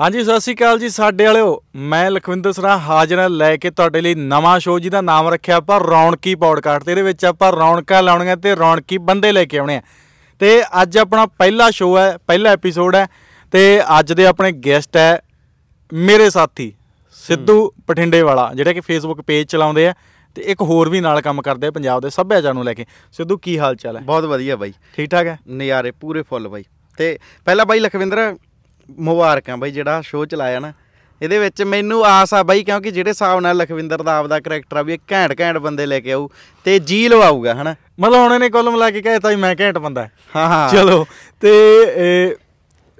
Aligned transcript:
ਹਾਂਜੀ 0.00 0.22
ਸਤਿ 0.24 0.40
ਸ਼੍ਰੀ 0.40 0.54
ਅਕਾਲ 0.54 0.78
ਜੀ 0.78 0.88
ਸਾਡੇ 0.88 1.24
ਵਾਲਿਓ। 1.26 1.62
ਮੈਂ 1.76 2.10
ਲਖਵਿੰਦਰ 2.10 2.52
ਸਰਾ 2.52 2.76
ਹਾਜ਼ਰ 2.78 3.18
ਹਾਂ 3.18 3.28
ਲੈ 3.30 3.56
ਕੇ 3.56 3.70
ਤੁਹਾਡੇ 3.70 4.00
ਲਈ 4.00 4.14
ਨਵਾਂ 4.14 4.58
ਸ਼ੋਅ 4.60 4.78
ਜਿਹਦਾ 4.80 5.00
ਨਾਮ 5.00 5.28
ਰੱਖਿਆ 5.28 5.56
ਆਪਾਂ 5.56 5.80
ਰੌਣਕੀ 5.80 6.34
ਪੌਡਕਾਸਟ 6.34 6.88
ਇਹਦੇ 6.88 7.02
ਵਿੱਚ 7.02 7.24
ਆਪਾਂ 7.24 7.52
ਰੌਣਕਾਂ 7.52 8.02
ਲਾਉਣੀਆਂ 8.02 8.36
ਤੇ 8.36 8.54
ਰੌਣਕੀ 8.56 8.98
ਬੰਦੇ 8.98 9.32
ਲੈ 9.32 9.44
ਕੇ 9.44 9.58
ਆਉਣੇ 9.58 9.76
ਆ। 9.76 9.82
ਤੇ 10.40 10.62
ਅੱਜ 10.82 10.98
ਆਪਣਾ 10.98 11.26
ਪਹਿਲਾ 11.26 11.70
ਸ਼ੋਅ 11.70 11.98
ਹੈ 11.98 12.16
ਪਹਿਲਾ 12.26 12.50
ਐਪੀਸੋਡ 12.50 12.94
ਹੈ 12.96 13.06
ਤੇ 13.52 13.80
ਅੱਜ 13.98 14.12
ਦੇ 14.12 14.26
ਆਪਣੇ 14.26 14.52
ਗੈਸਟ 14.66 14.96
ਹੈ 14.96 15.22
ਮੇਰੇ 15.92 16.30
ਸਾਥੀ 16.30 16.72
ਸਿੱਧੂ 17.14 17.72
ਪਠਿੰਡੇ 17.86 18.22
ਵਾਲਾ 18.22 18.50
ਜਿਹੜੇ 18.54 18.74
ਕਿ 18.74 18.80
ਫੇਸਬੁੱਕ 18.80 19.20
ਪੇਜ 19.20 19.46
ਚਲਾਉਂਦੇ 19.48 19.86
ਆ 19.88 19.94
ਤੇ 20.36 20.42
ਇੱਕ 20.42 20.62
ਹੋਰ 20.62 20.88
ਵੀ 20.88 21.00
ਨਾਲ 21.00 21.20
ਕੰਮ 21.20 21.42
ਕਰਦੇ 21.42 21.66
ਆ 21.66 21.70
ਪੰਜਾਬ 21.70 22.02
ਦੇ 22.02 22.10
ਸੱਭਿਆਚਾਰ 22.10 22.54
ਨੂੰ 22.54 22.64
ਲੈ 22.64 22.74
ਕੇ। 22.74 22.86
ਸਿੱਧੂ 23.12 23.36
ਕੀ 23.38 23.58
ਹਾਲ 23.58 23.76
ਚਾਲ 23.76 23.96
ਹੈ? 23.96 24.02
ਬਹੁਤ 24.02 24.24
ਵਧੀਆ 24.24 24.56
ਬਾਈ। 24.56 24.72
ਠੀਕ 24.96 25.10
ਠਾਕ 25.10 25.26
ਹੈ? 25.26 25.38
ਨਜ਼ਾਰੇ 25.50 25.90
ਪੂਰੇ 25.90 26.22
ਫੁੱਲ 26.22 26.48
ਬਾਈ। 26.48 26.64
ਤੇ 26.98 27.18
ਪਹਿਲਾਂ 27.44 27.66
ਬਾਈ 27.66 27.80
ਲਖਵਿੰਦਰ 27.80 28.36
ਮੁਬਾਰਕਾਂ 28.98 29.56
ਬਾਈ 29.56 29.70
ਜਿਹੜਾ 29.70 30.00
ਸ਼ੋਅ 30.00 30.26
ਚਲਾਇਆ 30.26 30.60
ਨਾ। 30.60 30.72
ਇਹਦੇ 31.20 31.38
ਵਿੱਚ 31.38 31.62
ਮੈਨੂੰ 31.62 32.04
ਆਸ 32.06 32.32
ਆ 32.34 32.42
ਬਾਈ 32.42 32.62
ਕਿਉਂਕਿ 32.64 32.90
ਜਿਹੜੇ 32.90 33.10
ਹਿਸਾਬ 33.10 33.40
ਨਾਲ 33.40 33.56
ਲਖਵਿੰਦਰ 33.56 34.02
ਦਾ 34.02 34.16
ਆਪਦਾ 34.18 34.38
ਕਰੈਕਟਰ 34.40 34.76
ਆ 34.76 34.82
ਵੀ 34.82 34.92
ਇਹ 34.92 34.98
ਘੈਂਟ 35.12 35.40
ਘੈਂਟ 35.40 35.58
ਬੰਦੇ 35.58 35.86
ਲੈ 35.86 35.98
ਕੇ 36.00 36.12
ਆਊ 36.12 36.28
ਤੇ 36.66 36.78
ਜੀ 36.78 37.06
ਲਵਾਊਗਾ 37.08 37.54
ਹਨਾ? 37.54 37.74
ਮਤਲਬ 38.00 38.14
ਹੁਣ 38.14 38.32
ਇਹਨੇ 38.34 38.48
ਕੁੱਲ 38.50 38.70
ਮਿਲਾ 38.70 38.90
ਕੇ 38.90 39.02
ਕਹਿਤਾ 39.02 39.28
ਵੀ 39.28 39.36
ਮੈਂ 39.36 39.54
ਘੈਂਟ 39.60 39.78
ਬੰਦਾ 39.78 40.02
ਹੈ। 40.02 40.10
ਹਾਂ 40.36 40.68
ਚਲੋ 40.68 41.04
ਤੇ 41.42 42.36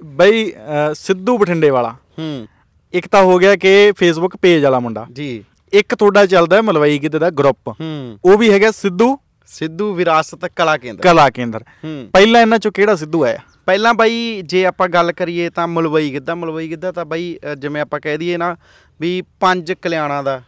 ਬਈ 0.00 0.52
ਸਿੱਧੂ 0.94 1.36
ਬਠਿੰਡੇ 1.38 1.70
ਵਾਲਾ 1.70 1.94
ਹੂੰ। 2.18 2.46
ਇੱਕ 2.94 3.06
ਤਾਂ 3.08 3.22
ਹੋ 3.22 3.38
ਗਿਆ 3.38 3.54
ਕਿ 3.56 3.92
ਫੇਸਬੁੱਕ 3.96 4.36
ਪੇਜ 4.36 4.64
ਵਾਲਾ 4.64 4.80
ਮੁੰਡਾ। 4.80 5.06
ਜੀ। 5.12 5.42
ਇੱਕ 5.72 5.94
ਤੁਹਾਡਾ 5.94 6.24
ਚੱਲਦਾ 6.26 6.60
ਮਲਵਈ 6.62 6.98
ਗਿੱਧੇ 6.98 7.18
ਦਾ 7.18 7.30
ਗਰੁੱਪ 7.30 7.68
ਹੂੰ। 7.70 8.18
ਉਹ 8.24 8.38
ਵੀ 8.38 8.50
ਹੈਗਾ 8.52 8.70
ਸਿੱਧੂ 8.70 9.16
ਸਿੱਧੂ 9.50 9.92
ਵਿਰਾਸਤ 9.94 10.46
ਕਲਾ 10.56 10.76
ਕੇਂਦਰ। 10.76 11.02
ਕਲਾ 11.02 11.28
ਕੇਂਦਰ। 11.30 11.64
ਪਹਿਲਾਂ 12.12 12.40
ਇਹਨਾਂ 12.40 12.58
ਚੋਂ 12.58 12.72
ਕਿਹੜਾ 12.72 12.94
ਸਿੱਧੂ 12.96 13.24
ਆਇਆ? 13.24 13.38
ਪਹਿਲਾਂ 13.66 13.94
ਬਾਈ 13.94 14.42
ਜੇ 14.42 14.64
ਆਪਾਂ 14.66 14.88
ਗੱਲ 14.88 15.12
ਕਰੀਏ 15.12 15.48
ਤਾਂ 15.50 15.66
ਮਲਵਈ 15.68 16.12
ਗਿੱਧਾ। 16.12 16.34
ਮਲਵਈ 16.34 16.68
ਗਿੱਧਾ 16.70 16.92
ਤਾਂ 16.92 17.04
ਬਾਈ 17.04 17.38
ਜਿਵੇਂ 17.58 17.82
ਆਪਾਂ 17.82 18.00
ਕਹਿ 18.00 18.18
ਦਈਏ 18.18 18.36
ਨਾ 18.36 18.56
ਵੀ 19.00 19.22
ਪੰਜ 19.40 19.72
ਕਲਿਆਣਾਂ 19.72 20.22
ਦਾ। 20.24 20.40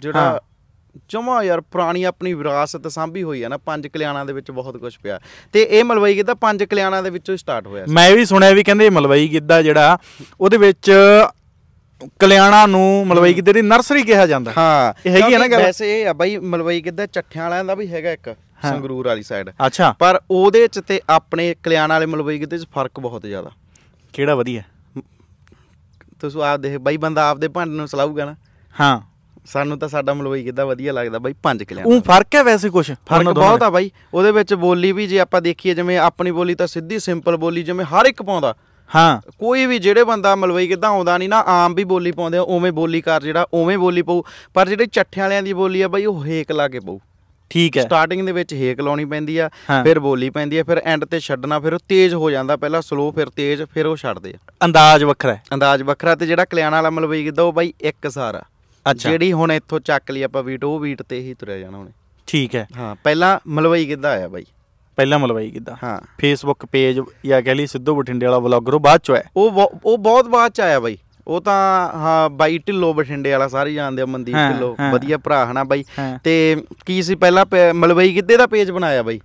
ਜਿਹੜਾ 0.00 0.40
ਜਮਾ 1.10 1.42
ਯਾਰ 1.42 1.60
ਪੁਰਾਣੀ 1.62 2.02
ਆਪਣੀ 2.04 2.32
ਵਿਰਾਸਤ 2.34 2.86
ਸਾਂਭੀ 2.88 3.22
ਹੋਈ 3.22 3.42
ਆ 3.42 3.48
ਨਾ 3.48 3.56
ਪੰਜ 3.56 3.86
ਕਲਿਆਣਾਂ 3.86 4.24
ਦੇ 4.26 4.32
ਵਿੱਚ 4.32 4.50
ਬਹੁਤ 4.50 4.76
ਕੁਝ 4.76 4.96
ਪਿਆ। 5.02 5.18
ਤੇ 5.52 5.62
ਇਹ 5.62 5.84
ਮਲਵਈ 5.84 6.16
ਗਿੱਧਾ 6.16 6.34
ਪੰਜ 6.34 6.64
ਕਲਿਆਣਾਂ 6.64 7.02
ਦੇ 7.02 7.10
ਵਿੱਚੋਂ 7.10 7.36
ਸਟਾਰਟ 7.36 7.66
ਹੋਇਆ 7.66 7.84
ਮੈਂ 7.88 8.10
ਵੀ 8.16 8.24
ਸੁਣਿਆ 8.24 8.50
ਵੀ 8.52 8.64
ਕਹਿੰਦੇ 8.64 8.88
ਮਲਵਈ 8.90 9.28
ਗਿੱਧਾ 9.28 9.60
ਜਿਹੜਾ 9.62 9.98
ਉਹਦੇ 10.40 10.56
ਵਿੱਚ 10.56 10.90
ਕਲਿਆਣਾ 12.18 12.66
ਨੂੰ 12.66 13.06
ਮਲਵਈ 13.06 13.34
ਗਿੱਧੇ 13.34 13.52
ਦੀ 13.52 13.62
ਨਰਸਰੀ 13.62 14.02
ਕਿਹਾ 14.02 14.26
ਜਾਂਦਾ। 14.26 14.52
ਹਾਂ 14.58 14.94
ਇਹ 15.06 15.12
ਹੈਗੀ 15.12 15.34
ਆ 15.34 15.38
ਨਾ 15.38 15.48
ਗੱਲ? 15.48 15.62
ਵੈਸੇ 15.62 16.02
ਇਹ 16.02 16.08
ਆ 16.08 16.12
ਬਾਈ 16.12 16.36
ਮਲਵਈ 16.36 16.80
ਗਿੱਧਾ 16.80 17.06
ਚੱਠਿਆਂ 17.06 17.44
ਵਾਲਿਆਂ 17.44 17.64
ਦਾ 17.64 17.74
ਵੀ 17.74 17.86
ਹੈਗਾ 17.86 18.12
ਇੱਕ 18.12 18.28
ਹਾਂ। 18.28 18.72
ਸੰਗਰੂਰ 18.72 19.06
ਵਾਲੀ 19.06 19.22
ਸਾਈਡ 19.22 19.50
ਅੱਛਾ। 19.66 19.92
ਪਰ 19.98 20.20
ਉਹਦੇ 20.30 20.68
ਚ 20.68 20.78
ਤੇ 20.78 21.00
ਆਪਣੇ 21.10 21.54
ਕਲਿਆਣ 21.62 21.88
ਵਾਲੇ 21.88 22.06
ਮਲਵਈ 22.06 22.40
ਗਿੱਧੇ 22.40 22.58
ਚ 22.58 22.66
ਫ਼ਰਕ 22.74 23.00
ਬਹੁਤ 23.00 23.26
ਜ਼ਿਆਦਾ। 23.26 23.50
ਕਿਹੜਾ 24.12 24.34
ਵਧੀਆ? 24.34 24.62
ਤੁਸੀਂ 26.20 26.42
ਆਪ 26.42 26.60
ਦੇਖ 26.60 26.78
ਬਾਈ 26.78 26.96
ਬੰਦਾ 26.96 27.28
ਆਪਦੇ 27.28 27.48
ਭਾਂਡੇ 27.48 27.72
ਨੂੰ 27.72 27.88
ਸਲਾਊਗਾ 27.88 28.24
ਨਾ। 28.24 28.34
ਹਾਂ। 28.80 29.00
ਸਾਨੂੰ 29.46 29.78
ਤਾਂ 29.78 29.88
ਸਾਡਾ 29.88 30.14
ਮਲਵਈ 30.14 30.44
ਗਿੱਧਾ 30.44 30.64
ਵਧੀਆ 30.64 30.92
ਲੱਗਦਾ 30.92 31.18
ਬਾਈ 31.18 31.34
ਪੰਜ 31.42 31.62
ਕਲਿਆਣ। 31.62 31.86
ਉਹ 31.86 32.00
ਫ਼ਰਕ 32.00 32.34
ਹੈ 32.34 32.42
ਵੈਸੇ 32.42 32.68
ਕੁਝ 32.70 32.92
ਫ਼ਰਕ 32.92 33.28
ਬਹੁਤ 33.28 33.62
ਆ 33.62 33.70
ਬਾਈ। 33.70 33.90
ਉਹਦੇ 34.14 34.32
ਵਿੱਚ 34.32 34.54
ਬੋਲੀ 34.54 34.92
ਵੀ 34.92 35.06
ਜੇ 35.06 35.20
ਆਪਾਂ 35.20 35.42
ਦੇਖੀਏ 35.42 35.74
ਜਿਵੇਂ 35.74 35.98
ਆਪਣੀ 35.98 36.30
ਬੋਲੀ 36.30 36.54
ਤਾਂ 36.54 36.66
ਸਿੱਧੀ 36.66 36.98
ਸਿੰਪਲ 36.98 37.36
ਬੋਲੀ 37.36 37.62
ਜਿਵੇਂ 37.62 37.84
ਹਰ 37.84 38.06
ਇੱਕ 38.06 38.22
ਪਾਉਂਦਾ। 38.22 38.54
ਹਾਂ। 38.94 39.20
ਕੋਈ 39.38 39.66
ਵੀ 39.66 39.78
ਜਿਹੜੇ 39.78 40.04
ਬੰਦਾ 40.04 40.36
ਮਲਵਈ 40.36 40.68
ਕਿਦਾਂ 40.68 40.90
ਆਉਂਦਾ 40.90 41.18
ਨਹੀਂ 41.18 41.28
ਨਾ 41.28 41.44
ਆਮ 41.46 41.74
ਵੀ 41.74 41.84
ਬੋਲੀ 41.84 42.12
ਪਾਉਂਦੇ 42.12 42.38
ਆ 42.38 42.42
ਉਵੇਂ 42.42 42.72
ਬੋਲੀ 42.72 43.00
ਕਰ 43.00 43.22
ਜਿਹੜਾ 43.22 43.46
ਉਵੇਂ 43.54 43.78
ਬੋਲੀ 43.78 44.02
ਪਊ। 44.02 44.22
ਪਰ 44.54 44.68
ਜਿਹੜੇ 44.68 44.86
ਚੱਠਿਆਂ 44.86 45.24
ਵਾਲਿਆਂ 45.24 45.42
ਦੀ 45.42 45.52
ਬੋਲੀ 45.52 45.82
ਆ 45.82 45.88
ਬਾਈ 45.88 46.04
ਉਹ 46.04 46.24
ਹੇਕ 46.24 46.52
ਲਾ 46.52 46.68
ਕੇ 46.68 46.80
ਪਊ। 46.80 46.98
ਠੀਕ 47.50 47.76
ਹੈ। 47.78 47.82
ਸਟਾਰਟਿੰਗ 47.82 48.26
ਦੇ 48.26 48.32
ਵਿੱਚ 48.32 48.54
ਹੇਕ 48.54 48.80
ਲਾਉਣੀ 48.80 49.04
ਪੈਂਦੀ 49.04 49.38
ਆ। 49.38 49.48
ਫਿਰ 49.84 49.98
ਬੋਲੀ 49.98 50.30
ਪੈਂਦੀ 50.30 50.58
ਆ 50.58 50.62
ਫਿਰ 50.62 50.78
ਐਂਡ 50.84 51.04
ਤੇ 51.04 51.20
ਛੱਡਣਾ 51.20 51.58
ਫਿਰ 51.60 51.72
ਉਹ 51.74 51.78
ਤੇਜ਼ 51.88 52.14
ਹੋ 52.14 52.30
ਜਾਂਦਾ 52.30 52.56
ਪਹਿਲਾਂ 52.56 52.82
ਸਲੋ 52.82 53.10
ਫਿਰ 53.10 53.28
ਤੇਜ਼ 53.28 53.62
ਫਿਰ 53.74 53.86
ਉਹ 53.86 53.96
ਛੱਡਦੇ 53.96 54.34
ਆ। 54.34 54.38
ਅੰਦਾਜ਼ 54.64 55.04
ਵੱਖਰਾ 55.04 55.34
ਹੈ। 55.34 55.42
ਅੰਦਾਜ਼ 55.54 55.82
ਵੱਖਰਾ 55.82 56.14
ਤੇ 56.14 56.26
ਜਿਹੜਾ 56.26 56.44
ਕਲਿਆਣ 56.44 56.72
ਵਾਲਾ 56.72 56.90
ਮਲਵਈ 56.90 57.24
ਕਿਦਾਂ 57.24 57.44
ਉਹ 57.44 57.52
ਬਾਈ 57.52 57.72
ਇੱਕ 57.80 58.10
ਸਾਰਾ 58.10 58.42
ਅੱਛਾ। 58.90 59.10
ਜਿਹੜੀ 59.10 59.32
ਹੁਣ 59.32 59.52
ਇੱਥੋਂ 59.52 59.80
ਚੱਕ 59.80 60.10
ਲਈ 60.10 60.22
ਆਪਾਂ 60.22 60.42
ਬੀਟ 60.42 60.64
ਉਹ 60.64 60.80
ਬੀਟ 60.80 61.02
ਤੇ 61.02 61.20
ਹੀ 61.20 61.34
ਤੁਰਿਆ 61.34 61.58
ਜਾਣਾ 61.58 61.78
ਉਹਨੇ। 61.78 61.90
ਠੀਕ 62.26 62.54
ਹੈ। 62.54 62.66
ਹਾਂ 62.76 62.96
ਪਹਿਲਾਂ 63.04 63.38
ਮਲਵਈ 63.46 63.86
ਕਿੱਦਾਂ 63.86 64.10
ਆਇਆ 64.10 64.28
ਬਾਈ? 64.28 64.44
ਪਹਿਲਾਂ 64.96 65.18
ਮਲਵਈ 65.18 65.50
ਗਿੱਧਾ 65.50 65.76
ਹਾਂ। 65.84 66.00
ਫੇਸਬੁੱਕ 66.18 66.66
ਪੇਜ 66.66 67.00
ਜਾਂ 67.26 67.42
ਕਹਿ 67.42 67.54
ਲਈ 67.54 67.66
ਸਿੱਧੂ 67.66 67.94
ਬਠਿੰਡੇ 67.96 68.26
ਵਾਲਾ 68.26 68.38
ਵਲੌਗਰ 68.38 68.74
ਉਹ 68.74 68.80
ਬਾਅਦ 68.80 69.00
ਚ 69.00 69.10
ਹੋਇਆ 69.10 69.22
ਉਹ 69.36 69.72
ਉਹ 69.84 69.98
ਬਹੁਤ 69.98 70.28
ਬਾਅਦ 70.28 70.52
ਚ 70.52 70.60
ਆਇਆ 70.60 70.80
ਬਾਈ। 70.80 70.98
ਉਹ 71.26 71.40
ਤਾਂ 71.40 71.88
ਹਾਂ 71.98 72.30
ਬਾਈ 72.30 72.58
ਢਿੱਲੋ 72.58 72.92
ਬਠਿੰਡੇ 72.94 73.32
ਵਾਲਾ 73.32 73.48
ਸਾਰੇ 73.48 73.72
ਜਾਣਦੇ 73.74 74.02
ਆ 74.02 74.06
ਮਨਦੀਪ 74.06 74.34
ਹਾਂ, 74.34 74.52
ਢਿੱਲੋ। 74.52 74.76
ਹਾਂ। 74.80 74.92
ਵਧੀਆ 74.92 75.18
ਭਰਾ 75.18 75.46
ਹਨਾ 75.46 75.64
ਬਾਈ। 75.64 75.84
ਹਾਂ। 75.98 76.18
ਤੇ 76.24 76.56
ਕੀ 76.86 77.02
ਸੀ 77.02 77.14
ਪਹਿਲਾਂ 77.14 77.46
ਮਲਵਈ 77.74 78.14
ਗਿੱਧੇ 78.14 78.36
ਦਾ 78.36 78.46
ਪੇਜ 78.46 78.70
ਬਣਾਇਆ 78.70 79.02
ਬਾਈ? 79.02 79.20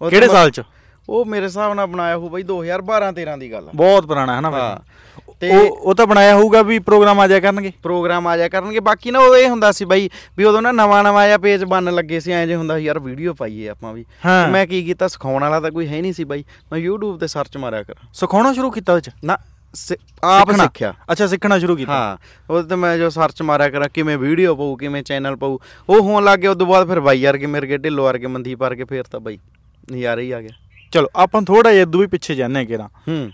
ਕਿਹੜੇ 0.00 0.28
ਸਾਲ 0.28 0.50
ਚ? 0.50 0.62
ਉਹ 1.08 1.24
ਮੇਰੇ 1.24 1.44
ਹਿਸਾਬ 1.44 1.74
ਨਾਲ 1.74 1.86
ਬਣਾਇਆ 1.86 2.16
ਹੋਊ 2.16 2.28
ਬਾਈ 2.28 2.42
2012 2.42 3.12
13 3.12 3.36
ਦੀ 3.38 3.52
ਗੱਲ 3.52 3.68
ਬਹੁਤ 3.74 4.06
ਪੁਰਾਣਾ 4.06 4.36
ਹੈ 4.36 4.40
ਨਾ 4.40 4.50
ਹਾਂ। 4.50 4.76
ਤੇ 5.40 5.50
ਉਹ 5.50 5.76
ਉਹ 5.76 5.94
ਤਾਂ 5.94 6.06
ਬਣਾਇਆ 6.06 6.36
ਹੋਊਗਾ 6.36 6.62
ਵੀ 6.62 6.78
ਪ੍ਰੋਗਰਾਮ 6.78 7.20
ਆ 7.20 7.28
ਜਾਇਆ 7.28 7.40
ਕਰਨਗੇ। 7.40 7.72
ਪ੍ਰੋਗਰਾਮ 7.82 8.26
ਆ 8.26 8.36
ਜਾ 8.36 8.48
ਕਰਨਗੇ। 8.48 8.80
ਬਾਕੀ 8.80 9.10
ਨਾ 9.10 9.18
ਉਹ 9.18 9.36
ਇਹ 9.36 9.48
ਹੁੰਦਾ 9.48 9.72
ਸੀ 9.72 9.84
ਬਾਈ 9.84 10.10
ਵੀ 10.36 10.44
ਉਦੋਂ 10.44 10.62
ਨਾ 10.62 10.72
ਨਵਾਂ 10.72 11.04
ਨਵਾਂ 11.04 11.26
ਜਿਹਾ 11.26 11.38
ਪੇਜ 11.38 11.64
ਬਣਨ 11.64 11.94
ਲੱਗੇ 11.94 12.20
ਸੀ 12.20 12.32
ਐਂ 12.32 12.46
ਜੇ 12.46 12.54
ਹੁੰਦਾ 12.54 12.78
ਸੀ 12.78 12.84
ਯਾਰ 12.84 12.98
ਵੀਡੀਓ 12.98 13.34
ਪਾਈਏ 13.34 13.68
ਆਪਾਂ 13.68 13.92
ਵੀ। 13.92 14.04
ਹਾਂ। 14.26 14.48
ਮੈਂ 14.48 14.66
ਕੀ 14.66 14.84
ਕੀਤਾ 14.84 15.08
ਸਿਖਾਉਣ 15.08 15.42
ਵਾਲਾ 15.42 15.60
ਤਾਂ 15.60 15.70
ਕੋਈ 15.70 15.88
ਹੈ 15.88 16.00
ਨਹੀਂ 16.02 16.12
ਸੀ 16.12 16.24
ਬਾਈ। 16.24 16.44
ਮੈਂ 16.72 16.80
YouTube 16.88 17.18
ਤੇ 17.18 17.26
ਸਰਚ 17.26 17.56
ਮਾਰਿਆ 17.56 17.82
ਕਰ। 17.82 17.94
ਸਿਖਾਉਣਾ 18.14 18.52
ਸ਼ੁਰੂ 18.52 18.70
ਕੀਤਾ 18.70 18.94
ਉਹ 18.94 19.00
ਚ 19.00 19.10
ਨਾ 19.24 19.38
ਆਪ। 20.22 20.50
ਸਿੱਖਿਆ। 20.50 20.94
ਅੱਛਾ 21.12 21.26
ਸਿੱਖਣਾ 21.26 21.58
ਸ਼ੁਰੂ 21.58 21.76
ਕੀਤਾ। 21.76 21.92
ਹਾਂ 21.92 22.16
ਉਹ 22.50 22.62
ਤੇ 22.62 22.76
ਮੈਂ 22.76 22.98
ਜੋ 22.98 23.10
ਸਰਚ 23.10 23.42
ਮਾਰਿਆ 23.42 23.68
ਕਰਾਂ 23.68 23.88
ਕਿਵੇਂ 23.94 24.18
ਵੀਡੀਓ 24.18 24.54
ਪਾਉ 24.54 24.76
ਕਿਵੇਂ 24.76 25.02
ਚੈਨਲ 25.02 25.36
ਪਾਉ 25.36 25.58
ਉਹ 25.88 26.00
ਹੋਣ 26.00 26.24
ਲੱਗ 26.24 26.38
ਗਿਆ 26.38 26.50
ਉਦੋਂ 26.50 26.66
ਬਾਅਦ 26.66 26.88
ਫਿਰ 26.88 27.00
ਬਾਈ 27.00 27.24
ਵਰਗੇ 27.24 27.46
ਮੇਰੇ 27.46 27.66
ਕੇ 27.66 27.78
ਢਿੱਲੋ 27.78 28.04
ਵਰਗੇ 28.04 28.26
ਮਨਦੀਪ 28.26 28.60
ਵਰਗੇ 28.60 28.84
ਫੇਰ 28.84 29.04
ਤਾਂ 29.04 29.20
ਬਾਈ 29.20 29.38
ਨਜ਼ਾਰਾ 29.92 30.20
ਹੀ 30.20 30.30
ਆ 30.30 30.40
ਗਿਆ। 30.40 30.50
ਚਲੋ 30.92 31.08
ਆਪਾਂ 31.16 31.42
ਥੋੜਾ 31.42 31.72
ਜਿਹਾ 31.72 31.86
ਵੀ 31.96 32.06
ਪਿੱਛੇ 32.06 32.34
ਜਾਂਦੇ 32.34 32.64
ਕਿਰਾ 32.66 32.88
ਹੂੰ। 33.08 33.30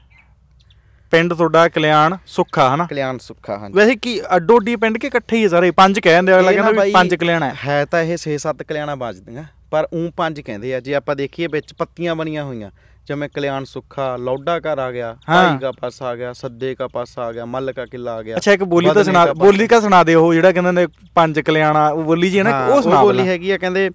ਪਿੰਡ 1.15 1.35
ਤੁਹਾਡਾ 1.35 1.69
ਕਲਿਆਣ 1.71 2.17
ਸੁੱਖਾ 2.29 2.69
ਹਨਾ 2.75 2.87
ਕਲਿਆਣ 2.91 3.19
ਸੁੱਖਾ 3.19 3.57
ਹਾਂ 3.59 3.69
ਵੈਸੇ 3.71 3.95
ਕੀ 3.97 4.21
ਅੱਡੋ 4.37 4.57
ਅੱਡੀ 4.59 4.77
ਪਿੰਡ 4.77 4.99
ਕੇ 4.99 5.07
ਇਕੱਠੇ 5.07 5.37
ਹੀ 5.37 5.45
ਆ 5.45 5.49
ਸਾਰੇ 5.49 5.71
ਪੰਜ 5.77 5.99
ਕਹਿੰਦੇ 6.01 6.35
ਅਗਲਾ 6.37 6.53
ਕਹਿੰਦਾ 6.53 6.83
ਵੀ 6.83 6.93
ਪੰਜ 6.93 7.15
ਕਲਿਆਣ 7.15 7.43
ਹੈ 7.43 7.53
ਹੈ 7.67 7.85
ਤਾਂ 7.87 8.03
ਇਹ 8.05 8.17
6-7 8.25 8.65
ਕਲਿਆਣਾ 8.69 8.95
ਵੱਜਦੀਆਂ 9.03 9.45
ਪਰ 9.71 9.87
ਉਂ 9.93 10.11
ਪੰਜ 10.17 10.41
ਕਹਿੰਦੇ 10.41 10.75
ਆ 10.75 10.81
ਜੇ 10.81 10.95
ਆਪਾਂ 10.95 11.17
ਦੇਖੀਏ 11.17 11.47
ਵਿੱਚ 11.53 11.73
ਪੱਤੀਆਂ 11.75 12.15
ਬਣੀਆਂ 12.17 12.45
ਹੋਈਆਂ 12.45 12.71
ਜਿਵੇਂ 13.09 13.29
ਕਲਿਆਣ 13.29 13.65
ਸੁੱਖਾ 13.65 14.05
ਲੌਡਾ 14.19 14.59
ਘਰ 14.61 14.79
ਆ 14.79 14.91
ਗਿਆ। 14.93 15.09
ਭਾਈ 15.27 15.57
ਕਾ 15.59 15.71
ਪਾਸ 15.81 16.01
ਆ 16.03 16.15
ਗਿਆ 16.17 16.33
ਸੱਦੇ 16.33 16.75
ਕਾ 16.75 16.87
ਪਾਸ 16.89 17.19
ਆ 17.19 17.31
ਗਿਆ 17.33 17.45
ਮੱਲ 17.47 17.73
ਕਾ 17.73 17.85
ਕਿਲਾ 17.87 18.13
ਆ 18.15 18.23
ਗਿਆ 18.23 18.37
ਅੱਛਾ 18.37 18.53
ਇੱਕ 18.53 18.63
ਬੋਲੀ 18.67 18.91
ਤਾਂ 18.91 19.05
ਸੁਣਾ 19.05 19.25
ਕਾ। 19.27 19.33
ਬੋਲੀ 19.39 19.67
ਕਾ 19.67 19.81
ਸੁਣਾ 19.81 20.03
ਦਿਓ 20.05 20.25
ਉਹ 20.27 20.33
ਜਿਹੜਾ 20.35 20.53
ਕਹਿੰਦੇ 20.53 20.73
ਨੇ 20.73 20.87
ਪੰਜ 21.15 21.41
ਕਲਿਆਣਾ 21.41 21.87
ਉਹ 21.89 22.03
ਬੋਲੀ 22.05 22.31
ਜੀ 22.31 22.39
ਹੈ 22.39 22.45
ਨਾ 22.45 22.65
ਉਹ 22.67 22.81
ਸੁਣਾ 22.83 23.03
ਬੋਲੀ। 23.03 23.27
ਹੈਗੀ 23.29 23.51
ਆ 23.51 23.59
ਕਹਿੰਦੇ 23.59 23.89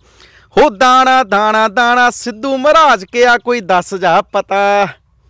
ਹੋ 0.55 0.69
ਦਾਣਾ 0.75 1.23
ਦਾਣਾ 1.25 1.67
ਦਾਣਾ 1.69 2.09
ਸਿੱਧੂ 2.11 2.55
ਮਹਾਰਾਜ 2.57 3.05
ਕਿਆ 3.05 3.37
ਕੋਈ 3.43 3.61
ਦੱਸ 3.67 3.93
ਜਾ 3.95 4.21
ਪਤਾ 4.31 4.61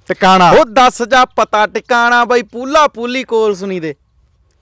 ਟਿਕਾਣਾ। 0.10 0.52
ਉਹ 0.52 0.66
ਦੱਸ 0.66 1.02
ਜਾ 1.02 1.26
ਪਤਾ 1.26 1.68
ਟਿਕਾਣਾ 1.68 2.26
ਬਾਈ 2.26 2.42
ਪੂਲਾ 2.42 2.88
ਪੂਲੀ 2.88 3.24
ਕੋਲ 3.24 3.56
ਸੁਣੀ 3.56 3.80
ਦੇ। 3.80 3.96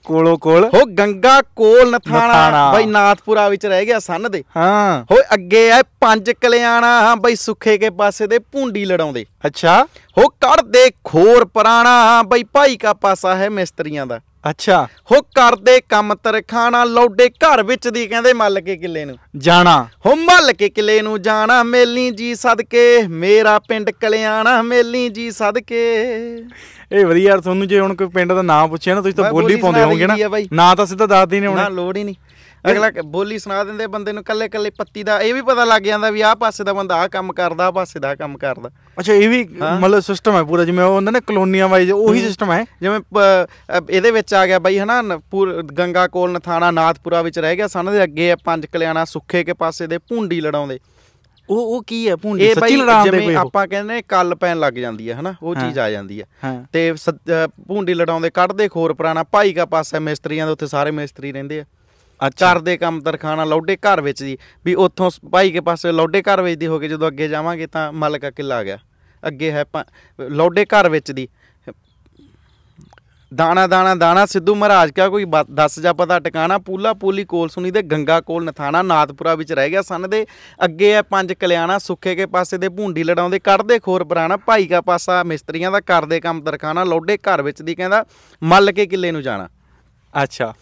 ਕੋਲੋ 0.04 0.36
ਕੋਲ। 0.36 0.64
ਹੋ 0.64 0.84
ਗੰਗਾ 0.84 1.42
ਕੋਲ 1.56 1.90
ਨਥਾਣਾ। 1.90 2.72
ਬਾਈ 2.72 2.86
ਨਾਥਪੁਰਾ 2.86 3.48
ਵਿੱਚ 3.48 3.66
ਰਹਿ 3.66 3.86
ਗਿਆ 3.86 3.98
ਸੰਨ 3.98 4.30
ਦੇ। 4.30 4.44
ਹਾਂ। 4.56 5.02
ਹੋਏ 5.02 5.22
ਅੱਗੇ 5.34 5.68
ਐ 5.68 5.82
ਪੰਜ 6.00 6.30
ਕਲਿਆਣਾ 6.30 7.14
ਬਾਈ 7.14 7.36
ਸੁੱਖੇ 7.36 7.78
ਕੇ 7.78 7.90
ਪਾਸੇ 7.90 8.26
ਦੇ 8.26 8.38
ਭੁੰਡੀ 8.38 8.84
ਲੜਾਉਂਦੇ। 8.84 9.26
ਅੱਛਾ। 9.46 9.86
ਹੋ 10.18 10.28
ਕਰਦੇ 10.28 10.90
ਖੋਰ 11.04 11.44
ਪੁਰਾਣਾ 11.44 12.22
ਬਾਈ 12.22 12.44
ਭਾਈ 12.44 12.76
ਕਾ 12.76 12.92
ਪਾਸਾ 12.92 13.36
ਹੈ 13.36 13.50
ਮਿਸਤਰੀਆਂ 13.50 14.06
ਦਾ। 14.06 14.20
ਅੱਛਾ। 14.50 14.88
ਹੋ 15.10 15.22
ਕਰਦੇ 15.22 15.80
ਕੰਮ 15.80 16.14
ਤਰਖਾਣਾ 16.14 16.84
ਲੌਡੇ 16.84 17.28
ਘਰ 17.28 17.62
ਵਿੱਚ 17.62 17.88
ਦੀ 17.88 18.06
ਕਹਿੰਦੇ 18.06 18.32
ਮੱਲ 18.32 18.60
ਕੇ 18.60 18.76
ਕਿੱਲੇ 18.76 19.04
ਨੂੰ। 19.04 19.16
ਜਾਣਾ। 19.36 19.86
ਹੋ 20.06 20.14
ਮੱਲ 20.16 20.52
ਕੇ 20.52 20.68
ਕਿਲੇ 20.68 21.02
ਨੂੰ 21.02 21.22
ਜਾਣਾ 21.22 21.62
ਮੇਲੀ 21.62 22.10
ਜੀ 22.10 22.34
ਸਦਕੇ 22.34 23.02
ਮੇਰਾ 23.08 23.58
ਪਿੰਡ 23.58 23.90
ਕਲਿਆਣਾ 23.90 24.62
ਮੇਲੀ 24.62 25.08
ਜੀ 25.08 25.30
ਸਦਕੇ। 25.30 25.82
ਇਹ 26.92 27.06
ਵਧੀਆ 27.06 27.30
ਯਾਰ 27.30 27.40
ਤੁਹਾਨੂੰ 27.40 27.68
ਜੇ 27.68 27.80
ਹੁਣ 27.80 27.94
ਕੋਈ 27.94 28.06
ਪਿੰਡ 28.06 28.32
ਦਾ 28.32 28.42
ਨਾਮ 28.42 28.70
ਪੁੱਛਿਆ 28.70 28.94
ਨਾ 28.94 29.00
ਤੁਸੀਂ 29.00 29.14
ਤਾਂ 29.14 29.32
ਬੋਲੀ 29.32 29.56
ਪਾਉਂਦੇ 29.56 29.82
ਹੋਵੋਗੇ 29.82 30.06
ਨਾ। 30.06 30.16
ਨਾਂ 30.52 30.76
ਤਾਂ 30.76 30.86
ਸਿੱਧਾ 30.86 31.06
ਦੱਸਦੇ 31.06 31.40
ਨਾ 31.40 31.48
ਹੁਣ। 31.50 31.72
ਲੋੜ 31.72 31.96
ਹੀ 31.96 32.04
ਨਹੀਂ। 32.04 32.14
ਅਗਲਾ 32.70 32.90
ਬੋਲੀ 33.04 33.38
ਸੁਣਾ 33.38 33.64
ਦਿੰਦੇ 33.64 33.86
ਬੰਦੇ 33.86 34.12
ਨੂੰ 34.12 34.24
ਕੱਲੇ 34.24 34.48
ਕੱਲੇ 34.48 34.70
ਪੱਤੀ 34.70 35.02
ਦਾ 35.02 35.20
ਇਹ 35.20 35.34
ਵੀ 35.34 35.42
ਪਤਾ 35.42 35.64
ਲੱਗ 35.64 35.82
ਜਾਂਦਾ 35.82 36.10
ਵੀ 36.10 36.20
ਆਹ 36.20 36.36
ਪਾਸੇ 36.36 36.64
ਦਾ 36.64 36.72
ਬੰਦਾ 36.72 36.94
ਆਹ 36.96 37.08
ਕੰਮ 37.08 37.32
ਕਰਦਾ 37.32 37.66
ਆਹ 37.66 37.72
ਪਾਸੇ 37.72 38.00
ਦਾ 38.00 38.14
ਕੰਮ 38.14 38.38
ਕਰਦਾ। 38.38 38.70
ਅੱਛਾ 38.98 39.12
ਇਹ 39.12 39.28
ਵੀ 39.28 39.42
ਮਤਲਬ 39.80 40.00
ਸਿਸਟਮ 40.00 40.36
ਹੈ 40.36 40.42
ਪੂਰਾ 40.44 40.64
ਜਿਵੇਂ 40.64 40.84
ਉਹ 40.84 40.94
ਹੁੰਦਾ 40.94 41.10
ਨਾ 41.10 41.20
ਕਲੋਨੀਆਂ 41.26 41.68
ਵਾਈਜ਼ 41.68 41.90
ਉਹੀ 41.92 42.20
ਸਿਸਟਮ 42.20 42.50
ਹੈ। 42.52 42.64
ਜਿਵੇਂ 42.80 42.98
ਇਹਦੇ 43.90 44.10
ਵਿੱਚ 44.10 44.34
ਆ 44.34 44.44
ਗਿਆ 44.46 44.58
ਬਾਈ 44.58 44.78
ਹਨਾ 44.78 45.02
ਗੰਗਾ 45.78 46.06
ਕੋਲ 46.08 46.32
ਨਥਾਣਾ 46.32 46.70
ਨਾਥਪੁਰਾ 46.70 47.22
ਵਿੱਚ 47.22 47.38
ਰਹਿ 47.38 47.56
ਗਿਆ 47.56 47.66
ਸਨ 47.68 47.90
ਦੇ 47.92 48.02
ਅੱਗੇ 48.04 48.34
ਪੰਜ 48.44 48.66
ਕਲਿਆਣਾ 48.72 49.04
ਸੁੱਖੇ 49.04 49.44
ਕੇ 49.44 49.52
ਪਾਸੇ 49.54 49.86
ਦੇ 49.86 49.98
ਭੁੰਡੀ 49.98 50.40
ਲੜਾਉਂਦੇ। 50.40 50.78
ਉਹ 51.48 51.74
ਉਹ 51.74 51.82
ਕੀ 51.86 52.08
ਹੈ 52.08 52.16
ਭੁੰਡੀ? 52.16 52.48
ਸੱਚੀ 52.54 52.76
ਦੇ 52.76 53.02
ਜਿਵੇਂ 53.04 53.20
ਕੋਈ? 53.22 53.34
ਆਪਾਂ 53.34 53.66
ਕਹਿੰਦੇ 53.68 54.00
ਕੱਲ 54.08 54.34
ਪੈਣ 54.34 54.58
ਲੱਗ 54.60 54.72
ਜਾਂਦੀ 54.74 55.08
ਹੈ 55.10 55.14
ਹਨਾ 55.20 55.34
ਉਹ। 55.42 55.54
ਚੀਜ਼ 55.54 55.78
ਆ 55.78 55.88
ਜਾਂਦੀ 55.90 56.20
ਹੈ। 56.20 56.64
ਤੇ 56.72 56.92
ਭੁੰਡੀ 57.68 57.94
ਲੜਾਉਂਦੇ 57.94 58.30
ਕੱਢਦੇ 58.30 58.68
ਖੋਰ 58.68 58.94
ਪੁਰਾਣਾ 58.94 59.22
ਭਾਈ 59.32 59.52
ਕਾ 59.52 59.64
ਪਾਸਾ 59.66 59.98
ਮਿਸਤਰੀਆਂ 60.00 60.46
ਦੇ 60.46 60.52
ਉੱਥੇ 60.52 60.66
ਸਾਰੇ 60.66 60.90
ਮਿਸਤਰੀ 60.90 61.32
ਰਹਿੰਦੇ 61.32 61.60
ਆ। 61.60 61.64
ਅੱਛਾ। 62.20 62.52
ਕਰਦੇ 62.52 62.76
ਕੰਮ 62.76 63.00
ਤਰਖਾਣਾ 63.00 63.44
ਲੌਡੇ 63.44 63.76
ਘਰ 63.76 64.00
ਵਿੱਚ 64.00 64.22
ਦੀ 64.22 64.36
ਵੀ 64.64 64.74
ਉੱਥੋਂ 64.84 65.10
ਭਾਈ 65.32 65.50
ਕੇ 65.52 65.60
ਪਾਸੇ 65.60 65.92
ਲੌਡੇ 65.92 66.22
ਘਰ 66.22 66.42
ਵਿੱਚ 66.42 66.58
ਦੀ 66.60 66.66
ਹੋ 66.66 66.78
ਕੇ 66.78 66.88
ਜਦੋਂ 66.88 67.08
ਅੱਗੇ 67.08 67.28
ਜਾਵਾਂਗੇ 67.28 67.66
ਤਾਂ 67.66 67.92
ਮਲਕਾ 67.92 68.30
ਕਿਲਾ 68.30 68.56
ਆ 68.56 68.62
ਗਿਆ। 68.64 68.78
ਅੱਗੇ 69.26 69.52
ਹੈ 69.52 69.64
ਪਾ- 69.64 69.84
ਲੌਡੇ 70.20 70.64
ਘਰ 70.64 70.88
ਵਿੱਚ 70.88 71.12
ਦੀ। 71.12 71.28
ਦਾਣਾ 73.34 73.66
ਦਾਣਾ 73.66 73.94
ਦਾਣਾ 73.94 74.26
ਸਿੱਧੂ 74.26 74.54
ਮਹਾਰਾਜ 74.54 74.90
ਕਾ 74.90 75.08
ਕੋਈ 75.08 75.24
ਬ- 75.24 75.54
ਦੱਸ 75.54 75.80
ਜਾ 75.80 75.92
ਪਤਾ 75.92 76.20
ਟਿਕਾਣਾ? 76.20 76.58
ਪੂਲਾ 76.58 76.94
ਪੂਲੀ 76.94 77.24
ਕੋਲ 77.24 77.48
ਸੁਣੀ 77.48 77.70
ਤੇ 77.70 77.82
ਗੰਗਾ 77.82 78.20
ਕੋਲ 78.20 78.44
ਨਥਾਣਾ, 78.44 78.82
ਨਾਥਪੁਰਾ 78.82 79.34
ਵਿੱਚ 79.34 79.52
ਰਹਿ 79.52 79.70
ਗਿਆ 79.70 79.82
ਸੰਨ 79.82 80.10
ਦੇ। 80.10 80.26
ਅੱਗੇ 80.64 80.92
ਹੈ 80.92 81.02
ਪੰਜ 81.02 81.32
ਕਲਿਆਣਾ, 81.32 81.78
ਸੁੱਖੇ 81.78 82.14
ਕੇ 82.14 82.26
ਪਾਸੇ 82.26 82.58
ਦੇ, 82.58 82.68
ਭੁੰਡੀ 82.68 83.04
ਲੜਾਉਂਦੇ, 83.04 83.38
ਕੱਢਦੇ 83.38 83.78
ਖੋਰ 83.78 84.04
ਪੁਰਾਣਾ, 84.04 84.36
ਭਾਈ 84.36 84.66
ਕਾ 84.66 84.80
ਪਾਸਾ, 84.80 85.22
ਮਿਸਤਰੀਆਂ 85.22 85.72
ਦਾ 85.72 85.80
ਕਰਦੇ 85.80 86.20
ਕੰਮ 86.20 86.42
ਦਰਖਾਨਾ 86.42 86.84
ਲੋਡੇ 86.84 87.16
ਘਰ 87.16 87.42
ਵਿੱਚ 87.42 87.62
ਦੀ 87.62 87.74
ਕਹਿੰਦਾ, 87.74 88.04
ਮੱਲ 88.42 88.72
ਕੇ 88.72 88.86
ਕਿੱਲੇ 88.86 89.12
ਨੂੰ 89.12 89.22
ਜਾਣਾ। 89.22 89.48
ਅੱਛਾ। 90.22 90.54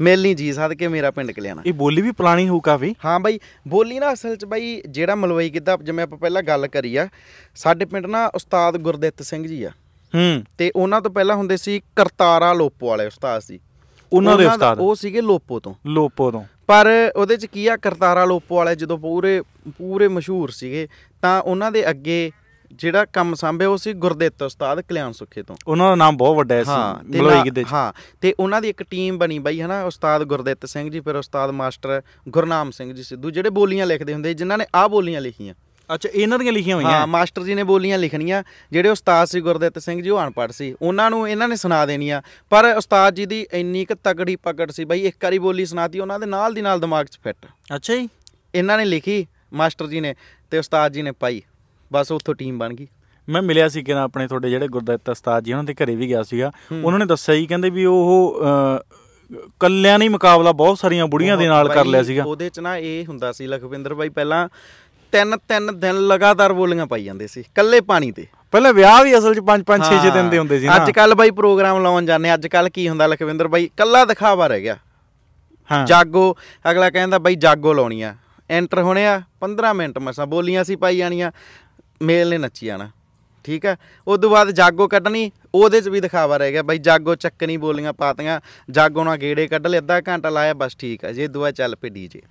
ਮੇਲਨੀ 0.00 0.34
ਜੀ 0.34 0.52
ਸਦ 0.52 0.72
ਕੇ 0.72 0.88
ਮੇਰਾ 0.88 1.10
ਪਿੰਡ 1.10 1.32
ਕਲਿਆਣਾ। 1.32 1.62
ਇਹ 1.66 1.72
ਬੋਲੀ 1.72 2.02
ਵੀ 2.02 2.12
ਪੁਰਾਣੀ 2.12 2.48
ਹੋਊ 2.48 2.60
ਕਾਫੀ। 2.60 2.94
ਹਾਂ 3.04 3.20
ਬਾਈ 3.20 3.40
ਬੋਲੀ 3.68 3.98
ਨਾ 3.98 4.12
ਅਸਲ 4.12 4.36
'ਚ 4.36 4.44
ਬਾਈ 4.44 4.82
ਜਿਹੜਾ 4.88 5.14
ਮਲਵਈ 5.14 5.50
ਗਿੱਧਾ 5.50 5.78
ਜਿਵੇਂ 5.82 6.04
ਆਪਾਂ 6.04 6.18
ਪਹਿਲਾਂ 6.18 6.42
ਗੱਲ 6.42 6.66
ਕਰੀ 6.66 6.96
ਆ 6.96 7.08
ਸਾਡੇ 7.54 7.84
ਪਿੰਡ 7.84 8.06
ਨਾ 8.06 8.26
ਉਸਤਾਦ 8.26 8.78
ਗੁਰਦਿੱਤ 8.78 9.22
ਸਿੰਘ 9.22 9.46
ਜੀ 9.46 9.64
ਆ। 9.64 9.70
ਹੂੰ। 10.14 10.44
ਤੇ 10.58 10.72
ਉਹਨਾਂ 10.76 11.00
ਤੋਂ 11.00 11.10
ਪਹਿਲਾਂ 11.10 11.36
ਹੁੰਦੇ 11.36 11.56
ਸੀ 11.56 11.80
ਕਰਤਾਰਾ 11.96 12.52
ਲੋਪੋ 12.52 12.88
ਵਾਲੇ 12.88 13.06
ਉਸਤਾਦ 13.06 13.42
ਸੀ। 13.42 13.58
ਉਹਨਾਂ 14.12 14.38
ਦਾ- 14.38 14.52
ਉਸਤਾਦ। 14.52 14.78
ਉਹ 14.80 14.94
ਸੀਗੇ 14.94 15.20
ਲੋਪੋ 15.20 15.60
ਤੋਂ। 15.60 15.74
ਲੋਪੋ 15.86 16.30
ਤੋਂ। 16.30 16.44
ਪਰ 16.66 17.12
ਉਹਦੇ 17.16 17.36
'ਚ 17.36 17.46
ਕੀ 17.46 17.66
ਆ 17.66 17.76
ਕਰਤਾਰਾ 17.76 18.24
ਲੋਪੋ 18.24 18.56
ਵਾਲੇ 18.56 18.76
ਜਦੋਂ 18.76 18.98
ਪੂਰੇ 18.98 19.42
ਪੂਰੇ 19.78 20.08
ਮਸ਼ਹੂਰ 20.08 20.50
ਸੀਗੇ 20.50 20.88
ਤਾਂ 21.22 21.42
ਉਹਨਾਂ 21.42 21.72
ਦੇ 21.72 21.90
ਅੱਗੇ 21.90 22.30
ਜਿਹੜਾ 22.74 23.04
ਕੰਮ 23.04 23.34
ਸੰਭਿਆ 23.34 23.68
ਉਹ 23.68 23.76
ਸੀ 23.76 23.92
ਗੁਰਦਿੱਤ 23.92 24.42
ਉਸਤਾਦ 24.42 24.80
ਕਲਿਆਣ 24.80 25.12
ਸੁੱਖੇ 25.12 25.42
ਤੋਂ। 25.42 25.56
ਉਹਨਾਂ 25.66 25.88
ਦਾ 25.88 25.94
ਨਾਮ 25.94 26.16
ਬਹੁਤ 26.16 26.36
ਵੱਡਾ 26.36 26.54
ਹੈ 26.54 26.64
ਹਾਂ 26.68 27.12
ਤੇ 27.12 27.20
ਮਲੋਈ 27.20 27.50
ਚ। 27.50 27.64
ਹਾਂ 27.72 27.92
ਤੇ 28.20 28.34
ਉਹਨਾਂ 28.40 28.62
ਦੀ 28.62 28.68
ਇੱਕ 28.68 28.82
ਟੀਮ 28.82 29.18
ਬਣੀ 29.18 29.38
ਬਾਈ 29.38 29.60
ਹਨਾ 29.60 29.82
ਉਸਤਾਦ 29.82 30.22
ਗੁਰਦਿੱਤ 30.22 30.66
ਸਿੰਘ 30.66 30.90
ਜੀ 30.90 31.00
ਫਿਰ 31.00 31.16
ਉਸਤਾਦ 31.16 31.50
ਮਾਸਟਰ 31.50 32.02
ਗੁਰਨਾਮ 32.28 32.70
ਸਿੰਘ 32.70 32.94
ਜੀ 32.94 33.02
ਸਿੱਧੂ 33.02 33.30
ਜਿਹੜੇ 33.30 33.50
ਬੋਲੀਆਂ 33.50 33.86
ਲਿਖਦੇ 33.86 34.14
ਹੁੰਦੇ 34.14 34.34
ਜਿਨ੍ਹਾਂ 34.34 34.58
ਨੇ 34.58 34.66
ਆਹ 34.74 34.88
ਬੋਲੀਆਂ 34.88 35.20
ਲਿਖੀਆਂ। 35.20 35.54
ਅੱਛਾ 35.94 36.08
ਇਹਨਾਂ 36.14 36.38
ਦੀਆਂ 36.38 36.52
ਲਿਖੀਆਂ 36.52 36.76
ਹਾਂ 36.76 36.84
ਹੋਈਆਂ 36.84 37.06
ਮਾਸਟਰ 37.06 37.42
ਜੀ 37.42 37.54
ਨੇ 37.54 37.62
ਬੋਲੀਆਂ 37.62 37.98
ਲਿਖਣੀਆਂ 37.98 38.42
ਜਿਹੜੇ 38.72 38.88
ਉਸਤਾਦ 38.88 39.28
ਸੀ 39.28 39.40
ਗੁਰਦਿੱਤ 39.40 39.78
ਸਿੰਘ 39.78 40.02
ਜੀ 40.02 40.10
ਉਹ 40.10 40.20
ਅਨਪੜ੍ਹ 40.20 40.52
ਸੀ। 40.52 40.74
ਉਹਨਾਂ 40.82 41.10
ਨੂੰ 41.10 41.28
ਇਹਨਾਂ 41.28 41.48
ਨੇ 41.48 41.56
ਸੁਣਾ 41.56 41.86
ਦੇਣੀਆਂ। 41.86 42.22
ਪਰ 42.50 42.74
ਉਸਤਾਦ 42.76 43.14
ਜੀ 43.14 43.26
ਦੀ 43.26 43.46
ਇੰਨੀ 43.52 43.84
ਕੁ 43.84 43.94
ਤਗੜੀ 44.04 44.36
ਪਕੜ 44.36 44.70
ਸੀ 44.70 44.84
ਬਾਈ 44.84 45.06
ਇੱਕ 45.06 45.24
ਵਾਰੀ 45.24 45.38
ਬੋਲੀ 45.38 45.66
ਸੁਣਾਤੀ 45.66 45.98
ਉਹਨਾਂ 45.98 46.20
ਦੇ 46.20 46.26
ਨਾਲ 46.26 46.54
ਦੀ 46.54 46.60
ਨਾਲ 46.60 46.80
ਦਿਮਾਗ 46.80 47.06
'ਚ 47.06 47.18
ਫਿੱਟ। 47.24 47.46
ਅੱਛਾ 47.74 47.94
ਜੀ। 47.94 48.08
ਇਹਨਾਂ 48.54 48.78
ਨੇ 48.78 48.84
ਲਿਖੀ 48.84 49.26
ਮਾਸਟਰ 49.52 49.86
ਜੀ 49.86 50.00
ਨੇ 50.00 50.14
ਤੇ 50.50 50.58
ਉਸਤਾਦ 50.58 50.92
ਜੀ 50.92 51.02
ਨੇ 51.02 51.12
ਪਾਈ। 51.12 51.42
ਬਸ 51.92 52.12
ਉੱਥੋਂ 52.12 52.34
ਟੀਮ 52.34 52.58
ਬਣ 52.58 52.74
ਗਈ। 52.74 52.86
ਮੈਂ 53.28 53.42
ਮਿਲਿਆ 53.42 53.68
ਸੀ 53.68 53.82
ਕਿ 53.82 53.92
ਆਪਣੇ 53.92 54.26
ਤੁਹਾਡੇ 54.26 54.50
ਜਿਹੜੇ 54.50 54.68
ਗੁਰਦੱਤ 54.68 55.08
ਉਸਤਾਦ 55.08 55.44
ਜੀ 55.44 55.52
ਉਹਨਾਂ 55.52 55.64
ਦੇ 55.64 55.74
ਘਰੇ 55.74 55.94
ਵੀ 55.96 56.08
ਗਿਆ 56.08 56.22
ਸੀਗਾ। 56.22 56.50
ਉਹਨਾਂ 56.82 56.98
ਨੇ 56.98 57.06
ਦੱਸਿਆ 57.06 57.34
ਹੀ 57.34 57.46
ਕਹਿੰਦੇ 57.46 57.70
ਵੀ 57.70 57.84
ਉਹ 57.84 58.40
ਕੱਲਿਆਂ 59.60 59.98
ਨਹੀਂ 59.98 60.10
ਮੁਕਾਬਲਾ 60.10 60.52
ਬਹੁਤ 60.52 60.78
ਸਾਰੀਆਂ 60.78 61.06
ਬੁੜੀਆਂ 61.06 61.36
ਦੇ 61.36 61.48
ਨਾਲ 61.48 61.68
ਕਰ 61.68 61.84
ਲਿਆ 61.84 62.02
ਸੀਗਾ। 62.02 62.24
ਉਹਦੇ 62.24 62.48
'ਚ 62.48 62.60
ਨਾ 62.60 62.76
ਇਹ 62.76 63.04
ਹੁੰਦਾ 63.04 63.32
ਸੀ 63.32 63.46
ਲਖਵਿੰਦਰ 63.46 63.94
ਬਾਈ 63.94 64.08
ਪਹਿਲਾਂ 64.08 64.48
ਤਿੰਨ 65.12 65.36
ਤਿੰਨ 65.48 65.78
ਦਿਨ 65.80 66.06
ਲਗਾਤਾਰ 66.06 66.52
ਬੋਲੀਆਂ 66.52 66.86
ਪਾਈ 66.86 67.04
ਜਾਂਦੇ 67.04 67.26
ਸੀ 67.26 67.44
ਕੱਲੇ 67.54 67.80
ਪਾਣੀ 67.80 68.10
ਤੇ। 68.12 68.26
ਪਹਿਲਾਂ 68.52 68.72
ਵਿਆਹ 68.72 69.02
ਵੀ 69.04 69.16
ਅਸਲ 69.18 69.34
'ਚ 69.34 69.40
5 69.46 69.64
5 69.70 69.84
6 69.84 70.00
6 70.00 70.10
ਦਿਨ 70.14 70.28
ਦੇ 70.30 70.38
ਹੁੰਦੇ 70.38 70.58
ਸੀ 70.58 70.66
ਨਾ। 70.66 70.76
ਅੱਜ 70.76 70.90
ਕੱਲ 70.90 71.14
ਬਾਈ 71.14 71.30
ਪ੍ਰੋਗਰਾਮ 71.30 71.82
ਲਾਉਣ 71.82 72.06
ਜਾਂਦੇ 72.06 72.34
ਅੱਜ 72.34 72.46
ਕੱਲ 72.46 72.68
ਕੀ 72.68 72.88
ਹੁੰਦਾ 72.88 73.06
ਲਖਵਿੰਦਰ 73.06 73.48
ਬਾਈ 73.48 73.68
ਕੱਲਾ 73.76 74.04
ਦਿਖਾਵਾ 74.04 74.46
ਰਹਿ 74.46 74.62
ਗਿਆ। 74.62 74.76
ਹਾਂ। 75.70 75.84
ਜਾਗੋ 75.86 76.26
ਅਗਲਾ 76.70 76.90
ਕਹਿੰਦਾ 76.90 77.18
ਬਾਈ 77.18 77.34
ਜਾਗੋ 77.36 77.72
ਲਾਉਣੀ 77.72 78.02
ਆ। 78.02 78.14
ਐਂਟਰ 78.50 78.80
ਹੋਣੇ 78.82 79.06
ਆ 79.06 79.20
15 79.40 79.72
ਮਿੰਟ 79.74 79.98
ਮਸਾਂ 79.98 80.26
ਬੋਲੀਆਂ 80.26 80.64
ਸੀ 80.64 80.76
ਪਾਈ 80.76 80.96
ਜਾਣੀਆਂ। 80.96 81.30
ਮੇਲ 82.02 82.30
ਨੇ 82.30 82.38
ਨੱਚੀ 82.38 82.66
ਜਾਣਾ। 82.66 82.90
ਠੀਕ 83.44 83.66
ਹੈ? 83.66 83.76
ਉਸ 84.06 84.20
ਤੋਂ 84.20 84.30
ਬਾਅਦ 84.30 84.50
ਜਾਗੋ 84.50 84.88
ਕੱਢਣੀ, 84.88 85.30
ਉਹਦੇ 85.54 85.80
'ਚ 85.80 85.88
ਵੀ 85.88 86.00
ਦਿਖਾਵਾ 86.00 86.36
ਰਹਿ 86.36 86.52
ਗਿਆ 86.52 86.62
ਬਾਈ 86.62 86.78
ਜਾਗੋ 86.78 87.14
ਚੱਕਣੀ, 87.14 87.56
ਬੋਲੀਆਂ 87.56 87.92
ਪਾਤੀਆਂ, 87.92 88.40
ਜਾਗੋ 88.70 89.04
ਨਾਲ 89.04 89.16
ਗੇੜੇ 89.16 89.46
ਕੱਢ 89.46 89.66
ਲਏ, 89.66 89.78
ਅੱਧਾ 89.78 90.00
ਘੰਟਾ 90.00 90.28
ਲਾਇਆ, 90.28 90.54
ਬਸ 90.54 90.76
ਠੀਕ 90.76 91.04
ਹੈ। 91.04 91.12
ਜੇ 91.12 91.28
ਦੁਆ 91.28 91.50
ਚੱਲ 91.50 91.76
ਪਏ 91.76 91.88
ਡੀਜੇ 91.88 92.22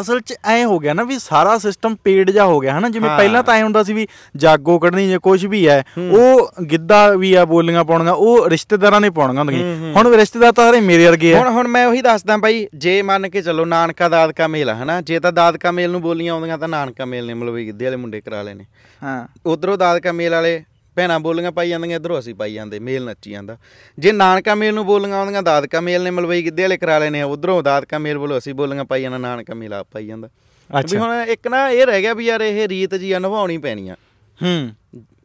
ਅਸਲ 0.00 0.20
'ਚ 0.20 0.34
ਐ 0.44 0.64
ਹੋ 0.64 0.78
ਗਿਆ 0.78 0.92
ਨਾ 0.94 1.02
ਵੀ 1.02 1.18
ਸਾਰਾ 1.18 1.56
ਸਿਸਟਮ 1.58 1.94
ਪੇਡ 2.04 2.30
ਜਾ 2.30 2.44
ਹੋ 2.44 2.58
ਗਿਆ 2.60 2.78
ਹਨਾ? 2.78 2.88
ਜਿਵੇਂ। 2.88 3.10
ਪਹਿਲਾਂ 3.10 3.42
ਤਾਂ 3.42 3.54
ਐ 3.54 3.62
ਹੁੰਦਾ 3.62 3.82
ਸੀ 3.82 3.92
ਵੀ 3.92 4.06
ਜਾਗੋ 4.36 4.78
ਕੱਢਣੀ 4.78 5.08
ਜੇ 5.08 5.18
ਕੁਝ 5.18 5.44
ਵੀ 5.46 5.66
ਹੈ 5.68 5.82
ਉਹ 5.98 6.50
ਗਿੱਧਾ 6.64 7.06
ਵੀ 7.14 7.32
ਆ 7.34 7.44
ਬੋਲੀਆਂ 7.44 7.84
ਪਾਉਣੀਆਂ 7.84 8.12
ਉਹ 8.14 8.48
ਰਿਸ਼ਤੇਦਾਰਾਂ 8.50 9.00
ਨੇ 9.00 9.10
ਪਾਉਣੀਆਂ 9.10 9.44
ਹੁੰਦੀਆਂ। 9.44 9.92
ਹੁਣ 9.94 10.12
ਰਿਸ਼ਤੇਦਾਰ 10.14 10.52
ਤਾਂ 10.52 10.64
ਸਾਰੇ 10.64 10.80
ਮੇਰੇ 10.80 11.06
ਵਰਗੇ 11.06 11.34
ਆ। 11.34 11.38
ਹੁਣ 11.38 11.48
ਹੁਣ 11.50 11.68
ਮੈਂ 11.68 11.86
ਉਹੀ 11.86 12.02
ਦੱਸਦਾ 12.02 12.36
ਬਾਈ 12.36 12.66
ਜੇ 12.74 13.00
ਮੰਨ 13.02 13.28
ਕੇ 13.28 13.42
ਚੱਲੋ 13.42 13.64
ਨਾਨਕਾ 13.64 14.08
ਦਾਦਕਾ 14.08 14.46
ਮੇਲ 14.46 14.70
ਹਨਾ? 14.72 15.00
ਜੇ 15.00 15.20
ਤਾਂ 15.20 15.32
ਦਾਦਕਾ 15.32 15.70
ਮੇਲ 15.70 15.90
ਨੂੰ 15.90 16.00
ਬੋਲੀਆਂ 16.02 16.32
ਆਉਂਦੀਆਂ 16.32 16.58
ਤਾਂ 16.58 16.68
ਨਾਨਕਾ 16.68 17.04
ਮੇਲ 17.04 17.26
ਨੇ 17.26 17.34
ਮਲਵਈ 17.34 17.66
ਗਿੱਧੇ 17.66 17.84
ਵਾਲੇ 17.84 17.96
ਮੁੰਡੇ 17.96 18.20
ਕਰਾ 18.20 18.42
ਲਏ 18.42 18.54
ਨੇ 18.54 18.64
ਹਾਂ। 19.02 19.26
ਉਧਰੋਂ 19.46 19.76
ਦਾਦਕਾ 19.78 20.12
ਮੇਲ 20.12 20.32
ਵਾਲੇ 20.32 20.62
ਭੈਣਾਂ 20.96 21.20
ਬੋਲੀਆਂ 21.20 21.52
ਪਾਈ 21.52 21.68
ਜਾਂਦੀਆਂ 21.68 21.96
ਇਧਰੋਂ 21.96 22.18
ਅਸੀਂ 22.18 22.34
ਪਾਈ 22.34 22.54
ਜਾਂਦੇ 22.54 22.78
ਮੇਲ 22.78 23.04
ਨੱਚੀ 23.04 23.30
ਜਾਂਦਾ। 23.30 23.56
ਜੇ 23.98 24.12
ਨਾਨਕਾ 24.12 24.54
ਮੇਲ 24.54 24.74
ਨੂੰ 24.74 24.86
ਬੋਲੀਆਂ 24.86 25.16
ਆਉਂਦੀਆਂ 25.16 25.42
ਦਾਦਕਾ 25.42 25.80
ਮੇਲ 25.80 26.02
ਨੇ 26.02 26.10
ਮਲਵਈ 26.10 26.44
ਗਿੱਧੇ 26.44 26.62
ਵਾਲੇ 26.62 26.76
ਕਰਾ 26.76 26.98
ਲੈਣੇ 26.98 27.20
ਆ? 27.20 27.26
ਉਧਰੋਂ 27.26 27.62
ਦਾਦਕਾ 27.62 27.98
ਮੇਲ 27.98 28.18
ਬੋਲੋ 28.18 28.38
ਅਸੀਂ 28.38 28.54
ਬੋਲੀਆਂ 28.54 28.84
ਪਾਈ 28.84 29.02
ਜਾਂਦਾ 29.02 29.18
ਨਾਨਕਾ 29.18 29.54
ਮੇਲ 29.54 29.74
ਆਪ 29.74 29.86
ਪਾਈ 29.92 30.06
ਜਾਂਦਾ। 30.06 30.28
ਵੀ 30.70 30.78
ਅੱਛਾ। 30.80 30.98
ਹੁਣ 30.98 31.24
ਇੱਕ 31.28 31.48
ਨਾ 31.48 31.68
ਇਹ 31.70 31.86
ਰਹਿ 31.86 32.02
ਗਿਆ 32.02 32.14
ਵੀ 32.14 32.26
ਯਾਰ 32.26 32.40
ਇਹ 32.40 32.66
ਰੀਤ 32.68 32.94
ਜੀ 32.94 33.12
ਆ 33.12 33.18
ਨਿਭਾਉਣੀ 33.18 33.58
ਪੈਣੀ 33.58 33.88
ਆ 33.88 33.96
ਹੂੰ। 34.38 34.70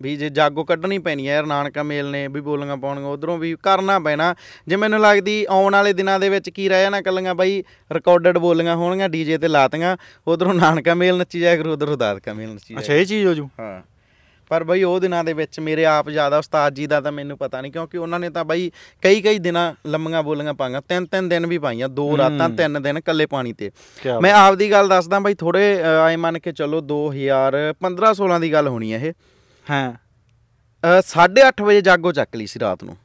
ਵੀ 0.01 0.15
ਜੇ 0.15 0.29
ਜਾਗੋ 0.29 0.63
ਕੱਢਣੀ 0.63 0.97
ਪੈਣੀ 0.99 1.27
ਆ 1.27 1.33
ਯਾਰ 1.33 1.45
ਨਾਨਕਾ 1.45 1.83
ਮੇਲ 1.83 2.09
ਨੇ 2.11 2.27
ਵੀ 2.27 2.41
ਬੋਲੀਆਂ 2.41 2.77
ਪਾਉਣੀਆਂ 2.77 3.07
ਉਧਰੋਂ 3.07 3.37
ਵੀ 3.37 3.55
ਕਰਨਾ 3.63 3.97
ਪੈਣਾ। 3.99 4.33
ਜੇ 4.67 4.75
ਮੈਨੂੰ 4.75 4.99
ਲੱਗਦੀ 5.01 5.45
ਆਉਣ 5.49 5.73
ਵਾਲੇ 5.73 5.93
ਦਿਨਾਂ 5.93 6.19
ਦੇ 6.19 6.29
ਵਿੱਚ 6.29 6.49
ਕੀ 6.49 6.67
ਰਹਿ 6.69 6.81
ਜਾਣਾ 6.83 7.01
ਕੱਲੀਆਂ 7.01 7.35
ਬਾਈ 7.35 7.63
ਰਿਕਾਰਡਡ 7.91 8.37
ਬੋਲੀਆਂ 8.37 8.75
ਹੋਣਗੀਆਂ 8.75 9.09
ਡੀਜੇ 9.09 9.37
ਤੇ 9.37 9.47
ਲਾਤੀਆਂ 9.47 9.95
ਉਧਰੋਂ 10.27 10.53
ਨਾਨਕਾ 10.53 10.93
ਮੇਲ 10.93 11.17
ਨੱਚੀ 11.17 11.39
ਜਾਇਆ 11.39 11.57
ਕਰੂ 11.57 11.73
ਉਧਰੋਂ 11.73 11.97
ਦਾਦਕਾ 11.97 12.33
ਮੇਲ 12.33 12.49
ਨੱਚੀ 12.49 12.73
ਜਾਇਆ 12.73 12.81
ਅੱਛਾ 12.81 12.93
ਇਹ 12.93 13.05
ਚੀਜ਼ 13.05 13.27
ਹੋ 13.27 13.33
ਜੂ। 13.33 13.49
ਹਾਂ। 13.59 13.81
ਪਰ 14.47 14.63
ਬਈ 14.63 14.83
ਉਹ 14.83 14.99
ਦਿਨਾਂ 14.99 15.23
ਦੇ 15.23 15.33
ਵਿੱਚ 15.33 15.59
ਮੇਰੇ 15.59 15.85
ਆਪ 15.85 16.09
ਜ਼ਿਆਦਾ 16.09 16.37
ਉਸਤਾਦ 16.37 16.73
ਜੀ 16.73 16.87
ਦਾ 16.87 17.01
ਤਾਂ 17.01 17.11
ਮੈਨੂੰ 17.11 17.37
ਪਤਾ 17.37 17.61
ਨਹੀਂ 17.61 17.71
ਕਿਉਂਕਿ 17.71 17.97
ਉਹਨਾਂ 17.97 18.19
ਨੇ 18.19 18.29
ਤਾਂ 18.29 18.45
ਬਈ 18.45 18.71
ਕਈ 19.01 19.21
ਕਈ 19.21 19.39
ਦਿਨਾਂ 19.39 19.73
ਲੰਮੀਆਂ 19.87 20.23
ਬੋਲੀਆਂ 20.23 20.53
ਪਾਈਆਂ 20.53 20.81
ਤਿੰਨ 20.81 21.05
ਤਿੰਨ 21.05 21.29
ਦਿਨ 21.29 21.47
ਵੀ 21.47 21.57
ਪਾਈਆਂ 21.57 21.89
ਦੋ 21.89 22.17
ਰਾਤਾਂ 22.17 22.49
ਤਿੰਨ 22.49 22.81
ਦਿਨ 22.81 22.97
ਇਕੱਲੇ 22.97 23.25
ਪਾਣੀ 23.25 23.53
ਤੇ। 23.53 23.71
ਮੈਂ 24.21 24.33
ਆਪ 24.33 24.55
ਦੀ 24.55 24.71
ਗੱਲ 24.71 24.89
ਦੱਸਦਾ 24.89 25.19
ਬਈ 25.19 25.33
ਥੋੜੇ 25.33 25.81
ਆਏ 25.83 26.15
ਮੰਨ 26.15 26.39
ਕੇ 26.39 26.51
ਚੱਲੋ 26.51 26.81
2015 26.81 28.13
16 28.13 28.39
ਦੀ 28.39 28.53
ਗੱਲ 28.53 28.67
ਹੋਣੀ 28.67 28.93
ਹੈ 28.93 28.99
ਇਹ। 28.99 29.13
ਹਾਂ। 29.69 29.93
ਅ, 30.99 31.01
8:30 31.01 31.61
ਵਜੇ 31.61 31.81
ਜਾਗੋ 31.81 32.11
ਚੱਕ 32.11 32.35
ਲਈ 32.35 32.45
ਸੀ 32.45 32.59
ਰਾਤ 32.59 32.83
ਨੂੰ। 32.83 32.97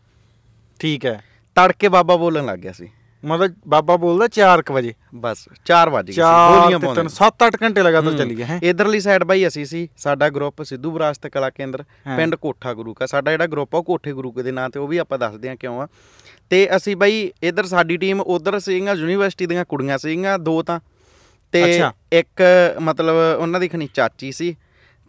ਠੀਕ 0.80 1.06
ਹੈ। 1.06 1.24
ਤੜਕੇ 1.54 1.88
ਬਾਬਾ 1.88 2.16
ਬੋਲਣ 2.16 2.46
ਲੱਗ 2.46 2.58
ਗਿਆ 2.58 2.72
ਸੀ। 2.72 2.88
ਮਤਲਬ 3.24 3.54
ਬਾਬਾ 3.68 3.96
ਬੋਲਦਾ 3.96 4.28
4:00 4.28 4.72
ਵਜੇ। 4.72 4.94
ਬਸ 5.14 5.48
4 5.64 5.90
ਵਜ 5.90 6.06
ਗਏ 6.06 6.12
ਸੀ 6.12 6.20
4 6.20 6.60
ਬੋਲੀਆਂ 6.60 6.80
ਤੇ 6.80 6.86
ਪਾਉਂਦੇ 6.86 7.00
3 7.00 7.08
7-8 7.08 7.50
ਘੰਟੇ 7.62 7.82
ਲਗਾਤਾਰ 7.82 8.16
ਚੱਲੀ 8.18 8.34
ਗਏ 8.34 8.44
ਹੈ। 8.44 8.60
ਇਧਰਲੀ 8.62 9.00
ਸਾਈਡ 9.00 9.24
ਬਾਈ 9.24 9.46
ਅਸੀਂ 9.46 9.64
ਸੀ 9.64 9.88
ਸਾਡਾ 9.96 10.28
ਗਰੁੱਪ 10.28 10.62
ਸਿੱਧੂ 10.62 10.90
ਵਿਰਾਸਤ 10.90 11.26
ਕਲਾ 11.26 11.50
ਕੇਂਦਰ। 11.50 11.82
ਪਿੰਡ 12.16 12.34
ਕੋਠਾ 12.34 12.74
ਗੁਰੂ 12.74 12.94
ਕਾ। 12.94 13.06
ਸਾਡਾ 13.06 13.30
ਜਿਹੜਾ 13.30 13.46
ਗਰੁੱਪ 13.46 13.74
ਆ 13.74 13.78
ਉਹ 13.78 13.84
ਕੋਠੇ 13.84 14.12
ਗੁਰੂ 14.12 14.32
ਦੇ 14.32 14.52
ਨਾਂ 14.52 14.70
ਤੇ 14.70 14.80
ਉਹ 14.80 14.88
ਵੀ 14.88 14.98
ਆਪਾਂ 14.98 15.18
ਦੱਸਦੇ 15.18 15.48
ਹਾਂ 15.48 15.56
ਕਿਉਂ 15.56 15.82
ਆ। 15.82 15.88
ਤੇ 16.50 16.76
ਅਸੀਂ 16.76 16.96
ਬਾਈ 16.96 17.32
ਇਧਰ 17.42 17.66
ਸਾਡੀ 17.66 17.96
ਟੀਮ 17.96 18.20
ਉਧਰ 18.20 18.58
ਸੀਗੀਆਂ 18.58 18.94
ਯੂਨੀਵਰਸਿਟੀ 18.94 19.46
ਦੀਆਂ 19.46 19.64
ਕੁੜੀਆਂ 19.64 19.98
ਸੀਗੀਆਂ 19.98 20.38
ਦੋ 20.38 20.62
ਤਾਂ। 20.62 20.80
ਤੇ। 21.52 21.82
ਇੱਕ 22.12 22.42
ਮਤਲਬ 22.80 23.14
ਉਹਨਾਂ 23.40 23.60
ਦੀ 23.60 23.68
ਖਣੀ 23.68 23.88
ਚਾਚੀ 23.94 24.32
ਸੀ 24.32 24.56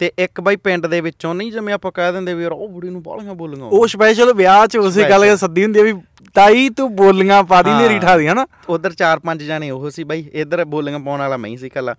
ਤੇ 0.01 0.11
ਇੱਕ 0.19 0.39
ਬਾਈ 0.41 0.55
ਪਿੰਡ 0.55 0.85
ਦੇ 0.87 0.99
ਵਿੱਚੋਂ 1.01 1.33
ਨਹੀਂ 1.35 1.51
ਜਿਵੇਂ 1.51 1.73
ਆਪਾਂ 1.73 1.91
ਕਹਿ 1.91 2.11
ਦਿੰਦੇ 2.11 2.33
ਵੀ 2.33 2.43
ਯਾਰ 2.43 2.51
ਉਹ 2.51 2.67
ਬੁੜੀ 2.67 2.89
ਨੂੰ 2.89 3.01
ਬਾਲੀਆਂ 3.03 3.33
ਬੋਲੀਆਂ 3.35 3.65
ਉਹ 3.65 3.85
ਸਪੈਸ਼ਲ 3.87 4.33
ਵਿਆਹ 4.33 4.65
'ਚ 4.67 4.77
ਉਸੇ 4.77 5.09
ਗੱਲ। 5.09 5.35
ਸੱਦੀ 5.37 5.63
ਹੁੰਦੀ 5.63 5.79
ਆ 5.79 5.83
ਵੀ 5.83 5.93
ਤਾਈ 6.33 6.69
ਤੂੰ 6.69 6.95
ਬੋਲੀਆਂ 6.95 7.43
ਪਾ 7.43 7.61
ਦੀ। 7.61 7.71
ਨੇਰੀ 7.71 7.99
ਠਾ 7.99 8.17
ਦੀ 8.17 8.27
ਹਨਾ 8.27 8.45
ਉਧਰ 8.69 8.93
ਚਾਰ 8.93 9.19
ਪੰਜ 9.19 9.43
ਜਾਣੇ 9.43 9.69
ਉਹ 9.71 9.89
ਸੀ 9.89 10.03
ਬਾਈ 10.03 10.25
ਇਧਰ 10.33 10.63
ਬੋਲੀਆਂ 10.65 10.99
ਪਾਉਣ 10.99 11.19
ਵਾਲਾ 11.19 11.37
ਮੈਂ 11.37 11.49
ਹੀ 11.49 11.57
ਸੀ 11.57 11.69
ਕੱਲਾ 11.69 11.95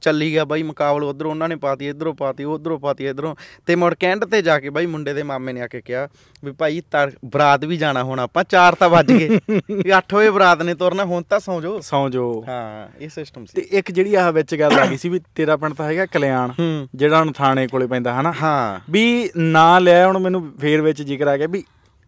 ਚੱਲੀ 0.00 0.30
ਗਿਆ 0.32 0.44
ਬਾਈ 0.44 0.62
ਮੁਕਾਬਲਾ 0.62 1.06
ਉਧਰੋਂ 1.06 1.30
ਉਹਨਾਂ 1.30 1.48
ਨੇ 1.48 1.56
ਪਾਤੀ 1.56 1.88
ਇਧਰੋਂ 1.88 2.14
ਪਾਤੀ 2.14 2.44
ਉਧਰੋਂ 2.44 2.78
ਪਾਤੀ 2.78 3.06
ਇਧਰੋਂ। 3.06 3.34
ਤੇ 3.66 3.74
ਮੁੜ 3.74 3.94
ਕੇ 3.94 4.06
ਐਂਡ 4.06 4.24
ਤੇ 4.24 4.40
ਜਾ 4.42 4.58
ਕੇ 4.60 4.70
ਬਾਈ 4.70 4.86
ਮੁੰਡੇ 4.86 5.12
ਦੇ 5.14 5.22
ਮਾਮੇ 5.22 5.52
ਨੇ 5.52 5.60
ਆ 5.60 5.66
ਕੇ 5.66 5.80
ਕਿਹਾ 5.80 6.06
ਵੀ 6.44 6.52
ਭਾਈ 6.52 6.82
ਬਰਾਤ 7.24 7.64
ਵੀ 7.64 7.76
ਜਾਣਾ 7.76 8.02
ਹੁਣ 8.02 8.20
ਆਪਾਂ 8.20 8.44
4 8.54 8.74
ਤਾਂ 8.78 8.88
ਵੱਜ 8.88 9.12
ਗਏ। 9.12 9.38
ਵੀ 9.50 9.90
8 9.92 10.14
ਵਜੇ 10.14 10.30
ਬਰਾਤ 10.30 10.62
ਨੇ 10.62 10.74
ਤੁਰਨਾ 10.74 11.04
ਹੁਣ 11.04 11.22
ਤਾਂ 11.22 11.40
ਸੌਂ 11.40 11.60
ਜਾਓ। 11.60 11.80
ਸੌਂ 11.80 12.08
ਜੋ 12.10 12.24
ਹਾਂ 12.48 12.88
ਇਹ 13.00 13.08
ਸਿਸਟਮ 13.08 13.44
ਤੇ 13.44 13.62
ਸੀ 13.62 13.76
ਇੱਕ 13.78 13.90
ਜਿਹੜੀ 13.90 14.14
ਆਹ 14.14 14.32
ਵਿੱਚ 14.32 14.54
ਗੱਲ 14.54 14.78
ਆ 14.78 14.86
ਗਈ 14.86 14.96
ਸੀ 14.96 15.08
ਵੀ 15.08 15.20
ਤੇਰਾ 15.34 15.56
ਪਿੰਡ 15.56 15.74
ਤਾਂ 15.74 15.86
ਹੈਗਾ 15.86 16.06
ਕਲਿਆਣ 16.06 16.52
ਜਿਹੜਾ 16.94 17.18
ਹੁਣ 17.18 17.32
ਥਾਣੇ 17.32 17.66
ਕੋਲੇ 17.66 17.86
ਪੈਂਦਾ 17.86 18.20
ਹਨਾ? 18.20 18.32
ਹਾਂ। 18.42 18.80
ਵੀ 18.90 19.30
ਨਾਂ 19.36 19.80
ਲਿਆ 19.80 20.06
ਹੁਣ 20.06 20.18
ਮੈਨੂੰ 20.18 20.42
ਫੇਰ 20.60 20.80
ਵਿੱਚ 20.80 21.02
ਜ਼ਿਕਰ 21.02 21.26
ਆ 21.26 21.36
ਗਿਆ 21.36 21.46
ਵੀ 21.46 21.62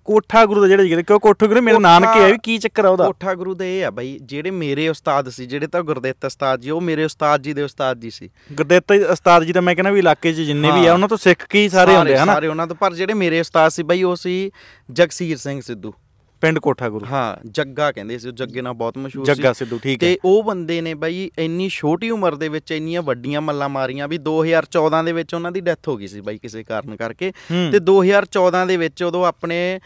ਕੋਠਾ 0.09 0.45
ਗੁਰੂ 0.47 0.61
ਦਾ 0.61 0.69
ਜਿਹੜਾ 0.69 0.85
ਜ਼ਿਕਰ 0.85 1.03
ਕਿਉਂ 1.03 1.21
ਕੋਠਾ 1.21 1.47
ਗੁਰੂ 1.47 1.63
ਮੇਰੇ 1.63 1.79
ਨਾਨਕੇ 1.79 2.25
ਆ 2.25 2.27
ਵੀ 2.27 2.39
ਕੀ 2.43 2.59
ਚੱਕਰ 2.59 2.85
ਆ 2.85 2.89
ਉਹਦਾ? 2.89 3.05
ਕੋਠਾ 3.05 3.35
ਗੁਰੂ 3.35 3.55
ਦੇ 3.55 3.81
ਇਹ 3.81 3.85
ਆ 3.87 3.91
ਬਾਈ 3.91 4.19
ਜਿਹੜੇ 4.23 4.51
ਮੇਰੇ 4.51 4.89
ਉਸਤਾਦ 4.89 5.29
ਸੀ 5.29 5.47
ਜਿਹੜੇ 5.47 5.67
ਤਾਂ 5.67 5.83
ਗੁਰਦਿੱਤ 5.83 6.25
ਉਸਤਾਦ 6.25 6.61
ਜੀ 6.61 6.71
ਉਹ 6.71 6.81
ਮੇਰੇ 6.81 7.05
ਉਸਤਾਦ 7.05 7.43
ਜੀ 7.43 7.53
ਦੇ 7.53 7.63
ਉਸਤਾਦ 7.63 8.01
ਜੀ 8.01 8.11
ਸੀ। 8.11 8.31
ਗੁਰਦਿੱਤ 8.53 8.93
ਉਸਤਾਦ 9.11 9.45
ਜੀ 9.45 9.53
ਤਾਂ 9.53 9.63
ਮੈਂ 9.63 9.75
ਕਹਿੰਦਾ 9.75 9.91
ਵੀ 9.91 9.99
ਇਲਾਕੇ 9.99 10.33
'ਚ 10.33 10.37
ਜਿੰਨੇ 10.37 10.71
ਵੀ 10.71 10.87
ਆ। 10.87 10.93
ਉਹਨਾਂ 10.93 11.09
ਤੋਂ 11.09 11.17
ਸਿੱਖ 11.17 11.47
ਕੇ 11.47 11.63
ਹੀ 11.63 11.69
ਸਾਰੇ 11.69 11.95
ਆ 11.95 12.03
ਹਨਾ? 12.03 12.25
ਸਾਰੇ 12.25 12.49
ਉਹਨਾਂ 12.49 12.67
ਤੋਂ 12.67 12.77
ਪਰ 12.77 12.95
ਜਿਹੜੇ 12.95 13.15
ਮੇਰੇ 13.15 13.41
ਉਸਤਾਦ 13.41 13.71
ਸੀ 13.73 13.83
ਬਾਈ 13.83 14.03
ਉਹ 14.03 14.17
ਸੀ 14.17 14.51
ਜਗਸੀਰ 14.91 15.37
ਸਿੰਘ 15.37 15.61
ਸਿੱਧੂ। 15.61 15.93
ਪਿੰਡ 16.41 16.59
ਕੋਠਾ 16.59 16.89
ਗੁਰੂ। 16.89 17.07
ਹਾਂ 17.07 17.49
ਜੱਗਾ 17.49 17.91
ਕਹਿੰਦੇ 17.93 18.19
ਸੀ 18.19 18.31
ਜੱਗੇ 18.33 18.63
ਨਾਲ 18.63 18.73
ਬਹੁਤ 18.73 18.99
ਮਸ਼ਹੂਰ 18.99 19.25
ਸੀ। 19.27 19.35
ਜੱਗਾ 19.35 19.53
ਸਿੱਧੂ 19.53 19.79
ਠੀਕ 19.79 20.03
ਹੈ। 20.05 20.09
ਤੇ 20.09 20.19
ਉਹ 20.25 20.43
ਬੰਦੇ 20.43 20.81
ਨੇ 20.81 20.95
ਬਾਈ 20.95 21.31
ਇੰਨੀ 21.39 21.69
ਛੋਟੀ 21.69 22.11
ਉਮਰ 22.11 22.35
ਦੇ 22.35 22.49
ਵਿੱਚ 22.49 22.73
ਇੰਨੀਆਂ 22.73 23.03
ਵੱਡੀਆਂ 23.03 23.41
ਮੱਲਾਂ 23.41 23.69
ਮਾਰੀਆਂ 23.69 24.09
ਵੀ 24.09 24.19
2014 24.19 25.03
ਦੇ 25.05 25.13
ਵਿੱਚ 25.13 25.35
ਉਹਨਾਂ 25.35 25.53
ਦੀ 25.53 25.61
ਡੈਥ 25.61 25.89
ਹੋ 25.89 25.97
ਗਈ 25.97 26.07
ਸੀ 26.07 26.21
ਬਾਈ 26.21 26.39
ਕਿਸੇ 26.39 26.63
ਕਾਰਨ 26.63 26.97
ਕਰਕੇ। 26.97 27.33
ਤੇ 27.73 27.79
2014 27.81 28.67
ਦੇ 28.67 28.77
ਵਿੱਚ 28.77 29.03
ਉਦੋਂ 29.03 29.27
ਆਪਣੇ 29.27 29.81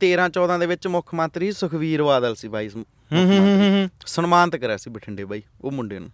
13 0.00 0.28
14 0.28 0.58
ਦੇ 0.58 0.66
ਵਿੱਚ 0.66 0.86
ਮੁੱਖ 0.86 1.14
ਮੰਤਰੀ 1.14 1.52
ਸੁਖਵੀਰ 1.52 2.02
ਬਾਦਲ 2.02 2.34
ਸੀ 2.34 2.48
ਬਾਈ 2.48 2.70
ਸਨਮਾਨਿਤ 4.06 4.56
ਕਰਿਆ 4.56 4.76
ਸੀ 4.76 4.90
ਬਠਿੰਡੇ 4.90 5.24
ਬਾਈ 5.24 5.42
ਉਹ 5.60 5.70
ਮੁੰਡੇ 5.70 5.98
ਨੂੰ। 5.98 6.10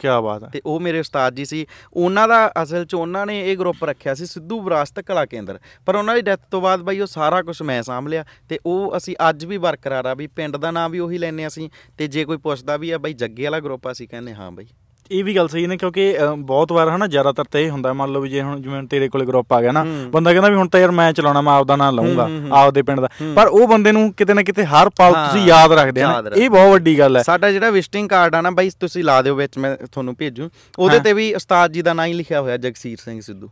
ਕੀ 0.00 0.08
ਬਾਤ 0.22 0.44
ਹੈ। 0.44 0.48
ਤੇ 0.48 0.60
ਉਹ 0.66 0.80
ਮੇਰੇ 0.80 1.00
ਉਸਤਾਦ 1.00 1.34
ਜੀ 1.34 1.44
ਸੀ। 1.44 1.66
ਉਹਨਾਂ 1.92 2.28
ਦਾ 2.28 2.52
ਅਸਲ 2.62 2.84
'ਚ 2.84 2.94
ਉਹਨਾਂ 2.94 3.26
ਨੇ 3.26 3.52
ਇਹ 3.52 3.58
ਗਰੁੱਪ 3.58 3.84
ਰੱਖਿਆ 3.84 4.14
ਸੀ 4.14 4.26
ਸਿੱਧੂ 4.26 4.60
ਵਿਰਾਸਤ 4.60 5.00
ਕਲਾ 5.00 5.26
ਕੇਂਦਰ। 5.26 5.58
ਪਰ 5.86 5.94
ਉਹਨਾਂ 5.94 6.14
ਦੀ 6.14 6.20
ਡੈਥ 6.20 6.40
ਤੋਂ 6.50 6.60
ਬਾਅਦ 6.60 6.80
ਬਾਈ 6.80 7.00
ਉਹ 7.00 7.06
ਸਾਰਾ 7.06 7.42
ਕੁਝ 7.42 7.62
ਮੈਂ 7.62 7.82
ਸਾਂਭ 7.82 8.08
ਲਿਆ। 8.08 8.24
ਤੇ 8.48 8.58
ਉਹ 8.66 8.96
ਅਸੀਂ 8.96 9.16
ਅੱਜ 9.28 9.44
ਵੀ 9.44 9.58
ਬਰਕਰਾਰ 9.58 10.06
ਆ 10.06 10.14
ਵੀ 10.14 10.26
ਪਿੰਡ 10.26 10.56
ਦਾ 10.56 10.70
ਨਾਮ 10.70 10.90
ਵੀ 10.90 10.98
ਉਹੀ 10.98 11.18
ਲੈਨੇ 11.18 11.46
ਅਸੀਂ। 11.46 11.70
ਤੇ 11.98 12.08
ਜੇ 12.08 12.24
ਕੋਈ 12.24 12.36
ਪੁੱਛਦਾ 12.36 12.76
ਵੀ 12.76 12.90
ਆ 12.90 12.98
ਬਾਈ 12.98 13.12
ਜੱਗੇ 13.12 13.44
ਵਾਲਾ 13.44 13.60
ਗਰੁੱਪ 13.60 13.86
ਆ, 13.86 13.92
ਅਸੀਂ 13.92 14.08
ਕਹਿੰਦੇ 14.08 14.34
ਹਾਂ 14.34 14.50
ਬਾਈ। 14.50 14.66
ਇਹ 15.10 15.24
ਵੀ 15.24 15.36
ਗੱਲ 15.36 15.48
ਸਹੀ 15.48 15.66
ਨੇ 15.66 15.76
ਕਿਉਂਕਿ 15.76 16.16
ਬਹੁਤ 16.38 16.72
ਵਾਰ 16.72 16.88
ਹਨਾ 16.88 17.06
ਜ਼ਿਆਦਾਤਰ 17.06 17.44
ਤੇ 17.44 17.64
ਇਹ 17.64 17.70
ਹੁੰਦਾ 17.70 17.92
ਮੰਨ 17.92 18.12
ਲਓ 18.12 18.20
ਵੀ 18.20 18.28
ਜੇ 18.28 18.42
ਹੁਣ 18.42 18.60
ਜਿਵੇਂ 18.60 18.82
ਤੇਰੇ 18.82 19.08
ਕੋਲੇ 19.08 19.26
ਗਰੁੱਪ 19.26 19.52
ਆ 19.52 19.60
ਗਿਆ 19.60 19.72
ਨਾ। 19.72 19.84
ਬੰਦਾ 19.84 20.32
ਕਹਿੰਦਾ 20.32 20.48
ਵੀ 20.48 20.56
ਹੁਣ 20.56 20.68
ਤਾਂ 20.68 20.80
ਯਾਰ 20.80 20.90
ਮੈਂ 20.90 21.12
ਚਲਾਉਣਾ 21.12 21.40
ਮੈਂ 21.40 21.52
ਆਪਦਾ 21.52 21.76
ਨਾਂ 21.76 21.92
ਹੂੰ। 21.92 22.48
ਆਪਦੇ 22.52 22.82
ਪਿੰਡ 22.82 23.00
ਦਾ। 23.00 23.08
ਪਰ 23.36 23.46
ਉਹ 23.46 23.68
ਬੰਦੇ 23.68 23.92
ਨੂੰ 23.92 24.12
ਕਿਤੇ 24.12 24.34
ਨਾ 24.34 24.42
ਕਿਤੇ 24.42 24.64
ਹਰ 24.64 24.88
ਪਲ 24.88 25.12
ਤੁਸੀਂ 25.12 25.46
ਯਾਦ 25.46 25.72
ਰੱਖਦੇ 25.72 26.02
ਆ 26.02 26.22
ਇਹ 26.36 26.50
ਬਹੁਤ 26.50 26.72
ਵੱਡੀ 26.72 26.98
ਗੱਲ 26.98 27.16
ਹੈ। 27.16 27.22
ਸਾਡਾ 27.22 27.50
ਜਿਹੜਾ 27.50 27.70
ਵਿਜ਼ਿਟਿੰਗ 27.70 28.08
ਕਾਰਡ 28.08 28.34
ਆ 28.34 28.40
ਨਾ 28.40 28.50
ਬਾਈ 28.50 28.70
ਤੁਸੀਂ 28.80 29.04
ਲਾ 29.04 29.22
ਦਿਓ 29.22 29.34
ਵਿੱਚ 29.34 29.58
ਮੈਂ 29.58 29.76
ਤੁਹਾਨੂੰ 29.92 30.16
ਭੇਜੂ। 30.16 30.50
ਉਹਦੇ। 30.78 31.00
ਤੇ 31.00 31.12
ਵੀ 31.12 31.34
ਉਸਤਾਦ 31.34 31.72
ਜੀ 31.72 31.82
ਦਾ 31.82 31.92
ਨਾਂ 31.92 32.06
ਹੀ 32.06 32.12
ਲਿਖਿਆ 32.12 32.40
ਹੋਇਆ 32.40 32.56
ਜਗਸੀਰ 32.56 32.98
ਸਿੰਘ 33.04 33.20
ਸਿੱਧੂ। 33.20 33.50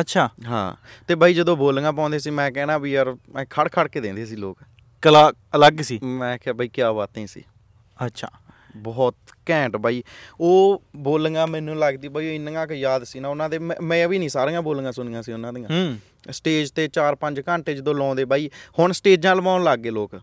ਅੱਛਾ। 0.00 0.28
ਹਾਂ। 0.46 0.74
ਤੇ 1.08 1.14
ਬਾਈ 1.14 1.34
ਜਦੋਂ 1.34 1.56
ਬੋਲੀਆਂ 1.56 1.92
ਪਾਉਂਦੇ 1.92 2.18
ਸੀ 2.18 2.30
ਮੈਂ 2.30 2.50
ਕਹਿਣਾ 2.50 2.78
ਵੀ 2.78 2.92
ਯਾਰ 2.92 3.16
ਮੈਂ 3.34 3.44
ਖੜ 3.50 3.68
ਖੜ 3.68 3.88
ਕੇ 3.88 4.00
ਦਿੰਦੇ 4.00 4.26
ਸੀ 4.26 4.36
ਲੋਕ। 4.36 4.58
ਕਲਾ 5.02 5.32
ਅਲੱਗ 5.54 5.80
ਸੀ। 5.80 5.98
ਮੈਂ 6.02 6.38
ਕਿਹਾ 6.38 6.52
ਬਾਈ 6.52 6.68
ਕੀ 6.68 6.82
ਬਾਤਾਂ 6.96 7.26
ਸੀ। 7.26 7.42
ਅੱਛਾ। 8.06 8.28
ਬਹੁਤ 8.76 9.14
ਘੈਂਟ 9.50 9.76
ਬਾਈ। 9.76 10.02
ਉਹ 10.40 10.82
ਬੋਲੀਆਂ 10.96 11.46
ਮੈਨੂੰ 11.46 11.78
ਲੱਗਦੀ 11.78 12.08
ਬਾਈ 12.08 12.34
ਇੰਨੀਆਂ 12.34 12.66
ਕੁ 12.66 12.74
ਯਾਦ 12.74 13.04
ਸੀ 13.04 13.20
ਨਾ 13.20 13.28
ਉਹਨਾਂ 13.28 13.48
ਦੇ। 13.48 13.58
ਮੈਂ- 13.58 14.08
ਵੀ 14.08 14.18
ਨਹੀਂ 14.18 14.28
ਸਾਰੀਆਂ 14.28 14.62
ਬੋਲੀਆਂ 14.62 14.92
ਸੁਣੀਆਂ 14.92 15.22
ਸੀ 15.22 15.32
ਉਹਨਾਂ 15.32 15.52
ਦੀਆਂ। 15.52 15.96
ਸਟੇਜ 16.30 16.70
ਤੇ 16.70 16.88
4-5 16.88 17.42
ਘੰਟੇ 17.48 17.74
ਜਦੋਂ 17.74 17.94
ਲਾਉਂਦੇ 17.94 18.24
ਬਾਈ 18.24 18.50
ਹੁਣ 18.78 18.92
ਸਟੇਜਾਂ 18.92 19.36
ਲਵਾਉਣ 19.36 19.64
ਲੱਗ 19.64 19.78
ਗਏ 19.78 19.90
ਲੋਕ। 19.90 20.14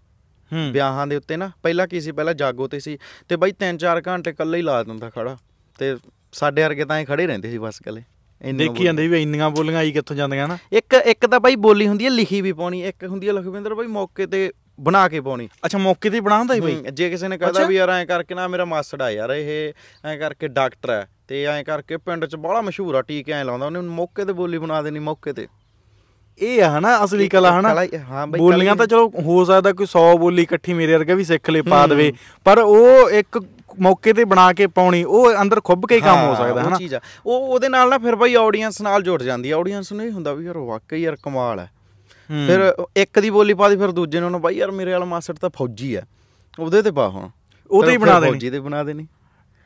ਹੂੰ। 0.54 0.72
ਵਿਆਹਾਂ 0.72 1.08
ਦੇ 1.08 1.16
ਉੱਤੇ 1.16 1.38
ਨਾ। 1.38 1.52
ਪਹਿਲਾਂ 1.64 1.88
ਕੀ 1.88 2.02
ਸੀ? 2.02 2.12
ਪਹਿਲਾਂ 2.12 2.34
ਜਾਗੋ 2.34 2.68
ਤੇ 2.68 2.80
ਸੀ। 2.80 2.98
ਤੇ 3.30 3.36
ਬਾਈ 3.36 3.52
3-4 3.52 4.02
ਘੰਟੇ 4.08 4.32
ਇਕੱਲੇ 4.32 4.58
ਹੀ 4.58 4.64
ਲਾ 4.64 4.84
ਦਿੰਦਾ 4.84 5.10
ਖੜਾ। 5.10 5.38
ਤੇ 5.80 5.96
ਸਾਡੇ 6.32 6.64
ਵਰਗੇ 6.64 6.86
ਤਾਂ 6.86 6.96
ਐ 6.96 7.06
ਖੜੇ 7.06 7.28
ਰਹਿੰਦੇ 7.28 7.52
ਸੀ 7.52 7.58
ਬਸ 7.58 7.80
ਇੰਨੀਆਂ 8.42 8.72
ਦੇਖੀ 8.72 8.84
ਜਾਂਦੇ 8.84 9.08
ਵੀ 9.08 9.22
ਇੰਨੀਆਂ 9.22 9.50
ਬੋਲੀਆਂ 9.50 9.80
ਆਈ 9.80 9.92
ਕਿੱਥੋਂ 9.92 10.16
ਜਾਂਦੀਆਂ 10.16 10.48
ਨਾ। 10.48 10.58
ਇੱਕ 10.72 10.94
ਇੱਕ 10.94 11.26
ਤਾਂ 11.26 11.40
ਬਾਈ 11.40 11.56
ਬੋਲੀ 11.56 11.88
ਹੁੰਦੀ 11.88 12.06
ਹੈ 12.06 12.10
ਲਿਖੀ 12.10 12.42
ਵੀ 12.42 12.54
ਪਾਉਣੀ। 12.54 12.84
ਇੱਕ 12.84 13.04
ਹੁੰਦੀ 13.04 13.28
ਹੈ 13.28 13.34
ਲਖਵਿੰਦਰ 13.34 13.76
ਬਾਈ 13.76 13.88
ਮੌਕੇ 13.88 14.26
ਤੇ 14.26 14.52
ਬਣਾ 14.80 15.08
ਕੇ 15.10 15.20
ਪਾਉਣੀ। 15.22 15.48
ਅੱਛਾ 15.66 15.78
ਮੌਕੇ 15.78 16.10
ਤੇ 16.10 16.20
ਬਣਾਉਂਦਾ 16.20 16.54
ਹੀ 16.54 16.60
ਬਈ? 16.60 16.76
ਜੇ 16.94 17.10
ਕਿਸੇ 17.10 17.28
ਨੇ 17.28 17.38
ਕਹਦਾ 17.38 17.66
ਵੀ 17.66 17.76
ਯਾਰ 17.76 17.90
ਐਂ 17.90 18.06
ਕਰਕੇ 18.06 18.36
ਨਾ 18.36 18.48
ਮੇਰਾ 18.48 18.66
ਮਾਸੜ 18.66 19.02
ਆ 19.02 19.10
ਯਾਰ 19.12 19.32
ਇਹ 19.32 19.74
ਐਂ 20.06 20.18
ਕਰਕੇ 20.18 20.48
ਡਾਕਟਰ 20.48 20.90
ਹੈ 20.90 21.08
ਤੇ 21.28 21.44
ਐਂ 21.46 21.64
ਕਰਕੇ 21.64 21.98
ਪਿੰਡ 21.98 22.26
'ਚ 22.26 22.36
ਬੜਾ 22.36 22.62
ਮਸ਼ਹੂਰ 22.62 22.96
ਆ 22.96 23.02
ਟੀਕੇ 23.02 23.32
ਐ 23.32 23.44
ਲਾਉਂਦਾ 23.44 23.66
ਉਹਨੇ 23.66 23.80
ਮੌਕੇ 23.82 24.26
ਤੇ 24.26 24.34
ਬੋਲੀ 24.34 24.58
ਬਣਾ 24.58 24.82
ਦੇਣੀ 24.82 25.00
ਮੌਕੇ 25.00 25.34
ਤੇ। 25.34 25.48
ਇਹ 26.40 26.62
ਆ 26.64 26.70
ਹਨਾ 26.70 27.04
ਅਸਲੀ 27.04 27.28
ਕਲਾ 27.30 27.52
ਹਨਾ। 27.60 28.26
ਬੋਲੀਆਂ 28.28 28.76
ਤਾਂ 28.76 28.86
ਚਲੋ 28.88 29.12
ਹੋ 29.26 29.44
ਸਕਦਾ 29.46 29.72
ਕੋਈ 29.74 29.86
100 29.88 30.18
ਬੋਲੀ 30.20 30.44
ਇਕੱਠੀ 30.44 30.74
ਮੇਰੇ 30.74 30.98
ਵਰਗਾ 30.98 31.14
ਵੀ 31.16 31.24
ਸਿੱਖ 31.24 31.50
ਲੇ 31.50 31.62
ਪਾ 31.62 31.86
ਦੇਵੇ। 31.88 32.12
ਪਰ 32.46 32.60
ਉਹ 32.60 33.10
ਇੱਕ 33.10 33.40
ਮੌਕੇ 33.80 34.14
ਤੇ 34.14 34.24
ਬਣਾ 34.26 34.52
ਕੇ 34.54 34.68
ਪਾਉਣੀ 34.68 35.04
ਉਹ 35.04 35.42
ਅੰਦਰ 35.42 35.62
ਖੁੱਬ 35.62 35.86
ਕੇ 35.86 35.96
ਹੀ 35.96 36.02
ਕੰਮ 36.02 36.20
ਹੋ 36.20 36.36
ਸਕਦਾ 36.36 36.62
ਹਨਾ। 36.62 36.76
ਉਹ 36.76 36.80
ਚੀਜ਼ 36.80 36.94
ਆ। 36.96 37.00
ਉਹ 37.26 37.48
ਉਹਦੇ 37.48 37.70
ਨਾਲ 37.70 37.90
ਨਾ 37.90 37.98
ਫਿਰ 37.98 38.16
ਬਈ 38.16 38.36
ਆਡੀਅנס 38.36 38.82
ਨਾਲ 38.82 39.04
ਜੁੜ 39.04 39.22
ਜਾਂਦੀ 39.24 39.52
ਆ। 39.52 39.58
ਆਡੀਅנס 39.58 39.94
ਨੂੰ 39.94 40.06
ਇਹ 40.06 40.12
ਹੁੰਦਾ 40.12 40.34
ਵੀ 40.34 40.46
ਯਾਰ 40.46 40.58
ਵਾਕਈ 40.58 41.02
ਯਾਰ 41.02 41.16
ਕਮਾਲ 41.24 41.60
ਹੈ 41.60 41.70
ਫਿਰ 42.30 42.74
ਇੱਕ 42.98 43.20
ਦੀ 43.20 43.30
ਬੋਲੀ 43.30 43.54
ਪਾਦੀ 43.54 43.76
ਫਿਰ 43.76 43.92
ਦੂਜੇ 43.92 44.20
ਨੂੰ 44.20 44.26
ਉਹਨੂੰ 44.26 44.42
ਬਾਈ 44.42 44.56
ਯਾਰ 44.56 44.72
ਮੇਰੇ 44.72 44.92
ਵਾਲਾ 44.92 45.06
ਮਾਸੜ 45.06 45.34
ਤਾਂ 45.34 45.50
ਫੌਜੀ 45.50 45.96
ਆ 45.96 46.02
ਉਹਦੇ 46.60 46.82
ਤੇ 46.82 46.92
ਪਾ 46.92 47.08
ਹੁਣ। 47.10 47.30
ਉਹਦੇ 47.72 47.92
ਹੀ 47.92 47.98
ਬਣਾ 47.98 48.20
ਦੇਣੀ। 48.20 48.32
ਫੌਜੀ 48.32 48.50
ਤੇ 48.50 48.60
ਬਣਾ 48.60 48.84
ਦੇਣੀ। 48.84 49.08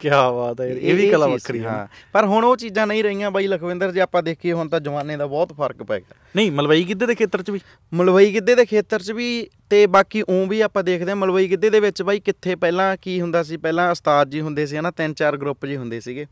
ਕੀ 0.02 0.10
ਬਾਤ 0.10 0.62
ਹੈ 0.62 0.66
ਇਹ 0.68 0.96
ਵੀ 0.96 1.10
ਕਲਾ 1.10 1.28
ਵੱਖਰੀ 1.28 1.60
ਹੈ 1.64 1.88
ਪਰ 2.14 2.26
ਹੁਣ 2.26 2.46
ਉਹ 2.46 2.56
ਚੀਜ਼ਾਂ 2.58 2.86
ਨਹੀਂ 2.88 3.04
ਰਹੀਆਂ 3.04 3.32
ਬਾਈ 3.32 3.48
ਲਖਵਿੰਦਰ 3.48 3.92
ਜੇ 3.92 4.02
ਆਪਾਂ 4.02 4.24
ਦੇਖੀਏ 4.24 4.52
ਹੁਣ 4.52 4.70
ਤਾਂ 4.70 4.80
ਜਮਾਨੇ 4.80 5.18
ਦਾ 5.18 5.26
ਬਹੁਤ 5.26 5.54
ਫ਼ਰਕ 5.54 5.84
ਪੈ 5.84 6.00
ਗਿਆ। 6.00 6.16
ਨਹੀਂ 6.36 6.52
ਮਲਵਈ 6.52 6.84
ਗਿੱਧੇ 6.84 7.06
ਦੇ 7.06 7.16
ਖੇਤਰ 7.16 7.42
'ਚ 7.44 7.50
ਵੀ। 7.50 7.60
ਮਲਵਈ 7.94 8.34
ਗਿੱਧੇ 8.34 8.56
ਦੇ 8.56 8.66
ਖੇਤਰ 8.66 9.02
'ਚ 9.02 9.12
ਵੀ 9.12 9.48
ਤੇ 9.70 9.86
ਬਾਕੀ 9.88 10.22
ਉਂ 10.22 10.48
ਵੀ 10.48 10.62
ਆਪਾਂ 10.62 10.84
ਦੇਖਦੇ 10.84 11.12
ਹਾਂ 11.12 11.16
ਮਲਵਈ 11.16 11.50
ਗਿੱਧੇ 11.50 11.70
ਦੇ 11.70 11.80
ਵਿੱਚ 11.80 12.02
ਬਾਈ 12.02 12.20
ਕਿੱਥੇ 12.20 12.56
ਪਹਿਲਾਂ 12.56 12.98
ਕੀ 13.02 13.22
ਹੁੰਦਾ 13.22 13.44
ਸੀ? 13.44 13.58
ਪਹਿਲਾਂ 13.58 13.92
ਉਸਤਾਦ 13.92 14.30
ਜੀ 14.30 14.42
ਹੁੰਦੇ 14.42 14.66
ਸੀ 14.66 14.78
ਹਨਾ 14.78 14.92
ਤਿੰਨ 14.92 15.14
ਚਾਰ 15.14 15.38
ਗਰੁੱਪ 15.38 15.66
ਜੀ 15.66 15.76
ਹੁੰਦੇ 15.76 16.00
ਸੀਗੇ। 16.00 16.26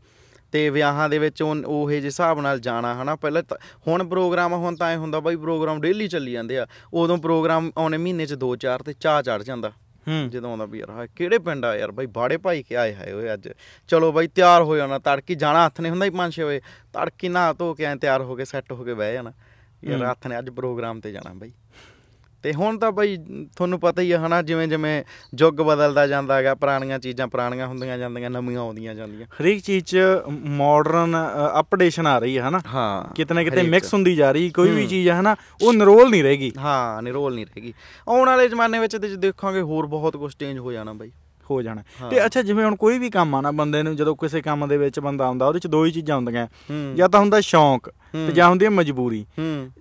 ਤੇ 0.52 0.70
ਵਿਆਹਾਂ 0.70 1.08
ਦੇ 1.08 1.18
ਵਿੱਚ 1.18 1.42
ਉਹ 1.42 1.56
ਉਹੇ 1.66 1.94
ਜਿਹੇ 1.94 2.06
ਹਿਸਾਬ 2.06 2.40
ਨਾਲ 2.40 2.60
ਜਾਣਾ 2.60 3.02
ਹਨਾ? 3.02 3.16
ਪਹਿਲਾਂ 3.16 3.42
ਹੁਣ 3.86 4.08
ਪ੍ਰੋਗਰਾਮ 4.08 4.52
ਹੁਣ 4.52 4.76
ਤਾਂ 4.76 4.88
ਐ 4.88 4.96
ਹੁੰਦਾ 4.96 5.20
ਬਾਈ 5.20 5.36
ਪ੍ਰੋਗਰਾਮ 5.36 5.80
ਡੇਲੀ 5.80 6.08
ਚੱਲੀ 6.08 6.32
ਜਾਂਦੇ 6.32 6.58
ਆ। 6.58 6.66
ਉਦੋਂ 6.94 7.18
ਪ੍ਰੋਗਰਾਮ 7.18 7.72
ਆਉਣੇ 7.78 7.96
ਮਹੀਨੇ 7.96 8.26
'ਚ 8.26 8.34
ਦੋ 8.34 8.56
ਚਾਰ 8.56 8.82
ਤੇ 8.82 8.92
ਚਾਹ 8.92 9.22
ਚੜ 9.22 9.42
ਜਾਂਦਾ। 9.42 9.72
ਹੂੰ। 10.08 10.30
ਜਦੋਂ 10.30 10.50
ਆਉਂਦਾ 10.50 10.64
ਵੀ 10.64 10.78
ਯਾਰ 10.78 10.90
ਹਾਏ 10.90 11.08
ਕਿਹੜੇ 11.16 11.38
ਪਿੰਡ 11.38 11.64
ਆ 11.64 11.76
ਯਾਰ? 11.76 11.90
ਬਾਈ 11.90 12.06
ਬਾੜੇ 12.06 12.36
ਭਾਈ 12.36 12.62
ਕਿ 12.62 12.76
ਆਏ 12.76 12.94
ਹਾਏ 12.94 13.12
ਓਏ 13.12 13.34
ਅੱਜ। 13.34 13.48
ਚਲੋ 13.88 14.12
ਬਾਈ 14.12 14.26
ਤਿਆਰ 14.26 14.62
ਹੋ 14.62 14.76
ਜਾਣਾ 14.76 14.98
ਤੜਕੀ 14.98 15.34
ਜਾਣਾ 15.34 15.66
ਹੱਥ 15.66 15.80
ਨੇ 15.80 15.90
ਹੁੰਦਾ 15.90 16.04
ਹੀ 16.04 16.10
ਪੰਜ 16.10 16.34
ਛੇ 16.34 16.42
ਵਜੇ। 16.42 16.60
ਤੜਕੀ 16.92 17.28
ਨਹਾ 17.28 17.52
ਧੋ 17.52 17.74
ਕੇ 17.74 17.84
ਐ 17.84 17.94
ਤਿਆਰ 17.94 18.22
ਹੋ 18.22 18.34
ਕੇ 18.34 18.44
ਸੈੱਟ 18.44 18.72
ਹੋ 18.72 18.84
ਕੇ 18.84 18.94
ਬਹਿ 18.94 19.12
ਜਾਣਾ। 19.12 19.32
ਯਾਰ। 19.84 20.10
ਹੱਥ 20.10 20.26
ਨੇ 20.26 20.38
ਅੱਜ 20.38 20.50
ਪ੍ਰੋਗਰਾਮ 20.50 21.00
ਤੇ 21.00 21.12
ਜਾਣਾ 21.12 21.30
ਬਾਈ। 21.34 21.52
ਤੇ 22.42 22.52
ਹੁਣ 22.52 22.78
ਤਾਂ 22.78 22.92
ਬਾਈ 22.92 23.16
ਤੁਹਾਨੂੰ 23.56 23.80
ਪਤਾ 23.80 24.02
ਹੀ 24.02 24.12
ਆ 24.12 24.26
ਹਨਾ 24.26 24.42
ਜਿਵੇਂ 24.42 24.68
ਜਿਵੇਂ 24.68 25.02
ਯੁੱਗ 25.40 25.54
ਬਦਲਦਾ 25.54 26.06
ਜਾਂਦਾ 26.06 26.36
ਹੈਗਾ 26.36 26.54
ਪੁਰਾਣੀਆਂ 26.54 26.98
ਚੀਜ਼ਾਂ 26.98 27.26
ਪੁਰਾਣੀਆਂ 27.28 27.66
ਹੁੰਦੀਆਂ 27.66 27.98
ਜਾਂਦੀਆਂ 27.98 28.30
ਨਵੀਆਂ 28.30 28.60
ਆਉਂਦੀਆਂ 28.60 28.94
ਜਾਂਦੀਆਂ। 28.94 29.26
ਹਰੇਕ 29.40 29.62
ਚੀਜ਼ 29.62 29.84
'ਚ 29.84 29.96
ਮਾਡਰਨ 30.30 31.16
ਅਪਡੇਸ਼ਨ 31.60 32.06
ਆ 32.06 32.18
ਰਹੀ 32.18 32.38
ਹੈ 32.38 32.48
ਹਨਾ। 32.48 32.60
ਹਾਂ 32.74 33.14
ਕਿਤੇ 33.14 33.34
ਨਾ 33.34 33.42
ਕਿਤੇ। 33.44 33.62
ਮਿਕਸ 33.62 33.94
ਹੁੰਦੀ 33.94 34.14
ਜਾ 34.16 34.32
ਰਹੀ 34.32 34.50
ਕੋਈ 34.50 34.70
ਵੀ 34.70 34.80
ਹੂੰ। 34.80 34.88
ਚੀਜ਼ 34.88 35.08
ਹੈ 35.08 35.20
ਹਨਾ 35.20 35.36
ਉਹ 35.62 35.72
ਨਿਰੋਲ 35.72 36.10
ਨਹੀਂ 36.10 36.22
ਰਹੇਗੀ। 36.24 36.52
ਹਾਂ 36.58 37.02
ਨਿਰੋਲ 37.02 37.34
ਨਹੀਂ 37.34 37.46
ਰਹੇਗੀ। 37.46 37.74
ਆਉਣ 38.08 38.26
ਵਾਲੇ 38.28 38.48
ਜ਼ਮਾਨੇ 38.48 38.78
ਵਿੱਚ 38.78 38.96
ਤੇ 38.96 39.08
ਜੇ 39.08 39.16
ਦੇਖਾਂਗੇ 39.16 39.60
ਹੋਰ 39.60 39.86
ਬਹੁਤ 39.86 40.16
ਕੁਝ 40.16 40.34
ਚੇਂਜ 40.34 40.58
ਹੋ 40.58 40.72
ਜਾਣਾ 40.72 40.92
ਬਾਈ। 40.92 41.10
ਹੋ 41.50 41.62
ਜਾਣਾ। 41.62 41.82
ਤੇ 42.10 42.24
ਅੱਛਾ 42.26 42.42
ਜਿਵੇਂ 42.42 42.64
ਹੁਣ 42.64 42.76
ਕੋਈ 42.76 42.98
ਵੀ 42.98 43.10
ਕੰਮ 43.10 43.34
ਆ 43.34 43.40
ਨਾ 43.40 43.50
ਬੰਦੇ 43.50 43.82
ਨੂੰ 43.82 43.96
ਜਦੋਂ 43.96 44.16
ਕਿਸੇ 44.16 44.40
ਕੰਮ 44.40 44.68
ਦੇ 44.68 44.76
ਵਿੱਚ 44.76 45.00
ਬੰਦਾ 45.00 45.26
ਆਉਂਦਾ 45.26 45.46
ਉਹਦੇ 45.46 45.58
'ਚ 45.58 45.66
ਦੋ 45.66 45.84
ਹੀ 45.84 45.90
ਚੀਜ਼ਾਂ 45.90 46.16
ਹੁੰਦੀਆਂ। 46.16 46.46
ਜਾਂ 46.96 47.08
ਤਾਂ 47.08 47.20
ਹੁੰਦਾ 47.20 47.40
ਸ਼ੌਂਕ 47.40 47.88
ਤੇ। 48.12 48.32
ਜਾਂ 48.32 48.48
ਹੁੰਦੀ 48.48 48.64
ਹੈ 48.64 48.70
ਮਜਬੂਰੀ। 48.70 49.24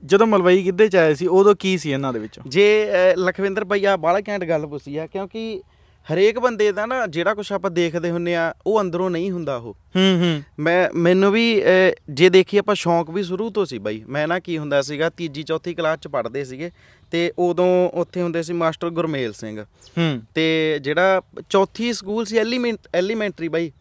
ਜਦੋਂ 0.05 0.27
ਮਲਵਈ 0.27 0.63
ਗਿੱਧੇ 0.63 0.87
'ਚ 0.87 0.95
ਆਏ 0.95 1.13
ਸੀ 1.13 1.27
ਉਦੋਂ 1.27 1.55
ਕੀ 1.59 1.77
ਸੀ 1.77 1.91
ਇਹਨਾਂ 1.91 2.13
ਦੇ 2.13 2.19
ਵਿੱਚ? 2.19 2.39
ਜੇ 2.47 2.87
ਲਖਵਿੰਦਰ 3.17 3.65
ਭਈਆ 3.65 3.95
ਬਾਲਾ 3.97 4.19
ਘੈਂਟ 4.29 4.43
ਗੱਲ 4.43 4.67
ਪੁੱਛੀ 4.67 4.97
ਆ 4.97 5.07
ਕਿਉਂਕਿ 5.07 5.61
ਹਰੇਕ 6.13 6.39
ਬੰਦੇ 6.39 6.71
ਦਾ 6.71 6.85
ਨਾ 6.85 7.07
ਜਿਹੜਾ 7.07 7.33
ਕੁਝ 7.33 7.51
ਆਪਾਂ 7.51 7.71
ਦੇਖਦੇ 7.71 8.11
ਹੁੰਨੇ 8.11 8.35
ਆ 8.35 8.53
ਉਹ 8.67 8.81
ਅੰਦਰੋਂ 8.81 9.09
ਨਹੀਂ 9.09 9.31
ਹੁੰਦਾ 9.31 9.55
ਉਹ। 9.55 9.73
ਹੂੰ 9.95 10.19
ਹੂੰ। 10.21 10.41
ਮੈਂ 10.59 10.89
ਮੈਨੂੰ 10.95 11.31
ਵੀ 11.31 11.61
ਜੇ 12.09 12.29
ਦੇਖੀ 12.29 12.57
ਆਪਾਂ 12.57 12.75
ਸ਼ੌਂਕ 12.75 13.09
ਵੀ 13.09 13.23
ਸ਼ੁਰੂ 13.23 13.49
ਤੋਂ 13.49 13.65
ਸੀ 13.65 13.77
ਬਾਈ। 13.77 14.03
ਮੈਂ 14.07 14.27
ਨਾ 14.27 14.39
ਕੀ 14.39 14.57
ਹੁੰਦਾ 14.57 14.81
ਸੀਗਾ 14.81 15.09
ਤੀਜੀ 15.09 15.43
ਚੌਥੀ 15.43 15.73
ਕਲਾਸ 15.73 15.99
ਚ 15.99 16.07
ਪੜ੍ਹਦੇ 16.07 16.43
ਸੀਗੇ 16.45 16.71
ਤੇ 17.11 17.31
ਉਦੋਂ 17.39 17.89
ਉੱਥੇ 17.89 18.21
ਹੁੰਦੇ 18.21 18.43
ਸੀ 18.43 18.53
ਮਾਸਟਰ 18.53 18.89
ਗੁਰਮੇਲ 18.89 19.33
ਸਿੰਘ। 19.33 19.63
ਹੂੰ। 19.97 20.21
ਤੇ 20.35 20.79
ਜਿਹੜਾ 20.81 21.21
ਚੌਥੀ 21.49 21.93
ਸਕੂਲ 21.93 22.25
ਸੀ 22.25 22.37
ਐਲੀਮੈਂਟ 22.37 22.87
ਐਲੀਮੈਂਟਰੀ 22.95 23.47
ਬਾਈ। 23.47 23.71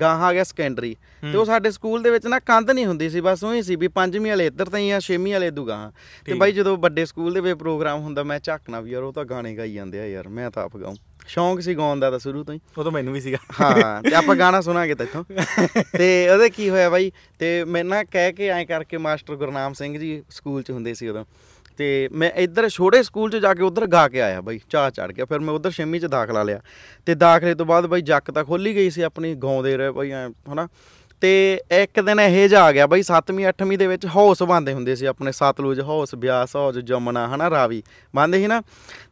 ਗਾਹਾਂ 0.00 0.26
ਆ 0.26 0.32
ਗਿਆ 0.32 0.44
ਸੈਕੰਡਰੀ 0.44 0.96
ਤੇ 1.32 1.38
ਉਹ 1.38 1.44
ਸਾਡੇ 1.44 1.70
ਸਕੂਲ 1.70 2.02
ਦੇ 2.02 2.10
ਵਿੱਚ 2.10 2.26
ਨਾ 2.26 2.38
ਕੰਧ 2.38 2.70
ਨਹੀਂ 2.70 2.86
ਹੁੰਦੀ 2.86 3.10
ਸੀ 3.10 3.20
ਬਸ 3.20 3.44
ਉਹੀ 3.44 3.62
ਸੀ 3.62 3.76
ਵੀ 3.76 3.88
ਪੰਜਵੀਂ 3.88 4.30
ਵਾਲੇ 4.30 4.46
ਇੱਧਰ 4.46 4.66
ਤਾਂ 4.66 4.78
ਹੀ 4.78 4.90
ਆ 4.90 5.00
ਛੇਵੀਂ 5.00 5.32
ਵਾਲੇ 5.32 5.46
ਇਦੂ 5.46 5.66
ਗਾਹਾਂ। 5.66 5.90
ਤੇ। 6.24 6.34
ਬਾਈ 6.34 6.52
ਜਦੋਂ 6.52 6.76
ਵੱਡੇ 6.76 7.04
ਸਕੂਲ 7.04 7.34
ਦੇ 7.34 7.40
ਵਿੱਚ 7.40 7.58
ਪ੍ਰੋਗਰਾਮ 7.58 8.00
ਹੁੰਦਾ 8.00 8.22
ਮੈਂ 8.22 8.40
ਝਾਕਣਾ 8.42 8.80
ਵੀ 8.80 8.90
ਯਾਰ 8.90 9.02
ਉਹ 9.02 9.12
ਤਾਂ 9.12 9.24
ਗਾਣੇ 9.24 9.56
ਗਾਈ 9.56 9.74
ਜਾਂਦੇ 9.74 10.00
ਆ 10.00 10.06
ਯਾਰ 10.06 10.28
ਮੈਂ 10.28 10.50
ਤਾਂ 10.50 10.64
ਆਪ 10.64 10.76
ਗਾਉਂ 10.76 10.96
ਸ਼ੌਂਕ 11.26 11.60
ਸੀ 11.60 11.74
ਗਾਉਣ 11.74 12.00
ਦਾ 12.00 12.10
ਤਾਂ 12.10 12.18
ਸ਼ੁਰੂ 12.18 12.44
ਤੋਂ 12.44 12.54
ਹੀ। 12.54 12.60
ਉਦੋਂ 12.78 12.92
ਮੈਨੂੰ 12.92 13.14
ਵੀ 13.14 13.20
ਸੀਗਾ। 13.20 13.38
ਹਾਂ 13.60 14.02
ਤੇ 14.02 14.14
ਆਪਾਂ 14.14 14.36
ਗਾਣਾ 14.36 14.60
ਸੁਣਾਂਗੇ 14.60 14.94
ਤੇਥੋਂ 14.94 15.24
ਤੇ 15.98 16.28
ਉਹਦੇ 16.28 16.50
ਕੀ 16.50 16.70
ਹੋਇਆ 16.70 16.90
ਬਾਈ 16.90 17.12
ਤੇ 17.38 17.64
ਮੈਂ 17.64 17.84
ਨਾ 17.84 18.04
ਕਹਿ 18.04 18.32
ਕੇ 18.32 18.48
ਐਂ 18.48 18.66
ਕਰਕੇ 18.66 18.96
ਮਾਸਟਰ 18.96 19.36
ਗੁਰਨਾਮ 19.36 19.72
ਸਿੰਘ 19.72 19.98
ਜੀ 19.98 20.22
ਸਕੂਲ 20.30 20.62
'ਚ 20.62 20.70
ਹੁੰਦੇ 20.70 20.94
ਸੀ 20.94 21.08
ਉਦੋਂ। 21.08 21.24
ਤੇ 21.78 22.08
ਮੈਂ 22.12 22.30
ਇੱਧਰ 22.30 22.68
ਛੋਟੇ 22.68 23.02
ਸਕੂਲ 23.02 23.30
'ਚ 23.30 23.36
ਜਾ 23.36 23.54
ਕੇ 23.54 23.62
ਉਧਰ 23.62 23.86
ਗਾ 23.86 24.08
ਕੇ 24.08 24.20
ਆਇਆ 24.20 24.40
ਬਾਈ 24.40 24.60
ਚਾਹ 24.70 24.90
ਚੜ 24.90 25.12
ਗਿਆ। 25.12 25.24
ਫਿਰ 25.24 25.38
ਮੈਂ 25.38 25.54
ਉਧਰ 25.54 25.70
ਛੇਵੀਂ 25.70 26.00
'ਚ 26.00 26.06
ਦਾਖਲਾ 26.06 26.42
ਲਿਆ। 26.42 26.60
ਤੇ 27.06 27.14
ਦਾਖਲੇ 27.14 27.54
ਤੋਂ 27.54 27.66
ਬਾਅਦ 27.66 27.86
ਬਾਈ 27.86 28.02
ਜੱਕ 28.02 28.30
ਤਾਂ 28.30 28.44
ਖੋਲੀ 28.44 28.74
ਗਈ 28.74 28.90
ਸੀ 28.90 29.02
ਆਪਣੀ 29.02 29.34
ਗਾਉਂਦੇ 29.34 29.76
ਰਹੇ 29.76 29.90
ਬਾਈ 29.90 30.10
ਐਂ 30.10 30.28
ਹਨਾ? 30.52 30.68
ਤੇ 31.20 31.60
ਇੱਕ 31.70 32.00
ਦਿਨ 32.00 32.20
ਇਹ 32.20 32.48
ਜਾ 32.48 32.64
ਆ 32.64 32.72
ਗਿਆ 32.72 32.86
ਬਾਈ 32.86 33.00
7ਵੀਂ 33.00 33.46
8ਵੀਂ 33.46 33.78
ਦੇ 33.78 33.86
ਵਿੱਚ 33.86 34.06
ਹਾਊਸ 34.06 34.42
ਬੰਦੇ 34.42 34.72
ਹੁੰਦੇ 34.72 34.96
ਸੀ 34.96 35.06
ਆਪਣੇ 35.06 35.32
ਸਤਲੁਜ 35.32 35.80
ਹਾਊਸ 35.80 36.14
ਬਿਆਸ 36.14 36.56
ਹਾਊਸ 36.56 36.74
ਜਮਨਾ 36.74 37.34
ਹਨਾ 37.34 37.50
ਰਾਵੀ 37.50 37.82
ਬੰਦੇ 38.16 38.38
ਸੀ 38.38 38.46
ਨਾ? 38.46 38.62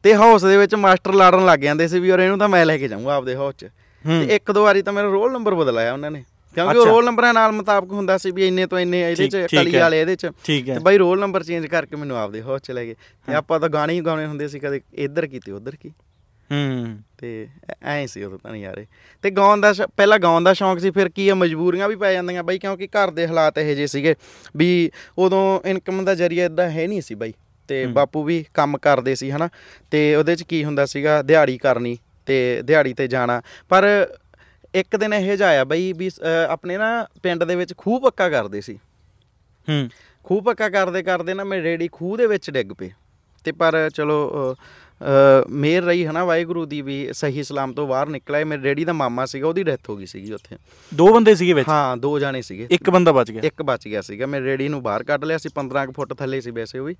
ਤੇ 0.02 0.14
ਹਾਊਸ 0.14 0.42
ਦੇ 0.44 0.56
ਵਿੱਚ 0.56 0.74
ਮਾਸਟਰ 0.74 1.14
ਲੜਨ 1.14 1.46
ਲੱਗ 1.46 1.58
ਜਾਂਦੇ 1.58 1.88
ਸੀ 1.88 2.00
ਵੀ 2.00 2.10
ਔਰ 2.10 2.18
ਇਹਨੂੰ 2.18 2.38
ਤਾਂ 2.38 2.48
ਮੈਂ 2.48 2.66
ਲੈ 2.66 2.78
ਕੇ 2.78 2.88
ਜਾਊਂਗਾ 2.88 3.14
ਆਪਦੇ 3.14 3.34
ਹਾਊਸ 3.34 3.54
'ਚ। 3.58 3.64
ਤੇ 4.04 4.34
ਇੱਕ 4.36 4.52
ਦੋ 4.52 4.62
ਵਾਰੀ 4.62 4.82
ਤਾਂ 4.82 4.92
ਮੇਰਾ 4.92 5.06
ਰੋਲ 5.06 5.32
ਨੰਬਰ 5.32 5.54
ਬਦਲਾਇਆ 5.54 5.92
ਉਹਨਾਂ 5.92 6.10
ਨੇ। 6.10 6.24
ਕਿਉਂਕਿ 6.54 6.78
ਉਹ। 6.78 6.86
ਰੋਲ 6.86 7.04
ਨੰਬਰਾਂ 7.04 7.34
ਨਾਲ 7.34 7.52
ਮੁਤਾਬਕ 7.52 7.92
ਹੁੰਦਾ 7.92 8.18
ਸੀ 8.18 8.30
ਵੀ 8.30 8.46
ਇੰਨੇ 8.46 8.66
ਤੋਂ 8.66 8.78
ਇੰਨੇ 8.78 9.12
ਇਹਦੇ 9.12 9.28
ਚ 9.28 9.36
ਕਲੀ। 9.36 9.76
ਵਾਲੇ 9.76 10.00
ਇਹਦੇ 10.00 10.16
ਚ। 10.16 10.26
ਤੇ 10.26 10.78
ਬਾਈ 10.82 10.98
ਰੋਲ 10.98 11.20
ਨੰਬਰ 11.20 11.42
ਚੇਂਜ 11.42 11.66
ਕਰਕੇ 11.66 11.96
ਮੈਨੂੰ 11.96 12.18
ਆਪਦੇ 12.18 12.42
ਹਾਊਸ 12.42 12.60
ਚ 12.60 12.70
ਲੈ 12.70 12.84
ਗਏ। 12.84 12.94
ਤੇ। 13.26 13.34
ਆਪਾਂ 13.34 13.60
ਤਾਂ 13.60 13.68
ਗਾਣੇ 13.68 13.94
ਹੀ 13.94 14.00
ਗਾਉਣੇ 14.00 14.26
ਹੁੰਦੇ 14.26 14.48
ਸੀ 14.48 14.58
ਕਦੇ। 14.58 14.80
ਇੱਧਰ 14.94 15.26
ਕੀ 15.26 15.38
ਤੇ 15.38 15.52
ਉੱਧਰ 15.52 15.76
ਕੀ? 15.76 15.88
ਹੂੰ। 16.52 16.98
ਤੇ 17.24 17.48
ਐ- 17.82 18.06
ਸੀ 18.06 18.22
ਉਦੋਂ 18.22 18.38
ਤਾਂ 18.38 18.52
ਨਜ਼ਾਰੇ 18.52 18.86
ਤੇ 19.22 19.30
ਗਾਉਣ 19.30 19.60
ਦਾ 19.60 19.74
ਪਹਿਲਾਂ 19.96 20.18
ਗਾਉਣ 20.18 20.44
ਦਾ 20.44 20.52
ਸ਼ੌਂਕ 20.52 20.78
ਸੀ 20.78 20.90
ਫਿਰ 20.90 21.08
ਕੀ 21.08 21.28
ਆ 21.28 21.34
ਮਜਬੂਰੀਆਂ 21.34 21.88
ਵੀ 21.88 21.96
ਪੈ 21.96 22.12
ਜਾਂਦੀਆਂ 22.12 22.42
ਬਾਈ 22.42 22.58
ਕਿਉਂਕਿ 22.58 22.86
ਘਰ 22.86 23.10
ਦੇ 23.10 23.26
ਹਾਲਾਤ 23.26 23.58
ਇਹੋ 23.58 23.74
ਜਿਹੇ 23.74 23.86
ਸੀਗੇ 23.86 24.14
ਵੀ 24.56 24.90
ਉਦੋਂ 25.18 25.60
ਇਨਕਮ 25.68 26.04
ਦਾ 26.04 26.14
ਜ਼ਰੀਆ 26.14 26.44
ਇਦਾਂ 26.44 26.70
ਹੈ 26.70 26.86
ਨਹੀਂ 26.86 27.00
ਸੀ 27.00 27.14
ਬਾਈ। 27.14 27.32
ਤੇ। 27.68 27.86
ਬਾਪੂ 27.86 28.22
ਵੀ 28.22 28.44
ਕੰਮ 28.54 28.78
ਕਰਦੇ 28.78 29.14
ਸੀ 29.14 29.30
ਹਨਾ। 29.30 29.48
ਤੇ 29.90 30.16
ਉਹਦੇ 30.16 30.36
ਚ 30.36 30.42
ਕੀ 30.42 30.64
ਹੁੰਦਾ 30.64 30.86
ਸੀਗਾ 30.86 31.22
ਦਿਹਾੜੀ 31.22 31.58
ਕਰਨੀ 31.58 31.98
ਤੇ 32.26 32.62
ਦਿਹਾੜੀ 32.62 32.94
ਤੇ 32.94 33.08
ਜਾਣਾ। 33.08 33.42
ਪਰ 33.68 34.08
ਇੱਕ 34.74 34.96
ਦਿਨ 34.96 35.14
ਇਹ 35.14 35.36
ਜਿਹਾ 35.36 35.48
ਆਇਆ 35.48 35.64
ਬਈ 35.64 35.92
ਵੀ 35.92 36.10
ਆਪਣੇ 36.48 36.78
ਨਾ 36.78 37.06
ਪਿੰਡ 37.22 37.44
ਦੇ 37.44 37.56
ਵਿੱਚ 37.56 37.74
ਖੂਹ 37.76 38.00
ਪੱਕਾ 38.00 38.28
ਕਰਦੇ 38.28 38.60
ਸੀ। 38.60 38.74
ਹੂੰ। 39.68 39.88
ਖੂਹ 40.24 40.42
ਪੱਕਾ 40.42 40.68
ਕਰਦੇ 40.68 41.02
ਕਰਦੇ 41.02 41.34
ਨਾ 41.34 41.44
ਮੇਰੇ 41.44 41.62
ਰੇੜੀ 41.62 41.88
ਖੂਹ 41.92 42.16
ਦੇ 42.16 42.26
ਵਿੱਚ 42.26 42.50
ਡਿੱਗ 42.50 42.72
ਪਏ। 42.72 42.90
ਤੇ 43.44 43.52
ਪਰ 43.52 43.90
ਚਲੋ 43.94 44.32
ਮਿਹਰ 45.50 45.82
ਰਹੀ 45.82 46.06
ਹਨਾ 46.06 46.24
ਵਾਹਿਗੁਰੂ 46.24 46.66
ਦੀ 46.66 46.82
ਵੀ 46.82 47.08
ਸਹੀ 47.12 47.42
ਸਲਾਮ 47.42 47.72
ਤੋਂ 47.72 47.86
ਬਾਹਰ 47.86 48.08
ਨਿਕਲਿਆ। 48.08 48.44
ਮੇਰੇ 48.44 48.62
ਰੇੜੀ 48.62 48.84
ਦਾ 48.84 48.92
ਮਾਮਾ 48.92 49.26
ਸੀਗਾ 49.26 49.48
ਉਹਦੀ 49.48 49.62
ਡੈਥ 49.62 49.90
ਹੋ 49.90 49.96
ਗਈ 49.96 50.06
ਸੀਗੀ 50.06 50.32
ਉੱਥੇ। 50.32 50.56
ਦੋ 50.94 51.14
ਬੰਦੇ 51.14 51.34
ਸੀਗੇ 51.34 51.52
ਵਿੱਚ? 51.52 51.68
ਹਾਂ 51.68 51.96
ਦੋ 51.96 52.18
ਜਾਣੇ 52.18 52.42
ਸੀਗੇ। 52.42 52.68
ਇੱਕ 52.70 52.90
ਬੰਦਾ 52.90 53.12
ਬਚ 53.12 53.30
ਗਿਆ? 53.30 53.40
ਇੱਕ 53.44 53.62
ਬਚ 53.62 53.88
ਗਿਆ 53.88 54.00
ਸੀਗਾ। 54.00 54.26
ਮੇਰੇ 54.26 54.44
ਰੇੜੀ 54.44 54.68
ਨੂੰ 54.68 54.82
ਬਾਹਰ 54.82 55.04
ਕੱਢ 55.04 55.24
ਲਿਆ 55.24 55.38
ਸੀ 55.38 55.48
15 55.54 55.86
ਕੁ 55.86 55.92
ਫੁੱਟ 55.92 56.14
ਥੱਲੇ 56.14 56.40
ਸੀ 56.40 56.50
ਵੈਸੇ 56.50 56.78
ਉਹ 56.78 56.86
ਵੀ। 56.86 56.96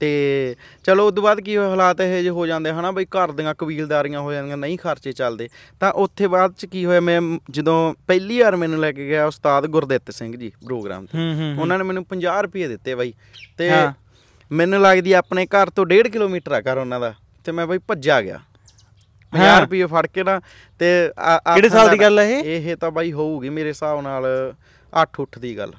ਤੇ 0.00 0.56
ਚਲੋ 0.84 1.08
ਉਸ 1.08 1.14
ਤੋਂ 1.14 1.22
ਬਾਅਦ 1.22 1.40
ਕੀ 1.40 1.56
ਹੋਇਆ 1.56 1.68
ਹਾਲਾਤ 1.68 2.00
ਇਹ 2.00 2.18
ਜਿਹੇ 2.18 2.28
ਹੋ 2.28 2.46
ਜਾਂਦੇ 2.46 2.70
ਹਨਾ 2.70 2.90
ਬਈ 2.90 3.04
ਘਰ 3.04 3.32
ਦੀਆਂ 3.32 3.54
ਕਬੀਲਦਾਰੀਆਂ 3.58 4.20
ਹੋ 4.20 4.32
ਜਾਂਦੀਆਂ 4.32 4.56
ਨਹੀਂ 4.56 4.78
ਖਰਚੇ 4.78 5.12
ਚੱਲਦੇ। 5.12 5.48
ਤਾਂ 5.80 5.92
ਉੱਥੇ 5.92 6.26
ਬਾਅਦ 6.26 6.54
ਚ 6.58 6.66
ਕੀ 6.66 6.84
ਹੋਇਆ 6.84 7.00
ਮੈਂ 7.00 7.38
ਜਦੋਂ 7.50 7.94
ਪਹਿਲੀ 8.06 8.40
ਵਾਰ 8.40 8.56
ਮੈਨੂੰ 8.56 8.80
ਲੈ 8.80 8.92
ਕੇ 8.92 9.06
ਗਿਆ 9.06 9.26
ਉਸਤਾਦ 9.26 9.66
ਗੁਰਦਿੱਤ 9.66 10.10
ਸਿੰਘ 10.10 10.36
ਜੀ 10.36 10.52
ਪ੍ਰੋਗਰਾਮ 10.64 11.06
ਤੇ। 11.06 11.18
ਉਹਨਾਂ 11.60 11.78
ਨੇ 11.78 11.84
ਮੈਨੂੰ 11.84 12.04
50 12.04 12.42
ਰੁਪਏ 12.42 12.68
ਦਿੱਤੇ 12.68 12.94
ਬਾਈ। 12.94 13.12
ਤੇ। 13.58 13.70
ਮੈਨੂੰ 14.52 14.80
ਲੱਗਦੀ 14.82 15.12
ਆਪਣੇ 15.12 15.46
ਘਰ 15.46 15.70
ਤੋਂ 15.70 15.86
1.5 15.86 16.08
ਕਿਲੋਮੀਟਰ 16.08 16.52
ਆ 16.52 16.60
ਘਰ 16.60 16.78
ਉਹਨਾਂ 16.78 17.00
ਦਾ। 17.00 17.14
ਤੇ 17.46 17.52
ਮੈਂ 17.52 17.66
ਬਾਈ 17.66 17.78
ਭੱਜਿਆ 17.88 18.20
ਗਿਆ। 18.22 18.38
50 19.32 19.42
ਹਾਂ। 19.42 19.60
ਰੁਪਏ 19.60 19.84
ਫੜ 19.86 20.06
ਕੇ 20.06 20.22
ਨਾ 20.24 20.38
ਤੇ 20.80 20.86
ਕਿਹੜੇ 21.54 21.68
ਸਾਲ 21.68 21.88
ਦੀ 21.90 22.00
ਗੱਲ 22.00 22.18
ਹੈ 22.18 22.24
ਇਹ? 22.30 22.44
ਇਹ 22.70 22.76
ਤਾਂ 22.76 22.90
ਬਾਈ 22.90 23.12
ਹੋਊਗੀ 23.12 23.48
ਮੇਰੇ 23.48 23.68
ਹਿਸਾਬ 23.68 24.00
ਨਾਲ 24.02 24.26
8 24.92 25.20
ਉੱਠ 25.20 25.38
ਦੀ 25.38 25.56
ਗੱਲ। 25.58 25.72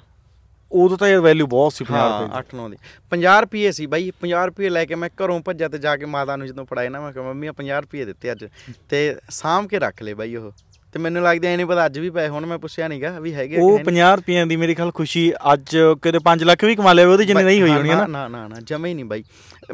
ਉਦੋਂ 0.71 0.97
ਤਾਂ 0.97 1.07
ਯਾਰ 1.07 1.19
ਵੈਲਿਊ 1.21 1.47
ਬਹੁਤ 1.47 1.73
ਸੀ 1.73 1.85
50 1.85 1.97
ਹਾਂ 1.97 2.21
ਰੁਪਏ 2.21 2.27
ਦੀ। 2.27 2.37
8 2.39 2.55
9 2.55 2.69
ਦੀ। 2.69 2.77
50 3.11 3.39
ਰੁਪਏ 3.41 3.71
ਸੀ 3.71 3.85
ਬਾਈ 3.85 4.11
50 4.23 4.45
ਰੁਪਏ 4.45 4.69
ਲੈ 4.69 4.83
ਕੇ 4.85 4.95
ਮੈਂ 4.95 5.09
ਘਰੋਂ 5.23 5.39
ਭੱਜਾ 5.41 5.67
ਤੇ 5.67 5.77
ਜਾ 5.77 5.95
ਕੇ 5.97 6.05
ਮਾਤਾ 6.15 6.35
ਨੂੰ 6.35 6.47
ਜਦੋਂ 6.47 6.65
ਫੜਾਏ 6.65 6.89
ਨਾ 6.89 7.01
ਮੈਂ 7.01 7.11
ਕਿਹਾ 7.13 7.23
ਮੰਮੀ 7.25 7.47
ਆ 7.47 7.53
50 7.53 7.79
ਰੁਪਏ 7.81 8.05
ਦਿੱਤੇ 8.05 8.31
ਅੱਜ 8.31 8.45
ਤੇ 8.89 8.99
ਸਾਂਭ 9.31 9.67
ਕੇ 9.67 9.79
ਰੱਖ 9.79 10.01
ਲਏ 10.03 10.13
ਬਾਈ 10.13 10.35
ਉਹ। 10.35 10.51
ਤੇ 10.97 11.01
ਮੈਨੂੰ 11.03 11.23
ਲੱਗਦਾ 11.23 11.47
ਐ 11.49 11.55
ਨਹੀਂ 11.55 11.65
ਪਤਾ 11.65 11.85
ਅੱਜ 11.85 11.97
ਵੀ 11.99 12.09
ਪਏ 12.09 12.27
ਹੁਣ 12.27 12.45
ਮੈਂ 12.45 12.57
ਪੁੱਛਿਆ 12.57 12.87
ਨਹੀਂਗਾ 12.87 13.09
ਵੀ 13.19 13.33
ਹੈਗੇ 13.33 13.57
ਉਹ 13.57 13.71
ਹੈ 13.71 13.77
ਨੀ। 13.77 13.83
50 13.83 14.15
ਰੁਪਈਆਂ 14.15 14.45
ਦੀ 14.45 14.55
ਮੇਰੀ 14.55 14.75
ਖਿਆਲ 14.75 14.91
ਖੁਸ਼ੀ 14.91 15.31
ਅੱਜ 15.53 15.75
ਕਿਤੇ 16.01 16.19
5 16.27 16.43
ਲੱਖ 16.43 16.63
ਵੀ 16.63 16.75
ਕਮਾ 16.75 16.93
ਲਿਆ 16.93 17.07
ਉਹਦੀ 17.07 17.25
ਜਿੰਨੀ 17.25 17.43
ਨਹੀਂ 17.43 17.61
ਹੋਈ 17.61 17.69
ਹੋਣੀ 17.71 17.89
ਨਾ। 17.89 18.05
ਨਾ 18.07 18.27
ਨਾ 18.27 18.47
ਨਾ 18.47 18.59
ਜਮੇ 18.63 18.89
ਹੀ 18.89 18.93
ਨਹੀਂ 18.93 19.05
ਬਾਈ। 19.05 19.23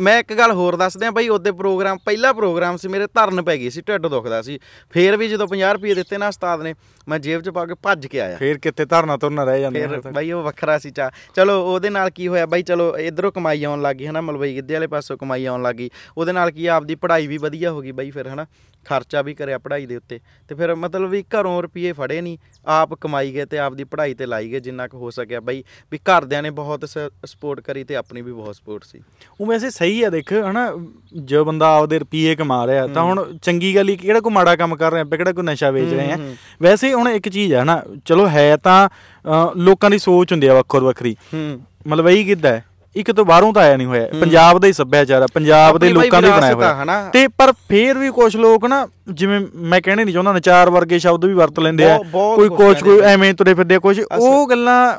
ਮੈਂ 0.01 0.17
ਇੱਕ 0.19 0.33
ਗੱਲ 0.33 0.51
ਹੋਰ 0.51 0.75
ਦੱਸ 0.75 0.97
ਦਿਆਂ 0.97 1.11
ਬਾਈ 1.11 1.27
ਉਹਦੇ 1.27 1.51
ਪ੍ਰੋਗਰਾਮ 1.51 1.97
ਪਹਿਲਾ 2.05 2.33
ਪ੍ਰੋਗਰਾਮ 2.33 2.77
ਸੀ 2.77 2.87
ਮੇਰੇ 2.87 3.07
ਧਰਨ 3.13 3.41
ਪੈ 3.41 3.57
ਗਈ 3.57 3.69
ਸੀ 3.69 3.81
ਢਿੱਡ 3.81 4.07
ਦੁਖਦਾ 4.07 4.41
ਸੀ। 4.41 4.59
ਫੇਰ 4.91 5.17
ਵੀ 5.17 5.27
ਜਦੋਂ 5.27 5.47
50 5.47 5.73
ਰੁਪਏ 5.73 5.93
ਦਿੱਤੇ 5.93 6.17
ਨਾ 6.17 6.27
ਉਸਤਾਦ 6.27 6.61
ਨੇ 6.61 6.73
ਮੈਂ 7.07 7.19
ਜੇਬ 7.19 7.41
'ਚ 7.41 7.49
ਪਾ 7.49 7.65
ਕੇ 7.65 7.73
ਭੱਜ 7.83 8.07
ਕੇ 8.07 8.19
ਆਇਆ। 8.21 8.37
ਫੇਰ 8.37 8.57
ਕਿਤੇ 8.57 8.85
ਧਰਨਾ 8.85 9.17
ਤੁਰਨਾ 9.17 9.43
ਰਹਿ 9.43 9.61
ਜਾਂਦੇ 9.61 9.87
ਫਿਰ 9.87 10.11
ਬਾਈ 10.11 10.31
ਉਹ 10.31 10.43
ਵੱਖਰਾ 10.43 10.77
ਸੀ 10.77 10.91
ਚਾ। 10.91 11.09
ਚਲੋ 11.35 11.59
ਉਹਦੇ 11.63 11.89
ਨਾਲ 11.89 12.09
ਕੀ 12.09 12.27
ਹੋਇਆ 12.27 12.45
ਬਾਈ 12.45 12.63
ਚਲੋ 12.63 12.97
ਇਧਰੋਂ 12.97 13.31
ਕਮਾਈ 13.31 13.63
ਆਉਣ 13.63 13.81
ਲੱਗੀ 13.81 14.07
ਹਨਾ 14.07 14.21
ਮਲਵਈ 14.21 14.55
ਗਿੱਧੇ 14.55 14.73
ਵਾਲੇ 14.73 14.87
ਪਾਸੋਂ 14.87 15.17
ਕਮਾਈ 15.17 15.45
ਆਉਣ 15.45 15.61
ਲੱਗੀ 15.63 15.89
ਉਹਦੇ 16.17 16.31
ਨਾਲ 16.31 16.51
ਕੀ 16.51 16.65
ਆਪਦੀ 16.67 16.95
ਪੜ੍ਹਾਈ 16.95 17.27
ਵੀ 17.27 17.37
ਵਧੀਆ 17.37 17.71
ਹੋ 17.71 17.81
ਗਈ 17.81 17.91
ਬਾਈ 17.91 18.11
ਫਿਰ 18.11 18.27
ਹਨਾ। 18.27 18.45
ਖਰਚਾ 18.85 19.21
ਵੀ 19.21 19.33
ਕਰਿਆ 19.33 19.57
ਪੜ੍ਹਾਈ 19.57 19.85
ਦੇ 19.85 19.95
ਉੱਤੇ। 19.95 20.19
ਤੇ 20.49 20.55
ਫਿਰ 20.55 20.75
ਮਤਲਬ 20.75 21.12
ਵੀ 21.13 21.23
ਘਰੋਂ 21.33 21.61
ਰੁਪਏ 21.61 21.91
ਫੜੇ 21.93 22.19
ਨਹੀਂ 22.21 22.37
ਆਪ 22.65 22.93
ਕਮਾਈ 23.01 23.33
ਗਏ 23.33 23.45
ਤੇ 23.45 23.57
ਆਪਦੀ 23.59 23.83
ਪੜ੍ਹਾਈ 23.83 24.13
ਤੇ 24.13 24.25
ਲਾਈ 24.25 24.51
ਗਏ 24.51 24.59
ਜਿੰਨਾ 24.59 24.87
ਕੁ 24.87 24.97
ਹੋ 24.97 25.09
ਸਕਿਆ। 25.11 25.39
ਬਾਈ 25.39 25.63
ਵੀ 25.91 25.97
ਘਰਦਿਆਂ 26.09 26.41
ਨੇ 26.43 26.49
ਬਹੁਤ 26.51 26.85
ਸਪੋਰਟ 27.25 27.59
ਕਰੀ 27.61 27.83
ਤੇ 27.83 27.95
ਆਪਣੀ 27.95 28.21
ਵੀ 28.21 28.31
ਬਹੁਤ 28.31 28.55
ਸਪੋਰਟ 28.55 28.83
ਸੀ। 28.83 29.01
ਉਹ 29.41 29.45
ਵੈਸੇ 29.47 29.69
ਸਹੀ 29.69 30.01
ਆ 30.03 30.09
ਦੇਖ 30.09 30.33
ਹਨਾ? 30.33 30.69
ਜੋ 31.15 31.43
ਬੰਦਾ 31.45 31.67
ਆਪਦੇ 31.77 31.99
ਰੁਪਏ 31.99 32.35
ਕਮਾ 32.35 32.65
ਰਿਹਾ 32.67 32.87
ਤਾਂ 32.87 33.03
ਹੁਣ 33.03 33.37
ਚੰਗੀ 33.41 33.75
ਗੱਲ 33.75 33.89
ਹੀ 33.89 33.95
ਕਿਹੜਾ 33.97 34.19
ਕੋਈ 34.19 34.33
ਮਾੜਾ 34.33 34.55
ਕੰਮ 34.55 34.75
ਕਰ 34.75 34.91
ਰਹੇ 34.91 35.03
ਕਿਹੜਾ 35.07 35.31
ਕੋਈ 35.31 35.43
ਨਸ਼ਾ 35.43 35.71
ਵੇਚ 35.71 35.93
ਰਹੇ 35.93 36.11
ਆ। 36.11 36.17
ਵੈਸੇ 36.61 36.93
ਹੁਣ 36.93 37.09
ਇੱਕ 37.09 37.29
ਚੀਜ਼ 37.29 37.53
ਹੈ 37.53 37.63
ਨਾ 37.63 37.81
ਚਲੋ 38.05 38.27
ਹੈ 38.29 38.55
ਤਾਂ 38.57 38.89
ਲੋਕਾਂ 39.57 39.89
ਦੀ 39.89 39.97
ਸੋਚ 39.99 40.31
ਹੁੰਦੀ 40.31 40.47
ਆ 40.47 40.53
ਵੱਖੋ 40.53 40.79
ਵੱਖਰੀ 40.81 41.15
ਇਹੀ 41.85 42.23
ਕਿੱਦਾਂ 42.25 42.51
ਹੈ। 42.51 42.63
ਇੱਕ 42.95 43.11
ਤੋਂ 43.11 43.23
ਬਾਹਰੋਂ 43.25 43.51
ਤਾਂ 43.53 43.61
ਆਇਆ 43.61 43.77
ਨਹੀਂ 43.77 43.87
ਹੋਇਆ। 43.87 44.07
ਪੰਜਾਬ 44.21 44.59
ਦਾ 44.59 44.67
ਹੀ 44.67 44.73
ਸੱਭਿਆਚਾਰ 44.73 45.21
ਆ 45.21 45.27
ਪੰਜਾਬ 45.33 45.77
ਦੇ 45.77 45.89
ਲੋਕਾਂ 45.89 46.21
ਦਾ 46.21 46.27
ਹੀ 46.27 46.33
ਬਣਾਇਆ 46.33 46.69
ਆ, 46.69 46.73
ਹੋਇਆ। 46.73 47.09
ਤੇ 47.13 47.27
ਪਰ 47.27 47.51
ਫੇਰ 47.69 47.97
ਵੀ 47.97 48.09
ਕੁਝ 48.11 48.35
ਲੋਕ 48.37 48.65
ਨਾ 48.65 48.85
ਜਿਵੇਂ 49.11 49.39
ਮੈਂ 49.55 49.81
ਕਹਿਣੇ 49.81 50.03
ਨਹੀਂ 50.03 50.13
ਚਾਹੁੰਦਾ 50.13 50.33
ਨਚਾਰ 50.33 50.69
ਵਰਗੇ 50.69 50.99
ਸ਼ਬਦ 50.99 51.25
ਵੀ 51.25 51.33
ਵਰਤ 51.33 51.59
ਲੈਂਦੇ 51.59 51.89
ਆ। 51.91 51.97
ਕੋਈ 52.13 52.49
ਕੋਚ 52.49 52.83
ਕੋਈ 52.83 52.99
ਆ। 52.99 53.03
ਐਵੇਂ 53.03 53.33
ਤੁਰੇ 53.33 53.53
ਫਿਰਦੇ 53.53 53.75
ਆ 53.75 53.79
ਕੁਝ 53.79 53.99
ਉਹ 53.99 54.47
ਗੱਲਾਂ 54.49 54.95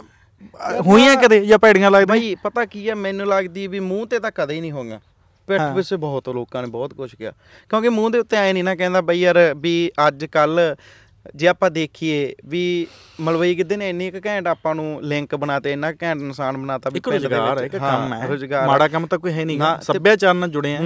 ਹੋਈਆਂ 0.86 1.16
ਕਦੇ 1.16 1.44
ਜਾਂ 1.46 1.58
ਭੈੜੀਆਂ 1.58 1.90
ਲੱਗਦੀਆਂ? 1.90 2.06
ਬਾਈ 2.20 2.34
ਪਤਾ 2.42 2.64
ਕੀ 2.64 2.88
ਹੈ 2.88 2.94
ਮੈਨੂੰ 2.94 3.26
ਲੱਗਦੀ 3.26 3.66
ਵੀ 3.66 3.80
ਮੂੰਹ 3.80 4.06
ਤੇ 4.06 4.18
ਤਾਂ 4.18 4.30
ਕਦੇ 4.34 4.54
ਹੀ 4.54 4.60
ਨਹੀਂ 4.60 4.72
ਹੋਗਾ 4.72 5.00
ਪਿੱਠ। 5.48 5.62
ਪਿੱਛੇ 5.74 5.96
ਬਹੁਤ 5.96 6.28
ਲੋਕਾਂ 6.28 6.62
ਨੇ 6.62 6.68
ਬਹੁਤ 6.68 6.94
ਕੁਝ 6.94 7.14
ਕਿਹਾ। 7.14 7.30
ਕਿਉਂਕਿ 7.70 7.88
ਮੂੰਹ 7.88 8.10
ਦੇ 8.10 8.18
ਉੱਤੇ 8.18 8.36
ਐ 8.36 8.52
ਨਹੀਂ 8.52 8.64
ਨਾ 8.64 8.74
ਕਹਿੰਦਾ 8.74 9.00
ਬਈ 9.00 9.20
ਯਾਰ 9.20 9.38
ਵੀ 9.56 9.90
ਅੱਜ 10.08 10.24
ਕੱਲ 10.24 10.60
ਜੇ 11.34 11.48
ਆਪਾਂ 11.48 11.70
ਦੇਖੀਏ 11.70 12.34
ਵੀ 12.46 12.86
ਮਲਵਈ 13.20 13.54
ਕਿਤੇ 13.54 13.76
ਨੇ 13.76 13.88
ਇੰਨੀ 13.88 14.10
ਕੁ 14.10 14.18
ਘੈਂਟ 14.26 14.46
ਆਪਾਂ 14.46 14.74
ਨੂੰ 14.74 15.00
ਲਿੰਕ 15.02 15.34
ਬਣਾਤੇ 15.34 15.72
ਇੰਨਾ 15.72 15.92
ਘੈਂਟ 15.92 16.20
ਇਨਸਾਨ 16.20 16.56
ਬਣਾਤਾ 16.56 16.90
ਵੀ 16.90 16.96
ਇੱਕ 16.96 17.08
ਪਿੰਡ 17.08 17.22
ਦੇ 17.22 17.28
ਵਿੱਚ- 17.28 17.64
ਇੱਕ 17.64 17.76
ਕੰਮ 17.76 18.12
ਹੈ। 18.14 18.26
ਰੁਜ਼ਗਾਰ 18.26 18.66
ਮਾੜਾ 18.66 18.88
ਕੰਮ 18.88 19.06
ਤਾਂ 19.06 19.18
ਕੋਈ 19.18 19.32
ਹੈ 19.32 19.44
ਨਹੀਂ। 19.44 19.60
ਸੱਭਿਆਚਾਰ 19.82 20.34
ਨਾਲ 20.34 20.48
ਜੁੜੇ 20.48 20.76
ਆ। 20.76 20.78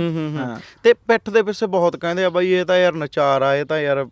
ਤੇ 0.83 0.93
ਪਿੱਠ 0.93 1.31
ਦੇ 1.31 1.43
ਪਿੱਛੇ 1.43 1.67
ਬਹੁਤ 1.67 1.97
ਕਹਿੰਦੇ 1.97 2.25
ਆ 2.25 2.31
ਬਈ 2.31 2.53
ਇਹ 2.53 2.65
ਤਾਂ 2.65 2.77
ਯਾਰ 2.79 2.93
ਨਚਾਰ 2.93 3.43
ਆ 3.43 3.57
ਇਹ 3.57 3.65
ਤਾਂ 3.65 3.81
ਯਾਰ 3.81 4.07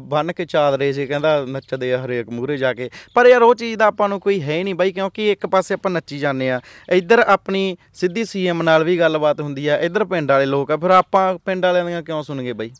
ਬੰਨ 0.00 0.32
ਕੇ 0.32 0.44
ਚਾਦਰੇ 0.44 0.92
ਸੀ 0.92 1.06
ਕਹਿੰਦਾ 1.06 1.44
ਨੱਚਦੇ 1.48 1.94
ਆ 1.94 2.04
ਹਰੇਕ 2.04 2.28
ਮੂਹਰੇ 2.28 2.56
ਜਾ 2.56 2.74
ਕੇ। 2.74 2.90
ਪਰ 3.14 3.26
ਯਾਰ 3.26 3.42
ਉਹ 3.42 3.54
ਚੀਜ਼ 3.54 3.78
ਦਾ 3.78 3.86
ਆਪਾਂ 3.86 4.08
ਨੂੰ 4.08 4.20
ਕੋਈ 4.20 4.42
ਹੈ 4.42 4.64
ਨਹੀਂ 4.64 4.74
ਬਾਈ 4.74 4.92
ਕਿਉਂਕਿ 4.92 5.32
ਇੱਕ 5.32 5.46
ਪਾਸੇ 5.46 5.74
ਆਪਾਂ 5.74 5.90
ਨੱਚੀ 5.90 6.18
ਜਾਂਦੇ 6.18 6.50
ਆ। 6.50 6.60
ਇੱਧਰ 6.92 7.18
ਆਪਣੀ 7.18 7.76
ਸਿੱਧੀ 7.94 8.24
ਸੀਐਮ 8.24 8.62
ਨਾਲ 8.62 8.84
ਵੀ 8.84 8.98
ਗੱਲਬਾਤ 8.98 9.40
ਹੁੰਦੀ 9.40 9.68
ਆ 9.68 9.76
ਇੱਧਰ 9.78 10.04
ਪਿੰਡ 10.04 10.32
ਵਾਲੇ 10.32 10.46
ਲੋਕ 10.46 10.70
ਆ। 10.70 10.76
ਫਿਰ 10.76 10.90
ਆਪਾਂ 10.90 11.38
ਪਿੰਡ 11.38 11.64
ਵਾਲਿਆਂ 11.64 11.84
ਦੀਆਂ 11.84 12.02
ਕਿਉਂ 12.02 12.22
ਸੁਣਗੇ 12.22 12.52
ਬਾਈ? 12.52 12.70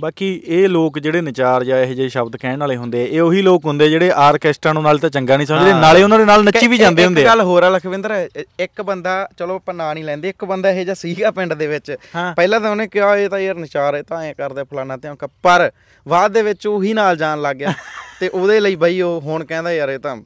ਬਾਕੀ 0.00 0.42
ਇਹ 0.46 0.68
ਲੋਕ 0.68 0.98
ਜਿਹੜੇ 0.98 1.20
ਨਚਾਰ 1.20 1.64
ਜਾਂ 1.64 1.78
ਇਹੋ 1.78 1.92
ਜਿਹੇ 1.94 2.08
ਸ਼ਬਦ 2.08 2.36
ਕਹਿਣ 2.36 2.60
ਵਾਲੇ 2.60 2.76
ਹੁੰਦੇ 2.76 3.04
ਇਹ 3.04 3.20
ਉਹੀ 3.20 3.42
ਲੋਕ 3.42 3.64
ਹੁੰਦੇ 3.64 3.88
ਜਿਹੜੇ 3.90 4.10
ਆਰਕੈਸਟਰਾ 4.10 4.72
ਨੂੰ 4.72 4.82
ਨਾਲ 4.82 4.98
ਤਾਂ 4.98 5.10
ਚੰਗਾ 5.10 5.36
ਨਹੀਂ 5.36 5.46
ਸਮਝਦੇ। 5.46 5.72
ਨਾਲੇ 5.72 6.02
ਉਹਨਾਂ 6.02 6.18
ਦੇ 6.18 6.24
ਨਾਲ 6.24 6.44
ਨੱਚੀ 6.44 6.66
ਵੀ 6.66 6.74
ਇੱਕ- 6.76 6.84
ਜਾਂਦੇ 6.84 7.02
ਇੱਕ 7.02 7.06
ਹੁੰਦੇ 7.06 7.22
ਆ। 7.22 7.26
ਗੱਲ 7.26 7.40
ਹੋਰ 7.40 7.62
ਆ 7.62 7.68
ਲਖਵਿੰਦਰ 7.70 8.28
ਇੱਕ 8.60 8.82
ਬੰਦਾ 8.82 9.28
ਚਲੋ 9.38 9.54
ਆਪਾਂ 9.54 9.74
ਨਾਂ 9.74 9.94
ਨਹੀਂ 9.94 10.04
ਲੈਂਦੇ 10.04 10.28
ਇੱਕ 10.28 10.44
ਬੰਦਾ 10.44 10.70
ਇਹੋ 10.70 10.84
ਜਿਹਾ 10.84 10.94
ਸੀਗਾ 10.94 11.30
ਪਿੰਡ 11.30 11.54
ਦੇ 11.54 11.66
ਵਿੱਚ। 11.66 11.96
ਪਹਿਲਾਂ 12.36 12.60
ਤਾਂ 12.60 12.70
ਉਹਨੇ 12.70 12.86
ਕਿਹਾ 12.86 13.16
ਇਹ 13.16 13.28
ਤਾਂ 13.28 13.38
ਯਾਰ 13.38 13.56
ਨਚਾਰ 13.56 13.94
ਇਹ 13.94 14.02
ਤਾਂ 14.02 14.22
ਐ 14.22 14.32
ਕਰਦਾ 14.32 14.64
ਫਲਾਣਾ 14.64 14.96
ਤੇ 14.96 15.08
ਪਰ 15.42 15.70
ਬਾਅਦ 16.08 16.32
ਦੇ 16.32 16.42
ਵਿੱਚ 16.42 16.66
ਉਹੀ 16.66 16.92
ਨਾਲ 16.94 17.16
ਜਾਣ 17.16 17.42
ਲੱਗ 17.42 17.56
ਗਿਆ। 17.56 17.72
ਤੇ 18.20 18.28
ਉਹਦੇ 18.28 18.60
ਲਈ 18.60 18.76
ਬਈ 18.76 19.00
ਉਹ 19.00 19.20
ਹੁਣ 19.20 19.44
ਕਹਿੰਦਾ 19.44 19.72
ਯਾਰ 19.72 19.88
ਇਹ 19.88 19.98
ਤਾਂ 19.98 20.16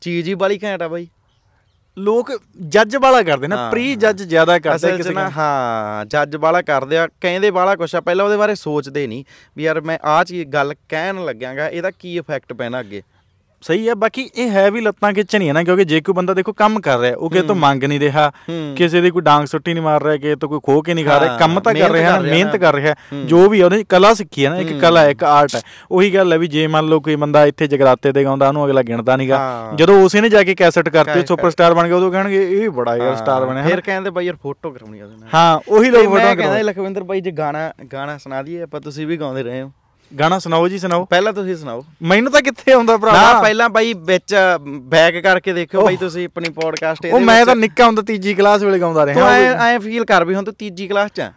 ਚੀਜ਼ 0.00 0.28
ਹੀ 0.28 0.34
ਬੜੀ 0.34 0.58
ਘੈਂਟ 0.64 0.82
ਆ 0.82 0.88
ਬਈ। 0.88 1.06
ਲੋਕ 1.96 2.32
ਜੱਜ 2.68 2.96
ਵਾਲਾ 2.96 3.22
ਕਰਦੇ 3.22 3.46
ਨਾ 3.46 3.70
ਪ੍ਰੀ 3.70 3.94
ਜੱਜ 3.96 4.22
ਜ਼ਿਆਦਾ 4.22 4.58
ਕਰਦੇ 4.58 4.96
ਕਿਸੇ 4.96 5.10
ਨਾ 5.10 5.22
ਕੰਮ 5.22 5.32
ਹਾਂ 5.36 6.04
ਜੱਜ 6.04 6.36
ਵਾਲਾ 6.36 6.62
ਕਰਦੇ 6.62 6.98
ਆ 6.98 7.06
ਕਹਿੰਦੇ 7.20 7.50
ਵਾਲਾ 7.50 7.74
ਕੁਛ 7.76 7.94
ਆ 7.94 8.00
ਪਹਿਲਾਂ 8.00 8.24
ਉਹਦੇ 8.24 8.36
ਬਾਰੇ 8.36 8.54
ਸੋਚਦੇ 8.54 9.06
ਨਹੀਂ। 9.06 9.24
ਵੀ 9.56 9.62
ਯਾਰ 9.62 9.80
ਮੈਂ 9.80 9.98
ਆਹ 10.04 10.24
ਚੀਜ਼ 10.24 10.48
ਗੱਲ 10.48 10.74
ਕਹਿਣ 10.88 11.24
ਲੱਗਿਆਗਾ 11.24 11.68
ਇਹਦਾ 11.68 11.90
ਕੀ 11.90 12.16
ਇਫੈਕਟ 12.16 12.52
ਪੈਣਾ 12.52 12.80
ਅੱਗੇ? 12.80 13.02
ਸਹੀ 13.62 13.88
ਹੈ 13.88 13.94
ਬਾਕੀ 13.94 14.22
ਇਹ 14.34 14.50
ਹੈ 14.50 14.70
ਵੀ 14.70 14.80
ਲੱਤਾਂ 14.80 15.12
ਖਿੱਚਣੀਆਂ 15.12 15.54
ਨਾ 15.54 15.62
ਕਿਉਂਕਿ 15.62 15.84
ਜੇ 15.84 16.00
ਕੋਈ 16.00 16.14
ਬੰਦਾ 16.14 16.34
ਦੇਖੋ 16.34 16.52
ਕੰਮ 16.52 16.78
ਕਰ 16.80 16.98
ਰਿਹਾ 16.98 17.14
ਉਹ 17.16 17.30
ਕਿਸੇ 17.30 17.42
ਤੋਂ 17.42 17.54
ਮੰਗ 17.56 17.84
ਨਹੀਂ 17.84 17.98
ਰਿਹਾ 18.00 18.26
ਹੂੰ। 18.48 18.74
ਕਿਸੇ 18.76 19.00
ਦੀ 19.00 19.10
ਕੋਈ 19.10 19.22
ਡਾਂਗ 19.22 19.44
ਸੁੱਟੀ 19.46 19.72
ਨਹੀਂ 19.74 19.82
ਮਾਰ 19.82 20.02
ਰਿਹਾ 20.02 20.16
ਕਿਸੇ 20.16 20.34
ਤੋਂ 20.36 20.48
ਕੋਈ 20.48 20.60
ਖੋ 20.64 20.80
ਕੇ 20.82 20.94
ਨਹੀਂ 20.94 21.04
ਖਾ 21.04 21.18
ਰਿਹਾ 21.20 21.32
ਹਾਂ, 21.32 21.38
ਕੰਮ 21.38 21.60
ਤਾਂ 21.60 21.72
ਕਰ 21.74 21.90
ਰਿਹਾ 21.90 22.10
ਰਿਹਾ 22.10 22.20
ਮਿਹਨਤ। 22.22 22.56
ਕਰ 22.56 22.74
ਰਿਹਾ 22.74 22.94
ਹੂੰ। 23.12 23.26
ਜੋ 23.26 23.48
ਵੀ 23.48 23.60
ਆ 23.60 23.64
ਉਹਨੇ 23.66 23.82
ਕਲਾ 23.88 24.12
ਸਿੱਖੀ 24.14 24.44
ਹੈ 24.44 24.50
ਨਾ 24.50 24.56
ਇੱਕ 24.58 24.70
ਹੂੰ। 24.72 24.78
ਕਲਾ 24.80 25.00
ਹੈ 25.00 25.10
ਇੱਕ 25.10 25.24
ਆਰਟ 25.26 25.54
ਹੈ 25.56 25.60
ਉਹੀ 25.90 26.12
ਗੱਲ 26.14 26.32
ਹੈ 26.32 26.38
ਵੀ 26.38 26.46
ਜੇ 26.48 26.66
ਮੰਨ 26.66 26.88
ਲਓ 26.88 27.00
ਕੋਈ 27.00 27.16
ਬੰਦਾ 27.16 27.44
ਇੱਥੇ 27.46 27.66
ਜਗਰਾਤੇ 27.66 28.12
ਤੇ 28.12 28.24
ਗਾਉਂਦਾ 28.24 28.48
ਉਹਨੂੰ 28.48 28.64
ਅਗਲਾ 28.66 28.82
ਗਿਣਦਾ 28.82 29.16
ਨਹੀਂਗਾ 29.16 29.38
ਹਾਂ। 29.38 29.76
ਜਦੋਂ 29.76 30.00
ਉਸੇ 30.02 30.20
ਨੇ 30.20 30.28
ਜਾ 30.28 30.42
ਕੇ 30.42 30.54
ਕੈਸਟ 30.54 30.88
ਕਰਤੀ 30.90 31.26
ਸੁਪਰਸਟਾਰ 31.26 31.74
ਬਣ 31.74 31.86
ਗਿਆ 31.86 31.96
ਉਦੋਂ 31.96 32.10
ਕਹਿਣਗੇ 32.12 32.42
ਇਹ 32.52 32.68
ਬੜਾ 32.72 32.96
ਯਾਰ 32.96 33.16
ਸਟਾਰ 33.16 33.46
ਬਣਿਆ 33.46 33.62
ਫਿਰ। 33.64 33.80
ਕਹਿੰਦੇ 33.80 34.10
ਬਈ 34.10 34.26
ਯਾਰ 34.26 34.36
ਫੋਟੋ 34.42 34.70
ਕਰਾਉਣੀ 34.70 35.00
ਉਹਦੇ 35.00 35.16
ਨਾਲ 35.16 35.28
ਹਾਂ 35.34 35.58
ਉਹੀ 35.68 35.90
ਲੋਕ 35.90 36.04
ਫੋਟੋ 36.06 36.34
ਕਰਾਉਂਦੇ 36.34 36.62
ਲਖਵਿੰਦਰ 36.62 37.02
ਬਾਈ 37.04 37.20
ਜੇ 37.20 37.30
ਗਾਣਾ 37.32 37.70
ਗਾਣਾ 37.92 38.16
ਸੁਣਾ 38.18 38.42
ਦਈਏ 38.42 38.62
ਆਪਾਂ 38.62 38.80
ਤੁਸੀਂ 38.80 39.06
ਵੀ 39.06 39.16
ਗਾਉਂਦੇ 39.16 39.42
ਰਹੇ 39.42 39.62
ਹੋ 39.62 39.70
ਗਾਣਾ 40.10 40.38
ਸੁਣਾਓ 40.38 40.68
ਜੀ 40.68 40.78
ਸੁਣਾਓ। 40.78 41.04
ਪਹਿਲਾਂ 41.04 41.32
ਤੁਸੀਂ 41.32 41.56
ਸੁਣਾਓ। 41.56 41.84
ਮੈਨੂੰ 42.02 42.32
ਤਾਂ 42.32 42.40
ਕਿੱਥੇ 42.42 42.72
ਆਉਂਦਾ 42.72 42.96
ਭਰਾ? 42.96 43.12
ਨਾ 43.12 43.40
ਪਹਿਲਾਂ 43.42 43.68
ਬਾਈ 43.68 43.92
ਵਿੱਚ 43.96 44.34
ਬੈਕ 44.88 45.18
ਕਰਕੇ 45.22 45.52
ਦੇਖਿਓ 45.52 45.84
ਬਾਈ 45.84 45.96
ਤੁਸੀਂ 45.96 46.26
ਆਪਣੀ 46.26 46.48
ਪੋਡਕਾਸਟ 46.50 47.06
ਉਹ 47.06 47.20
ਮੈਂ 47.20 47.44
ਤਾਂ 47.46 47.56
ਨਿੱਕਾ 47.56 47.86
ਹੁੰਦਾ 47.86 48.02
ਤੀਜੀ 48.02 48.34
ਕਲਾਸ 48.34 48.62
ਵੇਲੇ 48.62 48.80
ਗਾਉਂਦਾ 48.80 49.04
ਤੂੰ 49.06 49.14
ਰਿਹਾ 49.14 49.32
ਐ 49.32 49.74
ਐ 49.74 49.78
ਫੀਲ 49.78 50.04
ਕਰ 50.04 50.24
ਵੀ 50.24 50.34
ਹੁਣ 50.34 50.44
ਤੂੰ 50.44 50.54
ਤੀਜੀ 50.54 50.86
ਕਲਾਸ 50.88 51.10
ਚ 51.14 51.20
ਆ। 51.20 51.32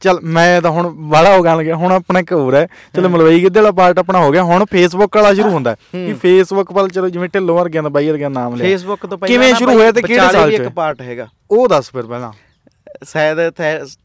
ਚਲ 0.00 0.18
ਮੈਂ 0.22 0.60
ਤਾਂ 0.62 0.70
ਹੁਣ 0.70 0.88
ਬਾੜਾ 1.10 1.34
ਹੋ 1.36 1.42
ਗਾਣ 1.42 1.56
ਲੱਗਿਆ 1.58 1.76
ਹੁਣ 1.76 1.92
ਆਪਣਾ 1.92 2.20
ਇੱਕ 2.20 2.32
ਹੋਰ 2.32 2.54
ਹੈ। 2.54 2.66
ਚਲੋ 2.96 3.08
ਮਲਵਈ 3.08 3.40
ਗਿੱਧੇ 3.42 3.60
ਵਾਲਾ 3.60 3.70
ਪਾਰਟ 3.72 3.98
ਆਪਣਾ 3.98 4.18
ਹੋ 4.18 4.30
ਗਿਆ। 4.32 4.42
ਹੁਣ 4.42 4.64
ਫੇਸਬੁੱਕ 4.70 5.16
ਵਾਲਾ 5.16 5.32
ਸ਼ੁਰੂ 5.34 5.50
ਹੁੰਦਾ। 5.50 5.74
ਕਿ 5.92 6.12
ਫੇਸਬੁੱਕ 6.12 6.72
ਵੱਲ 6.72 6.88
ਚਲੋ 6.88 7.08
ਜਿਵੇਂ 7.08 7.28
ਢਿੱਲੋਂ 7.34 7.56
ਵਰਗਿਆਂ 7.56 7.82
ਦਾ 7.82 7.88
ਬਾਈ 7.88 8.08
ਵਰਗਿਆਂ 8.08 8.30
ਨਾਮ 8.30 8.54
ਲਿਆ। 8.54 8.66
ਫੇਸਬੁੱਕ 8.66 9.06
ਤੋਂ 9.06 9.18
ਪਹਿਲਾਂ 9.18 9.34
ਕਿਵੇਂ 9.34 9.54
ਸ਼ੁਰੂ 9.54 9.72
ਹੋਇਆ 9.72 9.92
ਤੇ 9.92 10.02
ਕਿਹੜੇ 10.02 10.32
ਸਾਲ 10.32 10.50
ਚ? 10.50 10.54
ਇੱਕ 10.54 10.68
ਪਾਰਟ 10.68 11.00
ਹੈਗਾ। 11.02 11.26
ਉਹ 11.50 11.68
ਦੱਸ 11.68 11.90
ਫਿਰ 11.90 12.02
ਪਹਿਲਾਂ। 12.02 12.32
ਸ਼ਾਇਦ 13.04 13.36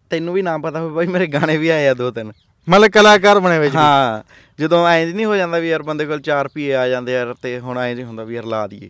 ਤੈਨੂੰ 0.09 0.33
ਵੀ 0.33 0.41
ਨਾਮ 0.41 0.61
ਪਤਾ 0.61 0.79
ਹੋਵੇ 0.79 0.93
ਬਾਈ 0.95 1.07
ਮੇਰੇ 1.07 1.27
ਗਾਣੇ 1.27 1.57
ਵੀ 1.57 1.69
ਆਏ 1.69 1.87
ਆ 1.87 1.93
ਦੋ 1.93 2.11
ਤਿੰਨ। 2.11 2.31
ਮਤਲਬ 2.69 2.87
ਕਲਾਕਾਰ 2.89 3.39
ਬਣੇ 3.39 3.59
ਵਿੱਚ 3.59 3.75
ਹਾਂ 3.75 4.23
ਜਦੋਂ 4.59 4.87
ਐਂ 4.87 5.07
ਨਹੀਂ 5.07 5.25
ਹੋ 5.25 5.35
ਜਾਂਦਾ 5.35 5.59
ਵੀ 5.59 5.69
ਯਾਰ 5.69 5.83
ਬੰਦੇ 5.83 6.05
ਕੋਲ 6.05 6.21
4 6.29 6.43
ਰੁਪਏ 6.43 6.73
ਆ 6.73 6.87
ਜਾਂਦੇ 6.87 7.13
ਯਾਰ 7.13 7.33
ਤੇ 7.41 7.59
ਹੁਣ 7.59 7.77
ਐਂ 7.77 7.95
ਜੀ 7.95 8.03
ਹੁੰਦਾ 8.03 8.23
ਵੀ 8.23 8.35
ਯਾਰ 8.35 8.45
ਲਾ 8.45 8.67
ਦਈਏ। 8.67 8.89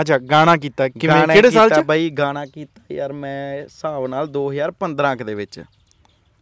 ਅੱਛਾ 0.00 0.18
ਗਾਣਾ 0.18 0.56
ਕੀਤਾ 0.56 0.88
ਕਿਵੇਂ 0.88 1.26
ਕਿਹੜੇ 1.28 1.50
ਸਾਲ 1.50 1.70
ਚ? 1.70 1.78
ਬਾਈ 1.80 2.10
ਗਾਣਾ 2.10 2.46
ਕੀਤਾ 2.46 2.94
ਯਾਰ 2.94 3.12
ਮੈਂ 3.12 3.62
ਹਿਸਾਬ 3.62 4.06
ਨਾਲ 4.06 4.26
2015 4.28 5.16
ਕੁ 5.16 5.24
ਦੇ 5.24 5.34
ਵਿੱਚ। 5.34 5.60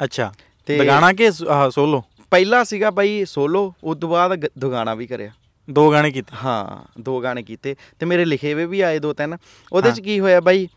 ਅੱਛਾ 0.05 0.33
ਤੇ- 0.67 0.87
ਗਾਣਾ 0.87 1.13
ਕਿ 1.13 1.31
ਸੋਲੋ 1.71 2.03
ਪਹਿਲਾ 2.31 2.65
ਸੀਗਾ 2.65 2.91
ਬਾਈ 2.91 3.25
ਸੋਲੋ 3.25 3.75
ਉਸ 3.85 3.99
ਤੋਂ 3.99 4.09
ਬਾਅਦ 4.09 4.35
ਗ- 4.45 4.49
ਦੋ 4.59 4.71
ਗਾਣਾ 4.71 4.95
ਵੀ 4.95 5.07
ਕਰਿਆ। 5.07 5.31
ਦੋ 5.71 5.91
ਗਾਣੇ 5.93 6.11
ਕੀਤੇ। 6.11 6.37
ਹਾਂ 6.45 7.01
ਦੋ 7.01 7.21
ਗਾਣੇ 7.21 7.43
ਕੀਤੇ। 7.43 7.77
ਤੇ 7.99 8.07
ਮੇਰੇ 8.07 8.25
ਲਿਖੇ 8.25 8.55
ਹੋਏ 8.55 8.65
ਵੀ 8.65 8.81
ਆਏ 8.81 8.99
ਦੋ 8.99 9.13
ਤਿੰਨ। 9.13 9.37
ਉਹਦੇ 9.73 9.91
ਚ 9.91 10.01
ਕੀ 10.01 10.21
ਹੋਇਆ 10.21 10.41
ਬਾਈ 10.41 10.69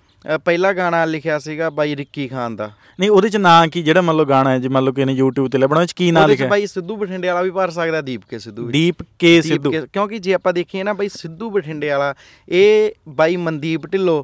ਪਹਿਲਾ 0.46 0.74
ਗਾਣਾ 0.74 1.06
ਲਿਖਿਆ 1.06 1.40
ਸੀਗਾ 1.40 1.70
ਬਾਈ 1.70 1.96
ਰਿੱਕੀ 1.96 2.28
ਖਾਨ 2.28 2.56
ਦਾ। 2.56 2.72
ਨਹੀਂ 3.00 3.10
ਉਹਦੇ 3.10 3.30
ਚ 3.30 3.38
ਨਾਂ 3.38 3.68
ਕੀ? 3.68 3.84
ਜਿਹੜਾ 3.84 4.02
ਮੰਨ 4.02 4.18
ਲਓ 4.18 4.26
ਗਾਣਾ 4.26 4.50
ਹੈ 4.50 4.60
ਜੇ 4.60 4.68
ਮੰਨ 4.68 4.84
ਲਓ 4.84 4.92
ਕਿਨੇ 4.92 5.22
YouTube 5.22 5.48
ਤੇ 5.48 5.58
ਲੱਭਣਾ 5.58 5.86
ਚ 5.86 5.92
ਕੀ 5.92 6.12
ਨਾਂ 6.12 6.22
ਉਹਦੇ 6.24 6.34
ਚ 6.34 6.38
ਲਿਖਿਆ? 6.38 6.50
ਬਾਈ 6.50 6.68
ਸਿੱਧੂ 6.68 6.96
ਬਠਿੰਡੇ 6.96 7.28
ਵਾਲਾ 7.28 7.42
ਵੀ 7.42 7.50
ਭਰ 7.52 7.70
ਸਕਦਾ 7.70 8.02
ਦੀਪ 8.02 8.22
ਕੇ 8.30 8.40
ਸਿੱਧੂ 8.40 8.68
ਦੀਪ 8.68 8.96
ਕੇ 9.20 9.42
ਸਿੱਧੂ। 9.42 9.72
ਕੇ- 9.72 9.88
ਕਿਉਂਕਿ 9.94 10.20
ਜੇ 10.20 10.34
ਆਪਾਂ 10.34 10.54
ਦੇਖੀਏ 10.54 10.84
ਨਾ 10.84 10.94
ਬਾਈ 10.94 11.10
ਸਿੱਧੂ 11.10 11.50
ਬਠਿੰਡੇ 11.50 11.90
ਵਾਲਾ 11.90 12.14
ਇਹ 12.50 12.92
ਬਾਈ 13.08 13.36
ਮਨਦੀਪ 13.36 13.88
ਢਿੱਲੋਂ। 13.88 14.24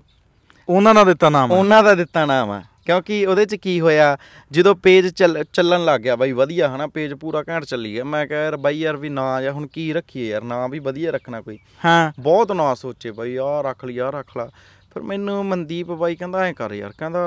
ਉਹਨਾਂ 0.70 0.96
ਦਾ 0.96 1.04
ਦਿੱਤਾ 1.04 1.30
ਨਾਮ 1.30 1.52
ਹੈ। 1.52 1.58
ਉਹਨਾਂ 1.58 1.84
ਦਾ 1.84 1.96
ਦਿੱਤਾ 1.96 2.26
ਨਾਮ 2.26 2.52
ਆ 2.52 2.64
ਕਿਉਂਕਿ 2.86 3.26
ਉਹਦੇ 3.26 3.46
ਚ 3.46 3.56
ਕੀ 3.56 3.80
ਹੋਇਆ 3.82 4.18
ਜਦੋਂ 4.52 4.76
ਪੇਜ 4.76 5.08
ਚੱਲ 5.08 5.44
ਚੱਲਣ 5.54 5.86
ਲੱਗ 5.86 6.02
ਗਿਆ 6.02 6.16
ਬਾਈ 6.16 6.32
ਵਧੀਆ 6.32 6.76
ਹਨਾ 6.76 6.88
ਪੇਜ 6.88 7.14
ਪੂਰਾ 7.14 7.44
ਘੈਂਟ 7.50 7.66
ਚੱਲੀ 7.66 7.94
ਗਿਆ। 7.94 8.04
ਮੈਂ 8.04 8.28
ਕਿਹਾ 8.28 8.44
ਯਾਰ 8.44 8.58
ਬਾਈ 8.58 8.80
ਯਾਰ 8.80 8.98
ਵੀ 8.98 9.10
ਨਾਂ 9.10 9.42
ਜਾਂ 9.42 9.54
ਹੁਣ 9.54 9.68
ਕੀ 9.68 9.94
ਰੱਖੀਏ 9.94 10.30
ਯਾਰ 10.30 10.44
ਨਾਂ 10.44 10.70
ਵੀ 10.70 10.80
ਵਧੀਆ 10.80 11.12
ਰੱਖਣਾ 11.12 11.42
ਕੋਈ। 11.42 11.60
ਹਾਂ। 11.86 12.12
ਬਹੁਤ 12.20 12.52
ਨਾਂ 12.52 12.76
ਸੋਚੇ 12.76 13.12
ਬਾਈ 13.12 13.36
ਆਹ 13.36 13.64
ਰੱਖ 13.64 13.86
ਲਈ 13.86 13.98
ਆਹ 13.98 14.12
ਰੱਖ 14.12 14.38
ਲਾ। 14.38 14.50
ਫਿਰ 14.98 15.04
ਮੈਨੂੰ 15.04 15.46
ਮਨਦੀਪ 15.46 15.92
ਬਾਈ 15.92 16.16
ਕਹਿੰਦਾ 16.16 16.40
ਐ 16.44 16.52
ਕਰ 16.54 16.72
ਯਾਰ 16.74 16.92
ਕਹਿੰਦਾ 16.98 17.20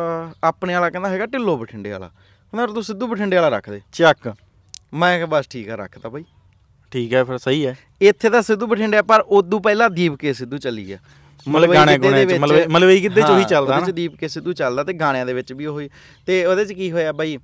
ਆਪਣੇ 0.45 0.75
ਵਾਲਾ 0.75 0.91
ਕਹਿੰਦਾ 0.91 1.09
ਹੈਗਾ 1.09 1.27
ਢਿੱਲੋ 1.27 1.57
ਬਠਿੰਡੇ 1.57 1.91
ਵਾਲਾ। 1.91 2.07
ਕਹਿੰਦਾ 2.09 2.63
ਯਾਰ 2.63 2.71
ਤੂੰ 2.71 2.83
ਸਿੱਧੂ 2.85 3.07
ਬਠਿੰਡੇ 3.07 3.37
ਵਾਲਾ 3.37 3.49
ਰੱਖ 3.49 3.69
ਦੇ 3.71 3.81
ਚੱਕ। 3.93 4.33
ਮੈਂ 4.95 5.15
ਕਿਹਾ 5.17 5.27
ਬਸ 5.27 5.47
ਠੀਕ 5.51 5.69
ਆ 5.71 5.75
ਰੱਖਤਾ 5.77 6.09
ਬਾਈ। 6.09 6.25
ਠੀਕ 6.93 7.15
ਹੈ 7.15 7.23
ਫਿਰ 7.25 7.39
ਸਹੀ 7.39 7.67
ਹੈ 7.67 7.77
ਇੱਥੇ 8.01 8.31
ਤਾਂ 8.31 8.43
ਸਿੱਧੂ 8.43 8.67
ਬਠਿੰਡੇ 8.67 9.03
ਪਰ 9.03 9.21
ਉਦੋਂ 9.21 9.61
ਪਹਿਲਾਂ 9.61 9.91
ਦੀਪ 9.91 10.15
ਕੇ 10.15 10.33
ਸਿੱਧੂ 10.33 10.59
ਚੱਲੀ 10.59 10.87
ਗਿਆ 10.87 10.99
ਮਤਲਬ 11.47 11.75
ਗਾਣੇ 11.75 11.97
ਗੁਣੇ 11.99 12.25
ਚ 12.25 12.33
ਵਿੱਚ- 12.33 12.69
ਮਲਵਈ 12.71 13.03
ਗਿੱਧੇ 13.03 13.23
ਚ 13.23 13.31
ਉਹੀ 13.31 13.45
ਚੱਲਦਾ 13.45 13.79
ਨਾ। 13.81 13.87
ਦੀਪ 13.87 14.17
ਕੇ 14.17 14.29
ਸਿੱਧੂ 14.29 14.53
ਚੱਲਦਾ 14.53 14.85
ਤੇ 14.85 14.93
ਗਾਣਿਆਂ 14.93 15.27
ਦੇ 15.27 15.33
ਵਿੱਚ 15.33 15.53
ਵੀ 15.53 15.67
ਉਹੀ 15.67 15.89
ਤੇ 16.27 16.45
ਉਹਦੇ 16.47 16.65
ਚ 16.65 16.73
ਕੀ 16.73 16.91
ਹੋਇਆ 16.93 17.13
ਬਾਈ? 17.13 17.39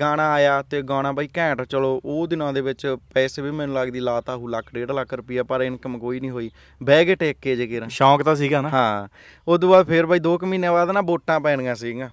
ਗਾਣਾ 0.00 0.32
ਆਇਆ 0.32 0.62
ਤੇ 0.62 0.82
ਗਾਣਾ 0.82 1.12
ਬਾਈ 1.12 1.28
ਘੈਂਟ 1.38 1.62
ਚਲੋ 1.62 2.00
ਉਹ 2.04 2.26
ਦਿਨਾਂ 2.26 2.52
ਦੇ 2.52 2.60
ਵਿੱਚ 2.60 2.96
ਪੈਸੇ 3.14 3.42
ਵੀ 3.42 3.50
ਮੈਨੂੰ 3.50 3.74
ਲੱਗਦੀ 3.74 4.00
ਲਾਤਾ 4.00 4.36
ਹੂ 4.36 4.48
ਲੱਖ 4.48 4.72
ਡੇਢ 4.74 4.90
ਲੱਖ 4.90 5.14
ਰੁਪਈਆ 5.14 5.42
ਪਰ 5.42 5.60
ਇਨਕਮ 5.60 5.98
ਕੋਈ 5.98 6.20
ਨਹੀਂ 6.20 6.30
ਹੋਈ। 6.30 6.50
ਬਹਿ 6.82 7.04
ਕੇ 7.04 7.14
ਟੇਕ 7.14 7.38
ਕੇ 7.42 7.56
ਜੇ 7.56 7.66
ਕਿਰਨ। 7.66 7.88
ਸ਼ੌਂਕ 7.88 8.22
ਤਾਂ 8.22 8.34
ਸੀਗਾ 8.36 8.60
ਨਾ। 8.60 8.68
ਹਾਂ 8.68 9.08
ਉਸ 9.48 9.60
ਤੋਂ 9.60 9.68
ਬਾਅਦ 9.68 9.86
ਫੇਰ 9.86 10.06
ਬਾਈ 10.06 10.18
2 10.18 10.36
ਕੁ 10.38 10.46
ਮਹੀਨੇ 10.46 10.70
ਬਾਅਦ 10.70 10.90
ਨਾ 10.90 11.00
ਵੋਟਾਂ 11.00 11.40
ਪੈਣੀਆਂ 11.40 11.74
ਸੀਗੀਆਂ। 11.74 12.08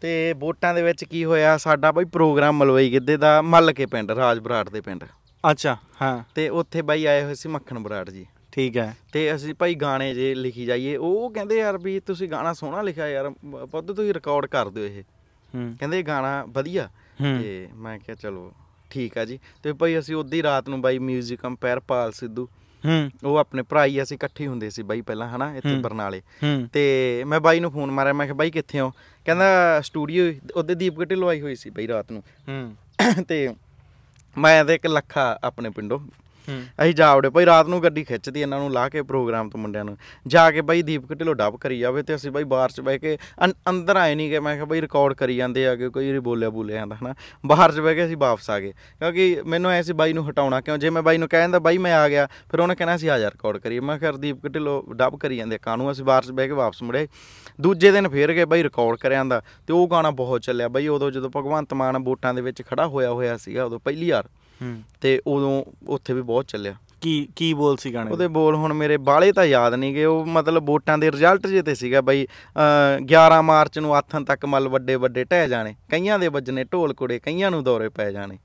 ਤੇ 0.00 0.32
ਵੋਟਾਂ 0.38 0.74
ਦੇ 0.74 0.82
ਵਿੱਚ 0.82 1.04
ਕੀ 1.04 1.24
ਹੋਇਆ 1.24 1.56
ਸਾਡਾ 1.58 1.92
ਬਾਈ 1.92 2.04
ਪ੍ਰੋਗਰਾਮ 2.04 2.56
ਮਲਵਈ 2.56 2.92
ਗਿੱਧੇ 2.92 3.16
ਦਾ 3.16 3.42
ਮੱਲ 3.42 3.72
ਕੇ 3.72 3.86
ਪਿੰਡ 3.86 4.10
ਰਾਜ 4.10 4.38
ਬਰਾੜ 4.38 4.68
ਦੇ 4.68 4.80
ਪਿੰਡ। 4.80 5.04
ਅੱਛਾ 5.50 5.76
ਹਾਂ। 6.02 6.22
ਤੇ 6.34 6.48
ਉੱਥੇ 6.48 6.82
ਬਾਈ 6.82 7.04
ਆਏ 7.04 7.22
ਹੋਏ 7.24 7.34
ਸੀ 7.34 7.48
ਮੱਖਣ 7.48 7.78
ਬਰਾੜ 7.78 8.10
ਜੀ। 8.10 8.26
ਠੀਕ 8.52 8.76
ਹੈ। 8.76 8.96
ਤੇ 9.12 9.34
ਅਸੀਂ 9.34 9.54
ਭਾਈ 9.54 9.74
ਗਾਣੇ 9.74 10.14
ਜੇ 10.14 10.34
ਲਿਖੀ 10.34 10.64
ਜਾਈਏ 10.64 10.96
ਉਹ 10.96 11.30
ਕਹਿੰਦੇ 11.30 11.58
ਯਾਰ 11.58 11.78
ਵੀ 11.78 12.00
ਤੁਸੀਂ 12.00 12.28
ਗਾਣਾ 12.28 12.52
ਸੋਹਣਾ 12.52 12.82
ਲਿਖਿਆ 12.82 13.08
ਯਾਰ 13.08 13.30
ਪੁੱਤ 13.72 13.86
ਤੁਸੀਂ 13.86 14.14
ਰਿਕਾਰਡ 14.14 14.46
ਕਰ 14.46 14.68
ਦਿਓ 14.68 14.84
ਇਹ। 14.84 15.02
ਕਹਿੰਦੇ 15.56 16.02
ਗਾਣਾ 16.02 16.44
ਵਧੀਆ। 16.48 16.88
ਤੇ 17.22 17.68
ਮੈਂ 17.74 17.98
ਕਿਹਾ 17.98 18.16
ਚਲੋ 18.16 18.52
ਠੀਕ 18.90 19.18
ਆ 19.18 19.24
ਜੀ। 19.24 19.38
ਤੇ 19.62 19.72
ਭਾਈ 19.72 19.98
ਅਸੀਂ 19.98 20.16
ਉਦੀ 20.16 20.42
ਰਾਤ 20.42 20.68
ਨੂੰ 20.68 20.80
ਬਾਈ 20.80 20.98
뮤직 20.98 21.36
ਕੰਪੇਅਰ 21.42 21.80
ਪਾਲ 21.80 22.12
ਸਿੱਧੂ। 22.12 22.48
ਹੂੰ। 22.86 23.10
ਉਹ 23.24 23.36
ਆਪਣੇ 23.36 23.62
ਭਰਾ 23.62 23.84
ਹੀ 23.84 24.02
ਅਸੀਂ 24.02 24.16
ਇਕੱਠੇ 24.16 24.46
ਹੁੰਦੇ 24.46 24.70
ਸੀ 24.70 24.82
ਬਾਈ 24.82 25.00
ਪਹਿਲਾਂ 25.00 25.28
ਹਨਾ 25.28 25.54
ਇੱਥੇ। 25.56 25.76
ਬਰਨਾਲੇ। 25.76 26.22
ਤੇ 26.72 27.24
ਮੈਂ 27.26 27.40
ਬਾਈ 27.40 27.60
ਨੂੰ 27.60 27.70
ਫੋਨ 27.70 27.90
ਮਾਰਿਆ 27.90 28.12
ਮੈਂ 28.12 28.26
ਕਿਹਾ 28.26 28.36
ਬਾਈ 28.36 28.50
ਕਿੱਥੇ 28.50 28.80
ਹੋ? 28.80 28.92
ਕਹਿੰਦਾ 29.24 29.80
ਸਟੂਡੀਓ 29.80 30.32
ਉਹਦੇ 30.56 30.74
ਦੀਪਕ 30.74 31.04
ਢਿੱਲੋਂ 31.04 31.28
ਆਈ 31.28 31.40
ਹੋਈ 31.40 31.54
ਸੀ 31.54 31.70
ਬਾਈ 31.70 31.88
ਰਾਤ 31.88 32.12
ਨੂੰ। 32.12 32.22
ਹੂੰ। 32.48 32.76
ਤੇ 33.28 33.54
ਮੈਂ 34.38 34.64
ਤੇ 34.64 34.74
ਇੱਕ 34.74 34.86
ਲੱਖਾ 34.86 35.38
ਆਪਣੇ 35.44 35.70
ਪਿੰਡੋਂ 35.70 35.98
ਅਸੀਂ 36.82 36.94
ਜਾ 36.94 37.16
ਵੜੇ 37.16 37.30
ਭਾਈ 37.30 37.46
ਰਾਤ 37.46 37.66
ਨੂੰ 37.66 37.82
ਗੱਡੀ 37.82 38.04
ਖਿੱਚਦੀ 38.04 38.42
ਇਹਨਾਂ 38.42 38.58
ਨੂੰ, 38.58 38.72
ਲਾ 38.72 38.88
ਕੇ 38.88 39.02
ਪ੍ਰੋਗਰਾਮ 39.02 39.50
ਤੋਂ 39.50 39.60
ਮੁੰਡਿਆਂ 39.60 39.84
ਨੂੰ। 39.84 39.98
ਜਾ 40.26 40.50
ਕੇ 40.50 40.60
ਬਾਈ 40.60 40.82
ਦੀਪਕ 40.82 41.18
ਢਿੱਲੋਂ 41.18 41.34
ਡੱਬ 41.34 41.56
ਕਰੀ 41.56 41.78
ਜਾਵੇ 41.78 42.02
ਤੇ 42.02 42.14
ਅਸੀਂ 42.14 42.30
ਬਾਈ 42.30 42.44
ਬਾਹਰ 42.44 42.70
'ਚ 42.70 42.80
ਬਹਿ 42.80 42.98
ਕੇ 42.98 43.18
ਅੰ- 43.44 43.54
ਅੰਦਰ 43.68 43.96
ਆਏ 43.96 44.14
ਨਹੀਂ 44.14 44.30
ਕਿ 44.30 44.40
ਮੈਂ 44.40 44.54
ਕਿਹਾ 44.54 44.64
ਬਾਈ 44.64 44.80
ਰਿਕਾਰਡ 44.80 45.12
ਕਰੀ 45.12 45.36
ਜਾਂਦੇ 45.36 45.66
ਆ 45.66 45.76
ਕਿ 45.76 45.88
ਕੋਈ 45.88 46.08
ਵਾਰੀ 46.08 46.18
ਬੋਲਿਆ 46.18 46.50
ਬੋਲਿਆ 46.50 46.76
ਜਾਂਦਾ, 46.76 46.96
ਹਨਾ। 46.96 47.14
ਬਾਹਰ 47.46 47.72
'ਚ 47.72 47.80
ਬਹਿ 47.80 47.94
ਕੇ 47.94 48.04
ਅਸੀਂ 48.04 48.16
ਵਾਪਸ 48.16 48.50
ਆ 48.50 48.60
ਗਏ। 48.60 48.72
ਕਿਉਂਕਿ 48.72 49.42
ਮੈਨੂੰ 49.46 49.70
ਐ 49.70 49.82
ਸੀ 49.82 49.92
ਬਾਈ 49.92 50.12
ਨੂੰ 50.12 50.30
ਹਟਾਉਣਾ 50.30 50.60
ਕਿਉਂ? 50.60 50.78
ਜੇ 50.78 50.90
ਮੈਂ 50.90 51.02
ਬਾਈ 51.02 51.18
ਨੂੰ 51.18 51.28
ਕਹਿੰਦਾ 51.28 51.58
ਬਾਈ 51.58 51.78
ਮੈਂ 51.78 51.94
ਆ 51.94 52.08
ਗਿਆ, 52.08 52.28
ਫਿਰ 52.50 52.60
ਉਹਨੇ 52.60 52.74
ਕਹਿਣਾ 52.74 52.96
ਸੀ 52.96 53.08
ਆ 53.08 53.18
ਜਾ 53.18 53.28
ਰਿਕਾਰਡ 53.28 53.56
ਕਰੀਏ। 53.56 53.80
ਮੈਂ 53.80 53.98
ਕਿਹਾ 53.98 54.12
ਦੀਪਕ 54.12 54.48
ਢਿੱਲੋਂ 54.48 54.94
ਡੱਬ 54.94 55.18
ਕਰੀ 55.18 55.36
ਜਾਂਦੇ 55.36 55.58
ਕਾਨੂੰ 55.58 55.92
ਅਸੀਂ 55.92 56.04
ਬਾਹਰ 56.04 56.24
'ਚ 56.24 56.30
ਬਹਿ 56.30 56.46
ਕੇ 56.46 56.52
ਵਾਪਸ 56.52 56.82
ਮੁੜੇ। 56.82 57.08
ਦੂਜੇ 57.60 57.90
ਦਿਨ 57.90 58.08
ਫੇਰ 58.08 58.32
ਗਏ 58.32 58.44
ਬਾਈ 58.44 58.62
ਰਿਕਾਰਡ 58.62 58.96
ਕਰਿਆ 58.96 59.18
ਜਾਂਦਾ। 59.18 59.42
ਤੇ 59.66 59.72
ਉਹ 59.72 59.88
ਗਾਣਾ 59.90 60.10
ਬਹੁਤ 60.10 60.40
ਚੱਲਿਆ। 60.40 60.68
ਬਾਈ 60.68 60.88
ਉਦੋਂ 60.88 61.10
ਜਦੋਂ 61.10 61.30
ਭਗਵੰਤ 61.36 61.74
ਮਾਨ 61.74 61.98
ਵੋਟਾਂ 61.98 62.34
ਦੇ 62.34 62.40
ਵਿੱਚ 62.40 62.62
ਖੜਾ 62.62 62.86
ਹੋਇਆ 62.86 63.10
ਹੋਇਆ 63.10 63.36
ਸੀਗਾ, 63.36 63.64
ਉਦੋਂ 63.64 63.78
ਪਹਿਲੀ 63.78 64.10
ਵਾਰ। 64.10 64.24
ਹੂੰ 64.24 64.37
ਤੇ 65.00 65.20
ਉਦੋਂ 65.26 65.64
ਉੱਥੇ 65.88 66.12
ਵੀ 66.14 66.22
ਬਹੁਤ 66.22 66.46
ਚੱਲਿਆ। 66.46 66.74
ਕੀ 67.00 67.28
ਕੀ 67.36 67.54
ਬੋਲ 67.54 67.76
ਸੀ 67.76 67.94
ਗਾਣੇ 67.94 68.10
ਉਹਦੇ 68.10 68.28
ਬੋਲ 68.28 68.54
ਹੁਣ 68.54 68.72
ਮੇਰੇ 68.72 68.96
ਬਾਲੇ 68.96 69.32
ਤਾਂ 69.32 69.44
ਯਾਦ 69.44 69.74
ਨਹੀਂ 69.74 69.94
ਗਏ 69.94 70.04
ਉਹ 70.04 70.26
ਮਤਲਬ 70.26 70.66
ਵੋਟਾਂ 70.66 70.98
ਦੇ 70.98 71.10
ਰਿਜ਼ਲਟ 71.10 71.46
ਜੇ 71.46 71.62
ਤੇ 71.62 71.74
ਸੀਗਾ 71.74 72.00
ਬਾਈ 72.00 72.26
ਅਹ 72.26 72.98
11 73.04 73.42
ਮਾਰਚ 73.42 73.78
ਨੂੰ 73.78 73.94
ਆਥਣ 73.96 74.24
ਤੱਕ 74.24 74.46
ਮਲ 74.46 74.68
ਵੱਡੇ 74.68 74.94
ਵੱਡੇ 74.96 75.24
ਟਹਿ 75.24 75.48
ਜਾਣੇ 75.48 75.74
ਕਈਆਂ 75.90 76.18
ਦੇ 76.18 76.28
ਵੱਜਣੇ 76.28 76.64
ਢੋਲ 76.64 76.94
ਕੁੜੇ 76.94 77.18
ਕਈਆਂ 77.18 77.50
ਨੂੰ 77.50 77.64
ਦੌਰੇ 77.64 77.88
ਪੈ 77.88 78.10
ਜਾਣੇ 78.12 78.38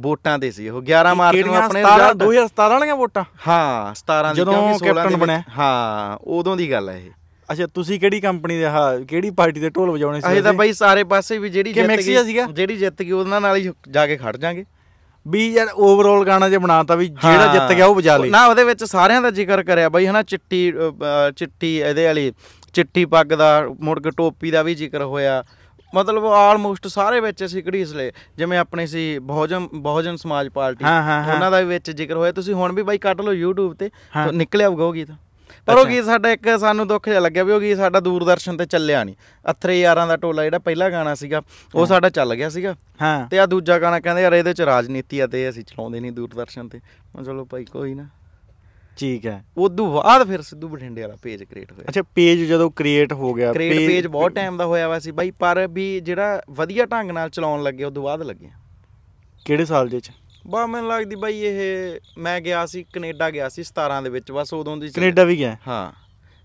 ਵੋਟਾਂ 0.00 0.38
ਦੇ 0.38 0.50
ਸੀ 0.50 0.68
ਉਹ। 0.68 0.82
11 0.82 1.14
ਮਾਰਚ 1.14 1.38
ਨੂੰ 1.38 1.56
ਆਪਣੇ 1.56 1.82
17 1.82 1.96
result- 1.96 2.18
2017 2.18 2.68
ਵਾਲੀਆਂ 2.68 2.96
ਵੋਟਾਂ? 2.96 3.24
ਹਾਂ 3.48 3.94
17 3.94 4.32
ਦੀ 4.32 4.36
ਜਦੋਂ 4.36 4.52
ਕਿਉਂਕਿ 4.52 4.78
16 4.78 4.94
ਕੈਪਟਨ 4.94 5.16
ਬਣਿਆ। 5.16 5.42
ਹਾਂ 5.58 6.18
ਉਦੋਂ 6.30 6.56
ਦੀ 6.56 6.70
ਗੱਲ 6.70 6.88
ਹੈ 6.88 6.96
ਇਹ। 6.98 7.10
ਅੱਛਾ 7.52 7.66
ਤੁਸੀਂ 7.66 8.00
ਕਿਹੜੀ 8.00 8.20
ਕੰਪਨੀ 8.20 8.58
ਦੇ 8.58 8.66
ਹਾਂ 8.66 9.00
ਕਿਹੜੀ 9.00 9.30
ਪਾਰਟੀ 9.30 9.60
ਦੇ 9.60 9.70
ਢੋਲ 9.70 9.90
ਵਜਾਉਣੇ 9.90 10.20
ਸੀ 10.20 10.26
ਅਸੀਂ 10.32 10.42
ਤਾਂ? 10.42 10.52
ਬਾਈ 10.52 10.72
ਸਾਰੇ 10.72 11.04
ਪਾਸੇ 11.04 11.38
ਵੀ 11.38 11.48
ਜਿਹੜੀ 11.48 11.72
ਜਿੱਤ? 11.72 11.86
ਗਈ 11.88 12.52
ਜਿਹੜੀ 12.52 12.76
ਜਿੱਤ 12.76 13.02
ਗਈ 13.02 13.10
ਉਹਨਾਂ 13.10 13.40
ਨਾਲ 13.40 13.56
ਹੀ 13.56 13.70
ਜਾ 13.90 14.06
ਕੇ 14.06 14.16
ਖੜ 14.16 14.36
ਜਾਾਂਗੇ। 14.36 14.64
ਵੀ 15.26 15.46
ਯਾਰ 15.52 15.68
ਓਵਰਆਲ 15.74 16.24
ਗਾਣਾ 16.26 16.48
ਜੇ 16.48 16.58
ਬਣਾਤਾ 16.58 16.94
ਵੀ 16.94 17.06
ਜਿਹੜਾ 17.08 17.52
ਜਿੱਤ 17.52 17.72
ਗਿਆ 17.72 17.86
ਉਹ 17.86 17.94
ਵਜਾ 17.94 18.16
ਲੇ। 18.16 18.30
ਨਾ 18.30 18.46
ਉਹਦੇ 18.46 18.64
ਵਿੱਚ 18.64 18.84
ਸਾਰਿਆਂ 18.84 19.22
ਦਾ 19.22 19.30
ਜ਼ਿਕਰ 19.30 19.62
ਕਰਿਆ 19.62 19.88
ਬਾਈ 19.88 20.06
ਹਨਾ 20.06 20.22
ਚਿੱਟੀ 20.22 20.72
ਚਿੱਟੀ 21.36 21.76
ਇਹਦੇ 21.78 22.06
ਵਾਲੀ 22.06 22.32
ਚਿੱਟੀ 22.72 23.04
ਪੱਗ 23.04 23.26
ਦਾ 23.34 23.50
ਮੁੜ 23.80 23.98
ਕੇ 24.02 24.10
ਟੋਪੀ 24.10 24.50
ਦਾ 24.50 24.62
ਵੀ 24.62 24.74
ਜ਼ਿਕਰ 24.74 25.02
ਹੋਇਆ। 25.02 25.42
ਮਤਲਬ 25.92 26.26
ਆਲਮੋਸਟ 26.26 26.86
ਸਾਰੇ 26.86 27.20
ਵਿੱਚ 27.20 27.44
ਅਸੀਂ 27.44 27.62
ਘੜੀਸ 27.68 27.92
ਲਏ। 27.92 28.12
ਜਿਵੇਂ 28.36 28.58
ਆਪਣੇ 28.58 28.86
ਸੀ 28.86 29.18
ਬਹੁਜਨ 29.22 29.68
ਬਹੁਜਨ 29.74 30.16
ਸਮਾਜ 30.16 30.48
ਪਾਰਟੀ। 30.48 30.84
ਉਹਨਾਂ 30.84 31.50
ਦਾ 31.50 31.60
ਵੀ 31.60 31.66
ਵਿੱਚ 31.66 31.90
ਜ਼ਿਕਰ 31.90 32.16
ਹੋਇਆ। 32.16 32.32
ਤੁਸੀਂ 32.32 32.54
ਹੁਣ 32.54 32.72
ਵੀ 32.72 32.82
ਬਾਈ 32.82 32.98
ਕੱਢ 32.98 33.20
ਲਓ 33.20 33.32
YouTube। 33.32 33.74
ਤਾਂ। 33.78 34.32
ਨਿਕਲਿਆ 34.32 34.68
ਹੋਊਗਾ 34.68 34.84
ਉਹ 34.84 34.94
ਗੀਤ। 34.94 35.10
ਪਰ 35.66 35.78
ਉਹ। 35.78 35.84
ਗੀਤ 35.86 36.04
ਸਾਡਾ 36.04 36.30
ਇੱਕ 36.30 36.58
ਸਾਨੂੰ 36.58 36.88
ਦੁੱਖ 36.88 37.08
ਜਿਹਾ 37.08 37.20
ਲੱਗਿਆ 37.20 37.44
ਵੀ 37.44 37.52
ਉਹ 37.52 37.60
ਗੀਤ 37.60 37.76
ਸਾਡਾ 37.76 38.00
ਦੂਰਦਰਸ਼ਨ 38.00 38.56
ਤੇ 38.56 38.64
ਚੱਲਿਆ 38.66 39.04
ਨਹੀਂ। 39.04 39.14
ਅਥਰੇ 39.50 39.80
ਯਾਰਾਂ 39.80 40.06
ਦਾ 40.06 40.16
ਟੋਲਾ 40.16 40.44
ਜਿਹੜਾ 40.44 40.58
ਪਹਿਲਾ 40.58 40.90
ਗਾਣਾ 40.90 41.14
ਸੀਗਾ 41.14 41.42
ਉਹ 41.74 41.86
ਸਾਡਾ 41.86 42.08
ਚੱਲ 42.08 42.34
ਗਿਆ 42.34 42.48
ਸੀਗਾ। 42.48 42.74
ਹਾਂ। 43.02 43.28
ਤੇ 43.28 43.38
ਆ 43.38 43.46
ਦੂਜਾ 43.46 43.78
ਗਾਣਾ 43.78 44.00
ਕਹਿੰਦੇ 44.00 44.22
ਯਾਰ 44.22 44.32
ਇਹਦੇ 44.32 44.54
ਚ 44.54 44.60
ਰਾਜਨੀਤੀ 44.60 45.20
ਆ 45.20 45.26
ਤੇ 45.26 45.48
ਅਸੀਂ 45.48 45.64
ਚਲਾਉਂਦੇ 45.64 46.00
ਨਹੀਂ 46.00 46.12
ਦੂਰਦਰਸ਼ਨ 46.12 46.68
ਤੇ। 46.68 46.80
ਮੈਂ 47.16 47.24
ਚਲੋ 47.24 47.44
ਭਾਈ 47.44 47.64
ਕੋਈ 47.64 47.94
ਨਾ। 47.94 48.06
ਠੀਕ 48.96 49.26
ਹੈ। 49.26 49.44
ਉਦੋਂ 49.58 49.92
ਬਾਅਦ 49.92 50.26
ਫਿਰ 50.26 50.42
ਸਿੱਧੂ 50.42 50.68
ਬਠਿੰਡੇ 50.68 51.02
ਵਾਲਾ 51.02 51.16
ਪੇਜ 51.22 51.42
ਕ੍ਰੀਏਟ 51.42 51.72
ਹੋਇਆ। 51.72 51.84
ਅੱਛਾ 51.88 52.02
ਪੇਜ 52.02 52.40
ਜਦੋਂ 52.40 52.70
ਕ੍ਰੀਏਟ 52.70 53.12
ਹੋ 53.12 53.34
ਗਿਆ 53.34 53.52
ਕ੍ਰੀਏਟ 53.52 53.76
ਪੇਜ 53.76 54.06
ਬਹੁਤ 54.06 54.32
ਟਾਈਮ 54.32 54.56
ਦਾ 54.56 54.66
ਹੋਇਆ 54.66 54.88
ਵਾ 54.88 54.98
ਸੀ 54.98 55.10
ਬਾਈ 55.10 55.30
ਪਰ 55.30 55.66
ਵੀ 55.66 56.00
ਜਿਹੜਾ 56.00 56.42
ਵਧੀਆ 56.50 56.86
ਢੰਗ 56.86 57.10
ਨਾਲ 57.10 57.30
ਚਲਾਉਣ 57.30 57.62
ਲੱਗੇ 57.62 57.84
ਉਦੋਂ 57.84 58.02
ਬਾਅਦ 58.02 58.22
ਲੱਗੇ 58.22 58.48
ਕਿਹੜੇ 59.44 59.64
ਸਾਲ 59.64 59.88
ਦੇ 59.88 60.00
ਚ? 60.00 60.10
ਬਾ 60.46 60.66
ਮੈਨੂੰ 60.66 60.90
ਲੱਗਦੀ 60.90 61.16
ਬਾਈ 61.16 61.38
ਇਹ 61.38 62.00
ਮੈਂ 62.18 62.40
ਗਿਆ 62.40 62.66
ਸੀ 62.66 62.82
ਕੈਨੇਡਾ 62.82 63.30
ਗਿਆ 63.30 63.48
ਸੀ 63.48 63.62
17 63.62 64.02
ਦੇ 64.02 64.10
ਵਿੱਚ 64.10 64.32
ਬਸ 64.32 64.54
ਉਦੋਂ 64.54 64.76
ਦੀ। 64.76 64.88
ਕੈਨੇਡਾ 64.88 65.24
ਵੀ 65.24 65.38
ਗਿਆ? 65.38 65.56
ਹਾਂ 65.68 65.92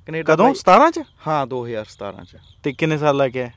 ਕੈਨੇਡਾ 0.06 0.34
ਕਦੋਂ? 0.34 0.46
ਬਾਈ- 0.46 0.56
17 0.56 0.92
ਚ? 0.92 1.00
ਹਾਂ 1.28 1.48
2017 1.48 2.24
ਚ। 2.24 2.38
ਤੇ 2.64 2.74
ਕਿੰਨੇ 2.74 2.98
ਸਾਲ 2.98 3.18
ਲੱਗ 3.18 3.32
ਗਿਆ 3.32 3.50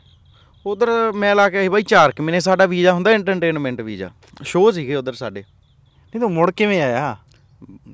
ਉਧਰ 0.66 1.12
ਮੈਂ 1.14 1.34
ਲਾ 1.34 1.48
ਕੇ 1.50 1.58
ਆਈ 1.58 1.68
ਬਾਈ 1.68 1.82
4 1.82 2.12
ਕਿ 2.12 2.22
ਮਹੀਨੇ 2.22 2.40
ਸਾਡਾ 2.40 2.66
ਵੀਜ਼ਾ 2.66 2.92
ਹੁੰਦਾ 2.92 3.10
ਐਂਟਰਟੇਨਮੈਂਟ 3.10 3.80
ਵੀਜ਼ਾ। 3.80 4.10
ਸ਼ੋਅ 4.42 4.72
ਸੀਗੇ 4.72 4.94
ਉਧਰ 4.94 5.12
ਸਾਡੇ। 5.12 5.40
ਨਹੀਂ 5.40 6.20
ਤਾਂ 6.20 6.28
ਮੁੜ 6.28 6.50
ਕਿਵੇਂ 6.50 6.82
ਆਇਆ? 6.82 7.16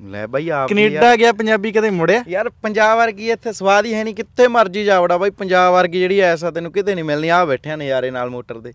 ਲੈ 0.05 0.27
ਬਾਈ 0.27 0.49
ਆਪ 0.49 0.69
ਕੈਨੇਡਾ 0.69 1.15
ਗਿਆ 1.15 1.31
ਪੰਜਾਬੀ 1.33 1.71
ਕਦੇ 1.71 1.89
ਮੁੜਿਆ? 1.89 2.23
ਯਾਰ 2.27 2.49
ਪੰਜਾਬ 2.49 2.97
ਵਰਗੀ 2.97 3.31
ਇੱਥੇ 3.31 3.53
ਸਵਾਦ 3.53 3.85
ਹੀ 3.85 3.93
ਹੈ 3.93 4.03
ਨਹੀਂ 4.03 4.15
ਕਿੱਥੇ 4.15 4.47
ਮਰਜ਼ੀ 4.47 4.83
ਜਾਵੜਾ 4.83 5.17
ਬਾਈ 5.17 5.29
ਪੰਜਾਬ 5.29 5.73
ਵਰਗੀ 5.73 5.99
ਜਿਹੜੀ 5.99 6.19
ਐਸਾ 6.19 6.51
ਤੈਨੂੰ 6.51 6.71
ਕਿਤੇ 6.71 6.95
ਨਹੀਂ 6.95 7.05
ਮਿਲਣੀ 7.05 7.29
ਆ 7.29 7.45
ਬੈਠਿਆ 7.45 7.75
ਨਜ਼ਾਰੇ 7.75 8.11
ਨਾਲ 8.11 8.29
ਮੋਟਰ 8.29 8.59
ਦੇ। 8.59 8.73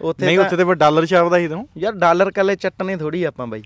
ਉੱਥੇ 0.00 0.26
ਨਹੀਂ 0.26 0.36
ਤਾਂ- 0.38 0.46
ਉੱਥੇ 0.46 0.56
ਤੇ 0.56 0.64
ਫਿਰ 0.64 0.74
ਡਾਲਰ 0.74 1.06
ਛਾਪਦਾ 1.06 1.38
ਸੀ 1.38 1.48
ਤੈਨੂੰ? 1.48 1.68
ਯਾਰ 1.78 1.92
ਡਾਲਰ 1.92 2.30
ਕੱਲੇ 2.30 2.56
ਚੱਟਣੇ 2.56 2.96
ਥੋੜੀ 2.96 3.24
ਆਪਾਂ 3.24 3.46
ਬਾਈ। 3.46 3.62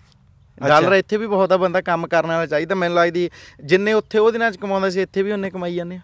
ਡਾਲਰ 0.68 0.92
ਇੱਥੇ 0.92 1.16
ਵੀ 1.16 1.27
ਬਹੁਤ 1.27 1.53
ਆ 1.53 1.57
ਬੰਦਾ 1.57 1.81
ਕੰਮ 1.81 2.07
ਕਰਨ 2.07 2.27
ਵਾਲਾ 2.27 2.47
ਚਾਹੀਦਾ 2.47 2.75
ਮੈਨੂੰ 2.75 2.97
ਲੱਗਦੀ 2.97 3.31
ਜਿੰਨੇ 3.64 3.92
ਉੱਥੇ 3.92 4.18
ਉਹ 4.18 4.33
ਦਿਨਾਂ 4.33 4.51
ਚ 4.51 4.57
ਕਮਾਉਂਦਾ 4.57 4.90
ਸੀ 4.90 5.01
ਇੱਥੇ 5.03 5.23
ਵੀ 5.23 5.33
ਉਹਨੇ 5.33 5.51
ਕਮਾਈ 5.51 5.75
ਜਾਂਦੇ 5.75 5.97
ਆ। 5.97 6.01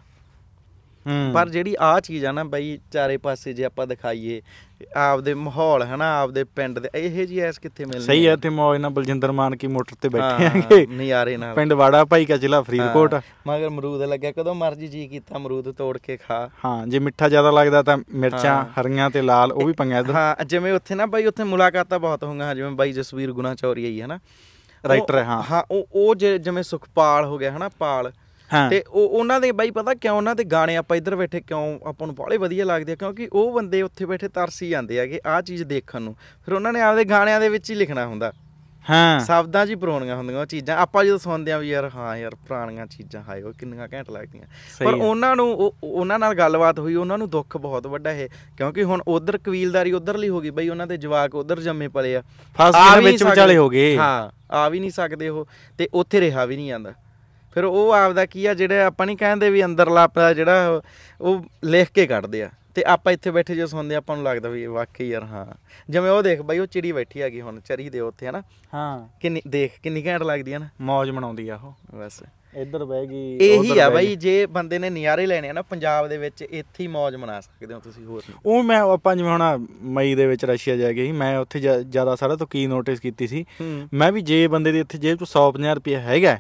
ਪਰ 1.35 1.49
ਜਿਹੜੀ 1.49 1.77
ਆ 1.81 2.01
ਚੀਜ਼ 2.01 2.25
ਆ 2.25 2.33
ਨਾ 2.33 2.45
ਬਾਈ 2.45 2.79
ਚਾਰੇ 2.93 3.17
ਪਾਸੇ 3.17 3.53
ਜੇ 3.53 3.65
ਆਪਾਂ 3.65 3.87
ਦਿਖਾਈਏ 3.87 4.43
ਆਪਦੇ 4.97 5.35
ਮਾਹੌਲ 5.35 5.83
ਹਨਾ 5.83 6.21
ਆਪਦੇ 6.21 6.45
ਪਿੰਡ 6.45 6.79
ਦੇ 6.79 6.89
ਇਹੋ 6.95 7.25
ਜੀ 7.25 7.41
ਐਸ 7.41 7.59
ਕਿੱਥੇ 7.59 7.85
ਮਿਲਣੀ 7.85 8.05
ਸਹੀ 8.05 8.27
ਹੈ 8.29 8.37
ਤੇ 8.37 8.49
ਮੌਜ 8.49 8.79
ਨਾਲ 8.81 8.91
ਬਲਜਿੰਦਰ 8.91 9.33
ਮਾਨ 9.33 9.57
ਕੀ 9.57 9.67
ਮੋਟਰ 9.67 9.97
ਤੇ 10.03 10.09
ਬੈਠੇ 10.09 10.47
ਆਂਗੇ 10.47 10.87
ਨਜ਼ਾਰੇ 10.87 11.37
ਨਾਲ। 11.37 11.55
ਪਿੰਡ 11.55 11.73
ਵਾੜਾ 11.73 12.05
ਭਾਈ 12.05 12.25
ਕਾ 12.25 12.37
ਜ਼ਿਲ੍ਹਾ 12.37 12.63
ਫਰੀਦਕੋਟ। 12.63 13.15
ਮਗਰ 13.47 13.67
ਅਮਰੂਦ 13.67 14.03
ਲੱਗਿਆ 14.03 14.33
ਕਦੋਂ 14.33 14.55
ਮਰਜ਼ੀ 14.55 14.89
ਜੀ 14.89 15.07
ਕੀਤਾ 15.09 15.37
ਅਮਰੂਦ 15.37 15.73
ਤੋੜ 15.73 15.99
ਕੇ 15.99 16.17
ਖਾ। 16.17 16.51
ਹਾਂ 16.65 16.87
ਜੇ 16.87 16.99
ਮਿੱਠਾ 16.99 17.29
ਜ਼ਿਆਦਾ 17.29 17.51
ਲੱਗਦਾ 17.51 17.83
ਤਾਂ 17.83 17.99
ਮਿਰਚਾਂ। 18.15 18.65
ਹਰੀਆਂ 18.81 19.11
ਤੇ 19.11 19.23
ਲਾਲ 19.23 19.53
ਉਹ 19.53 19.67
ਵੀ 19.67 19.73
ਪੰਗਿਆ 19.73 19.99
ਇੱਧਰ। 19.99 20.15
ਹਾਂ 20.15 20.45
ਜਿਵੇਂ 20.45 20.73
ਉੱਥੇ 20.73 20.95
ਨਾ 20.95 21.07
ਬਾਈ 21.07 21.27
ਉੱਥੇ 21.27 21.45
ਮੁਲਾਕਾਤਾਂ 21.45 21.99
ਬਹੁਤ 21.99 22.25
ਹੋਈਆਂ 22.25 22.55
ਜਿਵੇਂ 22.55 22.71
ਬਾਈ 22.71 22.93
ਜਸਵੀਰ 22.93 23.33
ਗੁਣਾ 23.33 23.55
ਚੌਰੀਆ 23.55 23.89
ਹੀ 23.89 24.03
ਨਾ। 24.07 24.19
ਰਾਈਟਰ 24.89 25.19
ਹੈ, 25.19 25.25
ਹਾਂ। 25.25 25.43
ਹਾਂ 25.51 25.63
ਉਹ 25.71 25.87
ਉਹ 25.93 26.15
ਜਿਵੇਂ 26.15 26.63
ਸੁਖਪਾਲ 26.63 27.25
ਹੋ 27.25 27.39
ਗਿਆ 27.39 27.57
ਹਨਾ 27.57 27.69
ਪਾਲ। 27.69 28.13
ਤੇ 28.71 28.85
ਉਹ 28.89 29.09
ਉਹਨਾਂ 29.09 29.41
ਦੇ 29.41 29.53
ਬਾਈ 29.53 29.71
ਪਤਾ 29.71 29.95
ਕਿਉਂ 29.95 30.17
ਉਹਨਾਂ 30.17 30.35
ਦੇ 30.35 30.45
ਗਾਣੇ 30.45 30.77
ਆਪਾਂ 30.77 30.97
ਇੱਧਰ 30.97 31.17
ਬੈਠੇ 31.17 31.41
ਕਿਉਂ 31.41 31.79
ਆਪਾਂ 31.87 32.07
ਨੂੰ 32.07 32.17
ਬਾਹਲੇ 32.17 32.37
ਵਧੀਆ 32.37 32.65
ਲੱਗਦੇ 32.65 32.93
ਆ 32.93 32.97
ਕਿਉਂਕਿ 32.97 33.29
ਉਹ 33.33 33.53
ਬੰਦੇ 33.53 33.83
ਉੱਥੇ 33.83 34.05
ਬੈਠੇ 34.05 34.29
ਤਰਸੀ 34.29 34.69
ਜਾਂਦੇ 34.69 34.99
ਹੈਗੇ 34.99 35.21
ਆਹ 35.27 35.43
ਚੀਜ਼ 35.43 35.63
ਦੇਖਣ 35.63 36.03
ਨੂੰ। 36.03 36.15
ਫਿਰ 36.45 36.55
ਉਹਨਾਂ 36.55 36.73
ਨੇ 36.73 36.81
ਆਪਦੇ 36.81 37.05
ਗਾਣਿਆਂ 37.05 37.41
ਦੇ 37.41 37.49
ਵਿੱਚ 37.49 37.71
ਹੀ 37.71 37.75
ਲਿਖਣਾ 37.75 38.07
ਹੁੰਦਾ। 38.07 38.33
ਹਾਂ। 38.91 39.21
ਸ਼ਬਦਾਂ 39.21 39.67
'ਚ 39.67 39.71
ਹੀ 39.71 39.75
ਪਰੋਣੀਆਂ 39.75 40.17
ਹੁੰਦੀਆਂ 40.17 40.41
ਉਹ 40.41 40.47
ਚੀਜ਼ਾਂ। 40.47 40.77
ਆਪਾਂ 40.77 41.05
ਜਦੋਂ 41.05 41.19
ਸੁਣਦੇ 41.19 41.53
ਆ 41.53 41.59
ਵੀ 41.59 41.71
ਯਾਰ 41.71 41.91
ਹਾਂ 41.95 42.17
ਯਾਰ 42.17 42.35
ਪੁਰਾਣੀਆਂ 42.35 42.87
ਚੀਜ਼ਾਂ 42.87 43.23
ਹਾਏ 43.23 43.43
ਉਹ 43.43 43.53
ਕਿੰਨੀਆਂ 43.53 43.89
ਘੈਂਟ 43.93 44.11
ਲੱਗਦੀਆਂ। 44.11 44.47
ਪਰ 44.85 44.87
ਹੈ। 44.87 45.05
ਉਹਨਾਂ 45.05 45.37
ਨੂੰ 45.37 45.55
ਉਹ- 45.55 45.73
ਉਹਨਾਂ 45.85 46.19
ਨਾਲ 46.19 46.35
ਗੱਲਬਾਤ 46.35 46.79
ਹੋਈ 46.79 46.95
ਉਹਨਾਂ 46.95 47.19
ਨੂੰ 47.19 47.31
ਦੁੱਖ 47.31 47.57
ਬਹੁਤ 47.57 47.87
ਵੱਡਾ 47.87 48.13
ਇਹ 48.13 48.29
ਕਿਉਂਕਿ 48.57 48.83
ਹੁਣ 48.83 49.03
ਉਧਰ 49.09 49.39
ਕਬੀਲਦਾਰੀ 49.39 49.93
ਉਧਰਲੀ 49.93 50.29
ਹੋ 50.29 50.41
ਗਈ 50.41 50.51
ਬਈ 50.51 50.69
ਉਹਨਾਂ 50.69 50.87
ਦੇ 50.87 50.97
ਜਵਾਕ 50.97 51.35
ਉਧਰ 51.35 51.61
ਜੰਮੇ 51.61 51.89
ਪਲੇ 51.89 52.17
ਆ। 52.17 52.23
ਫਸ 52.59 52.75
ਗਏ 52.75 53.05
ਵਿੱਚ 53.05 53.23
ਵਿਚਾਲੇ। 53.23 53.57
ਹੋ 53.57 53.69
ਗਏ। 53.69 53.97
ਹਾਂ 53.97 54.31
ਆ 54.55 54.69
ਵੀ 54.69 54.81
ਨਹੀਂ 54.81 54.91
ਸਕਦੇ 54.91 55.29
ਉਹ 55.29 55.47
ਤੇ 55.79 55.89
ਉੱਥੇ 55.95 56.21
ਰਿਹਾ 56.21 56.45
ਵੀ 56.45 56.57
ਨਹੀਂ 56.57 56.69
ਜਾਂਦਾ। 56.69 56.93
ਫਿਰ 57.59 57.65
ਉਹ 57.65 57.93
ਆਪਦਾ 57.93 58.27
ਕੀ 58.27 58.47
ਆ 58.47 58.55
ਜਿਹੜੇ 58.55 58.83
ਆਪਾਂ 58.83 59.07
ਨਹੀਂ 59.07 59.17
ਕਹਿੰਦੇ 59.17 59.51
ਵੀ 59.51 59.65
ਅੰਦਰਲਾ 59.65 60.03
ਆਪਣਾ 60.03 60.33
ਜਿਹੜਾ 60.33 60.83
ਉਹ- 61.21 61.43
ਲਿਖ 61.65 61.91
ਕੇ 61.91 62.07
ਕੱਢਦੇ 62.07 62.43
ਆ। 62.43 62.51
ਤੇ 62.75 62.85
ਆਪਾਂ 62.87 63.13
ਇੱਥੇ 63.13 63.31
ਬੈਠੇ 63.31 63.55
ਜੋ 63.55 63.67
ਸੁਣਦੇ 63.67 63.95
ਆਪਾਂ 63.95 64.17
ਨੂੰ 64.17 64.25
ਲੱਗਦਾ 64.25 64.49
ਵੀ 64.49 64.67
ਵਾਕਈ 64.67 65.09
ਯਾਰ 65.09 65.23
ਹਾਂ। 65.25 65.47
ਜਿਵੇਂ 65.91 66.11
ਉਹ 66.11 66.23
ਦੇਖ 66.23 66.43
ਬਈ 66.43 66.59
ਉਹ 66.59 66.67
ਚਿੜੀ 66.67 66.93
ਬੈਠੀ 66.93 67.23
ਹੈਗੀ 67.23 67.41
ਹੁਣ 67.41 67.61
ਚਰੀ 67.61 67.91
ਦੇ 67.91 68.01
ਉੱਥੇ 68.01 68.29
ਹਨਾ? 68.29 68.43
ਹਾਂ। 68.75 69.09
ਕਿੰਨੀ 69.21 69.43
ਦੇਖ 69.49 69.81
ਕਿੰਨੀ 69.83 70.07
ਘੈਂਟ 70.07 70.23
ਲੱਗਦੀ 70.23 70.53
ਆ 70.53 70.59
ਨਾ। 70.59 70.69
ਮੌਜ 70.81 71.11
ਮਨਾਉਂਦੀ 71.11 71.49
ਆ 71.49 71.57
ਉਹ। 71.57 71.73
ਬਸ। 71.95 72.23
ਇੱਧਰ 72.55 72.85
ਬਹਿ 72.85 73.07
ਗਈ 73.07 73.37
ਇਹੀ 73.41 73.79
ਆ 73.79 73.89
ਬਾਈ। 73.91 74.15
ਜੇ 74.17 74.47
ਬੰਦੇ 74.47 74.79
ਨੇ 74.79 74.91
ਨਿਆਰੇ 74.91 75.27
ਲੈਣੇ 75.27 75.49
ਆ 75.49 75.53
ਨਾ 75.53 75.63
ਪੰਜਾਬ 75.63 76.09
ਦੇ 76.09 76.19
ਵਿੱਚ 76.19 76.43
ਇੱਥੇ 76.43 76.83
ਹੀ 76.83 76.89
ਮौज 76.89 77.17
ਮਨਾ 77.19 77.41
ਸਕਦੇ 77.41 77.75
ਹੋ 77.75 77.81
ਤੁਸੀਂ 77.81 78.05
ਹੋਰ। 78.07 78.23
ਉਹ 78.47 78.63
ਮੈਂ 78.63 78.81
ਆਪਾਂ 78.83 79.15
ਜਿਵੇਂ 79.17 79.31
ਹੁਣ 79.31 79.67
ਮਈ 79.83 80.15
ਦੇ 80.15 80.27
ਵਿੱਚ 80.27 80.45
ਰਸ਼ੀਆ 80.45 80.77
ਜਾ 80.77 80.93
ਗਏ 80.93 81.07
ਸੀ 81.07 81.13
ਮੈਂ 81.13 81.39
ਉੱਥੇ 81.39 81.61
ਜਾ- 81.61 81.79
ਜ਼ਿਆਦਾ 81.83 82.15
ਸਾਰਾ 82.17 82.37
ਤੋਂ 82.37 82.47
ਕੀ 82.47 82.67
ਨੋਟਿਸ 82.67 83.01
ਕੀਤੀ 83.01 83.27
ਸੀ 83.27 83.45
ਮੈਂ 83.95 84.11
ਵੀ 84.13 84.21
ਜੇ 84.21 84.47
ਬੰਦੇ 84.49 84.73
ਦੇ 84.73 84.81
ਇੱਥੇ 84.81 84.99
ਜੇਬ 84.99 85.19
'ਚ 85.19 85.25
150 85.25 85.75
ਰੁਪਏ 85.75 85.97
ਹੈਗਾ 85.97 86.39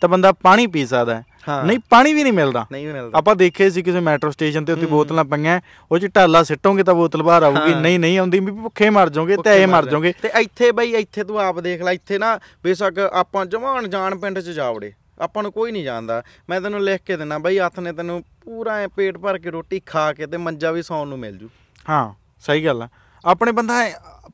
ਤਾਂ 0.00 0.08
ਬੰਦਾ 0.08 0.32
ਪਾਣੀ 0.32 0.66
ਪੀ 0.66 0.86
ਸਕਦਾ 0.86 1.22
ਨਹੀਂ 1.64 1.78
ਪਾਣੀ 1.90 2.12
ਵੀ 2.12 2.22
ਨਹੀਂ 2.22 2.32
ਮਿਲਦਾ। 2.32 2.64
ਨਹੀਂ 2.72 2.86
ਮਿਲਦਾ। 2.86 3.18
ਆਪਾਂ 3.18 3.34
ਦੇਖੇ 3.36 3.68
ਸੀ 3.70 3.82
ਕਿਸੇ 3.82 4.00
ਮੈਟਰੋ 4.00 4.30
ਸਟੇਸ਼ਨ 4.30 4.64
ਤੇ 4.64 4.72
ਉੱਥੇ 4.72 4.82
ਹੂੰ। 4.82 4.90
ਬੋਤਲਾਂ 4.90 5.24
ਪਈਆਂ 5.24 5.60
ਉਹ 5.90 5.98
'ਚ 5.98 6.06
ਢਾਲਾ 6.16 6.42
ਸਿੱਟੋਗੇ 6.42 6.82
ਤਾਂ 6.82 6.94
ਬੋਤਲ 6.94 7.22
ਬਾਹਰ 7.22 7.42
ਆਊਗੀ। 7.42 7.74
ਨਹੀਂ 7.74 7.98
ਨਹੀਂ 7.98 8.18
ਆਉਂਦੀ 8.18 8.40
ਵੀ 8.40 8.52
ਭੁੱਖੇ 8.52 8.90
ਮਰ 8.90 9.08
ਜਾਓਗੇ 9.08 9.36
ਤੇ 9.44 9.64
ਮਰ 9.66 9.84
ਜਾ- 9.84 9.90
ਜਾਓਗੇ। 9.90 10.12
ਤੇ 10.22 10.30
ਇੱਥੇ 10.40 10.70
ਬਈ 10.72 10.92
ਇੱਥੇ 10.94 11.24
ਤੂੰ 11.24 11.40
ਆਪ 11.40 11.60
ਦੇਖ 11.60 11.82
ਲੈ 11.82 11.92
ਇੱਥੇ 11.92 12.18
ਨਾ 12.18 12.38
ਬੇਸ਼ੱਕ 12.64 12.98
ਆਪਾਂ 12.98 13.44
ਜਵਾਨ 13.46 13.88
ਜਾਣ 13.90 14.14
ਪਿੰਡ 14.18 14.38
ਚ 14.38 14.50
ਜਾਵੜੇ 14.50 14.92
ਆਪਾਂ 15.20 15.42
ਨੂੰ 15.42 15.52
ਕੋਈ 15.52 15.72
ਨਹੀਂ 15.72 15.84
ਜਾਣਦਾ। 15.84 16.22
ਮੈਂ 16.50 16.60
ਤੈਨੂੰ 16.60 16.80
ਲਿਖ 16.80 17.02
ਕੇ 17.02 17.16
ਦਿੰਨਾ 17.16 17.38
ਬਈ 17.38 17.58
ਹੱਥ 17.58 17.80
ਨੇ 17.80 17.92
ਤੈਨੂੰ 17.92 18.22
ਪੂਰਾ 18.44 18.86
ਪੇਟ 18.96 19.18
ਭਰ 19.18 19.38
ਕੇ 19.38 19.50
ਰੋਟੀ 19.50 19.80
ਖਾ 19.86 20.12
ਕੇ 20.12 20.26
ਤੇ 20.26 20.36
ਮੰਜਾ 20.36 20.70
ਵੀ 20.70 20.82
ਸੌਣ 20.82 21.08
ਨੂੰ 21.08 21.18
ਮਿਲ 21.18 21.36
ਜੂ। 21.38 21.48
ਹਾਂ 21.88 22.14
ਸਹੀ 22.40 22.64
ਗੱਲ 22.64 22.82
ਆ। 22.82 22.88
ਆਪਣੇ 23.24 23.52
ਬੰਦਾ 23.52 23.74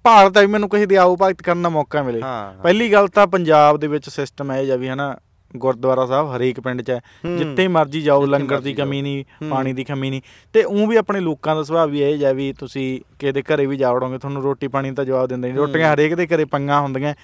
ਭਾਰਤ 0.02 0.36
ਆ 0.36 0.40
ਵੀ 0.40 0.46
ਮੈਨੂੰ 0.46 0.68
ਕਿਸੇ 0.68 0.86
ਦੀ 0.86 0.94
ਆਓ 0.94 1.16
ਭਗਤ 1.22 1.42
ਕਰਨ 1.42 1.62
ਦਾ 1.62 1.68
ਮੌਕਾ 1.68 2.02
ਮਿਲੇ। 2.02 2.20
ਪਹਿਲੀ 2.62 2.92
ਗੱਲ 2.92 3.08
ਤਾਂ 3.08 3.26
ਪੰਜਾਬ 3.26 3.76
ਦੇ 3.76 3.86
ਵਿੱਚ 3.86 4.08
ਸਿਸਟਮ 4.08 4.50
ਹੈ 4.50 4.64
ਜਾਂ 4.64 4.78
ਵੀ 4.78 4.88
ਹਨਾ 4.88 5.16
ਗੁਰਦੁਆਰਾ 5.56 6.06
ਸਾਹਿਬ 6.06 6.36
ਹਰੇਕ 6.36 6.60
ਪਿੰਡ 6.60 6.82
'ਚ 6.82 6.90
ਹੈ। 6.90 7.00
ਹੂੰ। 7.24 7.36
ਜਿੱਥੇ 7.36 7.68
ਮਰਜ਼ੀ 7.68 8.02
ਜਾਓ 8.02 8.26
ਲੰਗਰ 8.26 8.60
ਦੀ 8.60 8.74
ਕਮੀ 8.74 9.02
ਨਹੀਂ 9.02 9.24
ਹੂੰ। 9.42 9.50
ਪਾਣੀ 9.50 9.72
ਦੀ 9.72 9.84
ਕਮੀ 9.84 10.10
ਨਹੀਂ। 10.10 10.22
ਤੇ 10.52 10.64
ਉਹ 10.64 10.86
ਵੀ 10.86 10.96
ਆਪਣੇ 10.96 11.20
ਲੋਕਾਂ 11.20 11.56
ਦਾ 11.56 11.62
ਸੁਭਾਅ 11.62 11.86
ਵੀ 11.86 12.00
ਇਹ 12.00 12.18
ਜਿਹਾ 12.18 12.32
ਵੀ 12.32 12.52
ਤੁਸੀਂ 12.52 13.00
ਕਿਸੇ 13.18 13.32
ਦੇ 13.32 13.42
ਘਰੇ 13.42 13.66
ਵੀ 13.66 13.76
ਜਾ 13.76 13.92
ਵੜੋਗੇ 13.92 14.18
ਤੁਹਾਨੂੰ 14.18 14.42
ਰੋਟੀ 14.42 14.68
ਪਾਣੀ 14.68 14.90
ਦਾ 14.90 15.04
ਜਵਾਬ 15.04 15.28
ਦਿੰਦੇ 15.28 15.48
ਨਹੀਂ। 15.48 15.58
ਰੋਟੀਆਂ 15.58 15.94
ਹਰੇਕ 15.94 16.14
ਦੇ 16.14 16.26
ਘਰੇ 16.26 16.44
ਪੰਗਾ 16.44 16.80
ਹੁੰਦੀਆਂ 16.80 17.14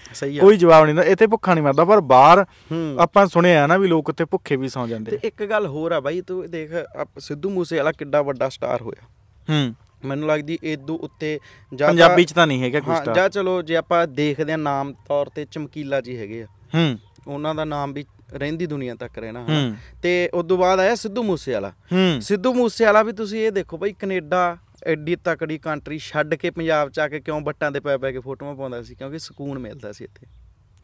ਕੋਈ 0.40 0.57
ਜਵਾਬ 0.57 0.85
ਨਹੀਂ 0.85 0.95
ਦਿੰਦਾ। 0.95 1.11
ਇੱਥੇ 1.11 1.27
ਭੁੱਖਾ 1.27 1.55
ਨਹੀਂ 1.55 1.64
ਮਰਦਾ 1.64 1.85
ਪਰ 1.85 2.01
ਬਾਹਰ 2.01 2.47
ਹੂੰ। 2.73 2.97
ਆਪਾਂ 3.01 3.27
ਸੁਣਿਆ 3.27 3.66
ਨਾ 3.66 3.77
ਵੀ 3.77 3.88
ਲੋਕ 3.88 4.09
ਉੱਥੇ 4.09 4.25
ਭੁੱਖੇ 4.25 4.57
ਵੀ 4.57 4.69
ਸੌ 4.69 4.87
ਜਾਂਦੇ। 4.87 5.16
ਤੇ 5.16 5.29
ਇੱਕ 5.29 5.45
ਗੱਲ 5.45 5.66
ਹੋਰ 5.66 5.93
ਆ 5.93 6.01
ਬਾਈ 6.01 6.21
ਤੂੰ 6.21 6.51
ਦੇਖ 6.51 6.71
ਸਿੱਧੂ 7.19 7.51
ਮੂਸੇ 7.51 7.77
ਵਾਲਾ 7.77 7.93
ਕਿੱਡਾ 7.93 8.23
ਵੱਡਾ 8.23 8.49
ਸਟਾਰ 8.49 8.83
ਹੋਇਆ। 8.83 9.07
ਹੂੰ। 9.51 9.75
ਮੈਨੂੰ 10.05 10.29
ਲੱਗਦੀ 10.29 10.59
ਏਦੂ 10.64 10.97
ਉੱਤੇ 10.97 11.38
ਜਾਂ 11.75 11.88
ਪੰਜਾਬੀ 11.88 12.25
'ਚ 12.25 12.33
ਤਾਂ 12.33 12.47
ਨਹੀਂ 12.47 12.62
ਹੈਗਾ 12.62 12.81
ਤਾਂ- 12.81 12.95
ਹਾਂ 12.95 13.05
ਤਾਂ 13.05 13.14
ਜਾਂ 13.14 13.29
ਚਲੋ 13.29 13.62
ਜੇ 13.62 13.77
ਆਪਾਂ 13.77 14.07
ਦੇਖਦੇ 14.07 14.53
ਆ 14.53 14.57
ਨਾਮ 14.57 14.93
ਤੌਰ 14.93 15.27
ਤੇ 15.27 15.47
ਚਮਕੀਲਾ 15.51 16.01
ਜੀ 16.01 16.16
ਹੈਗੇ 16.16 16.43
ਆ। 16.43 16.47
ਹੂੰ। 16.75 16.99
ਉਹਨਾਂ 17.27 17.55
ਦਾ 17.55 17.64
ਨਾਮ 17.64 17.93
ਵੀ 17.93 18.05
ਰਹਿੰਦੀ 18.35 18.66
ਦੁਨੀਆ 18.66 18.95
ਤੱਕ 18.95 19.19
ਰਹਿਣਾ 19.19 19.45
ਹਨਾ। 19.45 19.75
ਤੇ 20.03 20.29
ਉਸ 20.35 20.47
ਤੋਂ 20.47 20.59
ਬਾਅਦ 20.59 20.81
ਆਇਆ 20.81 20.95
ਸਿੱਧੂ 20.95 21.23
ਮੂਸੇ 21.23 21.53
ਵਾਲਾ 21.53 21.73
ਸਿੱਧੂ 22.21 22.53
ਮੂਸੇ 22.55 22.85
ਵਾਲਾ 22.85 23.03
ਵੀ 23.03 23.12
ਤੁਸੀਂ 23.12 23.40
ਇਹ 23.40 23.53
ਦੇਖੋ 23.53 23.79
ਬਈ 23.79 23.93
ਕੈਨੇਡਾ 23.93 24.57
ਐਡੀ 24.87 25.16
ਤਕੜੀ 25.25 25.59
ਕੰਟਰੀ 25.59 25.99
ਛੱਡ 25.99 26.35
ਕੇ 26.35 26.51
ਪੰਜਾਬ 26.51 26.90
ਚ 26.90 26.99
ਆ 26.99 27.09
ਕੇ 27.09 27.21
ਕਿਉਂ 27.21 27.40
ਬੱਟਾਂ 27.40 27.71
ਤੇ 27.71 27.81
ਪੈ 27.81 27.97
ਪੈ 27.97 28.12
ਕੇ 28.12 28.21
ਫੋਟੋਆਂ 28.21 28.55
ਪਾਉਂਦਾ 28.55 28.83
ਸੀ? 28.83 28.95
ਕਿਉਂਕਿ 28.95 29.19
ਸਕੂਨ 29.19 29.59
ਮਿਲਦਾ 29.59 29.93
ਸੀ 29.93 30.05
ਇੱਥੇ। 30.05 30.27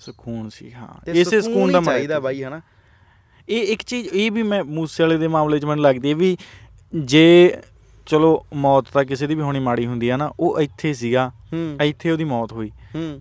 ਸਕੂਨ 0.01 0.49
ਸੀ 0.49 0.73
ਹਾਂ। 0.73 0.89
ਇਸੇ 1.11 1.41
ਸਕੂਨ 1.41 1.73
ਦਾ 1.73 1.81
ਚਾਹੀਦਾ 1.81 2.19
ਬਾਈ 2.21 2.43
ਹਨਾ? 2.43 2.61
ਇਹ 3.49 3.73
ਇੱਕ 3.73 3.83
ਚੀਜ਼ 3.83 4.09
ਇਹ 4.09 4.31
ਵੀ 4.33 4.43
ਮੈਂ 4.43 4.63
ਮੂਸੇ 4.65 5.03
ਵਾਲੇ 5.03 5.17
ਦੇ 5.17 5.29
ਮਾਮਲੇ 5.29 5.59
'ਚ 5.59 5.65
ਮੈਨੂੰ 5.65 5.85
ਲੱਗਦੀ 5.85 6.11
ਹੈ 6.11 6.15
ਵੀ 6.15 6.37
ਜੇ 6.95 7.57
ਚਲੋ 8.07 8.45
ਮੌਤ 8.55 8.87
ਤਾਂ 8.93 9.05
ਕਿਸੇ 9.05 9.27
ਦੀ 9.27 9.35
ਵੀ 9.35 9.43
ਹੋਣੀ 9.43 9.59
ਮਾੜੀ 9.61 9.87
ਹੁੰਦੀ 9.87 10.09
ਆ 10.09 10.17
ਨਾ 10.17 10.31
ਉਹ 10.41 10.61
ਇੱਥੇ 10.61 10.93
ਸੀਗਾ 10.95 11.31
ਇੱਥੇ 11.85 12.11
ਉਹਦੀ 12.11 12.25
ਮੌਤ 12.25 12.53
ਹੋਈ। 12.53 12.71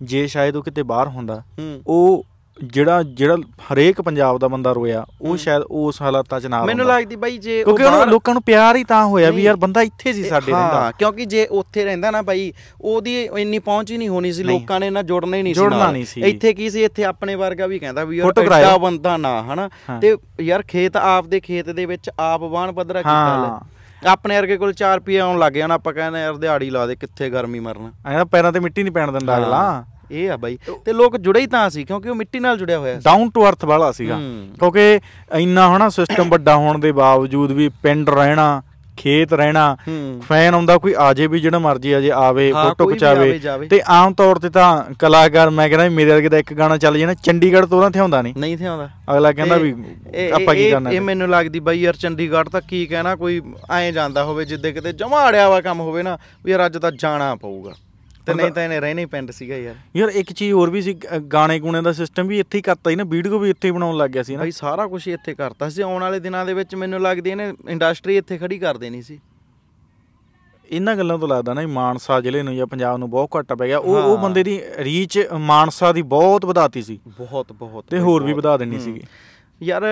ਜੇ 0.01 0.25
ਸ਼ਾਇਦ 0.27 0.55
ਉਹ 0.55 0.63
ਕਿਤੇ 0.63 0.83
ਬਾਹਰ 0.83 1.07
ਹੁੰਦਾ 1.07 1.41
ਉਹ 1.87 2.25
ਜਿਹੜਾ 2.57 3.01
ਜਿਹੜਾ 3.03 3.35
ਹਰੇਕ 3.63 4.01
ਪੰਜਾਬ 4.01 4.37
ਦਾ 4.39 4.47
ਬੰਦਾ 4.47 4.71
ਰੋਇਆ 4.73 5.05
ਉਹ 5.21 5.35
ਸ਼ਾਇਦ 5.37 5.61
ਉਸ 5.61 6.01
ਹਾਲਾਤਾਂ 6.01 6.39
'ਚ 6.39 6.45
ਨਾ 6.45 6.63
ਮੈਨੂੰ। 6.65 6.85
ਲੱਗਦੀ 6.87 7.15
ਬਾਈ 7.15 7.37
ਜੇ 7.37 7.63
ਕਿਉਂਕਿ 7.63 7.83
ਉਹਨੂੰ 7.83 8.07
ਲੋਕਾਂ 8.09 8.33
ਨੂੰ 8.33 8.43
ਪਿਆਰ 8.43 8.75
ਹੀ 8.75 8.83
ਤਾਂ 8.83 9.03
ਹੋਇਆ 9.05 9.31
ਵੀ। 9.31 9.43
ਯਾਰ 9.43 9.55
ਬੰਦਾ 9.55 9.81
ਇੱਥੇ 9.81 10.13
ਸੀ 10.13 10.23
ਸਾਡੇ 10.23 10.51
ਹਾਂ, 10.53 10.59
ਰਹਿੰਦਾ 10.61 10.91
ਕਿਉਂਕਿ 10.99 11.25
ਜੇ 11.25 11.45
ਉੱਥੇ 11.51 11.83
ਰਹਿੰਦਾ 11.85 12.11
ਨਾ 12.11 12.21
ਬਾਈ 12.21 12.51
ਉਹਦੀ 12.81 13.21
ਇੰਨੀ 13.23 13.59
ਪਹੁੰਚ 13.59 13.91
ਹੀ 13.91 13.97
ਨਹੀਂ 13.97 14.09
ਹੋਣੀ 14.09 14.31
ਸੀ। 14.31 14.43
ਲੋਕਾਂ 14.43 14.79
ਨੇ 14.79 14.89
ਨਾ 14.89 15.01
ਜੁੜਨਾ 15.01 15.37
ਹੀ 15.37 15.43
ਨਹੀਂ 15.43 15.53
ਸੀ 15.53 15.59
ਜੁੜਨਾ। 15.59 15.91
ਨਹੀਂ 15.91 16.05
ਸੀ। 16.05 16.21
ਇੱਥੇ 16.21 16.53
ਕੀ 16.53 16.69
ਸੀ 16.69 16.83
ਇੱਥੇ 16.83 17.03
ਆਪਣੇ 17.03 17.35
ਵਰਗਾ 17.35 17.67
ਵੀ 17.67 17.79
ਕਹਿੰਦਾ 17.79 18.03
ਵੀ 18.03 18.17
ਯਾਰ 18.17 18.39
ਐਡਾ। 18.39 18.77
ਬੰਦਾ 18.77 19.15
ਨਾ 19.17 19.41
ਹਨਾ 19.43 19.69
ਹਾਂ। 19.89 19.99
ਤੇ 20.01 20.15
ਯਾਰ 20.41 20.63
ਖੇਤ 20.67 20.97
ਆਪ 20.97 21.25
ਦੇ 21.25 21.39
ਖੇਤ 21.39 21.69
ਦੇ 21.69 21.85
ਵਿੱਚ 21.85 22.09
ਆਪ 22.19 22.41
ਬਾਣ 22.43 22.71
ਪੱਧਰਾ 22.71 23.01
ਕੀਤਾ 23.01 23.09
ਹਾਂ। 23.11 23.59
ਲੈ 24.01 24.09
ਆਪਣੇ 24.11 24.37
ਵਰਗੇ 24.37 24.57
ਕੋਲ 24.57 24.73
4 24.73 24.95
ਰੁਪਏ 24.95 25.17
ਆਉਣ 25.17 25.39
ਲੱਗ 25.39 25.53
ਜਾਣਾ 25.53 25.73
ਆਪਾਂ 25.73 25.93
ਕਹਿੰਦੇ 25.93 26.19
ਯਾਰ 26.19 26.35
ਦਿਹਾੜੀ 26.37 26.69
ਲਾ 26.69 26.85
ਦੇ 26.87 26.95
ਕਿੱਥੇ 26.95 27.29
ਗਰਮੀ 27.29 27.59
ਮਰਨਾ 27.59 27.91
ਐਂ 28.09 28.25
ਪੈਰਾਂ 28.25 28.51
ਤੇ 28.51 28.59
ਮਿੱਟੀ 28.59 28.83
ਨਹੀਂ 28.83 28.93
ਪੈਣ 28.93 29.11
ਦਿੰਦਾ 29.11 29.37
ਅਗਲਾ 29.37 29.83
ਇਹ 30.11 30.29
ਆ 30.31 30.37
ਬਾਈ। 30.37 30.57
ਤੇ 30.85 30.93
ਲੋਕ 30.93 31.17
ਜੁੜੇ 31.17 31.41
ਹੀ 31.41 31.47
ਤਾਂ 31.47 31.69
ਸੀ 31.69 31.83
ਕਿਉਂਕਿ 31.83 32.09
ਉਹ 32.09 32.15
ਮਿੱਟੀ 32.15 32.39
ਨਾਲ 32.39 32.57
ਜੁੜਿਆ 32.57 32.79
ਹੋਇਆ 32.79 32.95
ਸੀ। 32.95 33.01
ਡਾਊਨ 33.05 33.29
ਟੂ 33.29 33.47
ਅਰਥ 33.49 33.65
ਵਾਲਾ 33.65 33.91
ਸੀਗਾ। 33.91 34.19
ਕਿਉਂਕਿ 34.59 34.99
ਇੰਨਾ 35.35 35.75
ਹਨਾ 35.75 35.89
ਸਿਸਟਮ 35.89 36.29
ਵੱਡਾ 36.29 36.55
ਹੋਣ 36.57 36.79
ਦੇ 36.79 36.91
ਬਾਵਜੂਦ 36.93 37.51
ਵੀ 37.51 37.69
ਪਿੰਡ 37.83 38.09
ਰਹਿਣਾ 38.09 38.61
ਖੇਤ 38.97 39.33
ਰਹਿਣਾ 39.33 39.75
ਫੈਨ 40.27 40.53
ਆਉਂਦਾ 40.53 40.77
ਕੋਈ 40.77 40.93
ਆਜੇ 40.99 41.25
ਵੀ 41.27 41.39
ਜਿਹੜਾ 41.39 41.59
ਮਰਜ਼ੀ 41.59 41.91
ਆਜੇ 41.91 42.11
ਆਵੇ 42.15 42.51
ਫੋਟੋ 42.51 42.85
ਖਿਚਾਵੇ। 42.87 43.67
ਤੇ 43.69 43.81
ਆਮ 43.87 44.13
ਤੌਰ 44.13 44.39
ਤੇ 44.39 44.49
ਤਾਂ 44.49 44.93
ਕਲਾਕਾਰ 44.99 45.49
ਮੈਂ 45.49 45.67
ਕਹਿੰਦਾ 45.69 45.89
ਮੇਰੇ 45.89 46.11
ਵਰਗੇ 46.11 46.29
ਦਾ 46.29 46.37
ਇੱਕ 46.37 46.53
ਗਾਣਾ 46.53 46.77
ਚੱਲ 46.77 46.97
ਜੇ 46.97 47.05
ਨਾ 47.05 47.13
ਚੰਡੀਗੜ੍ਹ 47.13 47.67
ਤੋਂ 47.67 47.89
ਤੇ 47.91 47.99
ਹੁੰਦਾ 47.99 48.21
ਨਹੀਂ। 48.21 48.33
ਨਹੀਂ 48.37 48.57
ਥੇ 48.57 48.65
ਆਉਂਦਾ 48.65 48.89
ਅਗਲਾ 49.11 49.31
ਕਹਿੰਦਾ 49.31 49.57
ਵੀ 49.57 49.73
ਆਪਾਂ 50.31 50.55
ਕੀ 50.55 50.69
ਕਰਨਾ 50.71 50.91
ਇਹ 50.91 51.01
ਮੈਨੂੰ 51.01 51.29
ਲੱਗਦੀ 51.29 51.59
ਬਾਈ 51.59 51.81
ਯਾਰ 51.81 51.95
ਚੰਡੀਗੜ੍ਹ 51.95 52.49
ਤਾਂ 52.49 52.61
ਕੀ 52.61 52.85
ਕਹਿਣਾ 52.85 53.15
ਕੋਈ 53.15 53.41
ਐਂ 53.71 53.91
ਜਾਂਦਾ 53.91 54.23
ਹੋਵੇ 54.23 54.45
ਜਿੱਦੇ 54.45 54.71
ਕਿਤੇ 54.71 54.93
ਜਮਾ 54.93 55.27
ਅੜਿਆ 55.29 55.49
ਵਾ 55.49 55.59
ਕੰਮ 55.61 55.79
ਹੋਵੇ 55.79 56.03
ਨਾ 56.03 56.17
ਵੀ 56.45 56.51
ਯਾਰ 56.51 56.65
ਅੱਜ 56.65 56.77
ਤਾਂ 56.77 56.91
ਜਾਣਾ 56.91 57.35
ਪਊਗਾ। 57.35 57.73
ਤੇ 58.27 58.33
ਨਹੀਂ 58.33 58.51
ਤਾਂ 58.51 58.63
ਇਹਨੇ 58.63 58.79
ਰਹਿਣਾ 58.79 59.01
ਹੀ 59.01 59.05
ਪਿੰਡ 59.05 59.31
ਸੀਗਾ 59.31 59.55
ਯਾਰ। 59.55 59.75
ਯਾਰ 59.95 60.09
ਇੱਕ 60.09 60.33
ਚੀਜ਼ 60.33 60.53
ਹੋਰ 60.53 60.69
ਵੀ 60.69 60.81
ਸੀ 60.81 60.93
ਗਾਣੇ 61.33 61.59
ਗੂਣੇ 61.59 61.81
ਦਾ 61.81 61.91
ਸਿਸਟਮ 61.93 62.27
ਵੀ 62.27 62.39
ਇੱਥੇ 62.39 62.57
ਹੀ 62.57 62.61
ਕਰਤਾ 62.61 62.89
ਸੀ 62.89 62.95
ਨਾ 62.95 63.03
ਵੀਡੀਓ 63.03 63.39
ਵੀ 63.39 63.49
ਇੱਥੇ 63.49 63.67
ਹੀ 63.67 63.73
ਬਣਾਉਣ 63.73 63.97
ਲੱਗ 63.97 64.09
ਗਿਆ 64.09 64.23
ਸੀ 64.23 64.33
ਨਾ। 64.33 64.39
ਬਾਈ 64.39 64.51
ਸਾਰਾ 64.51 64.87
ਕੁਝ 64.87 65.07
ਇੱਥੇ 65.07 65.33
ਕਰਤਾ 65.33 65.69
ਸੀ 65.69 65.81
ਆਉਣ 65.81 66.01
ਵਾਲੇ 66.01 66.19
ਦਿਨਾਂ 66.19 66.45
ਦੇ 66.45 66.53
ਵਿੱਚ 66.53 66.75
ਮੈਨੂੰ 66.75 67.01
ਲੱਗਦੀ 67.01 67.29
ਇਹਨੇ 67.29 67.53
ਇੰਡਸਟਰੀ 67.69 68.17
ਇੱਥੇ 68.17 68.37
ਖੜੀ 68.37 68.59
ਕਰ 68.59 68.77
ਦੇਣੀ 68.77 69.01
ਸੀ। 69.01 69.19
ਇਹਨਾਂ 70.69 70.95
ਗੱਲਾਂ 70.95 71.17
ਤੋਂ 71.17 71.27
ਲੱਗਦਾ 71.27 71.53
ਨਾ 71.53 71.67
ਮਾਨਸਾ 71.67 72.21
ਜ਼ਿਲ੍ਹੇ 72.21 72.41
ਨੂੰ 72.43 72.55
ਜਾਂ 72.55 72.67
ਪੰਜਾਬ 72.67 72.97
ਨੂੰ 72.97 73.09
ਬਹੁਤ 73.09 73.29
ਘਾਟਾ 73.35 73.55
ਪੈ 73.55 73.67
ਗਿਆ। 73.67 73.77
ਉਹ 73.77 73.95
ਉਹ। 73.95 74.17
ਬੰਦੇ 74.17 74.43
ਦੀ 74.43 74.61
ਰੀਚ 74.77 75.27
ਮਾਨਸਾ 75.39 75.91
ਦੀ 75.91 76.01
ਬਹੁਤ 76.01 76.45
ਵਧਾਤੀ 76.45 76.81
ਸੀ। 76.81 76.99
ਬਹੁਤ 77.07 77.53
ਬਹੁਤ 77.53 77.85
ਤੇ 77.85 77.99
ਹੋਰ 77.99 78.23
ਵੀ। 78.23 78.33
ਵਧਾ 78.33 78.57
ਦੇਣੀ। 78.57 78.79
ਸੀਗੀ। 78.79 79.01
ਯਾਰ 79.63 79.83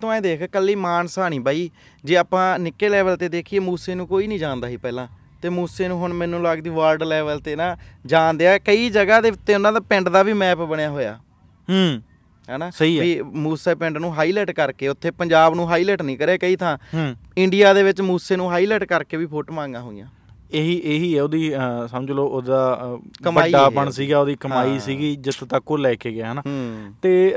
ਤੂੰ 0.00 0.12
ਐ 0.12 0.20
ਦੇਖ 0.20 0.42
ਕੱਲੀ 0.42 0.74
ਮਾਨਸਾ 0.74 1.28
ਨਹੀਂ 1.28 1.40
ਬਾਈ। 1.40 1.70
ਜੇ 2.04 2.16
ਆਪਾਂ 2.16 2.58
ਨਿੱਕੇ 2.58 2.88
ਲੈਵਲ 2.88 3.16
ਤੇ 3.16 3.28
ਦੇਖੀਏ 3.28 3.58
ਮੂਸੇ 3.58 3.94
ਨੂੰ 3.94 4.06
ਕੋਈ 4.08 4.26
ਨਹੀਂ 4.26 4.38
ਜਾਣਦਾ 4.38 4.68
ਸੀ 4.68 4.76
ਪਹਿਲਾਂ। 4.76 5.06
ਤੇ 5.42 5.48
ਮੂਸੇ 5.48 5.88
ਨੂੰ 5.88 5.98
ਹੁਣ 5.98 6.12
ਮੈਨੂੰ 6.12 6.42
ਲੱਗਦੀ 6.42 6.70
ਵਰਲਡ 6.70 7.02
ਲੈਵਲ 7.02 7.40
ਤੇ 7.40 7.56
ਨਾ 7.56 7.76
ਜਾਣਦੇ 8.06 8.48
ਆ। 8.48 8.58
ਕਈ 8.58 8.90
ਜਗ੍ਹਾ 8.90 9.20
ਦੇ 9.20 9.30
ਉੱਤੇ 9.30 9.54
ਉਹਨਾਂ 9.54 9.72
ਦਾ 9.72 9.80
ਪਿੰਡ 9.80 10.08
ਦਾ 10.08 10.22
ਵੀ 10.22 10.32
ਮੈਪ 10.32 10.58
ਬਣਿਆ 10.58 10.90
ਹੋਇਆ। 10.90 11.18
ਹੂੰ। 11.70 12.02
ਹੈਨਾ? 12.48 12.70
ਸਹੀ 12.70 12.98
ਹੈ। 12.98 13.04
ਵੀ 13.04 13.22
ਮੂਸੇ 13.22 13.74
ਪਿੰਡ 13.74 13.98
ਨੂੰ 13.98 14.18
ਹਾਈਲਾਈਟ 14.18 14.50
ਕਰਕੇ 14.50 14.88
ਉੱਥੇ 14.88 15.10
ਪੰਜਾਬ 15.10 15.54
ਨੂੰ 15.54 15.70
ਹਾਈਲਾਈਟ 15.70 16.02
ਨਹੀਂ 16.02 16.18
ਕਰਿਆ 16.18 16.36
ਕਈ 16.36 16.56
ਥਾਂ। 16.56 16.78
ਹੂੰ। 16.94 17.16
ਇੰਡੀਆ 17.38 17.74
ਦੇ 17.74 17.82
ਵਿੱਚ 17.82 18.00
ਮੂਸੇ 18.00 18.36
ਨੂੰ 18.36 18.50
ਹਾਈਲਾਈਟ 18.50 18.84
ਕਰਕੇ 18.84 19.16
ਵੀ 19.16 19.26
ਫੋਟੋ 19.26 19.52
ਮੰਗਾ 19.52 19.80
ਹੋਈਆਂ। 19.80 20.06
ਇਹੀ 20.52 20.80
ਇਹੀ 20.84 21.16
ਹੈ 21.16 21.22
ਉਹਦੀ 21.22 21.52
ਸਮਝ 21.86 22.10
ਲਓ 22.10 22.26
ਉਹਦਾ 22.26 22.78
ਵੱਡਾਪਣ 23.32 23.90
ਸੀਗਾ 23.90 24.18
ਉਹਦੀ 24.18 24.34
ਕਮਾਈ। 24.34 24.78
ਸੀਗੀ 24.78 25.16
ਜਿੱਥੇ 25.16 25.46
ਤੱਕ 25.46 25.70
ਉਹ 25.70 25.78
ਲੈ 25.78 25.94
ਕੇ 25.94 26.10
ਗਿਆ 26.10 26.32
ਹਨਾ? 26.32 26.42
ਤੇ 27.02 27.34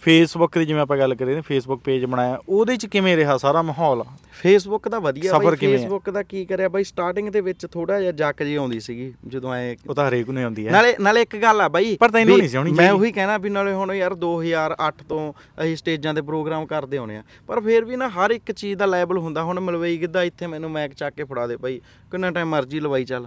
ਫੇਸਬੁੱਕ 0.00 0.58
ਦੀ 0.58 0.64
ਜਿਵੇਂ 0.64 0.82
ਆਪਾਂ 0.82 0.98
ਗੱਲ 0.98 1.14
ਕਰੀਏ 1.14 1.40
ਫੇਸਬੁੱਕ 1.40 1.82
ਪੇਜ 1.82 2.04
ਬਣਾਇਆ 2.04 2.38
ਉਹਦੇ 2.48 2.76
ਚ 2.76 2.86
ਕਿਵੇਂ 2.86 3.16
ਰਿਹਾ 3.16 3.36
ਸਾਰਾ 3.36 3.62
ਮਾਹੌਲ? 3.62 4.04
ਫੇਸਬੁੱਕ 4.34 4.88
ਦਾ 4.88 4.98
ਵਧੀਆ 4.98 5.38
ਬਾਈ? 5.38 5.56
ਫੇਸਬੁੱਕ 5.56 6.10
ਦਾ 6.10 6.22
ਕੀ 6.22 6.44
ਕਰਿਆ 6.46 6.68
ਬਾਈ? 6.68 6.84
ਸਟਾਰਟਿੰਗ 6.84 7.28
ਦੇ 7.28 7.40
ਵਿੱਚ 7.40 7.66
ਥੋੜਾ 7.72 8.00
ਜਿਹਾ 8.00 8.12
ਜੱਕ 8.12 8.42
ਜੀ 8.42 8.54
ਆਉਂਦੀ 8.54 8.80
ਸੀਗੀ 8.80 9.12
ਜਦੋਂ 9.28 9.54
ਐ 9.54 9.74
ਉਹ 9.88 9.94
ਤਾਂ 9.94 10.08
ਹਰੇਕ 10.08 10.30
ਨੂੰ 10.30 10.42
ਆਉਂਦੀ 10.42 10.66
ਹੈ। 10.66 10.72
ਨਾਲੇ 10.72 10.94
ਨਾਲੇ 11.00 11.22
ਇੱਕ 11.22 11.36
ਗੱਲ 11.36 11.60
ਆ 11.60 11.68
ਬਾਈ 11.68 11.96
ਪਰ 12.00 12.10
ਤੈਨੂੰ 12.10 12.38
ਨਹੀਂ 12.38 12.48
ਸੀ 12.48 12.56
ਆਉਣੀ 12.56 12.72
ਮੈਂ। 12.72 12.90
ਉਹੀ 12.92 13.12
ਕਹਿਣਾ 13.12 13.38
ਵੀ 13.38 13.50
ਨਾਲੇ 13.50 13.72
ਹੁਣ 13.72 13.92
ਯਾਰ 13.94 14.14
2008 14.14 15.02
ਤੋਂ 15.08 15.32
ਅਸੀਂ 15.62 15.76
ਸਟੇਜਾਂ 15.76 16.14
ਦੇ 16.14 16.22
ਪ੍ਰੋਗਰਾਮ 16.22 16.66
ਕਰਦੇ 16.66 16.98
ਹੋਣੇ 16.98 17.16
ਆ। 17.16 17.22
ਪਰ 17.46 17.60
ਫਿਰ 17.60 17.84
ਵੀ 17.84 17.96
ਨਾ 17.96 18.08
ਹਰ 18.08 18.30
ਇੱਕ 18.30 18.52
ਚੀਜ਼ 18.52 18.78
ਦਾ 18.78 18.86
ਲੈਵਲ 18.86 19.18
ਹੁੰਦਾ। 19.18 19.42
ਹੁਣ 19.42 19.60
ਮਲਵਈ 19.60 19.96
ਗਿੱਧਾ 19.96 20.22
ਇੱਥੇ 20.22 20.46
ਮੈਨੂੰ 20.46 20.70
ਮੈਕ 20.70 20.94
ਚੱਕ 20.94 21.16
ਕੇ 21.16 21.24
ਫੜਾ 21.24 21.46
ਦੇ 21.46 21.56
ਬਾਈ। 21.56 21.80
ਕਿੰਨਾ 22.10 22.30
ਟਾਈਮ 22.30 22.48
ਮਰਜ਼ੀ 22.48 22.80
ਲਵਾਈ 22.80 23.04
ਚੱਲ। 23.04 23.26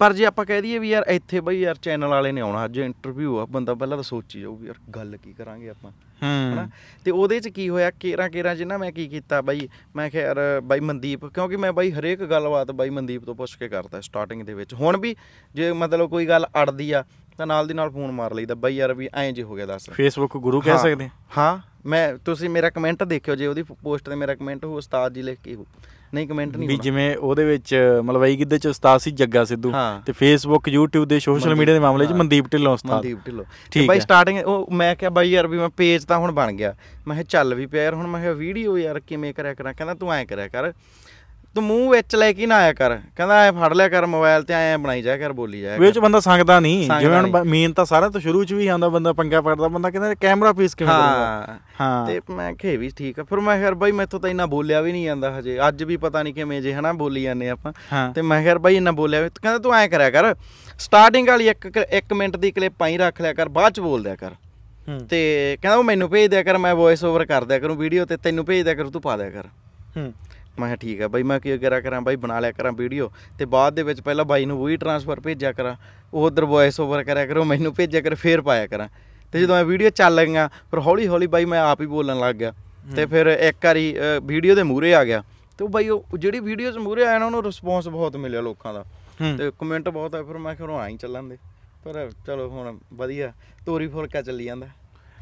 ਪਰ 0.00 0.12
ਜੇ 0.12 0.24
ਆਪਾਂ 0.26 0.44
ਕਹਿ 0.44 0.62
ਦਈਏ 0.62 0.78
ਵੀ 0.78 0.90
ਯਾਰ 0.90 1.04
ਇੱਥੇ 1.08 1.40
ਬਈ 1.40 1.60
ਯਾਰ 1.60 1.76
ਚੈਨਲ 1.82 2.08
ਵਾਲੇ 2.08 2.32
ਨੇ 2.32 2.40
ਆਉਣਾ 2.40 2.64
ਅੱਜ 2.64 2.78
ਇੰਟਰਵਿਊ 2.78 3.38
ਆ 3.38 3.44
ਬੰਦਾ 3.46 3.74
ਪਹਿਲਾਂ 3.74 3.96
ਤਾਂ 3.96 4.02
ਸੋਚੀ 4.02 4.40
ਜਾਊ 4.40 4.54
ਵੀ 4.56 4.66
ਯਾਰ 4.66 4.76
ਗੱਲ 4.96 5.16
ਕੀ 5.16 5.32
ਕਰਾਂਗੇ 5.32 5.68
ਆਪਾਂ 5.68 5.90
ਹਨਾ? 6.22 6.62
ਹੂੰ 6.62 6.70
ਤੇ 7.04 7.10
ਉਹਦੇ 7.10 7.38
ਚ 7.40 7.48
ਕੀ 7.48 7.68
ਹੋਇਆ 7.68 7.90
ਕੇਰਾਂ 7.90 8.28
ਕੇਰਾਂ 8.30 8.54
ਚ 8.56 8.62
ਨਾ 8.62 8.78
ਮੈਂ 8.78 8.90
ਕੀ 8.92 9.06
ਕੀਤਾ 9.08 9.40
ਬਾਈ 9.40 9.68
ਮੈਂ 9.96 10.08
ਕਿਹਾ 10.10 10.22
ਯਾਰ 10.22 10.38
ਬਾਈ 10.64 10.80
ਮਨਦੀਪ 10.80 11.24
ਕਿਉਂਕਿ 11.26 11.56
ਮੈਂ 11.56 11.72
ਬਾਈ 11.72 11.92
ਹਰੇਕ 11.92 12.22
ਗੱਲਬਾਤ 12.24 12.70
ਬਾਈ 12.72 12.90
ਮਨਦੀਪ 12.90 13.24
ਤੋਂ 13.24 13.34
ਪੁੱਛ 13.34 13.56
ਕੇ 13.56 13.68
ਕਰਦਾ 13.68 14.00
ਸਟਾਰਟਿੰਗ 14.00 14.42
ਦੇ 14.42 14.54
ਵਿੱਚ। 14.54 14.74
ਹੁਣ 14.74 14.96
ਵੀ 14.96 15.14
ਜੇ 15.54 15.72
ਮਤਲਬ 15.72 16.10
ਕੋਈ 16.10 16.26
ਗੱਲ 16.26 16.46
ਅੜਦੀ 16.62 16.90
ਆ 16.92 17.04
ਤਾਂ 17.38 17.46
ਨਾਲ 17.46 17.66
ਦੀ 17.66 17.74
ਨਾਲ 17.74 17.90
ਫੋਨ 17.90 18.10
ਮਾਰ 18.10 18.34
ਲਈਦਾ 18.34 18.54
ਬਾਈ 18.54 18.76
ਯਾਰ 18.76 18.94
ਵੀ 18.94 19.08
ਐਂ 19.14 19.30
ਜੇ 19.32 19.42
ਹੋ 19.42 19.54
ਗਿਆ 19.54 19.66
ਦੱਸ। 19.66 19.90
ਫੇਸਬੁੱਕ 19.90 20.36
ਗੁਰੂ 20.36 20.60
ਕਹਿ 20.60 20.78
ਸਕਦੇ। 20.78 21.08
ਹਾਂ 21.38 21.58
ਮੈਂ 21.86 22.16
ਤੁਸੀਂ 22.24 22.48
ਮੇਰਾ 22.50 22.70
ਕਮੈਂਟ 22.70 23.02
ਦੇਖਿਓ 23.04 23.34
ਜੇ 23.34 23.46
ਉਹਦੀ 23.46 23.62
ਪੋਸਟ 23.82 24.08
ਤੇ 24.10 24.14
ਮੇਰਾ 24.14 24.34
ਕਮੈਂਟ 24.34 24.64
ਹੋ 24.64 24.76
ਉਸਤਾਦ 24.76 25.12
ਜੀ 25.14 25.22
ਲਿਖ 25.22 25.38
ਕੇ 25.44 25.54
ਹੋ 25.54 25.66
ਨਹੀਂ 26.14 26.26
ਕਮੈਂਟ 26.28 26.56
ਨਹੀਂ 26.56 26.68
ਵੀ 26.68 26.76
ਜਿਵੇਂ 26.76 27.16
ਉਹਦੇ 27.16 27.44
ਵਿੱਚ 27.44 27.74
ਮਲਵਈ 28.04 28.36
ਗਿੱਧੇ 28.38 28.58
ਚ 28.58 28.66
ਉਸਤਾਦ 28.66 29.00
ਸੀ 29.00 29.10
ਜੱਗਾ 29.10 29.44
ਸਿੱਧੂ। 29.44 29.72
ਤੇ 30.06 30.12
ਫੇਸਬੁੱਕ 30.12 30.68
YouTube 30.68 31.04
ਦੇ 31.04 31.18
ਸੋਸ਼ਲ 31.20 31.54
ਮੀਡੀਆ 31.54 31.74
ਦੇ 31.74 31.80
ਮਾਮਲੇ 31.80 32.06
ਚ। 32.06 32.12
ਮਨਦੀਪ 32.12 32.46
ਢਿੱਲੋਂ 32.52 32.72
ਉਸਤਾਦ 32.72 32.92
ਮਨਦੀਪ 32.92 33.18
ਢਿੱਲੋਂ 33.26 33.44
ਠੀਕ 33.72 33.88
ਬਾਈ। 33.88 34.00
ਸਟਾਰਟਿੰਗ 34.00 34.38
ਉਹ 34.38 34.68
ਮੈਂ 34.72 34.94
ਕਿਹਾ 34.96 35.10
ਬਾਈ 35.10 35.30
ਯਾਰ 35.30 35.46
ਵੀ 35.46 35.58
ਮੈਂ 35.58 35.68
ਪੇਜ 35.68 36.04
ਤਾਂ 36.04 36.18
ਹੁਣ 36.18 36.32
ਬਣ 36.32 36.52
ਗਿਆ 36.52 36.74
ਮੈਂ 37.06 37.16
ਕਿਹਾ 37.16 37.24
ਚੱਲ 37.28 37.54
ਵੀ 37.54 37.66
ਪਿਆ 37.66 37.84
ਯਾਰ 37.84 37.94
ਹੁਣ 37.94 38.06
ਮੈਂ 38.06 38.20
ਕਿਹਾ 38.20 38.32
ਵੀਡੀਓ 38.32 38.76
ਯਾਰ 38.78 39.00
ਕਿਵੇਂ 39.00 39.34
ਕਰਿਆ 39.34 39.54
ਕਰਾਂ 39.54 39.74
ਕਹਿੰਦਾ 39.74 39.94
ਤੂੰ 39.94 40.12
ਐਂ 40.12 40.24
ਕਰਿਆ 40.26 40.48
ਕਰ 40.48 40.72
ਤੂੰ 41.56 41.64
ਮੂੰਹ 41.64 41.90
ਵਿੱਚ 41.90 42.14
ਲੈ 42.16 42.32
ਕੇ 42.32 42.46
ਨਾ 42.46 42.56
ਆਇਆ 42.56 42.72
ਕਰ। 42.72 42.96
ਕਹਿੰਦਾ 43.16 43.40
ਐ 43.42 43.50
ਫੜ 43.52 43.72
ਲਿਆ 43.74 43.88
ਕਰ 43.88 44.06
ਮੋਬਾਈਲ 44.06 44.42
ਤੇ 44.42 44.54
ਐਂ 44.54 44.78
ਬਣਾਈ 44.78 45.02
ਜਾਇਆ 45.02 45.16
ਕਰ 45.16 45.32
ਬੋਲੀ 45.32 45.60
ਜਾਇਆ 45.60 45.78
ਕਰ। 45.78 46.00
ਬੰਦਾ 46.00 46.20
ਸੰਗਦਾ 46.20 46.58
ਨਹੀਂ। 46.60 46.88
ਜਿਵੇਂ 47.00 47.16
ਹੁਣ। 47.16 47.44
ਮੇਨ 47.46 47.72
ਤਾਂ 47.72 47.84
ਸਾਰਾ 47.84 48.08
ਤੋਂ 48.08 48.20
ਸ਼ੁਰੂ 48.20 48.44
ਚ 48.44 48.52
ਵੀ 48.52 48.66
ਆਉਂਦਾ 48.66 48.88
ਬੰਦਾ 48.88 49.12
ਪੰਗਾ 49.12 49.40
ਪੜਦਾ 49.40 49.68
ਬੰਦਾ 49.68 49.90
ਕਹਿੰਦਾ 49.90 50.14
ਕੈਮਰਾ 50.14 50.52
ਪੀਸ 50.52 50.74
ਕਿਵੇਂ 50.74 50.92
ਕਰੂੰਗਾ? 50.92 51.16
ਹਾਂ। 51.16 51.58
ਹਾਂ 51.80 52.06
ਤੇ 52.06 52.20
ਮੈਂ 52.30 52.52
ਕਿਹਾ 52.52 52.72
ਇਹ 52.72 52.78
ਵੀ 52.78 52.90
ਠੀਕ 52.96 53.20
ਆ। 53.20 53.24
ਫਿਰ 53.24 53.40
ਮੈਂ 53.40 53.56
ਯਾਰ 53.56 53.74
ਬਾਈ 53.74 53.92
ਮੈਥੋਂ 53.92 54.20
ਤਾਂ 54.20 54.30
ਇੰਨਾ 54.30 54.46
ਬੋਲਿਆ 54.46 54.80
ਵੀ 54.80 54.92
ਨਹੀਂ 54.92 55.04
ਜਾਂਦਾ 55.04 55.38
ਹਜੇ। 55.38 55.58
ਅੱਜ 55.68 55.82
ਵੀ 55.82 55.96
ਪਤਾ 55.96 56.22
ਨਹੀਂ 56.22 56.34
ਕਿਵੇਂ 56.34 56.60
ਜੇ 56.62 56.74
ਹਨਾ 56.74 56.92
ਬੋਲੀ 56.92 57.22
ਜਾਂਦੇ 57.22 57.48
ਆਪਾਂ। 57.50 57.72
ਤੇ 58.14 58.22
ਮੈਂ 58.22 58.40
ਯਾਰ 58.42 58.58
ਬਾਈ 58.58 58.76
ਇੰਨਾ 58.76 58.90
ਬੋਲਿਆ 58.92 59.20
ਵੀ 59.20 59.28
ਕਹਿੰਦਾ 59.28 59.58
ਤੂੰ 59.58 59.74
ਐਂ 59.74 59.88
ਕਰਿਆ 59.88 60.10
ਕਰ। 60.10 60.34
ਸਟਾਰਟਿੰਗ 60.78 61.28
ਵਾਲੀ 61.28 61.48
ਇੱਕ 61.48 61.66
ਇੱਕ 61.90 62.12
ਮਿੰਟ 62.12 62.36
ਦੀ 62.36 62.50
ਕਲਿੱਪ 62.50 62.82
ਆਈ 62.82 62.96
ਰੱਖ 62.96 63.20
ਲਿਆ 63.20 63.32
ਕਰ 63.32 63.48
ਬਾਅਦ 63.48 63.72
ਚ 63.72 63.80
ਬੋਲ 63.80 64.02
ਦਿਆ 64.02 64.14
ਕਰ। 64.14 64.30
ਤੇ 65.10 65.58
ਕਹਿੰਦਾ 65.62 65.76
ਉਹ 65.76 65.84
ਮੈਨੂੰ 65.84 66.10
ਭੇਜ 66.10 66.30
ਦਿਆ 66.30 66.42
ਕਰ 66.42 66.58
ਮੈਂ 66.58 66.74
ਵੌਇਸ 66.74 67.04
ਓਵਰ 67.04 67.24
ਕਰ 67.24 67.44
ਦਿਆ 67.44 67.58
ਕਰੂੰ 67.58 67.76
ਵੀਡੀਓ 67.76 68.04
ਤੇ 68.04 68.16
ਤੈਨੂੰ 68.16 68.44
ਭੇਜ 68.44 68.64
ਦਿਆ 68.64 68.74
ਕਰੂ 68.74 68.90
ਤੂੰ 68.90 69.02
ਪਾ 69.02 69.16
ਦਿਆ 69.16 69.30
ਕਰ। 69.30 69.46
ਹੂੰ। 69.96 70.12
ਮੈਂ 70.58 70.68
ਕਿਹਾ 70.68 70.76
ਠੀਕ 70.76 71.00
ਆ 71.02 71.08
ਬਾਈ 71.08 71.22
ਮੈਂ 71.22 71.38
ਕੀ 71.40 71.56
ਕਰਾਂ 71.58 71.80
ਕਰਾਂ 71.80 72.00
ਬਾਈ 72.00 72.16
ਬਣਾ 72.16 72.38
ਲਿਆ 72.40 72.52
ਕਰਾਂ 72.52 72.72
ਵੀਡੀਓ। 72.72 73.10
ਤੇ 73.38 73.44
ਬਾਅਦ 73.44 73.74
ਦੇ 73.74 73.82
ਵਿੱਚ 73.82 74.00
ਪਹਿਲਾਂ 74.00 74.24
ਬਾਈ 74.24 74.44
ਨੂੰ 74.46 74.58
ਵਹੀ 74.60 74.76
ਟ੍ਰਾਂਸਫਰ 74.76 75.20
ਭੇਜਿਆ 75.20 75.52
ਕਰਾਂ। 75.52 75.74
ਉਹ 76.14 76.24
ਉਧਰ 76.26 76.44
ਵੌਇਸ 76.44 76.80
ਓਵਰ 76.80 77.02
ਕਰਿਆ 77.04 77.26
ਕਰੋ 77.26 77.44
ਮੈਨੂੰ 77.44 77.74
ਭੇਜਿਆ 77.74 78.00
ਕਰ 78.00 78.14
ਫੇਰ 78.14 78.40
ਪਾਇਆ 78.42 78.66
ਕਰਾਂ। 78.66 78.88
ਤੇ 79.32 79.40
ਜਦੋਂ 79.40 79.58
ਇਹ 79.58 79.64
ਵੀਡੀਓ 79.64 79.90
ਚੱਲ 79.90 80.24
ਗਈਆਂ 80.24 80.48
ਫਿਰ 80.70 80.80
ਹੌਲੀ 80.80 81.06
ਹੌਲੀ 81.08 81.26
ਬਾਈ 81.26 81.44
ਮੈਂ 81.44 81.60
ਆਪ 81.60 81.80
ਹੀ 81.80 81.86
ਬੋਲਣ 81.86 82.20
ਲੱਗ 82.20 82.34
ਗਿਆ। 82.34 82.52
ਤੇ 82.96 83.06
ਫਿਰ 83.06 83.26
ਇੱਕ 83.26 83.64
ਵਾਰੀ 83.64 83.94
ਵੀਡੀਓ 84.24 84.54
ਦੇ 84.54 84.62
ਮੂਹਰੇ 84.62 84.94
ਆ 84.94 85.04
ਗਿਆ। 85.04 85.22
ਤੇ 85.58 85.64
ਉਹ 85.64 85.68
ਬਾਈ 85.68 85.88
ਉਹ 85.88 86.18
ਜਿਹੜੀ 86.18 86.40
ਵੀਡੀਓ 86.40 86.70
'ਚ 86.72 86.78
ਮੂਹਰੇ 86.78 87.04
ਆਇਆ 87.06 87.18
ਨਾ 87.18 87.26
ਉਹਨੂੰ 87.26 87.42
ਰਿਸਪੌਂਸ 87.44 87.88
ਬਹੁਤ 87.88 88.16
ਮਿਲਿਆ 88.16 88.40
ਲੋਕਾਂ 88.40 88.74
ਦਾ। 88.74 88.84
ਤੇ 89.38 89.50
ਕਮੈਂਟ 89.58 89.88
ਬਹੁਤ 89.88 90.14
ਆਏ 90.14 90.22
ਫਿਰ 90.22 90.38
ਮੈਂ 90.38 90.54
ਕਿਹਾ 90.54 90.68
ਹੁਣ 90.68 90.80
ਆਈ 90.80 90.96
ਚੱਲਣ 90.96 91.28
ਦੇ। 91.28 91.36
ਪਰ 91.84 92.10
ਚਲੋ 92.26 92.48
ਹੁਣ 92.48 92.78
ਵਧੀਆ 92.94 93.32
ਤੋਰੀ 93.66 93.86
ਫੁਲਕਾ 93.88 94.22
ਚੱਲੀ 94.22 94.44
ਜਾਂਦਾ। 94.44 94.66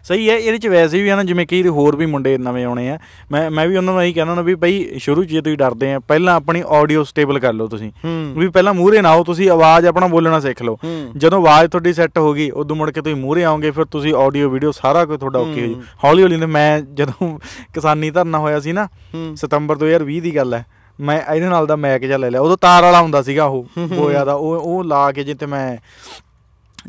ਸਹੀ 0.04 0.28
ਹੈ 0.30 0.36
ਇਹਦੇ 0.36 0.58
ਚ 0.58 0.66
ਵੈਸੇ 0.66 1.00
ਵੀ 1.02 1.08
ਆ 1.08 1.16
ਨਾ 1.16 1.22
ਜਿਵੇਂ 1.24 1.46
ਕਈ 1.46 1.62
ਹੋਰ 1.68 1.96
ਵੀ 1.96 2.06
ਮੁੰਡੇ 2.06 2.36
ਨਵੇਂ 2.38 2.64
ਆਉਣੇ 2.64 2.88
ਆ। 2.90 2.98
ਮੈਂ 3.32 3.50
ਮੈਂ 3.50 3.66
ਵੀ 3.68 3.76
ਉਹਨਾਂ 3.76 3.92
ਨੂੰ 3.94 4.02
ਇਹੀ 4.02 4.12
ਕਹਿੰਦਾ 4.12 4.34
ਨਾ 4.34 4.42
ਵੀ 4.42 4.54
ਬਈ 4.54 4.98
ਸ਼ੁਰੂ 4.98 5.24
ਚ 5.24 5.28
ਜੇ 5.28 5.40
ਤੁਸੀਂ 5.40 5.56
ਡਰਦੇ 5.58 5.92
ਆ 5.94 5.98
ਪਹਿਲਾਂ 5.98 6.34
ਆਪਣੀ 6.34 6.62
ਆਡੀਓ 6.70 7.04
ਸਟੇਬਲ 7.04 7.38
ਕਰ 7.38 7.52
ਲਓ 7.52 7.66
ਤੁਸੀਂ। 7.68 7.90
ਵੀ 8.36 8.48
ਪਹਿਲਾਂ 8.48 8.74
ਮੂਹਰੇ 8.74 9.00
ਨਾ 9.02 9.10
ਆਓ 9.10 9.24
ਤੁਸੀਂ 9.24 9.50
ਆਵਾਜ਼ 9.50 9.86
ਆਪਣਾ 9.86 10.06
ਬੋਲਣਾ 10.06 10.40
ਸਿੱਖ 10.40 10.62
ਲਓ। 10.62 10.78
ਜਦੋਂ 11.16 11.38
ਆਵਾਜ਼ 11.38 11.70
ਤੁਹਾਡੀ 11.70 11.92
ਸੈੱਟ 11.92 12.18
ਹੋ 12.18 12.32
ਗਈ 12.34 12.50
ਉਦੋਂ 12.50 12.76
ਮੁੜ 12.76 12.90
ਕੇ 12.90 13.00
ਤੁਸੀਂ 13.00 13.16
ਮੂਹਰੇ 13.16 13.44
ਆਓਗੇ 13.44 13.70
ਫਿਰ 13.70 13.84
ਤੁਸੀਂ 13.84 14.14
ਆਡੀਓ 14.16 14.50
ਵੀਡੀਓ 14.50 14.72
ਸਾਰਾ 14.72 15.04
ਕੁਝ 15.04 15.18
ਤੁਹਾਡਾ 15.20 15.38
ਓਕੇ 15.38 15.60
ਹੋ 15.60 15.66
ਜੀ। 15.66 15.76
ਹੌਲੀ 16.04 16.22
ਹੌਲੀ 16.22 16.36
ਨੇ 16.36 16.46
ਮੈਂ 16.46 16.80
ਜਦੋਂ 16.94 17.38
ਕਿਸਾਨੀ 17.74 18.10
ਧਰਨਾ 18.10 18.38
ਹੋਇਆ 18.38 18.60
ਸੀ 18.60 18.72
ਨਾ 18.72 18.88
ਸਤੰਬਰ 19.36 19.78
2020 19.78 20.20
ਦੀ 20.20 20.36
ਗੱਲ 20.36 20.54
ਹੈ 20.54 20.64
ਮੈਂ 20.98 21.20
ਇਹਦੇ 21.34 21.48
ਨਾਲ 21.48 21.66
ਦਾ 21.66 21.76
ਮੈਕ 21.76 22.02
ਜਿਹਾ 22.02 22.18
ਲੈ 22.18 22.30
ਲਿਆ। 22.30 22.40
ਉਦੋਂ 22.40 22.56
ਤਾਰ 22.56 22.82
ਵਾਲਾ 22.82 23.00
ਹੁੰਦਾ 23.02 23.22
ਸੀਗਾ 23.22 23.44
ਉਹ 23.44 23.66
ਬੋਇਆ 23.78 24.24
ਦਾ 24.24 24.34
ਉਹ 24.34 24.56
ਉਹ 24.56 24.84
ਲਾ 24.84 25.10
ਕੇ 25.12 25.24
ਜਿੱਤੇ 25.24 25.46
ਮੈਂ 25.46 25.76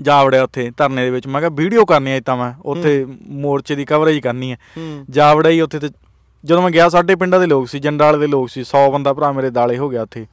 ਜਾ 0.01 0.23
ਵੜਿਆ 0.23 0.43
ਉੱਥੇ 0.43 0.71
ਧਰਨੇ 0.77 1.03
ਦੇ 1.03 1.09
ਵਿੱਚ। 1.09 1.27
ਮੈਂ 1.27 1.41
ਕਿਹਾ 1.41 1.49
ਵੀਡੀਓ 1.53 1.85
ਕਰਨੀ 1.85 2.11
ਹੈ 2.11 2.19
ਤਾਂ 2.19 2.37
ਮੈਂ। 2.37 2.53
ਉੱਥੇ 2.65 3.05
ਮੋਰਚੇ 3.27 3.75
ਦੀ 3.75 3.85
ਕਵਰੇਜ 3.85 4.19
ਕਰਨੀ 4.19 4.53
ਹੂੰ। 4.53 5.05
ਜਾ 5.09 5.33
ਵੜਿਆ 5.33 5.51
ਹੀ 5.51 5.61
ਉੱਥੇ 5.61 5.79
ਤੇ 5.79 5.89
ਜਦੋਂ 6.45 6.61
ਮੈਂ 6.61 6.71
ਗਿਆ 6.71 6.89
ਸਾਡੇ 6.89 7.15
ਪਿੰਡਾਂ 7.15 7.39
ਦੇ 7.39 7.45
ਲੋਕ 7.45 7.67
ਸੀ 7.67 7.79
ਜੰਡਾਲ 7.79 8.19
ਦੇ 8.19 8.27
ਲੋਕ 8.27 8.49
ਸੀ 8.49 8.63
100 8.63 8.91
ਬੰਦਾ 8.91 9.13
ਭਰਾ 9.13 9.31
ਮੇਰੇ 9.31 9.49
ਦਾਲੇ 9.49 9.77
ਹੋ 9.77 9.89
ਗਿਆ 9.89 10.01
ਉੱਥੇ। 10.01 10.25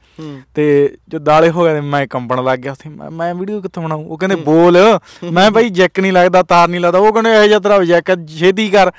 ਤੇ 0.53 0.93
ਜੋ 1.07 1.19
ਦਾਲੇ 1.19 1.49
ਹੋ 1.49 1.63
ਗਏ 1.63 1.81
ਮੈਂ 1.81 2.07
ਕੰਪਣ 2.07 2.43
ਲੱਗ 2.43 2.59
ਗਿਆ 2.59 2.71
ਉੱਥੇ। 2.71 2.89
ਮੈਂ- 3.11 3.37
ਵੀਡੀਓ 3.37 3.61
ਕਿੱਥੋਂ 3.61 3.83
ਬਣਾਉ 3.83 4.03
ਉਹ 4.03 4.17
ਕਹਿੰਦੇ 4.17 4.35
ਬੋਲ। 4.35 4.99
ਮੈਂ 5.31 5.51
ਭਾਈ 5.51 5.69
ਜੈਕ 5.69 5.99
ਨਹੀਂ 5.99 6.11
ਲੱਗਦਾ 6.11 6.43
ਤਾਰ 6.43 6.67
ਨਹੀਂ 6.67 6.81
ਲੱਗਦਾ। 6.81 6.99
ਉਹ 6.99 7.13
ਕਹਿੰਦੇ 7.13 7.43
ਇਹ 7.43 7.47
ਜਿਹਾ 7.47 7.59
ਤੇਰਾ 7.59 7.83
ਜੈਕ 7.83 8.27
ਛੇਤੀ 8.27 8.69
ਕਰ। 8.69 8.91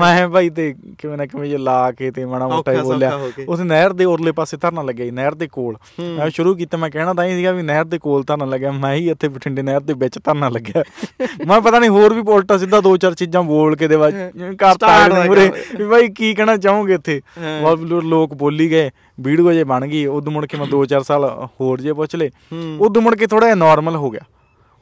ਮੈਂ 0.00 0.28
ਭਾਈ 0.28 0.50
ਤੇ 0.50 0.74
ਕਿਵੇਂ 0.98 1.18
ਨਾ 1.18 1.26
ਕਿਵੇਂ 1.26 1.50
ਜੇ 1.50 1.58
ਲਾ 1.58 1.92
ਕੇ 1.92 2.10
ਤੇ 2.10 2.24
ਮਾੜਾ 2.24 2.48
ਮੋਟਾ 2.48 2.72
ਬੋਲਿਆ। 2.82 3.10
ਉਸ 3.48 3.60
ਨਹਿਰ 3.60 3.92
ਦੇ 3.92 4.04
ਉਰਲੇ 4.04 4.32
ਪਾਸੇ 4.32 4.56
ਧਰਨਾ 4.56 4.82
ਲੱਗਿਆ 4.82 5.12
ਨਹਿਰ 5.12 5.34
ਦੇ 5.34 5.46
ਕੋਲ। 5.46 5.76
ਮੈਂ 6.18 6.30
ਸ਼ੁਰੂ 6.30 6.54
ਕੀਤਾ 6.54 6.76
ਮੈਂ 6.76 6.90
ਕਹਿਣਾ 6.90 7.14
ਤਾਂ 7.14 7.24
ਹੀ 7.24 7.30
ਸੀਗਾ 7.30 7.52
ਵੀ 7.52 7.62
ਨਹਿਰ 7.62 7.84
ਦੇ 7.84 7.98
ਕੋਲ 7.98 8.24
ਧਰਨਾ 8.26 8.44
ਲੱਗਿਆ। 8.44 8.72
ਮੈਂ 8.72 8.94
ਹੀ 8.94 9.10
ਇੱਥੇ 9.10 9.28
ਬਠਿੰਡੇ 9.28 9.62
ਨਹਿਰ 9.62 9.80
ਦੇ 9.80 9.92
ਵਿੱਚ 9.92 10.18
ਧਰਨਾ 10.24 10.48
ਲੱਗਿਆ। 10.48 10.82
ਮੈਂ 11.46 11.60
ਪਤਾ 11.60 11.78
ਨਹੀਂ 11.78 11.90
ਹੋਰ 11.90 12.14
ਵੀ 12.14 12.22
ਉਲਟਾ 12.28 12.58
ਸਿੱਧਾ 12.58 12.80
ਦੋ 12.80 12.96
ਚਾਰ 12.96 13.14
ਚੀਜ਼ਾਂ 13.14 13.42
ਬੋਲ 13.42 13.76
ਕੇ 13.76 13.88
ਦੇ 13.88 13.96
ਬਾਅਦ 13.96 14.12
ਕਰਤਾ 14.58 15.08
ਮੂਰੇ। 15.26 15.52
ਵੀ 15.76 15.86
ਭਾਈ 15.86 16.08
ਕੀ 16.08 16.34
ਕਹਿਣਾ 16.34 16.55
ਚਾਹੋਗੇ 16.56 16.94
ਇੱਥੇ। 16.94 17.20
ਬਹੁਤ 17.62 17.78
ਲੋ- 17.80 18.00
ਲੋਕ 18.02 18.34
ਬੋਲੀ 18.34 18.70
ਗਏ 18.70 18.90
ਵੀਡੀਓ 19.20 19.52
ਜੇ 19.52 19.64
ਬਣ 19.64 19.86
ਗਈ 19.86 20.06
ਉਦੋਂ 20.06 20.32
ਮੁੜ 20.32 20.46
ਕੇ 20.46 20.56
ਮੈਂ 20.56 20.66
2-4 20.66 21.02
ਸਾਲ 21.02 21.24
ਹੋਰ 21.60 21.80
ਜੇ 21.80 21.92
ਪੁੱਛ 21.92 22.14
ਹੂੰ। 22.14 22.76
ਉਦੋਂ 22.80 23.02
ਮੁੜ 23.02 23.14
ਕੇ 23.14 23.26
ਥੋੜਾ 23.26 23.46
ਜਿਹਾ 23.46 23.54
ਨਾਰਮਲ 23.56 23.96
ਹੋ 23.96 24.10
ਗਿਆ 24.10 24.20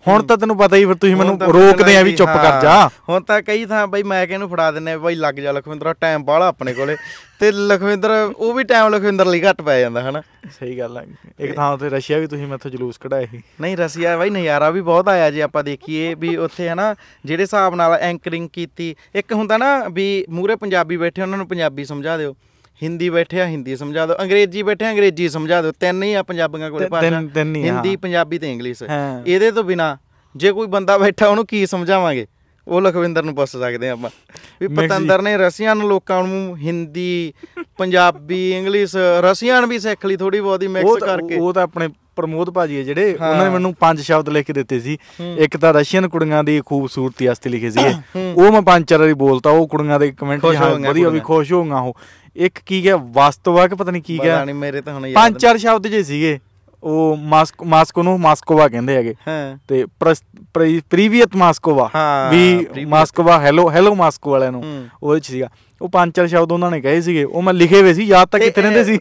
ਹੁਣ 0.09 0.23
ਤਾਂ 0.23 0.37
ਤੈਨੂੰ 0.37 0.57
ਪਤਾ 0.59 0.77
ਹੀ 0.77 0.85
ਫਿਰ 0.85 0.95
ਤੁਸੀਂ 0.95 1.17
ਮੈਨੂੰ 1.17 1.38
ਰੋਕਦੇ 1.55 1.97
ਆ 1.97 2.03
ਵੀ 2.03 2.14
ਚੁੱਪ 2.17 2.31
ਕਰ 2.31 2.61
ਜਾ। 2.62 2.88
ਹੁਣ 3.09 3.23
ਤਾਂ 3.23 3.40
ਕਈ 3.43 3.64
ਥਾਂ 3.67 3.87
ਬਈ 3.87 4.03
ਮੈਂ 4.03 4.27
ਕਿਹਨੂੰ 4.27 4.49
ਫੜਾ 4.49 4.71
ਦਿੰਨੇ 4.71 4.97
ਬਈ 4.97 5.14
ਲੱਗ 5.14 5.35
ਜਾ 5.35 5.53
ਲਖਵਿੰਦਰ 5.53 5.93
ਟਾਈਮ 5.95 6.25
ਬਾਹਲਾ 6.25 6.49
ਆਪਣੇ 6.49 6.75
ਕੋਲੇ। 6.75 6.97
ਤੇ 7.40 7.51
ਲਖਵਿੰਦਰ 7.53 8.11
ਉਹ 8.37 8.53
ਵੀ 8.55 8.64
ਟਾਈਮ 8.64 8.88
ਲਖਵਿੰਦਰ 8.95 9.27
ਲਈ 9.27 9.43
ਘੱਟ 9.43 9.62
ਪੈ 9.62 9.79
ਜਾਂਦਾ 9.81 10.01
ਹਨਾ? 10.01 10.23
ਸਹੀ 10.51 10.79
ਗੱਲ 10.79 10.97
ਹੈ 10.97 11.05
ਇੱਕ 11.40 11.55
ਥਾਂ 11.57 11.77
ਤੇ 11.79 11.88
ਰਸ਼ੀਆ 11.88 12.19
ਵੀ 12.19 12.27
ਤੁਸੀਂ 12.27 12.47
ਮੈਥੋਂ 12.47 12.71
ਜਲੂਸ 12.71 12.99
ਕਢਾਏ 12.99 13.27
ਸੀ। 13.31 13.43
ਨਹੀਂ 13.61 13.77
ਰਸੀਆ 13.77 14.17
ਬਾਈ 14.17 14.31
ਨਜ਼ਾਰਾ 14.31 14.71
ਵੀ 14.71 14.81
ਬਹੁਤ 14.81 15.09
ਆਇਆ 15.09 15.31
ਜੇ 15.31 15.43
ਆਪਾਂ 15.43 15.64
ਦੇਖੀਏ 15.64 16.14
ਵੀ 16.14 16.37
ਉੱਥੇ 16.37 16.69
ਹਨਾ 16.69 16.95
ਜਿਹੜੇ 17.25 17.43
ਹਿਸਾਬ 17.43 17.75
ਨਾਲ 17.75 17.95
ਐਂਕਰਿੰਗ 17.95 18.49
ਕੀਤੀ। 18.53 18.95
ਇੱਕ 19.14 19.33
ਹੁੰਦਾ 19.33 19.57
ਨਾ 19.57 19.79
ਵੀ 19.88 20.25
ਮੂਰੇ 20.31 20.57
ਪੰਜਾਬੀ 20.57 20.97
ਬੈਠੇ 20.97 21.23
ਉਹਨਾਂ 21.23 21.38
ਨੂੰ 21.38 21.49
ਪੰਜਾਬੀ 21.49 21.85
ਸਮਝਾ 21.85 22.17
ਦਿਓ। 22.17 22.35
ਹਿੰਦੀ 22.82 23.08
ਬੈਠੇ 23.10 23.40
ਆ 23.40 23.46
ਹਿੰਦੀ 23.46 23.76
ਸਮਝਾ 23.76 24.06
ਦਿਓ। 24.06 24.16
ਅੰਗਰੇਜ਼ੀ 24.22 24.62
ਬੈਠੇ 24.62 24.84
ਆ 24.84 24.90
ਅੰਗਰੇਜ਼ੀ 24.90 25.28
ਸਮਝਾ 25.28 25.60
ਦਿਓ। 25.62 25.72
ਤਿੰਨ 25.72 26.02
ਹੀ 26.02 26.12
ਆ 26.14 26.22
ਪੰਜਾਬੀਆਂ 26.22 26.70
ਕੋਲੇ 26.70 26.88
ਭਾਸ਼ਾ। 26.88 27.20
ਹਿੰਦੀ। 27.37 27.96
ਪੰਜਾਬੀ 27.96 28.38
ਤੇ 28.38 28.52
ਇੰਗਲਿਸ਼। 28.52 28.82
ਇਹਦੇ 29.26 29.50
ਤੋਂ 29.50 29.64
ਬਿਨਾ 29.64 29.96
ਜੇ 30.34 30.52
ਕੋਈ 30.52 30.66
ਬੰਦਾ 30.66 30.98
ਬੈਠਾ 30.98 31.28
ਉਹਨੂੰ 31.28 31.46
ਕੀ 31.46 31.66
ਸਮਝਾਵਾਂਗੇ? 31.66 32.26
ਉਹ 32.66 32.80
ਲਖਵਿੰਦਰ 32.80 33.22
ਨੂੰ 33.22 33.34
ਪੁੱਛ 33.34 33.50
ਸਕਦੇ 33.50 33.88
ਆ 33.88 33.92
ਆਪਾਂ। 33.92 34.10
ਵੀ 34.60 34.68
ਪਤੰਦਰ 34.68 35.22
ਨੇ 35.22 35.37
ਰਸੀਅਨ 35.37 35.78
ਲੋਕਾਂ 35.78 36.22
ਨੂੰ 36.24 36.56
ਹਿੰਦੀ 36.58 37.32
ਪੰਜਾਬੀ 37.78 38.50
ਇੰਗਲਿਸ਼ 38.52 38.96
ਰਸੀਅਨ 38.96 39.66
ਵੀ 39.66 39.78
ਸਿੱਖ 39.78 40.06
ਲਈ 40.06 40.16
ਥੋੜੀ 40.16 40.40
ਬਹੁਤੀ 40.40 40.66
ਮਿਕਸ 40.66 41.04
ਕਰਕੇ। 41.04 41.37
ਉਹ 41.37 41.52
ਤਾਂ 41.52 41.62
ਆਪਣੇ 41.62 41.88
ਪ੍ਰਮੋਦ 42.16 42.50
ਭਾਜੀ 42.50 42.77
ਹੈ 42.79 42.83
ਜਿਹੜੇ। 42.83 43.12
ਉਹਨਾਂ 43.14 43.44
ਨੇ 43.44 43.50
ਮੈਨੂੰ 43.50 43.74
ਪੰਜ 43.74 44.00
ਸ਼ਬਦ 44.00 44.29
ਲਿਖ 44.29 44.46
ਕੇ 44.46 44.53
ਦਿੱਤੇ 44.53 44.81
ਸੀ। 44.81 44.96
ਇੱਕ 45.38 45.57
ਤਾਂ 45.57 45.72
ਰਸ਼ੀਅਨ 45.74 46.09
ਕੁੜੀਆਂ 46.09 46.44
ਦੀ 46.44 46.61
ਖੂਬਸੂਰਤੀ 46.66 47.27
ਵਾਸਤੇ 47.27 47.50
ਲਿਖੇ 47.50 47.70
ਸੀਗੇ 47.70 47.94
ਉਹ 48.37 48.53
ਮੈਂ 48.53 48.62
ਪੰਜ 48.62 48.87
ਚਾਰ 48.87 48.98
ਵਾਰੀ 48.98 49.12
ਬੋਲਤਾ 49.14 49.50
ਉਹ 49.50 49.68
ਕੁੜੀਆਂ 49.68 50.00
ਦੇ 50.00 50.11
ਕਮੈਂਟ 50.12 50.44
ਹੋ 50.44 50.53
ਵਧੀਆ 50.81 51.09
ਵੀ। 51.09 51.20
ਖੁਸ਼ 51.20 51.53
ਹੋਊਗਾ 51.53 51.81
ਉਹ। 51.81 51.96
ਇੱਕ 52.37 52.59
ਕੀ 52.66 52.83
ਗਿਆ 52.85 52.96
ਵਾਸਤਵਾ 52.96 53.66
ਕਿ 53.68 53.74
ਪਤਾ 53.74 53.90
ਨਹੀਂ 53.90 54.03
ਕੀ 54.03 54.16
ਪਤਾ 54.18 54.24
ਗਿਆ? 54.24 54.44
ਨਹੀਂ 54.44 54.55
ਮੇਰੇ 54.55 54.81
ਤਾਂ 54.81 54.94
ਹੁਣ 54.94 55.07
ਯਾਦ 55.07 55.14
ਪੰਜ 55.14 55.40
ਚਾਰ 55.40 55.59
ਸ਼ਬਦ 55.59 55.87
ਜੇ 55.87 56.03
ਸੀਗੇ। 56.03 56.38
ਉਹ 56.85 57.16
ਮਾਸਕ 57.16 57.62
ਮਾਸਕੋ 57.62 58.03
ਨੂੰ 58.03 58.20
ਮਾਸਕੋਵਾ 58.20 58.68
ਕਹਿੰਦੇ 58.68 58.97
ਹੈਗੇ। 58.97 59.14
ਹਾਂ। 59.29 59.59
ਤੇ 59.68 59.85
ਪ੍ਰੀਵੀਅਤ 60.90 61.37
ਮਾਸਕੋਵਾ। 61.37 61.90
ਵੀ। 62.31 62.66
ਮਾਸਕੋਵਾ 62.85 63.40
ਹੈਲੋ 63.40 63.70
ਹੈਲੋ 63.70 63.94
ਮਾਸਕੋ 63.94 64.31
ਵਾਲਿਆਂ 64.31 64.53
ਨੂੰ। 64.53 64.85
ਉਹਦੇ 65.03 65.20
ਚ 65.20 65.27
ਸੀਗਾ। 65.27 65.49
ਉਹ 65.83 65.88
ਪੰਜ 65.88 66.12
ਚਾਰ 66.12 66.27
ਸ਼ਬਦ 66.27 66.53
ਉਹਨਾਂ 66.53 66.70
ਨੇ 66.70 66.81
ਕਹੇ 66.81 67.01
ਸੀਗੇ। 67.01 67.25
ਉਹ 67.25 67.42
ਮੈਂ 67.42 67.55
ਲਿਖੇ 67.55 67.83
ਹੋਏ 67.83 67.94
ਸੀ 67.94 68.05
ਯਾਦ 68.05 68.29
ਤਾਂ 68.29 68.40
ਕਿੱਥੇ 68.40 68.62
ਰਹਿੰਦੇ 68.62 68.85
ਸੀ। 68.85 68.99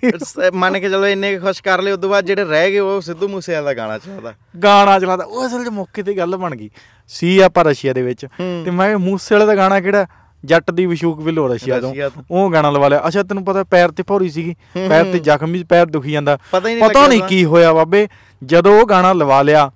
ਮੰਨ 0.54 0.80
ਕੇ 0.80 0.89
ਚਲੋ 0.89 1.08
ਇੰਨੇ 1.08 1.39
ਖੁਸ਼ 1.39 1.63
ਕਰ 1.63 1.82
ਲਏ 1.82 1.91
ਉਦੋਂ 1.91 2.10
ਬਾਅਦ 2.10 2.26
ਜਿਹੜੇ 2.26 2.43
ਰਹਿ 2.43 2.72
ਗਏ 2.72 2.80
ਉਹ 2.80 3.02
ਸਿੱਧੂ 3.02 3.28
ਮੂਸੇਵਾਲਾ 3.28 3.65
ਦਾ 3.65 3.74
ਗਾਣਾ 3.74 3.98
ਚਾਹਦਾ 3.98 4.34
ਗਾਣਾ 4.63 5.00
ਚਲਾਦਾ 5.00 5.24
ਉਹ 5.24 5.48
ਅਸਲ 5.48 5.65
'ਚ 5.65 5.69
ਮੌਕੇ 5.69 6.04
ਤੇ 6.04 6.13
ਗੱਲ 6.13 6.38
ਬਣ 6.38 6.56
ਗਈ। 6.56 6.69
ਸੀ 7.08 7.39
ਆਪਾਂ 7.39 7.63
ਰਸ਼ੀਆ 7.63 7.93
ਦੇ 7.93 8.02
ਵਿੱਚ। 8.02 8.26
ਤੇ 8.65 8.72
ਮੈਂ 8.72 8.88
ਕਿਹਾ 8.88 8.98
ਮੂਸੇ 8.98 9.36
ਵਾਲੇ 9.36 9.46
ਦਾ 9.46 9.56
ਗਾਣਾ 9.56 9.80
ਕਿਹੜਾ? 9.80 10.06
ਜੱਟ 10.45 10.71
ਦੀ 10.71 10.86
ਵਿਸ਼ੂਕ 10.86 11.21
ਵਿਲੋ 11.21 11.47
ਰਸ਼ੀਆ 11.47 11.79
ਤੋਂ। 11.79 11.93
ਉਹ 12.32 12.51
ਗਾਣਾ 12.51 12.69
ਲਵਾ 12.69 12.88
ਲਿਆ। 12.88 13.01
ਅੱਛਾ 13.08 13.23
ਤੈਨੂੰ 13.23 13.45
ਪਤਾ 13.45 13.63
ਪੈਰ 13.63 13.91
ਤੇ 13.91 14.03
ਭੌਰੀ 14.03 14.29
ਸੀਗੀ। 14.29 14.56
ਪੈਰ 14.89 15.06
ਤੇ 15.06 15.19
ਜ਼ਖਮ 15.19 15.51
ਵੀ 15.51 15.63
ਪੈਰ 15.63 15.86
ਦੁਖੀ 15.86 16.12
ਜਾਂਦਾ। 16.12 16.38
ਪਤਾ 16.51 17.08
ਨਹੀਂ। 17.08 17.21
ਕੀ 17.21 17.45
ਹੋਇਆ 17.45 17.73
ਬਾਬੇ। 17.73 18.08
ਜਦੋਂ 18.41 18.79
ਉਹ 18.82 18.86
ਗਾਣਾ 18.86 19.13
ਲਵਾ 19.13 19.41
ਲਿਆ 19.41 19.71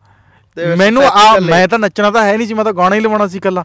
ਮੈਨੂੰ 0.77 1.03
ਆ। 1.03 1.39
ਮੈਂ 1.39 1.67
ਤਾਂ 1.67 1.80
ਨੱਚਣਾ 1.80 2.12
ਤਾਂ 2.12 2.23
ਹੈ 2.25 2.38
ਨਹੀਂ 2.38 2.47
ਸੀ 2.47 2.53
ਮੈਂ 2.53 2.65
ਤਾਂ 2.65 2.73
ਗਾਣਾ 2.73 2.95
ਹੀ 2.95 3.01
ਲਵਾਉਣਾ 3.01 3.27
ਸੀ 3.27 3.39
ਕੱਲਾ। 3.39 3.63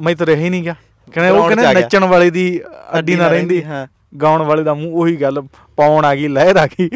ਮੈਂ 0.00 0.14
ਤਾਂ 0.16 0.26
ਰਹਿ 0.26 0.36
ਹੀ 0.36 0.50
ਨਹੀਂ 0.50 0.62
ਗਿਆ। 0.62 0.74
ਕਹਿੰਦੇ 1.12 1.30
ਉਹ 1.30 1.46
ਕਹਿੰਦੇ 1.46 1.62
ਗਿਆ। 1.62 1.72
ਨੱਚਣ 1.72 2.04
ਵਾਲੇ 2.04 2.30
ਦੀ 2.30 2.60
ਅੱਡੀ 2.98 3.16
ਨਾ 3.16 3.28
ਰਹਿੰਦੀ। 3.28 3.62
ਹਾਂ। 3.64 3.86
ਗਾਉਣ 4.22 4.42
ਵਾਲੇ 4.42 4.62
ਦਾ 4.62 4.74
ਮੂੰਹ 4.74 4.94
ਉਹੀ 4.94 5.16
ਗੱਲ 5.16 5.40
ਪਾਉਣ 5.76 6.04
ਆ 6.04 6.14
ਗਈ 6.14 6.28
ਲਹਿਰ 6.28 6.56
ਆ 6.56 6.66
ਗਈ। 6.66 6.88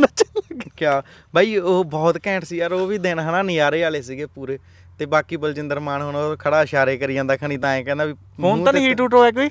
ਨੱਚਣ 0.00 0.38
ਲੱਗੇ। 0.38 0.70
ਕਿਆ? 0.76 1.02
ਬਾਈ 1.34 1.56
ਉਹ 1.56 1.84
ਬਹੁਤ 1.84 2.18
ਘੈਂਟ 2.26 2.44
ਸੀ 2.44 2.56
ਯਾਰ 2.56 2.72
ਉਹ 2.72 2.86
ਵੀ 2.86 2.98
ਦਿਨ 2.98 3.18
ਹਨਾ 3.18 3.42
ਨਜ਼ਾਰੇ 3.42 3.82
ਵਾਲੇ 3.82 4.02
ਸੀਗੇ 4.02 4.26
ਪੂਰੇ। 4.26 4.58
ਤੇ 4.98 5.06
ਬਾਕੀ 5.06 5.36
ਬਲਜਿੰਦਰ 5.36 5.80
ਮਾਨ 5.80 6.02
ਹੁਣ 6.02 6.16
ਉਹ 6.16 6.36
ਖੜਾ 6.36 6.62
ਇਸ਼ਾਰੇ 6.62 6.96
ਕਰੀ 6.96 7.14
ਜਾਂਦਾ 7.14 7.36
ਖਣੀ 7.36 7.56
ਤਾਂ 7.56 7.70
ਐ 7.70 7.82
ਕਹਿੰਦਾ 7.82 8.04
ਵੀ 8.04 8.14
ਫੋਨ 8.40 8.64
ਤਾਂ 8.64 8.72
ਨਹੀਂ 8.72 8.88
ਹੀਟ 8.88 9.00
ਉਟ 9.00 9.14
ਹੋਇਆ 9.14 9.30
ਕੋਈ? 9.30 9.48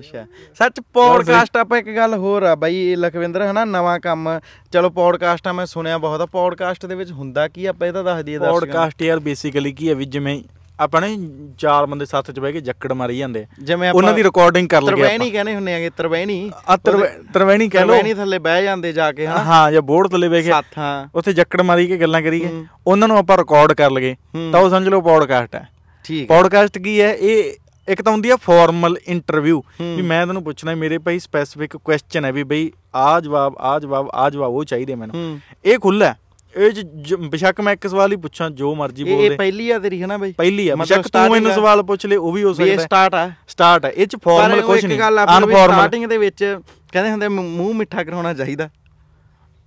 ਅੱਛਾ। 0.00 0.24
ਸੱਚ 0.58 0.80
ਪੌਡਕਾਸਟ 0.92 1.56
ਆਪਾਂ 1.56 1.78
ਇੱਕ 1.78 1.88
ਗੱਲ 1.96 2.14
ਹੋਰ 2.14 2.42
ਆ 2.42 2.54
ਬਾਈ 2.54 2.76
ਇਹ 2.76 2.96
ਲਖਵਿੰਦਰ 2.96 3.42
ਹਨਾ 3.42 3.64
ਨਵਾਂ 3.64 3.98
ਕੰਮ। 4.00 4.28
ਚਲੋ 4.72 4.90
ਪੌਡਕਾਸਟ 4.90 5.46
ਆ 5.46 5.52
ਮੈਂ 5.52 5.66
ਸੁਣਿਆ 5.66 5.98
ਬਹੁਤ 5.98 6.20
ਆ। 6.20 6.26
ਪੌਡਕਾਸਟ 6.26 6.86
ਦੇ 6.86 6.94
ਵਿੱਚ 6.94 7.10
ਹੁੰਦਾ 7.12 7.46
ਕੀ 7.48 7.66
ਆਪਾਂ 7.66 7.88
ਇਹ 7.88 7.92
ਤਾਂ 7.92 8.04
ਦੱਸ 8.04 8.22
ਦਈਏ 8.24 8.38
ਦਰਸ਼ਕਾਂ। 8.38 8.52
ਪੋਡਕਾਸਟ 8.52 9.02
ਯਾਰ 9.02 9.20
ਬੇਸਿਕਲੀ 9.20 9.72
ਕੀ 9.72 9.88
ਹੈ 9.88 9.94
ਵੀ 9.94 10.04
ਜਿਵੇਂ 10.04 10.42
ਆਪਾਂ 10.80 11.00
ਨੇ 11.00 11.16
ਚਾਰ 11.58 11.86
ਬੰਦੇ 11.86 12.06
ਸੱਤ 12.06 12.30
ਚ 12.30 12.40
ਬਹਿ 12.40 12.52
ਕੇ 12.52 12.60
ਜੱਕੜ 12.60 12.92
ਮਾਰੀ 12.92 13.18
ਜਾਂਦੇ 13.18 13.42
ਆ। 13.42 13.46
ਜਿਵੇਂ 13.62 13.88
ਆਪਾਂ 13.88 13.98
ਉਹਨਾਂ 13.98 14.14
ਦੀ 14.14 14.24
ਰਿਕਾਰਡਿੰਗ 14.24 14.68
ਕਰ 14.68 14.82
ਲਗੇ 14.82 15.02
ਤਰਵੈਣੀ 15.02 15.30
ਕਹਿੰਦੇ 15.30 15.54
ਹੁੰਨੇ 15.54 15.74
ਆਗੇ 15.74 15.90
ਤਰਵੈਣੀ। 15.90 16.52
ਆ 16.68 16.76
ਤਰਵੈਣੀ 16.76 17.68
ਕਹਿ 17.68 17.80
ਲੋ 17.80 17.86
ਤਰਵੈਣੀ 17.86 18.14
ਥੱਲੇ 18.14 18.38
ਬਹਿ 18.38 18.62
ਜਾਂਦੇ 18.62 18.92
ਜਾ 18.92 19.12
ਕੇ 19.12 19.26
ਹਨਾ? 19.26 19.38
ਹਾਂ 19.38 19.72
ਜਾਂ 19.72 19.82
ਬੋਰਡ 19.82 20.08
ਥੱਲੇ 20.08 20.28
ਬਹਿ 20.28 20.42
ਕੇ 20.42 20.50
ਸੱਤ 20.50 20.78
ਹਾਂ। 20.78 21.08
ਉੱਥੇ 21.14 21.32
ਜੱਕੜ 21.32 21.62
ਮਾਰੀ 21.62 21.86
ਕੇ 21.86 21.96
ਗੱਲਾਂ 21.96 22.22
ਕਰੀਏ। 22.22 22.46
ਹੂੰ। 22.46 22.66
ਉਹਨਾਂ 22.86 23.08
ਨੂੰ 23.08 23.18
ਆਪਾਂ 23.18 23.38
ਰਿਕਾਰਡ 23.38 23.72
ਕਰ 23.72 23.90
ਲਗੇ 23.90 24.16
ਹੂੰ। 24.34 24.50
ਤਾਂ 24.52 24.60
ਉਹ 24.60 24.70
ਸਮਝ 24.70 24.88
ਲਓ 24.88 25.00
ਪੋਡਕਾਸਟ 25.00 25.54
ਹੈ। 25.54 25.68
ਠੀਕ 26.04 26.30
ਹੈ। 26.30 26.36
ਪੋਡਕਾਸਟ 26.36 26.78
ਕੀ 26.78 27.00
ਹੈ? 27.00 27.14
ਇਹ 27.14 27.52
ਇੱਕ 27.88 28.02
ਤਾਂ 28.02 28.12
ਹੁੰਦੀ 28.12 28.30
ਹੈ 28.30 28.36
ਫਾਰਮਲ 28.36 28.96
ਇੰਟਰਵਿਊ 29.06 29.60
ਹੂੰ। 29.60 29.96
ਵੀ 29.96 30.02
ਮੈਂ 30.02 30.22
ਤੁਹਾਨੂੰ 30.24 30.44
ਪੁੱਛਣਾ 30.44 30.74
ਮੇਰੇ 30.74 30.98
ਭਾਈ 30.98 31.18
ਸਪੈਸੀਫਿਕ 31.18 31.76
ਕੁਐਸਚਨ 31.76 32.24
ਹੈ 32.24 32.32
ਵੀ 32.32 32.42
ਬਈ 32.42 32.70
ਆ 32.94 33.20
ਜਵਾਬ 33.20 33.54
ਆ 33.58 33.78
ਜਵਾਬ 33.78 34.08
ਆ 34.12 34.30
ਜਵਾਬ 34.30 34.50
ਉਹ 34.52 34.64
ਚਾਹੀਦੇ 34.64 34.94
ਮੈਨੂੰ। 34.94 35.14
ਹੂੰ। 35.16 35.40
ਇਹ 35.64 35.78
ਖੁੱਲਾ 35.78 36.06
ਹੈ। 36.06 36.16
ਇਹ 36.56 36.70
'ਚ 36.72 37.14
ਬੇਸ਼ੱਕ 37.30 37.60
ਮੈਂ 37.60 37.72
ਇੱਕ 37.72 37.86
ਸਵਾਲ 37.86 38.12
ਹੀ 38.12 38.16
ਪੁੱਛਾਂ 38.16 38.48
ਜੋ 38.50 38.74
ਮਰਜ਼ੀ 38.74 39.02
ਇਹ 39.02 39.08
ਇਹ 39.08 39.16
ਬੋਲਦੇ। 39.16 39.36
ਪਹਿਲੀ 39.36 39.70
ਆ 39.70 39.78
ਤੇਰੀ 39.78 40.02
ਹਨਾ 40.02 40.16
ਬਾਈ? 40.18 40.32
ਪਹਿਲੀ 40.32 40.68
ਆ। 40.68 40.76
ਮਤਲਬ 40.76 40.96
ਬੇਸ਼ੱਕ 40.98 41.12
ਤੂੰ 41.12 41.30
ਮੈਨੂੰ 41.30 41.50
ਆ। 41.50 41.54
ਸਵਾਲ 41.54 41.82
ਪੁੱਛ 41.82 42.06
ਲੈ 42.06 42.16
ਉਹ 42.16 42.32
ਵੀ 42.32 42.44
ਹੋ 42.44 42.52
ਵੀ 42.54 42.64
ਇਹ 42.64 42.70
ਸਕਦਾ। 42.70 42.82
ਸਟਾਰਟ 42.84 43.14
ਆ। 43.14 43.30
ਸਟਾਰਟ 43.48 43.84
ਹੈ 43.84 43.90
ਇਹ 43.90 44.06
ਚ 44.06 44.16
ਫਾਰਮਲ 44.24 44.62
ਕੁਝ 44.62 44.84
ਨਹੀਂ। 44.86 45.00
ਆ 45.00 45.08
ਅਨਫਾਰਮਲ 45.08 45.52
ਸਟਾਰਟਿੰਗ 45.52 46.06
ਦੇ 46.06 46.18
ਵਿੱਚ 46.18 46.44
ਕਹਿੰਦੇ 46.92 47.10
ਹੁੰਦੇ 47.10 47.28
ਮੂੰਹ 47.28 47.74
ਮਿੱਠਾ 47.74 48.04
ਕਰਾਉਣਾ 48.04 48.34
ਚਾਹੀਦਾ। 48.34 48.68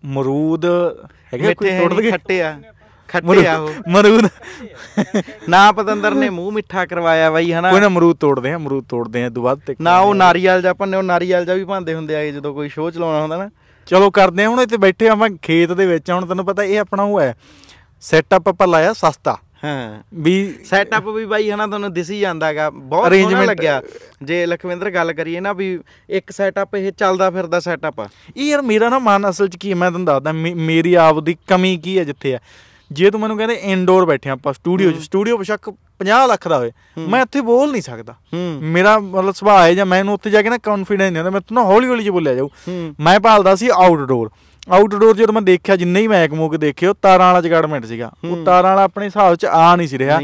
ਮਰੂਦ 0.04 0.65
ਹੈਗਾ 1.34 1.54
ਕੋਈ 1.54 1.69
ਹੈ 1.69 1.80
ਨੀ, 1.80 1.95
ਦਗੇ 1.95 2.12
ਖੱਟੇ 2.12 2.41
ਆ। 2.41 2.58
ਖੱਟੇ 3.10 3.47
ਆ 3.47 3.58
ਉਹ। 3.58 3.69
ਮਰੂਦ। 3.89 4.28
ਨਾ 5.50 5.71
ਪਤੰਦਰ 5.71 6.15
ਨੇ 6.15 6.30
ਮੂੰਹ 6.30 6.52
ਮਿੱਠਾ 6.52 6.86
ਕਰਵਾਇਆ 6.86 7.30
ਬਾਈ 7.32 7.54
ਹਨਾ। 7.54 7.71
ਕੋਈ 7.71 7.80
ਨਾ 7.80 7.89
ਮਰੂਦ 7.89 8.17
ਤੋੜਦੇ 8.17 8.52
ਆ 8.52 8.58
ਮਰੂਦ 8.58 8.86
ਤੋੜਦੇ 8.89 9.23
ਆ 9.23 9.30
ਦੁਬਾਰਾ 9.30 9.60
ਤੇ 9.67 9.76
ਨਾ 9.82 10.00
ਉਹ 10.00 10.15
ਨਾਰੀਅਲ 10.15 10.62
ਜਾਂ 10.62 10.73
ਭੰਨੇ 10.73 10.97
ਉਹ 10.97 11.04
ਨਾਰੀਅਲ 11.04 11.45
ਜਾਂ 11.45 11.56
ਵੀ 11.56 11.63
ਭਾਂਦੇ 11.63 11.93
ਹੁੰਦੇ 11.93 12.15
ਆਗੇ 12.15 12.32
ਜਦੋਂ 12.32 12.54
ਕੋਈ 12.54 12.69
ਸ਼ੋਅ 12.69 12.91
ਚਲਾਉਣਾ 12.91 13.21
ਹੁੰਦਾ 13.21 13.38
ਨਾ। 13.38 13.50
ਚਲੋ 13.88 14.12
ਕਰਦੇ 14.12 14.43
ਆ 14.45 14.50
ਹੁਣ 14.50 14.62
ਇੱਥੇ 14.62 14.78
ਬੈਠੇ 14.78 15.10
ਆਪਾਂ 15.10 15.30
ਖੇਤ 15.41 15.71
ਦੇ 15.71 15.86
ਵਿੱਚ 15.86 16.12
ਹੁਣ 16.12 16.26
ਤੈਨੂੰ 16.26 16.45
ਪਤਾ 16.45 16.63
ਇਹ 16.63 16.80
ਆਪਣਾ 16.80 17.04
ਉਹ 17.04 17.21
ਹੈ 17.21 17.36
ਸੈਟਅਪ 18.02 18.47
ਆਪਾਂ 18.50 18.67
ਲਾਇਆ 18.67 18.93
ਸਸਤਾ। 18.93 19.38
ਹਾਂ। 19.63 20.04
ਵੀ 20.13 20.54
ਸੈਟਅਪ 20.65 21.08
ਵੀ 21.08 21.26
ਬਾਈ 21.26 21.52
ਹਨਾ 21.52 21.67
ਤੁਹਾਨੂੰ 21.67 21.93
ਦਿਸ 21.93 22.10
ਹੀ 22.12 22.19
ਜਾਂਦਾਗਾ 22.19 22.69
ਬਹੁਤ 22.69 23.13
ਸੋਹਣਾ 23.13 23.43
ਲੱਗਿਆ। 23.43 23.82
ਜੇ 24.23 24.45
ਲਖਵਿੰਦਰ 24.45 24.89
ਗੱਲ 24.89 25.13
ਕਰੀਏ 25.13 25.39
ਨਾ 25.39 25.54
ਵੀ 25.54 25.80
ਇੱਕ 26.10 26.32
ਸੈਟਅਪ 26.32 26.76
ਇਹ 26.76 26.91
ਚੱਲਦਾ 26.91 27.30
ਫਿਰਦਾ 27.32 27.60
ਸੈਟਅਪ 27.60 28.00
ਆ। 28.00 28.08
ਇਹ 28.38 28.43
ਯਾਰ 28.45 28.62
ਮੇਰਾ 28.62 28.89
ਨਾ 28.89 29.00
ਮਨ 29.00 29.30
ਅਸਲ 29.30 29.47
'ਚ 29.47 29.56
ਕੀ 29.56 29.73
ਮੈਂ 29.73 29.91
ਤੁਹਾਨੂੰ 29.91 30.06
ਦੱਸਦਾ 30.06 30.32
ਮੇਰੀ 30.32 30.93
ਆਪ 30.93 31.19
ਦੀ 31.19 31.38
ਕਮੀ 31.47 31.78
ਕੀ 31.78 31.97
ਹੈ 32.00 32.04
ਜਿੱਥੇ 32.04 32.34
ਹੈ 32.34 32.39
ਜੇ 32.91 33.10
ਤੂੰ 33.12 33.19
ਮੈਨੂੰ 33.21 33.38
ਕਹਿੰਦੇ 33.38 33.54
ਇਨਡੋਰ 33.54 34.06
ਬੈਠੇ 34.06 34.30
ਆਪਾਂ 34.30 34.54
ਸਟੂਡੀਓ 34.54 34.91
'ਚ 34.91 35.04
ਸਟੂਡੀਓ 35.04 35.38
ਬੇਸ਼ੱਕ 35.38 35.69
50 36.00 36.26
ਲੱਖ 36.28 36.47
ਦਾ 36.47 36.58
ਹੋਵੇ 36.58 36.71
ਮੈਂ 37.10 37.21
ਇੱਥੇ 37.21 37.41
ਬੋਲ 37.41 37.71
ਨਹੀਂ 37.71 37.82
ਸਕਦਾ। 37.82 38.15
ਮੇਰਾ 38.62 38.97
ਮਤਲਬ 39.00 39.34
ਸੁਭਾਅ 39.34 39.63
ਹੈ 39.65 39.73
ਜਾਂ 39.73 39.86
ਮੈਨੂੰ 39.86 40.13
ਉੱਥੇ 40.13 40.30
ਜਾ 40.30 40.41
ਕੇ 40.41 40.50
ਨਾ 40.50 40.58
ਕੌਨਫੀਡੈਂਸ 40.58 41.12
ਨਹੀਂ 41.12 41.21
ਹੁੰਦਾ 41.21 41.32
ਮੈਂ 41.32 41.41
ਨਾ 41.54 41.63
ਹੌਲੀ 41.63 41.88
ਹੌਲੀ 41.88 42.04
ਚ 42.04 42.10
ਬੋਲਿਆ 42.10 42.36
ਜਾਊ। 42.36 42.50
ਮੈਂ 43.00 43.19
ਭਾਲਦਾ 43.19 43.56
ਸੀ 43.56 43.69
ਆਊਟਡੋਰ 43.73 44.30
ਆਊਟਡੋਰ 44.67 45.15
ਜਦੋਂ 45.17 45.34
ਮੈਂ 45.34 45.41
ਦੇਖਿਆ 45.41 45.76
ਜਿੰਨੇ 45.76 46.00
ਹੀ 46.00 46.08
ਮੈਕ 46.08 46.34
ਮੂਕ 46.34 46.56
ਦੇਖੇ 46.56 46.88
ਉਹ 46.88 46.95
ਤਾਰਾਂ 47.02 47.26
ਵਾਲਾ 47.26 47.41
ਜਗਾੜਮੈਂਟ 47.41 47.86
ਸੀਗਾ। 47.86 48.10
ਉਹ 48.30 48.43
ਤਾਰਾਂ 48.45 48.69
ਵਾਲਾ 48.69 48.84
ਆਪਣੇ 48.84 49.06
ਹਿਸਾਬ 49.06 49.36
'ਚ 49.36 49.45
ਆ 49.45 49.76
ਨਹੀਂ 49.76 49.88
ਸੀ 49.88 49.97
ਰਿਹਾ। 49.97 50.19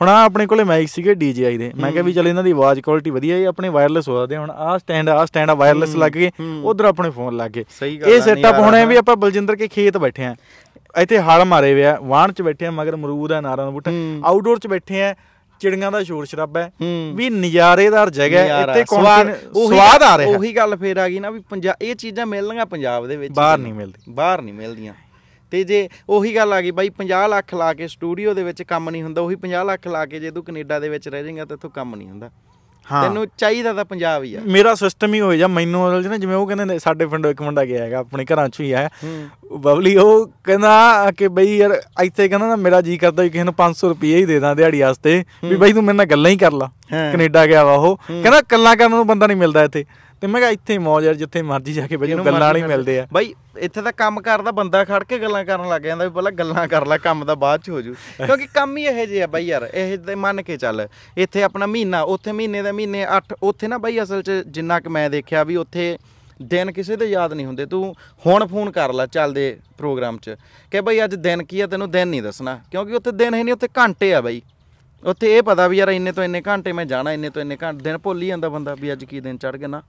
ਹੁਣ 0.00 0.08
ਆ 0.08 0.24
ਆਪਣੇ 0.24 0.46
ਕੋਲੇ 0.46 0.64
ਮਾਈਕ 0.64 0.88
ਸੀਗੇ 0.88 1.12
DJI 1.12 1.58
ਦੇ। 1.58 1.70
ਮੈਂ 1.76 1.90
ਕਿਹਾ 1.92 2.04
ਵੀ 2.04 2.12
ਚਲ 2.12 2.28
ਇਹਨਾਂ 2.28 2.44
ਦੀ 2.44 2.50
ਆਵਾਜ਼ 2.50 2.80
ਕੁਆਲਿਟੀ 2.80 3.10
ਵਧੀਆ 3.10 3.36
ਹੈ 3.36 3.46
ਆਪਣੇ 3.46 3.68
ਵਾਇਰਲੈਸ 3.68 4.08
ਹੋ 4.08 4.22
ਸਕਦੇ 4.22 4.36
ਹੁਣ 4.36 4.50
ਆਹ 4.50 4.78
ਸਟੈਂਡ 4.78 5.08
ਆਹ 5.08 5.26
ਸਟੈਂਡ 5.26 5.50
ਆ 5.50 5.54
ਵਾਇਰਲੈਸ 5.54 5.94
ਲੱਗ 5.96 6.12
ਗਏ। 6.12 6.30
ਉਧਰ 6.64 6.84
ਆਪਣੇ 6.84 7.10
ਫੋਨ 7.10 7.36
ਲੱਗ 7.36 7.50
ਗਏ। 7.50 7.64
ਇਹ 7.82 8.20
ਆ, 8.20 8.20
ਸੈਟਅਪ 8.20 8.58
ਹੋਣਾ। 8.58 8.84
ਵੀ 8.84 8.96
ਆਪਾਂ 8.96 9.16
ਬਲਜਿੰਦਰ 9.16 9.56
ਕੇ 9.56 9.68
ਖੇਤ 9.68 9.98
ਬੈਠੇ 9.98 10.24
ਆ। 10.24 10.34
ਇੱਥੇ 10.94 11.18
ਹਲ 11.18 11.44
ਮਾਰੇ 11.44 11.72
ਹੋਏ 11.72 11.84
ਆ 11.84 11.98
ਵਾਹਣ 12.02 12.32
'ਚ 12.32 12.42
ਬੈਠੇ 12.42 12.66
ਆ 12.66 12.70
ਮਗਰ 12.70 12.94
ਅਮਰੂਦ 12.94 13.32
ਆ 13.32 13.40
ਨਾਰਾਂ 13.40 13.64
ਦਾ 13.64 13.70
ਬੂਟਾ। 13.70 13.90
ਆਊਟਡੋਰ 14.24 14.58
'ਚ 14.58 14.66
ਬੈਠੇ 14.66 15.02
ਆ 15.02 15.14
ਚਿੜੀਆਂ 15.60 15.90
ਦਾ 15.92 16.02
ਸ਼ੋਰ 16.02 16.24
ਸ਼ਰਾਬਾ 16.26 16.60
ਹੈ। 16.60 16.70
ਵੀ 17.14 17.28
ਨਜ਼ਾਰੇਦਾਰ 17.30 18.10
ਜਗ੍ਹਾ 18.10 18.40
ਹੈ 18.42 18.62
ਇੱਥੇ 18.62 18.84
ਸਵਾਦ 18.84 20.02
ਆ 20.02 20.16
ਰਿਹਾ। 20.18 20.36
ਉਹੀ 20.36 20.54
ਗੱਲ 20.56 20.76
ਫੇਰ 20.76 20.96
ਆ 20.98 21.08
ਗਈ 21.08 21.20
ਨਾ 21.20 21.30
ਵੀ 21.30 21.40
ਪੰਜਾਬ 21.50 21.82
ਇਹ 21.82 21.94
ਚੀਜ਼ਾਂ 21.94 22.26
ਮਿਲਣਗੀਆਂ 22.26 22.66
ਪੰਜਾਬ 22.66 23.06
ਦੇ 23.06 23.16
ਵਿੱਚ। 23.16 23.32
ਬਾਹਰ 23.34 23.58
ਨਹੀਂ 23.58 23.74
ਮਿਲਦੀ। 23.74 24.12
ਬਾਹਰ 24.12 24.42
ਨਹੀਂ 24.42 24.54
ਮਿਲਦੀਆਂ। 24.54 24.94
ਤੇ 25.52 25.62
ਜੇ 25.64 25.88
ਉਹੀ 26.08 26.34
ਗੱਲ 26.36 26.52
ਆ 26.52 26.60
ਗਈ 26.60 26.70
ਬਾਈ 26.70 26.90
50 26.98 27.26
ਲੱਖ 27.28 27.54
ਲਾ 27.54 27.72
ਕੇ 27.74 27.88
ਸਟੂਡੀਓ 27.88 28.34
ਦੇ 28.34 28.42
ਵਿੱਚ 28.42 28.62
ਕੰਮ 28.62 28.90
ਨਹੀਂ 28.90 29.02
ਹੁੰਦਾ 29.02 29.20
ਉਹੀ 29.20 29.36
50 29.36 29.64
ਲੱਖ 29.64 29.86
ਲਾ 29.88 30.04
ਕੇ 30.06 30.20
ਜੇ 30.20 30.30
ਤੂੰ 30.30 30.44
ਕੈਨੇਡਾ 30.44 30.78
ਦੇ 30.80 30.88
ਵਿੱਚ 30.88 31.08
ਰਹਿ 31.08 31.22
ਜਾਏਗਾ 31.22 31.44
ਤਾਂ 31.44 31.56
ਇੱਥੋਂ 31.56 31.70
ਕੰਮ 31.70 31.94
ਨਹੀਂ 31.94 32.08
ਹੁੰਦਾ। 32.08 32.30
ਤੈਨੂੰ 32.90 33.26
ਚਾਹੀਦਾ 33.38 33.72
ਤਾਂ 33.72 33.84
ਪੰਜਾਬ 33.84 34.22
ਹੀ 34.22 34.34
ਆ। 34.34 34.40
ਮੇਰਾ 34.46 34.74
ਸਿਸਟਮ 34.74 35.14
ਹੀ 35.14 35.20
ਹੋਇਆ 35.20 35.38
ਜਾਂ 35.38 35.48
ਮੈਨੂੰ 35.48 35.88
ਅਸਲ 35.88 36.08
ਨਾ 36.08 36.16
ਜਿਵੇਂ 36.16 36.36
ਉਹ 36.36 36.46
ਕਹਿੰਦੇ 36.46 36.64
ਨੇ 36.64 36.78
ਸਾਡੇ 36.78 37.06
ਪਿੰਡੋਂ 37.06 37.30
ਇੱਕ 37.30 37.42
ਮੁੰਡਾ 37.42 37.64
ਗਿਆ 37.64 37.84
ਹੈਗਾ 37.84 37.98
ਆਪਣੇ 37.98 38.24
ਘਰਾਂ 38.24 38.46
'ਚੋਂ 38.48 38.64
ਹੀ 38.66 38.74
ਹੂੰ। 38.74 39.60
ਬਬਲੀ 39.60 39.96
ਉਹ 39.96 40.30
ਕਹਿੰਦਾ 40.44 41.10
ਕਿ 41.16 41.28
ਬਈ 41.28 41.56
ਯਾਰ 41.56 41.82
ਇੱਥੇ 42.02 42.28
ਕਹਿੰਦਾ 42.28 42.46
ਨਾ 42.46 42.56
ਮੇਰਾ 42.56 42.80
ਜੀ 42.80 42.96
ਕਰਦਾ 42.98 43.22
ਵੀ 43.22 43.30
ਕਿਸੇ 43.30 43.44
ਨੂੰ 43.44 43.54
500 43.54 43.88
ਰੁਪਏ 43.88 44.16
ਹੀ 44.16 44.24
ਦੇ 44.24 44.38
ਦਾਂ 44.40 44.56
ਦਿਹਾੜੀ 44.56 44.80
ਵਾਸਤੇ 44.80 45.24
ਵੀ 45.44 45.56
ਬਈ 45.56 45.72
ਤੂੰ 45.72 45.84
ਮੇਰੇ 45.84 45.96
ਨਾਲ 45.96 46.06
ਗੱਲਾਂ 46.06 46.30
ਹੀ 46.30 46.36
ਕਰ 46.36 46.52
ਲਾ। 46.52 46.70
ਕੈਨੇਡਾ 46.90 47.46
ਗਿਆ 47.46 47.64
ਵਾ 47.64 47.72
ਉਹ। 47.72 47.96
ਕਹਿੰਦਾ 47.96 48.40
ਗੱਲਾਂ 48.52 48.76
ਕਰਨ 48.76 48.90
ਨੂੰ 48.90 49.06
ਬੰਦਾ 49.06 49.26
ਨਹੀਂ 49.26 49.36
ਮਿਲਦਾ 49.36 49.64
ਇੱਥੇ। 49.64 49.84
ਤੇ 50.22 50.26
ਮੈਂ 50.26 50.40
ਕਿਹਾ 50.40 50.50
ਇੱਥੇ 50.50 50.76
ਮੌਜ 50.78 51.04
ਯਾਰ 51.04 51.14
ਜਿੱਥੇ 51.14 51.40
ਮਰਜ਼ੀ 51.42 51.72
ਜਾ 51.72 51.86
ਕੇ 51.86 51.96
ਜਿਹਨੂੰ 51.96 52.24
ਗੱਲਾਂ 52.26 52.52
ਕਰ- 52.54 52.66
ਮਿਲਦੇ 52.68 52.98
ਆ। 53.00 53.06
ਬਾਈ 53.12 53.32
ਇੱਥੇ 53.58 53.82
ਤਾਂ 53.82 53.92
ਕੰਮ 53.92 54.20
ਕਰਦਾ 54.20 54.50
ਬੰਦਾ 54.50 54.84
ਖੜ 54.84 55.02
ਕੇ 55.04 55.18
ਗੱਲਾਂ 55.18 55.44
ਕਰਨ 55.44 55.68
ਲੱਗ 55.68 55.82
ਜਾਂਦਾ 55.82 56.04
ਵੀ 56.04 56.10
ਪਹਿਲਾਂ 56.10 56.32
ਗੱਲਾਂ 56.32 56.66
ਕਰ 56.68 56.86
ਲੈ 56.86 56.98
ਕੰਮ 56.98 57.24
ਦਾ 57.24 57.34
ਬਾਅਦ 57.34 57.60
ਚ 57.60 57.70
ਹੋ 57.70 57.80
ਜੂ। 57.82 57.94
ਕਿਉਂਕਿ 58.26 58.46
ਕੰਮ 58.54 58.76
ਹੀ 58.76 58.84
ਇਹੋ 58.84 59.04
ਜਿਹੇ 59.06 59.26
ਬਾਈ 59.26 59.46
ਯਾਰ 59.46 59.68
ਇਹ 59.74 59.96
ਤੇ 59.98 60.14
ਮੰਨ 60.14 60.42
ਕੇ 60.42 60.56
ਚੱਲ 60.56 60.86
ਇੱਥੇ 61.16 61.42
ਆਪਣਾ 61.42 61.66
ਮਹੀਨਾ 61.66 62.02
ਉੱਥੇ 62.12 62.32
ਮਹੀਨੇ 62.32 62.62
ਦਾ 62.62 62.72
ਮਹੀਨੇ 62.72 63.04
8 63.16 63.20
ਉੱਥੇ 63.42 63.68
ਨਾ 63.68 63.78
ਬਾਈ 63.78 64.02
ਅਸਲ 64.02 64.22
ਚ 64.22 64.42
ਜਿੰਨਾ 64.48 64.78
ਕਿ 64.80 64.88
ਮੈਂ 64.88 65.08
ਦੇਖਿਆ 65.10 65.42
ਵੀ 65.44 65.56
ਉੱਥੇ 65.56 65.96
ਦਿਨ 66.42 66.72
ਕਿਸੇ 66.72 66.96
ਦੇ 66.96 67.06
ਯਾਦ 67.06 67.32
ਨਹੀਂ 67.32 67.46
ਹੁੰਦੇ 67.46 67.66
ਤੂੰ 67.66 67.94
ਹੁਣ 68.26 68.46
ਫੋਨ 68.46 68.70
ਕਰ 68.70 68.92
ਲੈ 68.92 69.06
ਚੱਲਦੇ 69.06 69.56
ਪ੍ਰੋਗਰਾਮ 69.78 70.18
'ਚ 70.18 70.36
ਕਿ 70.72 70.80
ਬਾਈ 70.80 71.04
ਅੱਜ 71.04 71.14
ਦਿਨ 71.14 71.42
ਕੀ 71.44 71.60
ਆ 71.60 71.66
ਤੈਨੂੰ 71.66 71.90
ਦਿਨ 71.90 72.08
ਨਹੀਂ 72.08 72.22
ਦੱਸਣਾ। 72.22 72.58
ਕਿਉਂਕਿ 72.70 72.94
ਉੱਥੇ 72.94 73.10
ਦਿਨ 73.12 73.34
ਹੈ 73.34 73.42
ਨਹੀਂ 73.42 73.54
ਉੱਥੇ 73.54 73.68
ਘੰਟੇ 73.78 74.12
ਆ 74.14 74.20
ਬਾਈ। 74.20 74.40
ਉੱਥੇ 75.02 75.36
ਇਹ 75.36 75.42
ਪਤਾ 75.42 75.66
ਵੀ 75.68 75.76
ਯਾਰ 75.78 75.88
ਇੰਨੇ 75.88 76.12
ਤੋਂ 76.12 76.24
ਇੰਨੇ 76.24 76.40
ਘੰਟੇ 76.46 76.72
ਮੈਂ 76.72 76.84
ਜਾਣਾ 76.84 77.12
ਇੰਨੇ 77.12 77.30
ਤੋਂ 77.30 77.42
ਇੰਨੇ 77.42 77.56
ਘੰਟੇ 77.62 77.82
ਦਿਨ 77.82 77.98
ਭੁੱਲ 77.98 78.22
ਹੀ 78.22 78.26
ਜਾਂਦਾ 78.26 78.48
ਬੰਦਾ 78.48 78.74
ਵੀ 78.74 78.92
ਅੱਜ 78.92 79.04
ਕੀ 79.04 79.20
ਦਿਨ 79.20 79.36
ਚੜ 79.36 79.56
ਗਿਆ 79.56 79.68
ਨਾ। 79.68 79.82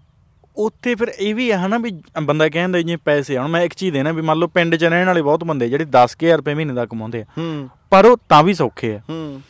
ਉੱਥੇ 0.56 0.95
ਫਿਰ 0.95 1.08
ਇਹ 1.20 1.36
ਵੀ 1.36 1.51
ਹੈ 1.51 1.68
ਨਾ 1.68 1.78
ਵੀ 1.78 2.01
ਬੰਦਾ 2.24 2.49
ਕਹਿੰਦਾ 2.49 2.80
ਜਿਵੇਂ 2.80 2.97
ਪੈਸੇ 3.06 3.38
ਹੁਣ 3.38 3.47
ਮੈਂ 3.47 3.62
ਇੱਕ 3.62 3.74
ਚੀਜ਼ 3.74 3.93
ਦੇਣਾ 3.93 4.12
ਵੀ 4.12 4.22
ਮੰਨ 4.22 4.39
ਲਓ 4.39 4.47
ਪਿੰਡ 4.47 4.76
'ਚ 4.76 4.84
ਰਹਿਣ 4.84 5.08
ਵਾਲੇ 5.08 5.22
ਬਹੁਤ 5.22 5.43
ਬੰਦੇ 5.43 5.70
ਜਿਹੜੇ 5.70 5.86
10000 5.86 6.38
ਰੁਪਏ 6.38 6.54
ਮਹੀਨੇ 6.54 6.74
ਦਾ 6.74 6.86
ਕਮਾਉਂਦੇ 6.86 7.22
ਆ। 7.22 7.26
ਹੂੰ। 7.38 7.70
ਪਰ 7.89 8.06
ਉਹ 8.06 8.18
ਤਾਂ 8.30 8.43
ਵੀ 8.43 8.54
ਸੌਖੇ 8.54 8.95
ਆ। 8.95 8.99
ਹੂੰ। 9.10 9.41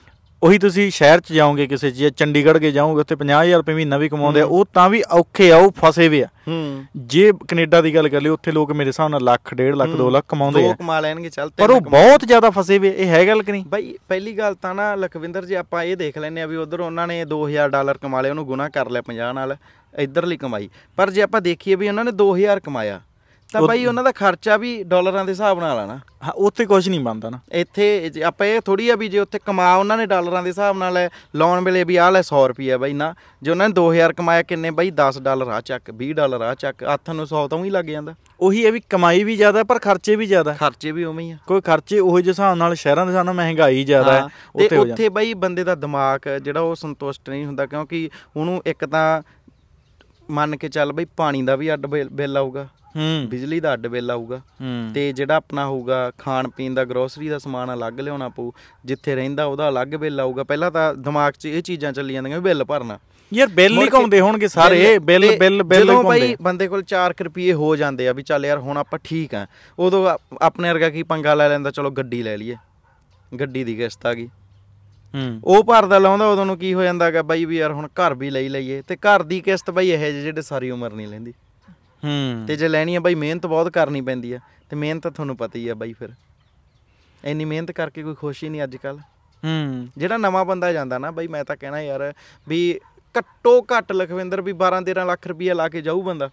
ਉਹੀ 0.44 0.58
ਤੁਸੀਂ 0.58 0.89
ਸ਼ਹਿਰ 0.91 1.20
'ਚ 1.20 1.34
ਜਾਓਗੇ 1.34 1.66
ਕਿਸੇ 1.68 1.89
ਜਾਂ 1.91 2.10
ਚੰਡੀਗੜ੍ਹ 2.10 2.60
ਕੇ 2.60 2.72
ਜਾਓਗੇ 2.72 3.00
ਉੱਥੇ 3.02 3.16
50000 3.16 3.58
ਰੁਪਏ 3.58 3.74
ਮਹੀਨਾ 3.74 3.98
ਵੀ 3.98 4.10
ਕਮਾਉਂਦੇ 4.10 4.41
ਆ 4.41 4.46
ਉਹ 4.46 4.66
ਤਾਂ 4.74 4.89
ਵੀ 4.89 5.02
ਔਖੇ 5.12 5.52
ਆ 5.52 5.58
ਉਹ 5.58 5.72
ਫਸੇ 5.78 6.08
ਵੇ 6.08 6.22
ਆ। 6.24 6.28
ਹੂੰ। 6.48 6.86
ਜੇ 7.06 7.32
ਕੈਨੇਡਾ 7.48 7.82
ਦੀ 7.82 7.94
ਗੱਲ 7.96 8.10
ਕਰ 8.10 8.22
ਲਈ 8.22 8.30
ਉੱਥੇ 8.30 8.52
ਲੋਕ 8.52 8.72
ਮੇਰੇ 8.72 8.89
ਹਿਸਾਬ 8.89 9.10
ਨਾਲ 9.10 9.24
ਲੱਖ 9.24 9.54
ਡੇਢ 9.54 9.76
ਲੱਖ 9.76 9.91
2 10.00 10.10
ਲੱਖ 10.10 10.26
ਕਮਾਉਂਦੇ 10.28 10.66
ਆ। 10.70 10.74
ਕਮਾ 10.74 11.00
ਲੈਣਗੇ 11.00 11.30
ਚੱਲ 11.30 11.50
ਪਰ 11.50 11.68
ਤਿੰਨ 11.68 11.76
ਉਹ 11.78 11.82
ਬਹੁਤ 11.82 12.26
ਜ਼ਿਆਦਾ 12.26 12.50
ਫਸੇ 12.50 12.78
ਵੇ 12.78 12.89
ਇਹ 12.98 13.08
ਹੈ 13.08 13.26
ਗੱਲ 13.28 13.44
ਕਿ 13.44 13.52
ਨਹੀਂ? 13.52 13.64
ਬਾਈ 13.68 13.96
ਪਹਿਲੀ 14.08 14.38
ਗੱਲ 14.38 14.56
ਤਾਂ 14.56 14.74
ਨਾ 14.76 14.94
ਲਖਵਿੰਦਰ 14.96 15.46
ਜੀ 15.46 15.54
ਆਪਾਂ 15.54 15.84
ਇਹ 15.84 15.96
ਦੇਖ 15.98 16.18
ਲੈਨੇ 16.18 16.41
ਆ 16.41 16.46
ਵੀ 16.46 16.56
ਉਧਰ 16.56 16.80
ਉਹਨਾਂ 16.80 17.08
ਨੇ 17.08 17.24
2000 17.26 17.70
ਡਾਲਰ 17.70 17.98
ਕਮਾ 17.98 18.22
ਲਿਆ 18.22 18.32
ਉਹਨੂੰ 18.32 18.46
ਗੁਣਾ 18.46 18.70
ਕਰ 18.70 18.89
ਲਿਆ 18.89 19.02
50 19.10 19.34
ਨਾਲ 19.34 19.56
ਇਧਰਲੀ 20.00 20.38
ਕਮਾਈ। 20.38 20.70
ਪਰ 20.98 21.10
ਜੇ 21.12 21.22
ਆਪਾਂ 21.22 21.41
ਦੇਖੀਏ 21.41 21.76
ਵੀ 21.76 21.88
ਉਹਨਾਂ 21.88 22.06
ਨੇ 22.06 22.12
2000 22.12 22.60
ਕਮਾਇਆ 22.60 23.02
ਤਾਂ 23.54 23.62
ਬਾਈ 23.62 23.86
ਉਹਨਾਂ 23.86 24.04
ਦਾ 24.04 24.12
ਖਰਚਾ 24.12 24.58
ਵੀ 24.58 24.84
ਡਾਲਰਾਂ 24.84 25.26
ਦੇ 25.26 25.32
ਹਿਸਾਬ 25.32 25.60
ਨਾਲ 25.60 25.80
ਆ 25.80 25.86
ਨਾ। 25.86 25.99
ਹਾਂ 26.24 26.32
ਉੱਥੇ 26.32 26.66
ਕੁਝ 26.66 26.89
ਨਹੀਂ 26.89 26.99
ਬਣਦਾ 26.99 27.30
ਨਾ। 27.30 27.39
ਇੱਥੇ 27.51 28.10
ਜੇ 28.10 28.24
ਆਪਾਂ 28.24 28.47
ਇਹ 28.47 28.62
ਥੋੜੀ 28.62 28.89
ਆ 28.89 28.95
ਵੀ 28.95 29.08
ਜੇ 29.08 29.20
ਉੱਥੇ 29.20 29.39
ਕਮਾ 29.45 29.76
ਉਹਨਾਂ 29.76 29.97
ਨੇ 29.97 30.06
ਡਾਲਰਾਂ 30.06 30.43
ਦੇ 30.43 30.49
ਹਿਸਾਬ 30.49 30.78
ਨਾਲ 30.78 30.97
ਹੈ, 30.97 31.10
ਲਾਉਣ 31.36 31.64
ਵੇਲੇ 31.64 31.84
ਵੀ 31.84 31.95
ਆਹ 31.95 32.12
ਲੈ 32.12 32.22
100 32.22 32.47
ਰੁਪਿਆ 32.47 32.78
ਬਾਈ 32.78 32.93
ਨਾ। 32.93 33.14
ਜੇ 33.43 33.51
ਉਹਨਾਂ 33.51 33.70
ਨੇ 33.70 33.74
2000 33.74 34.14
ਕਮਾਇਆ 34.14 34.43
ਕਿੰਨੇ 34.43 34.72
ਬਾਈ? 34.72 34.91
10 34.91 35.20
ਡਾਲਰ 35.22 35.47
ਆ 35.47 35.62
ਚੱਕ 35.62 35.91
20 35.91 36.14
ਡਾਲਰ 36.14 36.41
ਆ 36.41 36.54
ਚੱਕ 36.56 36.84
ਹੱਥ 36.84 37.10
ਨੂੰ 37.10 37.26
100 37.26 37.47
ਤਾਂ 37.47 37.64
ਹੀ 37.64 37.70
ਲੱਗ 37.70 37.86
ਜਾਂਦਾ। 37.86 38.16
ਉਹੀ 38.39 38.66
ਹੈ 38.66 38.72
ਵੀ 38.72 38.82
ਕਮਾਈ 38.89 39.24
ਵੀ 39.24 39.36
ਜ਼ਿਆਦਾ 39.36 39.64
ਪਰ 39.64 39.80
ਖਰਚੇ 39.80 40.16
ਵੀ 40.16 40.26
ਜ਼ਿਆਦਾ। 40.26 40.54
ਖਰਚੇ 40.54 40.91
ਵੀ 40.91 41.04
ਉਵੇਂ 41.04 41.26
ਹੀ 41.26 41.32
ਆ। 41.32 41.38
ਕੋਈ 41.47 41.62
ਖਰਚੇ 41.62 41.99
ਉਹੋ 41.99 42.20
ਜਿਹੇ 42.20 42.32
ਹਿਸਾਬ 42.32 42.56
ਨਾਲ 42.58 42.76
ਸ਼ਹਿਰਾਂ 42.76 43.06
ਦੇ 43.06 43.14
ਨਾਲ 43.14 43.34
ਮਹਿੰਗਾਈ 43.34 43.84
ਜ਼ਿਆਦਾ 43.84 44.14
ਹੈ 44.14 44.24
ਉੱਥੇ 44.56 44.78
ਹੋ 44.78 44.86
ਜਾਂਦਾ 44.86 44.93
ਉੱਥੇ 44.93 45.10
ਬਈ 45.10 45.34
ਬੰਦੇ 45.34 45.64
ਦਾ 45.64 45.76
ਦਿਮਾਗ 45.76 46.30
ਜਿਹੜਾ 46.41 46.60
ਉਹ 46.60 46.76
ਸੰਤੁਸ਼ਟ 46.76 47.30
ਨਹੀਂ 47.30 47.45
ਹੁੰਦਾ 47.45 47.66
ਕਿਉਂਕਿ 47.66 48.10
ਉਹਨੂੰ 48.38 48.62
ਇੱਕ 48.66 48.86
ਤਾਂ 48.86 49.22
ਮੰਨ 50.32 50.56
ਕੇ 50.58 50.70
ਚੱਲ 50.70 50.91
ਬਈ 50.93 51.06
ਪਾਣੀ 51.06 51.41
ਦਾ 51.41 51.56
ਵੀ 51.56 51.74
ਅੱਡ 51.74 51.86
ਬਿੱਲ 51.86 52.38
ਆਊਗਾ। 52.38 52.68
ਹੂੰ। 52.96 53.28
ਬਿਜਲੀ 53.30 53.60
ਦਾ 53.60 53.74
ਅੱਡ 53.74 53.88
ਬਿੱਲ 53.88 54.12
ਆਊਗਾ। 54.12 54.41
ਤੇ 54.94 55.12
ਜਿਹੜਾ 55.14 55.36
ਆਪਣਾ 55.36 55.66
ਹੋਊਗਾ 55.66 56.12
ਖਾਣ 56.18 56.48
ਪੀਣ 56.48 56.74
ਦਾ 56.74 56.84
ਗਰੋਸਰੀ 56.86 57.30
ਦਾ 57.30 57.38
ਸਮਾਨ 57.38 57.74
ਅਲੱਗ 57.74 58.00
ਲਿਆਉਣਾ 58.00 58.30
ਪਊ 58.30 58.52
ਜਿੱਥੇ 58.86 59.16
ਰਹਿੰਦਾ 59.16 59.46
ਉਹਦਾ 59.46 59.70
ਅਲੱਗ 59.70 59.88
ਬਿੱਲ 59.88 60.20
ਆਊਗਾ। 60.20 60.44
ਪਹਿਲਾਂ 60.44 60.72
ਤਾਂ 60.72 60.94
ਦਿਮਾਗ 60.96 61.34
'ਚ 61.34 61.46
ਇਹ 61.46 61.62
ਚੀਜ਼ਾਂ 61.62 61.94
ਚੱਲੀ 61.94 62.14
ਜਾਂਦੀਆਂ 62.14 62.38
ਵੀ 62.38 62.44
ਬਿੱਲ 62.44 62.64
ਭਰਨਾ। 62.64 63.00
ਯਾਰ 63.34 63.48
ਬਿੱਲ 63.48 63.78
ਹੀ 63.78 63.84
ਕੇ 63.86 63.89
ਘੁੰਮਦੇ 63.94 64.20
ਹੋਣਗੇ 64.20 64.48
ਸਾਰੇ। 64.48 65.00
ਬਿੱਲ 65.00 65.26
ਬਿੱਲ 65.39 65.64
ਬਿੱਲ 65.64 65.84
ਜਦੋਂ 65.84 66.04
ਬਈ 66.04 66.36
ਬੰਦੇ 66.41 66.68
ਕੋਲ 66.68 66.84
4 66.84 67.14
ਰੁਪਏ 67.22 67.54
ਹੋ 67.54 67.76
ਜਾਂਦੇ 67.76 68.08
ਆ 68.08 68.14
ਵੀ 68.14 68.24
ਚੱਲ 68.24 68.46
ਯਾਰ 68.46 68.58
ਹੁਣ 68.58 68.78
ਆਪਾਂ 68.78 69.00
ਠੀਕ 69.04 69.36
ਆ। 69.36 69.46
ਉਦੋਂ 69.80 70.18
ਆਪਣੇ 70.41 70.70
ਵਰਗਾ 70.70 70.89
ਕੀ 70.89 71.04
ਪੰਗਾ 71.04 71.34
ਲੈ 71.34 71.50
ਲੈਂਦਾ 71.50 71.72
ਚਲੋ 71.72 71.91
ਗੱਡੀ 71.91 72.24
ਲੈ 72.24 72.38
ਲਈਏ। 72.38 72.56
ਗੱਡੀ 73.39 73.64
ਦੀ 73.64 73.76
ਕਿਸ਼ਤ 73.76 74.06
ਆ 74.06 74.14
ਗਈ। 74.14 74.28
ਹੂੰ। 75.14 75.39
ਉਹ 75.44 75.64
ਭਰਦਾ 75.64 75.98
ਲਾਉਂਦਾ 76.00 76.28
ਉਦੋਂ 76.28 76.46
ਨੂੰ 76.46 76.58
ਕੀ 76.58 76.74
ਹੋ 76.74 76.84
ਜਾਂਦਾਗਾ 76.84 77.22
ਬਾਈ 77.22 77.46
ਵੀ 77.46 77.58
ਯਾਰ 77.58 77.72
ਹੁਣ 77.72 77.88
ਘਰ 77.88 78.14
ਵੀ 78.14 78.30
ਲਈ 78.30 78.48
ਲਈਏ। 78.50 78.82
ਤੇ 78.82 78.96
ਘਰ 78.96 79.24
ਦੀ 79.24 79.39
ਕਿਸ਼ਤ 79.41 79.72
ਬਾਈ 79.72 79.89
ਇਹ 79.89 79.98
ਜਿਹੇ 79.98 80.22
ਜਿਹੜੇ 80.22 80.41
ਸਾਰੀ 80.41 80.70
ਉਮਰ 80.70 80.94
ਨਹੀਂ 80.94 81.08
ਲੈਂਦੀ। 81.08 81.34
ਹੂੰ। 82.04 82.45
ਤੇ 82.47 82.56
ਜੇ 82.56 82.68
ਲੈਣੀ 82.68 82.95
ਆ 82.95 82.99
ਬਾਈ 82.99 83.16
ਮਿਹਨਤ 83.16 83.45
ਬਹੁਤ 83.45 83.70
ਕਰਨੀ 83.70 84.01
ਪੈਂਦੀ 84.01 84.34
ਆ। 84.34 84.39
ਤੇ 84.70 84.76
ਮਿਹਨਤ 84.76 85.08
ਤੁਹਾਨੂੰ 85.08 85.38
ਪਤਾ 85.38 85.60
ਹੀ 85.60 85.68
ਆ 85.68 85.74
ਬਾਈ 85.74 85.93
ਫਿਰ। 85.93 86.10
ਇੰਨੀ 87.26 87.45
ਮਿਹਨਤ 87.45 87.72
ਕਰਕੇ 87.72 88.04
ਕੋਈ 88.04 88.16
ਖੁਸ਼ 88.16 88.43
ਹੀ 88.43 88.49
ਨਹੀਂ 88.49 88.64
ਅੱਜ 88.64 88.76
ਕੱਲ 88.76 88.97
ਹੂੰ। 89.43 89.88
ਜਿਹੜਾ 89.97 90.18
ਨਵਾਂ 90.18 90.45
ਬੰਦਾ 90.45 90.74
ਜਾਂਦਾ 90.74 90.97
ਨਾ 90.97 91.12
ਬਾਈ 91.12 91.28
ਮੈਂ 91.28 91.45
ਤਾਂ 91.45 91.56
ਕਹਿਣਾ 91.56 91.82
ਯਾਰ 91.82 92.14
ਵੀ 92.47 92.80
ਘੱਟੋ 93.20 93.62
ਘੱਟ 93.62 93.91
ਲਖਵਿੰਦਰ 93.91 94.41
ਵੀ 94.41 94.54
12 94.54 94.82
13 94.82 95.06
ਲੱਖ 95.06 95.28
ਰੁਪਈਆ 95.28 95.54
ਲਾ 95.54 95.70
ਕੇ 95.70 95.82
ਜਾਊ 95.82 96.01
ਬੰਦਾ। 96.01 96.30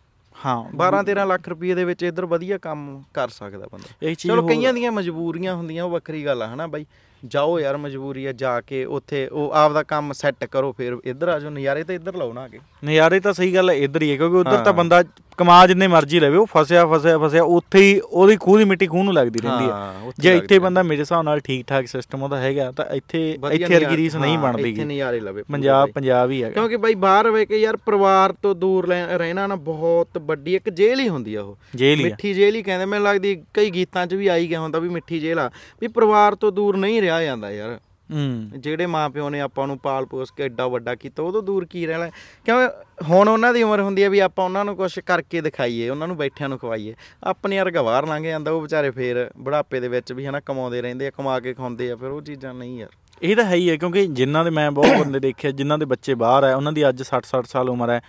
ਹਾਂ। 0.47 0.65
12 0.77 1.03
13 1.03 1.25
ਲੱਖ 1.27 1.49
ਰੁਪਏ 1.49 1.75
ਦੇ 1.75 1.85
ਵਿੱਚ 1.85 2.03
ਇੱਧਰ 2.03 2.27
ਵਧੀਆ 2.27 2.59
ਕੰਮ 2.59 3.03
ਕਰ 3.15 3.29
ਸਕਦਾ 3.29 3.67
ਬੰਦਾ। 3.73 4.15
ਚਲੋ 4.15 4.47
ਕਈਆਂ 4.47 4.73
ਦੀਆਂ 4.75 4.93
ਮਜਬੂਰੀਆਂ 4.93 5.55
ਹੁੰਦੀਆਂ 5.55 5.85
ਉਹ 5.85 5.91
ਵੱਖਰੀ 5.91 6.25
ਗੱਲ 6.25 6.43
ਆ 6.43 6.55
ਹਨਾ 6.55 6.67
ਬਾਈ? 6.67 6.87
ਜਾਓ 7.23 7.59
ਯਾਰ 7.61 7.77
ਮਜਬੂਰੀ 7.77 8.25
ਆ 8.27 8.33
ਜਾ 8.35 8.61
ਕੇ 8.61 8.85
ਉੱਥੇ 8.91 9.27
ਉਹ 9.29 9.53
ਆਪਦਾ 9.55 9.83
ਕੰਮ 9.85 10.13
ਸੈੱਟ 10.13 10.45
ਕਰੋ 10.47 10.73
ਫਿਰ 10.73 10.97
ਇੱਧਰ 11.05 11.29
ਆ 11.29 11.39
ਜਾਓ 11.39 11.51
ਨਜ਼ਾਰੇ 11.51 11.83
ਤਾਂ 11.85 11.95
ਇੱਧਰ 11.95 12.17
ਲਾਓ 12.17 12.33
ਨਾ 12.33 12.47
ਕੇ 12.49 12.59
ਨਜ਼ਾਰੇ 12.85 13.21
ਤਾਂ 13.21 13.33
ਸਹੀ 13.33 13.55
ਗੱਲ 13.55 13.71
ਹੈ 13.71 13.75
ਇੱਧਰ 13.77 14.03
ਹੀ 14.03 14.11
ਹੈ 14.11 14.17
ਕਿਉਂਕਿ 14.17 14.37
ਉੱਧਰ 14.37 14.51
ਤਾਂ 14.53 14.65
ਹਾਂ। 14.65 14.73
ਬੰਦਾ 14.73 15.03
ਕਮਾ 15.39 15.67
ਜਿੰਨੇ 15.67 15.87
ਮਰਜ਼ੀ 15.87 16.19
ਲਵੇ 16.21 16.37
ਉਹ 16.37 16.47
ਫਸਿਆ 16.51 16.85
ਫਸਿਆ 16.87 17.19
ਫਸਿਆ 17.19 17.43
ਉੱਥੇ 17.45 17.81
ਹੀ 17.81 17.99
ਉਹਦੀ 18.03 18.37
ਖੂਹ 18.37 18.57
ਦੀ 18.59 18.65
ਮਿੱਟੀ 18.65 18.87
ਖੂਹ 18.87 19.05
ਨੂੰ 19.05 19.13
ਲੱਗਦੀ 19.15 19.39
ਰਹਿੰਦੀ 19.41 19.65
ਹਾਂ, 19.65 19.93
ਹੈ 19.95 20.11
ਜੇ 20.19 20.35
ਇੱਥੇ 20.37 20.59
ਬੰਦਾ 20.59 20.83
ਮੇਰੇ 20.83 21.01
ਹਿਸਾਬ 21.01 21.23
ਨਾਲ 21.23 21.41
ਠੀਕ 21.41 21.67
ਠਾਕ 21.67 21.87
ਸਿਸਟਮ 21.87 22.23
ਉਹਦਾ 22.23 22.39
ਹੈਗਾ 22.39 22.71
ਤਾਂ 22.73 22.85
ਇੱਥੇ 22.93 23.21
ਇੱਥੇ 23.33 23.75
ਵਰਗੀ 23.75 23.97
ਰੀਸ 23.97 24.17
ਨਹੀਂ 24.17 24.37
ਹਾਂ, 24.37 24.43
ਬਣਦੀ 24.43 24.71
ਇੱਥੇ। 24.71 24.85
ਨਜ਼ਾਰੇ 24.85 25.21
ਲਵੇ 25.21 25.43
ਪੰਜਾਬ। 25.45 25.91
ਪੰਜਾਬ 25.91 26.31
ਹੀ 26.31 26.43
ਹੈਗਾ 26.43 26.53
ਕਿਉਂਕਿ 26.53 26.77
ਬਾਈ 26.77 26.95
ਬਾਹਰ 26.97 27.31
ਵੇ 27.31 27.45
ਕੇ 27.47 27.57
ਯਾਰ 27.57 27.77
ਪਰਿਵਾਰ 27.87 28.33
ਤੋਂ 28.43 28.55
ਦੂਰ 28.57 28.89
ਰਹਿਣਾ 28.89 29.47
ਨਾ 29.47 29.57
ਬਹੁਤ 29.65 30.19
ਵੱਡੀ 30.23 30.55
ਇੱਕ 30.55 30.69
ਜੇਲ੍ਹ 30.71 31.01
ਹੀ 31.01 31.09
ਹੁੰਦੀ 31.09 31.35
ਆ 31.35 31.43
ਉਹ 31.43 31.57
ਹੀ। 31.77 31.95
ਮਿੱਠੀ 31.97 32.35
ਜੇਲ੍ਹ 32.35 32.57
ਹੀ 32.57 32.63
ਕਹਿੰਦੇ 32.63 32.85
ਮੈਨੂੰ 32.87 33.07
ਲੱਗਦੀ 33.07 33.35
ਕਈ 33.55 33.71
ਗੀਤਾਂ 33.71 34.07
'ਚ 34.07 34.15
ਵੀ 34.15 34.27
ਆਈ 34.29 34.49
ਗਿਆ 34.49 34.61
ਹੁੰਦਾ 34.61 34.79
ਵੀ 34.79 34.89
ਮਿੱਠੀ 34.89 35.21
ਜੇਲ੍ਹ 35.21 35.41
ਆ 35.41 35.51
ਵੀ 35.83 35.89
ਪਰਿਵਾਰ 35.91 36.35
ਤੋਂ 36.35 36.53
ਦੂਰ 36.53 36.77
ਨਹੀਂ 36.77 37.01
ਰਿਹਾ 37.11 37.25
ਜਾਂਦਾ 37.25 37.51
ਯਾਰ। 37.51 37.81
ਹੂੰ। 38.13 38.51
ਜਿਹੜੇ 38.59 38.87
ਮਾਪਿਓ 38.87 39.31
ਨੇ 39.31 39.41
ਆਪਾਂ 39.41 39.67
ਨੂੰ 39.67 39.79
ਪਾਲ 39.79 40.07
ਪੋਸ 40.07 40.31
ਕੇ 40.31 40.43
ਐਡਾ 40.43 40.67
ਵੱਡਾ 40.67 40.95
ਕੀਤਾ 40.95 41.23
ਤੋਂ 41.23 41.43
ਦੂਰ 41.43 41.65
ਕੀ 41.65 41.87
ਰਹਿਣਾ? 41.87 42.09
ਕਿਉਂਕਿ 42.45 42.85
ਹੁਣ 43.03 43.29
ਉਹਨਾਂ 43.29 43.55
ਦੀ 43.55 43.63
ਉਮਰ 43.63 43.81
ਹੁੰਦੀ 43.81 44.03
ਹੈ 44.03 44.11
ਵੀ 44.11 44.19
ਆਪਾਂ 44.19 44.45
ਉਹਨਾਂ 44.45 44.65
ਨੂੰ 44.65 44.77
ਕੁਝ 44.77 45.01
ਕਰਕੇ 45.01 45.41
ਦਿਖਾਈਏ 45.41 45.89
ਉਹਨਾਂ 45.89 46.07
ਨੂੰ 46.07 46.17
ਬੈਠਿਆਂ 46.17 46.49
ਨੂੰ 46.49 46.59
ਖਵਾਈਏ। 46.59 46.95
ਆਪਣੇ 47.25 47.57
ਯਾਰ 47.57 47.71
ਗਵਾਰ 47.71 48.07
ਲੰਘ 48.07 48.25
ਜਾਂਦਾ 48.25 48.51
ਉਹ 48.51 48.61
ਵਿਚਾਰੇ 48.63 48.91
ਫੇਰ 48.91 49.31
ਬੁਢਾਪੇ 49.39 49.81
ਦੇ 49.81 49.89
ਵਿੱਚ 49.89 50.13
ਵੀ 50.13 50.27
ਹਨਾ 50.27 50.41
ਕਮਾਉਂਦੇ 50.41 50.83
ਰਹਿੰਦੇ 50.83 51.07
ਆ 51.07 51.11
ਕਮਾ 51.11 51.41
ਕੇ 51.41 51.55
ਖਾਂਦੇ 51.55 51.91
ਆ 51.91 51.97
ਫਿਰ 51.97 52.09
ਉਹ 52.09 52.23
ਚੀਜ਼ਾਂ 52.23 52.55
ਨਹੀਂ 52.55 52.79
ਯਾਰ। 52.79 52.89
ਇਹ 53.23 53.37
ਤਾਂ 53.37 53.45
ਹੈ 53.45 53.55
ਹੀ 53.55 53.71
ਹੈ 53.71 53.77
ਕਿਉਂਕਿ 53.77 54.07
ਜਿਨ੍ਹਾਂ 54.07 54.45
ਦੇ 54.45 54.51
ਮੈਂ 54.51 54.71
ਬਹੁਤ 54.71 54.87
ਬੰਦੇ 54.87 55.21
ਦੇਖੇ 55.21 55.53
ਜਿਨ੍ਹਾਂ 55.53 55.79
ਦੇ 55.79 55.85
ਬੱਚੇ 55.85 56.15
ਬਾਹਰ 56.15 56.45
ਹੈ 56.45 56.57
ਉਹਨਾਂ 56.57 56.73
ਦੀ 56.73 56.89
ਅੱਜ 56.89 57.03
60 57.03 57.23
60 57.29 57.43
ਸਾਲ 57.47 57.71
ਉਮਰ 57.71 57.91
ਹੈ 57.91 58.01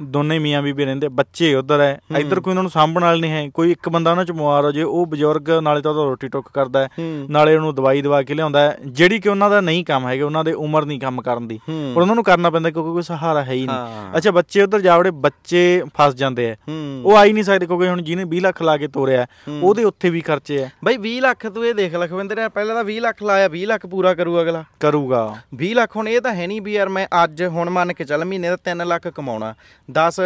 ਦੋਨੇ 0.00 0.38
ਮੀਆਂ 0.38 0.62
ਬੀਬੀ 0.62 0.84
ਰਹਿੰਦੇ 0.84 1.08
ਬੱਚੇ 1.08 1.54
ਉਧਰ 1.54 1.80
ਹੈ 1.80 2.00
ਇੱਧਰ 2.18 2.40
ਕੋਈ 2.40 2.50
ਉਹਨਾਂ 2.50 2.62
ਨੂੰ 2.62 2.70
ਸਾਂਭਣ 2.70 3.02
ਵਾਲਾ 3.02 3.16
ਨਹੀਂ 3.16 3.30
ਹੈ 3.30 3.48
ਕੋਈ 3.48 3.70
ਇੱਕ 3.70 3.88
ਬੰਦਾ 3.88 4.10
ਉਹਨਾਂ 4.10 4.24
ਚ 4.24 4.32
ਬਿਮਾਰ 4.32 4.64
ਹੋ 4.64 4.72
ਜੇ 4.72 4.82
ਉਹ 4.82 5.06
ਬਜ਼ੁਰਗ 5.06 5.50
ਨਾਲੇ 5.50 5.80
ਤਾਂ 5.80 5.90
ਉਹਦਾ 5.90 6.04
ਰੋਟੀ 6.04 6.28
ਟੁੱਕ 6.28 6.48
ਕਰਦਾ 6.54 6.82
ਹੈ 6.84 6.88
ਨਾਲੇ 7.30 7.56
ਉਹਨੂੰ 7.56 7.74
ਦਵਾਈ 7.74 8.02
ਦਵਾ 8.02 8.22
ਕੇ 8.22 8.34
ਲਿਆਉਂਦਾ 8.34 8.60
ਹੈ 8.60 8.78
ਜਿਹੜੀ 8.86 9.18
ਕਿ 9.18 9.28
ਉਹਨਾਂ 9.28 9.50
ਦਾ 9.50 9.60
ਨਹੀਂ 9.60 9.84
ਕੰਮ 9.84 10.08
ਹੈਗਾ 10.08 10.26
ਉਹਨਾਂ 10.26 10.44
ਦੇ 10.44 10.52
ਉਮਰ 10.52 10.84
ਨਹੀਂ 10.84 11.00
ਕੰਮ 11.00 11.22
ਕਰਨ 11.22 11.48
ਦੀ। 11.48 11.58
ਪਰ 11.94 12.00
ਉਹਨਾਂ 12.02 12.14
ਨੂੰ 12.14 12.24
ਕਰਨਾ 12.24 12.50
ਪੈਂਦਾ 12.50 12.70
ਕਿਉਂਕਿ 12.70 12.92
ਕੋਈ 12.92 13.02
ਸਹਾਰਾ 13.02 13.44
ਹੈ 13.44 13.52
ਹੀ 13.52 13.66
ਨਹੀਂ। 13.66 14.16
ਅੱਛਾ 14.16 14.30
ਬੱਚੇ 14.30 14.62
ਉਧਰ 14.62 14.80
ਜਾਵੜੇ 14.80 15.10
ਬੱਚੇ 15.10 15.82
ਫਸ 15.98 16.14
ਜਾਂਦੇ 16.14 16.50
ਆ। 16.50 16.56
ਉਹ 17.04 17.16
ਆ 17.16 17.24
ਹੀ 17.24 17.32
ਨਹੀਂ 17.32 17.44
ਸਕਦੇ 17.44 17.66
ਕਿਉਂਕਿ 17.66 17.88
ਹੁਣ 17.88 18.02
ਜਿਹਨੇ 18.02 18.24
20 18.24 18.40
ਲੱਖ 18.40 18.62
ਲਾ 18.62 18.76
ਕੇ 18.76 18.88
ਤੋਰਿਆ। 18.88 19.26
ਉਹਦੇ 19.62 19.84
ਉੱਥੇ 19.84 20.10
ਵੀ 20.10 20.20
ਖਰਚੇ 20.20 20.62
ਆ। 20.62 20.68
ਬਈ 20.84 20.96
20 20.98 21.20
ਲੱਖ 21.20 21.46
ਤੂੰ 21.46 21.66
ਇਹ 21.66 21.74
ਦੇਖ 21.74 21.94
ਲਖਵਿੰਦਰ 21.94 22.38
ਯਾਰ 22.38 22.48
ਪਹਿਲਾਂ 22.48 22.74
ਤਾਂ 22.74 22.84
20 22.84 22.98
ਲੱਖ 23.00 23.22
ਲਾਇਆ 23.22 23.48
20 23.48 23.64
ਲੱਖ 23.66 23.86
ਪੂਰਾ 23.86 24.14
ਕਰੂ 24.14 24.40
ਅਗਲਾ। 24.40 24.64
ਕਰੂਗਾ। 24.80 25.24
20 25.56 25.72
ਲੱਖ 25.74 25.96
ਹੁਣ 25.96 26.08
ਇਹ 26.08 26.20
ਤਾਂ 26.20 26.34
ਹੈ 26.34 26.46
ਨਹੀਂ 26.46 26.60
ਵੀ 26.62 26.72
ਯਾਰ 26.72 26.88
ਮੈਂ 26.88 27.06
ਅੱਜ 27.24 27.42
ਹੁਣ 27.44 27.70
ਮੰਨ 27.70 27.92
ਕੇ 27.92 28.04
ਚੱਲ 28.04 28.24
ਮਹੀਨੇ 28.24 28.48
ਦਾ 28.48 28.56
3 28.64 28.84
ਲੱਖ 28.84 29.08
ਕਮਾਉਣਾ। 29.08 29.54
10 29.90 30.20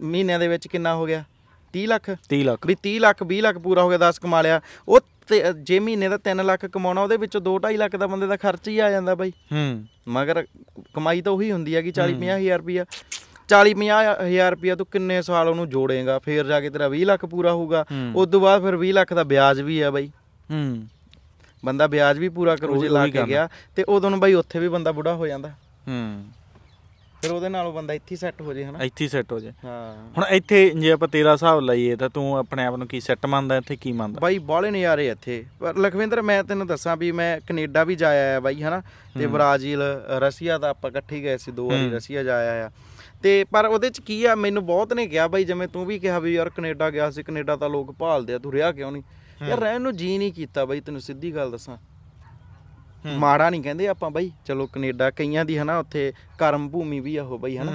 ਮਹੀਨਿਆਂ 0.00 0.38
ਦੇ 0.38 0.48
ਵਿੱਚ 0.48 0.68
ਕਿੰਨਾ 0.68 0.94
ਹੋ 0.94 1.06
ਗਿਆ? 1.06 1.24
30 1.74 1.86
ਲੱਖ? 1.86 2.10
30 2.28 2.42
ਲੱਖ। 2.44 2.66
ਵੀ 2.66 2.76
30 2.82 2.98
ਲੱਖ 2.98 3.22
20 3.22 3.40
ਲੱਖ 3.40 3.58
ਪੂਰਾ 3.58 3.82
ਹੋ 3.82 3.88
ਗਿਆ 3.88 3.98
10 3.98 4.18
ਕਮਾ 4.18 4.42
ਲਿਆ। 4.42 4.60
ਉਹ 4.88 5.00
ਜੇ 5.62 5.78
ਮਹੀਨੇ 5.80 6.08
ਦਾ 6.08 6.18
3 6.18 6.42
ਲੱਖ 6.42 6.66
ਕਮਾਉਣਾ 6.66 7.02
ਉਹਦੇ 7.02 7.16
ਵਿੱਚੋਂ 7.16 7.40
2.5 7.40 7.76
ਲੱਖ 7.76 7.96
ਦਾ 7.96 8.06
ਬੰਦੇ 8.06 8.26
ਦਾ 8.26 8.36
ਖਰਚ 8.36 8.68
ਹੀ 8.68 8.78
ਆ 8.78 8.90
ਜਾਂਦਾ 8.90 9.14
ਬਾਈ। 9.14 9.32
ਹੂੰ। 9.52 9.84
ਮਗਰ 10.08 10.44
ਕਮਾਈ 10.94 11.20
ਤਾਂ 11.20 11.32
ਉਹੀ 11.32 11.52
ਹੁੰਦੀ 11.52 11.74
ਹੈਗੀ 11.76 11.92
40 11.92 12.14
50 12.14 12.36
ਹਜ਼ਾਰ 12.36 12.58
ਰੁਪਿਆ 12.58 12.84
40 13.48 13.74
50 13.74 13.98
ਹਜ਼ਾਰ 14.22 14.50
ਰੁਪਿਆ 14.50 14.74
ਤੂੰ 14.74 14.86
ਕਿੰਨੇ 14.86 15.20
ਸਾਲ 15.22 15.48
ਉਹਨੂੰ 15.48 15.68
ਜੋੜੇਗਾ 15.68 16.18
ਫੇਰ 16.18 16.46
ਜਾ 16.46 16.60
ਕੇ 16.60 16.70
ਤੇਰਾ 16.70 16.88
20 16.88 17.04
ਲੱਖ 17.04 17.24
ਪੂਰਾ 17.24 17.52
ਹੋਊਗਾ। 17.52 17.84
ਉਸ 18.14 18.28
ਤੋਂ 18.28 18.40
ਬਾਅਦ 18.40 18.62
ਫਿਰ 18.62 18.76
20 18.76 18.92
ਲੱਖ 18.92 19.12
ਦਾ 19.14 19.22
ਵਿਆਜ 19.22 19.60
ਵੀ 19.60 19.80
ਆ 19.80 19.90
ਬਾਈ। 19.90 20.10
ਹੂੰ। 20.50 20.86
ਬੰਦਾ 21.64 21.86
ਵਿਆਜ 21.86 22.18
ਵੀ 22.18 22.28
ਪੂਰਾ 22.28 22.56
ਕਰੂ 22.56 22.82
ਜੇ 22.82 22.88
ਲਾ 22.88 23.06
ਕੇ। 23.06 23.22
ਗਿਆ 23.22 23.48
ਤੇ 23.76 23.82
ਉਦੋਂ 23.88 24.10
ਨੂੰ 24.10 24.20
ਬਾਈ 24.20 24.34
ਉੱਥੇ 24.34 24.58
ਵੀ 24.58 24.68
ਬੰਦਾ 24.68 24.92
ਬੁੜਾ 24.92 25.14
ਹੋ 25.14 25.26
ਜਾਂਦਾ। 25.26 25.48
ਹੂੰ। 25.88 26.24
ਫਿਰ 27.22 27.32
ਉਹਦੇ 27.32 27.48
ਨਾਲੋਂ 27.48 27.72
ਬੰਦਾ 27.72 27.94
ਇੱਥੇ 27.94 28.16
ਸੈੱਟ 28.16 28.42
ਹੋ 28.42 28.52
ਜੇ 28.54 28.64
ਹਨਾ? 28.64 28.78
ਇੱਥੇ 28.84 29.08
ਸੈੱਟ 29.08 29.32
ਹੋ 29.32 29.40
ਜਾ। 29.40 29.52
ਹਾਂ। 29.64 30.08
ਹੁਣ 30.16 30.24
ਇੱਥੇ 30.30 30.70
ਜੇ 30.70 30.92
ਆਪਾਂ 30.92 31.08
ਤੇਰਾ 31.08 31.32
ਹਿਸਾਬ 31.32 31.60
ਲਾਈਏ 31.60 31.96
ਤਾਂ 31.96 32.08
ਤੂੰ 32.08 32.38
ਆਪਣੇ 32.38 32.64
ਆਪ 32.64 32.76
ਨੂੰ 32.76 32.88
ਕੀ 32.88 33.00
ਸੈੱਟ 33.00 33.26
ਮੰਨਦਾ 33.26 33.56
ਇੱਥੇ 33.56 33.76
ਕੀ 33.76 33.92
ਮੰਨਦਾ? 33.92 34.20
ਬਾਈ 34.20 34.38
ਬਾਹਲੇ 34.38 34.70
ਨਜ਼ਾਰੇ 34.70 35.08
ਇੱਥੇ। 35.08 35.44
ਪਰ 35.60 35.76
ਲਖਵਿੰਦਰ 35.76 36.22
ਮੈਂ 36.22 36.44
ਤੈਨੂੰ 36.44 36.66
ਦੱਸਾਂ 36.66 36.96
ਵੀ 36.96 37.12
ਮੈਂ 37.12 37.40
ਕੈਨੇਡਾ 37.40 37.84
ਵੀ 37.84 37.94
ਜਾਇਆ 37.94 38.36
ਆ 38.36 38.40
ਬਾਈ 38.40 38.62
ਹਨਾ? 38.62 38.82
ਤੇ 39.18 39.26
ਬ੍ਰਾਜ਼ੀਲ 39.26 39.82
ਰਸ਼ੀਆ 40.18 40.58
ਦਾ 40.58 40.68
ਆਪਾਂ 40.68 40.90
ਇਕੱਠੇ 40.90 41.20
ਗਏ 41.22 41.36
ਸੀ 41.36 41.52
ਦੋ 41.52 41.70
ਵਾਰੀ 41.70 41.90
ਰਸ਼ੀਆ 41.90 42.22
ਜਾਇਆ 42.22 42.66
ਆ। 42.66 42.70
ਤੇ 43.22 43.44
ਪਰ 43.44 43.66
ਉਹਦੇ 43.66 43.90
ਚ 43.90 44.00
ਕੀ 44.00 44.24
ਆ 44.24 44.34
ਮੈਨੂੰ 44.34 44.66
ਬਹੁਤ 44.66 44.92
ਨੇ 44.92 45.06
ਕਿਹਾ 45.06 45.28
ਬਾਈ 45.28 45.44
ਜਿਵੇਂ 45.44 45.68
ਤੂੰ 45.68 45.86
ਵੀ 45.86 45.98
ਕਿਹਾ 45.98 46.18
ਵੀ 46.18 46.34
ਯਾਰ 46.34 46.48
ਕੈਨੇਡਾ 46.50 46.90
ਗਿਆ 46.90 47.10
ਸੀ 47.10 47.22
ਕੈਨੇਡਾ 47.22 47.56
ਤਾਂ 47.56 47.70
ਲੋਕ 47.70 47.92
ਭਾਲਦੇ 47.92 48.34
ਆ 48.34 48.38
ਤੂੰ 48.38 48.52
ਰਿਹਾ 48.52 48.72
ਕਿਉਂ 48.72 48.92
ਨਹੀਂ 48.92 49.02
ਯਾਰ 49.48 49.58
ਰਹਿਣ 49.60 49.80
ਨੂੰ 49.80 49.96
ਜੀ 49.96 50.18
ਨਹੀਂ 50.18 50.32
ਕੀਤਾ 50.32 50.64
ਬਾਈ 50.64 50.80
ਤੈਨੂੰ 50.80 51.00
ਸਿੱਧੀ 51.00 51.34
ਗੱਲ 51.34 51.50
ਦੱਸਾਂ। 51.50 51.76
ਮਾੜਾ 53.06 53.48
ਨਹੀਂ 53.50 53.62
ਕਹਿੰਦੇ 53.62 53.86
ਆਪਾਂ 53.88 54.10
ਬਾਈ 54.10 54.30
ਚਲੋ 54.46 54.66
ਕੈਨੇਡਾ 54.66 55.10
ਕਈਆਂ 55.10 55.44
ਦੀ 55.44 55.58
ਹਨਾ 55.58 55.78
ਉੱਥੇ 55.78 56.12
ਕਰਮ 56.38 56.68
ਭੂਮੀ 56.68 56.98
ਵੀ 57.00 57.16
ਆ 57.16 57.22
ਉਹ 57.22 57.38
ਬਾਈ 57.38 57.56
ਹਨਾ। 57.56 57.72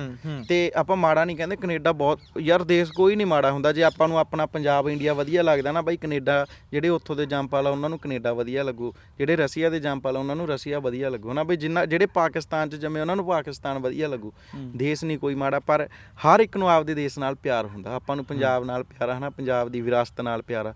ਤੇ 0.49 0.71
ਆਪਾਂ 0.75 0.97
ਮਾੜਾ 0.97 1.23
ਨਹੀਂ 1.25 1.37
ਕਹਿੰਦੇ 1.37 1.55
ਕੈਨੇਡਾ 1.55 1.91
ਬਹੁਤ 1.91 2.19
ਯਾਰ 2.41 2.63
ਦੇਸ਼ 2.63 2.91
ਕੋਈ 2.91 3.15
ਨਹੀਂ 3.15 3.27
ਮਾੜਾ 3.27 3.51
ਹੁੰਦਾ 3.51 3.71
ਜੇ 3.73 3.83
ਆਪਾਂ 3.83 4.07
ਨੂੰ 4.07 4.17
ਆਪਣਾ 4.19 4.45
ਪੰਜਾਬ 4.45 4.89
ਇੰਡੀਆ 4.89 5.13
ਵਧੀਆ 5.13 5.41
ਲੱਗਦਾ 5.43 5.71
ਨਾ 5.71 5.81
ਬਾਈ 5.81 5.97
ਕੈਨੇਡਾ 5.97 6.45
ਜਿਹੜੇ 6.71 6.89
ਉੱਥੋਂ 6.89 7.15
ਦੇ 7.15 7.25
ਜੰਪਾਲ 7.25 7.67
ਆ 7.67 7.69
ਉਹਨਾਂ 7.69 7.89
ਨੂੰ 7.89 7.99
ਕੈਨੇਡਾ 7.99 8.33
ਵਧੀਆ 8.33 8.63
ਲੱਗੂ। 8.63 8.93
ਜਿਹੜੇ 9.17 9.35
ਰਸ਼ੀਆ 9.35 9.69
ਦੇ 9.69 9.79
ਜੰਪਾਲ 9.79 10.17
ਆ 10.17 10.19
ਉਹਨਾਂ 10.19 10.35
ਨੂੰ 10.35 10.47
ਰਸ਼ੀਆ 10.47 10.79
ਵਧੀਆ 10.79 11.09
ਲੱਗੂ 11.09 11.33
ਨਾ 11.33 11.43
ਬਈ 11.43 11.57
ਜਿੰਨਾ 11.57 11.85
ਜਿਹੜੇ 11.85 12.05
ਪਾਕਿਸਤਾਨ 12.05 12.69
'ਚ 12.69 12.75
ਜੰਮੇ 12.75 13.01
ਉਹਨਾਂ 13.01 13.15
ਨੂੰ 13.15 13.25
ਪਾਕਿਸਤਾਨ 13.27 13.79
ਵਧੀਆ 13.79 14.07
ਲੱਗੂ। 14.07 14.33
ਦੇਸ਼ 14.75 15.03
ਨਹੀਂ 15.05 15.17
ਕੋਈ 15.17 15.35
ਮਾੜਾ 15.35 15.59
ਪਰ 15.59 15.87
ਹਰ 16.25 16.39
ਇੱਕ 16.39 16.57
ਨੂੰ 16.57 16.69
ਆਪਦੇ 16.69 16.93
ਦੇਸ਼ 16.93 17.19
ਨਾਲ 17.19 17.35
ਪਿਆਰ 17.35 17.65
ਹੁੰਦਾ। 17.65 17.95
ਆਪਾਂ 17.95 18.15
ਨੂੰ 18.15 18.25
ਪੰਜਾਬ 18.25 18.65
ਨਾਲ 18.65 18.83
ਪਿਆਰ 18.83 19.11
ਹਨਾ 19.11 19.29
ਪੰਜਾਬ 19.29 19.69
ਦੀ 19.69 19.81
ਵਿਰਾਸਤ 19.81 20.21
ਨਾਲ 20.21 20.41
ਪਿਆਰ 20.41 20.65
ਆ। 20.65 20.73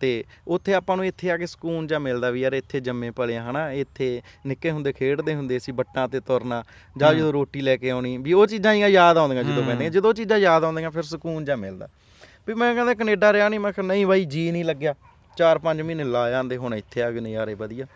ਤੇ 0.00 0.24
ਉੱਥੇ 0.48 0.74
ਆਪਾਂ 0.74 0.96
ਨੂੰ 0.96 1.06
ਇੱਥੇ 1.06 1.30
ਆ 1.30 1.36
ਕੇ 1.36 1.46
ਸਕੂਨ 1.46 1.86
ਜਾਂ 1.86 2.00
ਮਿਲਦਾ 2.00 2.30
ਵੀ 2.30 2.40
ਯਾਰ 2.40 2.52
ਇੱਥੇ 2.52 2.80
ਜੰਮੇ 2.80 3.10
ਪਲੇ 3.10 3.36
ਆ 3.36 3.42
ਹਨਾ 3.42 3.70
ਇੱਥੇ 3.72 4.22
ਨਿੱਕੇ 4.46 4.70
ਹੁੰਦੇ 4.70 4.92
ਖੇਡਦੇ 4.92 5.34
ਹੁੰਦੇ 5.34 5.58
ਸੀ 5.58 5.72
ਬੱਟਾਂ 5.72 6.08
ਤੇ 6.08 6.20
ਤੁਰਨਾ 6.20 6.62
ਜਾਂ 6.96 7.14
ਜਦੋਂ 7.14 7.32
ਰੋਟੀ 7.32 7.60
ਲੈ 7.60 7.76
ਕੇ 7.76 7.90
ਆਉਣੀ 7.90 8.16
ਵੀ 8.16 8.32
ਉਹ 8.32 8.46
ਚੀਜ਼ਾਂ 8.46 8.74
ਹੀ 8.74 8.80
ਯਾਦ 8.80 9.18
ਆਉਂਦੀਆਂ 9.18 9.44
ਜਦੋਂ 9.44 9.62
ਪੈਂਦੀਆਂ 9.62 9.90
ਜਦੋਂ 9.90 10.10
ਉਹ 10.10 10.14
ਚੀਜ਼ਾਂ 10.14 10.38
ਯਾਦ 10.38 10.64
ਆਉਂਦੀਆਂ 10.64 10.90
ਫਿਰ 10.90 11.02
ਸਕੂਨ 11.02 11.44
ਜਾਂ 11.44 11.56
ਮਿਲਦਾ 11.56 11.88
ਵੀ 12.48 12.54
ਮੈਂ 12.54 12.74
ਕਹਿੰਦਾ 12.74 12.94
ਕੈਨੇਡਾ 12.94 13.32
ਰਿਹਾ 13.32 13.48
ਨਹੀਂ 13.48 13.60
ਮੈਂ 13.60 13.72
ਕਿਹਾ 13.72 13.86
ਨਹੀਂ 13.86 14.06
ਬਾਈ 14.06 14.24
ਜੀ 14.24 14.50
ਨਹੀਂ 14.50 14.64
ਲੱਗਿਆ 14.64 14.94
4-5 15.36 15.82
ਮਹੀਨੇ 15.82 16.04
ਲਾ 16.04 16.28
ਜਾਂਦੇ 16.30 16.56
ਹੁਣ 16.56 16.74
ਇੱਥੇ 16.74 17.02
ਆ 17.02 17.10
ਗਏ 17.10 17.20
ਨਜ਼ਾਰੇ 17.20 17.54
ਵਧੀਆ 17.54 17.86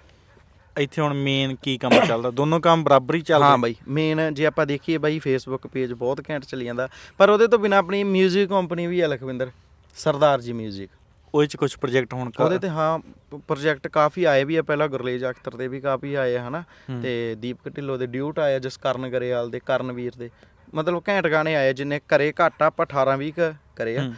ਇੱਥੇ 0.76 1.02
ਹੁਣ 1.02 1.14
ਮੇਨ 1.14 1.54
ਕੀ 1.62 1.76
ਕੰਮ 1.78 1.92
ਚੱਲਦਾ 2.06 2.30
ਦੋਨੋਂ 2.30 2.60
ਕੰਮ 2.60 2.84
ਬਰਾਬਰ 2.84 3.14
ਹੀ 3.14 3.20
ਚੱਲਦੇ 3.20 3.46
ਹਾਂ 3.46 3.58
ਬਾਈ 3.58 3.74
ਮੇਨ 3.88 4.34
ਜੇ 4.34 4.46
ਆਪਾਂ 4.46 4.66
ਦੇਖੀਏ 4.66 4.98
ਬਾਈ 4.98 5.18
ਫੇਸਬੁੱਕ 5.18 5.66
ਪੇਜ 5.66 5.92
ਬਹੁਤ 5.92 6.22
ਘੈਂਟ 6.30 6.44
ਚੱਲੀ 6.44 6.64
ਜਾਂਦਾ 6.64 6.88
ਪਰ 7.18 7.30
ਉਹਦੇ 7.30 7.46
ਤੋਂ 7.46 7.58
ਬਿਨਾ 7.58 7.78
ਆਪਣੀ 7.78 8.02
뮤직 8.04 8.46
ਕੰਪਨੀ 8.48 8.86
ਵੀ 8.86 9.00
ਹੈ 9.02 9.08
ਲਖਵਿੰਦਰ 9.08 9.50
ਸਰਦਾਰ 9.96 10.40
ਜੀ 10.40 10.52
뮤직 10.52 10.88
ਉਹਦੇ 11.35 11.47
ਚ 11.47 11.55
ਕੁਝ 11.55 11.75
ਪ੍ਰੋਜੈਕਟ 11.75 12.13
ਹੋਣ 12.13 12.31
ਕਰ 12.31 12.43
ਉਹਦੇ 12.43 12.59
ਤੇ 12.59 12.69
ਹਾਂ 12.69 12.99
ਪ੍ਰੋਜੈਕਟ 13.37 13.87
ਕਾਫੀ 13.87 14.23
ਆਏ 14.23 14.43
ਵੀ 14.43 14.55
ਆ 14.55 14.61
ਪਹਿਲਾਂ 14.61 14.87
ਗੁਰਲੇਜ 14.87 15.25
ਅਖਤਰ 15.25 15.55
ਦੇ 15.55 15.67
ਵੀ 15.67 15.81
ਕਾਫੀ 15.81 16.15
ਆਏ 16.15 16.37
ਹਨਾ। 16.37 16.61
ਹੂੰ। 16.61 17.01
ਤੇ 17.01 17.35
ਦੀਪਕ 17.35 17.75
ਢਿੱਲੋਂ 17.75 17.97
ਦੇ 17.97 18.05
ਡਿਊਟ 18.05 18.39
ਆਏ 18.39 18.55
ਆ, 18.55 18.59
ਜਸਕਰਨ 18.59 19.09
ਗਰੇਵਾਲ 19.09 19.49
ਦੇ 19.49 19.59
ਕਰਨਵੀਰ 19.65 20.15
ਦੇ। 20.15 20.29
ਮਤਲਬ 20.73 21.03
ਘੈਂਟ 21.09 21.27
ਗਾਣੇ 21.27 21.55
ਆਏ 21.55 21.73
ਜਿੰਨੇ 21.73 22.01
ਕਰੇ 22.07 22.33
ਘੱਟ 22.45 22.61
ਆ, 22.61 22.65
ਆਪਾਂ 22.65 22.85
18 22.85 23.17
20 23.17 23.31
ਕੁ 23.31 23.53
ਕਰੇ 23.75 23.97
ਆ। 23.97 24.03
ਹੂੰ। 24.03 24.13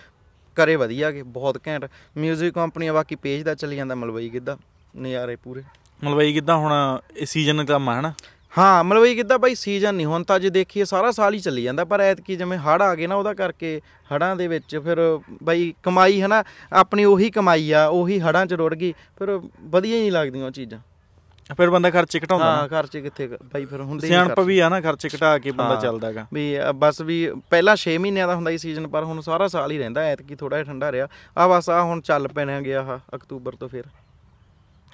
ਕਰੇ 0.55 0.75
ਵਧੀਆ 0.75 1.11
ਗੇ 1.11 1.23
ਬਹੁਤ 1.23 1.61
ਘੈਂਟ। 1.67 1.85
뮤직 1.85 2.51
ਕੰਪਨੀ 2.51 2.89
ਬਾਕੀ 2.89 3.15
ਪੇਜ 3.15 3.43
ਦਾ 3.43 3.55
ਚੱਲੀ 3.55 3.75
ਜਾਂਦਾ 3.75 3.95
ਮਲਵਈ 3.95 4.29
ਗਿੱਧਾ 4.29 4.57
ਨਜ਼ਾਰੇ 4.97 5.35
ਪੂਰੇ। 5.35 5.63
ਮਲਵਈ 6.03 6.33
ਕਿਦਾਂ 6.33 6.57
ਹੁਣ 6.57 6.99
ਇਹ 7.17 7.25
ਸੀਜ਼ਨ 7.25 7.65
ਕੰਮ 7.65 7.89
ਆ 7.89 7.99
ਹਨਾ? 7.99 8.13
ਹਾਂ 8.53 8.83
ਮਲਵਈ 8.83 9.15
ਗਿੱਧਾ 9.15 9.37
ਬਾਈ 9.37 9.55
ਸੀਜ਼ਨ 9.55 9.95
ਨਹੀਂ 9.95 10.05
ਹੁਣ 10.05 10.23
ਤਾਂ 10.23 10.39
ਜੇ 10.39 10.49
ਦੇਖੀਏ 10.49 10.83
ਸਾਰਾ 10.85 11.11
ਸਾਲ 11.11 11.33
ਹੀ 11.33 11.39
ਚੱਲੀ 11.39 11.63
ਜਾਂਦਾ 11.63 11.83
ਪਰ 11.85 11.99
ਐਤਕੀ 12.01 12.35
ਜਿਵੇਂ 12.35 12.57
ਹੜ੍ਹ 12.57 12.83
ਆ 12.83 12.93
ਗਏ 12.95 13.07
ਨਾ 13.07 13.15
ਉਹਦਾ 13.15 13.33
ਕਰਕੇ 13.33 13.79
ਹੜਾਂ 14.11 14.35
ਦੇ 14.35 14.47
ਵਿੱਚ 14.47 14.75
ਫਿਰ 14.77 14.99
ਬਾਈ 15.43 15.73
ਕਮਾਈ 15.83 16.21
ਹੈ 16.21 16.27
ਨਾ 16.27 16.43
ਆਪਣੀ 16.73 17.05
ਉਹੀ 17.05 17.29
ਕਮਾਈ 17.29 17.71
ਆ 17.71 17.85
ਉਹੀ 17.87 18.19
ਹੜਾਂ 18.19 18.45
'ਚ 18.45 18.53
ਰੁੜ 18.53 18.73
ਗਈ 18.75 18.91
ਫਿਰ 19.19 19.29
ਵਧੀਆ 19.61 19.95
ਹੀ 19.95 19.99
ਨਹੀਂ 20.01 20.11
ਲੱਗਦੀਆਂ 20.11 20.45
ਉਹ 20.45 20.51
ਚੀਜ਼ਾਂ। 20.51 20.79
ਫਿਰ 21.57 21.69
ਬੰਦਾ 21.69 21.89
ਖਰਚੇ 21.89 22.19
ਘਟਾਉਂਦਾ 22.19 22.45
ਹਾਂ 22.45 22.67
ਖਰਚੇ 22.67 23.01
ਕਿੱਥੇ 23.01 23.27
ਬਾਈ 23.27 23.65
ਫਿਰ 23.65 23.81
ਹੁੰਦੇ 23.81 24.07
ਸਿਆਣਪ। 24.07 24.39
ਵੀ 24.39 24.57
ਆ 24.59 24.69
ਨਾ 24.69 24.79
ਖਰਚੇ 24.81 25.09
ਘਟਾ 25.15 25.37
ਕੇ 25.37 25.51
ਬੰਦਾ। 25.51 25.75
ਚੱਲਦਾਗਾ 25.75 26.25
ਵੀ 26.33 26.43
ਬਸ 26.75 26.99
ਵੀ 27.01 27.19
ਪਹਿਲਾਂ 27.49 27.75
6 27.83 27.93
ਮਹੀਨਿਆਂ 27.99 28.27
ਦਾ 28.27 28.35
ਹੁੰਦਾ 28.35 28.51
ਸੀ 28.51 28.57
ਸੀਜ਼ਨ 28.57 28.87
ਪਰ 28.87 29.03
ਹੁਣ 29.03 29.21
ਸਾਰਾ 29.21 29.47
ਸਾਲ 29.47 29.71
ਹੀ 29.71 29.77
ਰਹਿੰਦਾ 29.77 30.03
ਐਤਕੀ 30.07 30.35
ਥੋੜਾ 30.35 30.57
ਜਿਹਾ 30.57 30.65
ਠੰਡਾ 30.65 30.91
ਰਿਹਾ। 30.91 31.07
ਆ 31.37 31.47
ਬਸ 31.47 31.69
ਆ 31.69 31.81
ਹੁਣ 31.83 32.01
ਚੱਲ 32.01 32.27
ਪੈਣਾ 32.35 32.59
ਗਿਆ 32.61 32.81
ਆ 32.87 32.99
ਅਕਤੂਬਰ 33.15 33.55
ਤੋਂ 33.55 33.69
ਫਿਰ। 33.69 33.83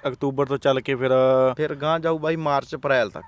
ਅਕਤੂਬਰ 0.02 0.46
ਤੋਂ 0.46 0.58
ਚੱਲ 0.58 0.80
ਕੇ 0.80 0.94
ਫਿਰ 0.94 1.12
ਫਿਰ 1.56 1.74
ਗਾਂ 1.74 1.98
ਜਾਊ 2.00 2.18
ਬਾਈ 2.18 2.36
ਮਾਰਚ 2.46 2.74
ਅਪ੍ਰੈਲ 2.74 3.10
ਤੱਕ। 3.10 3.24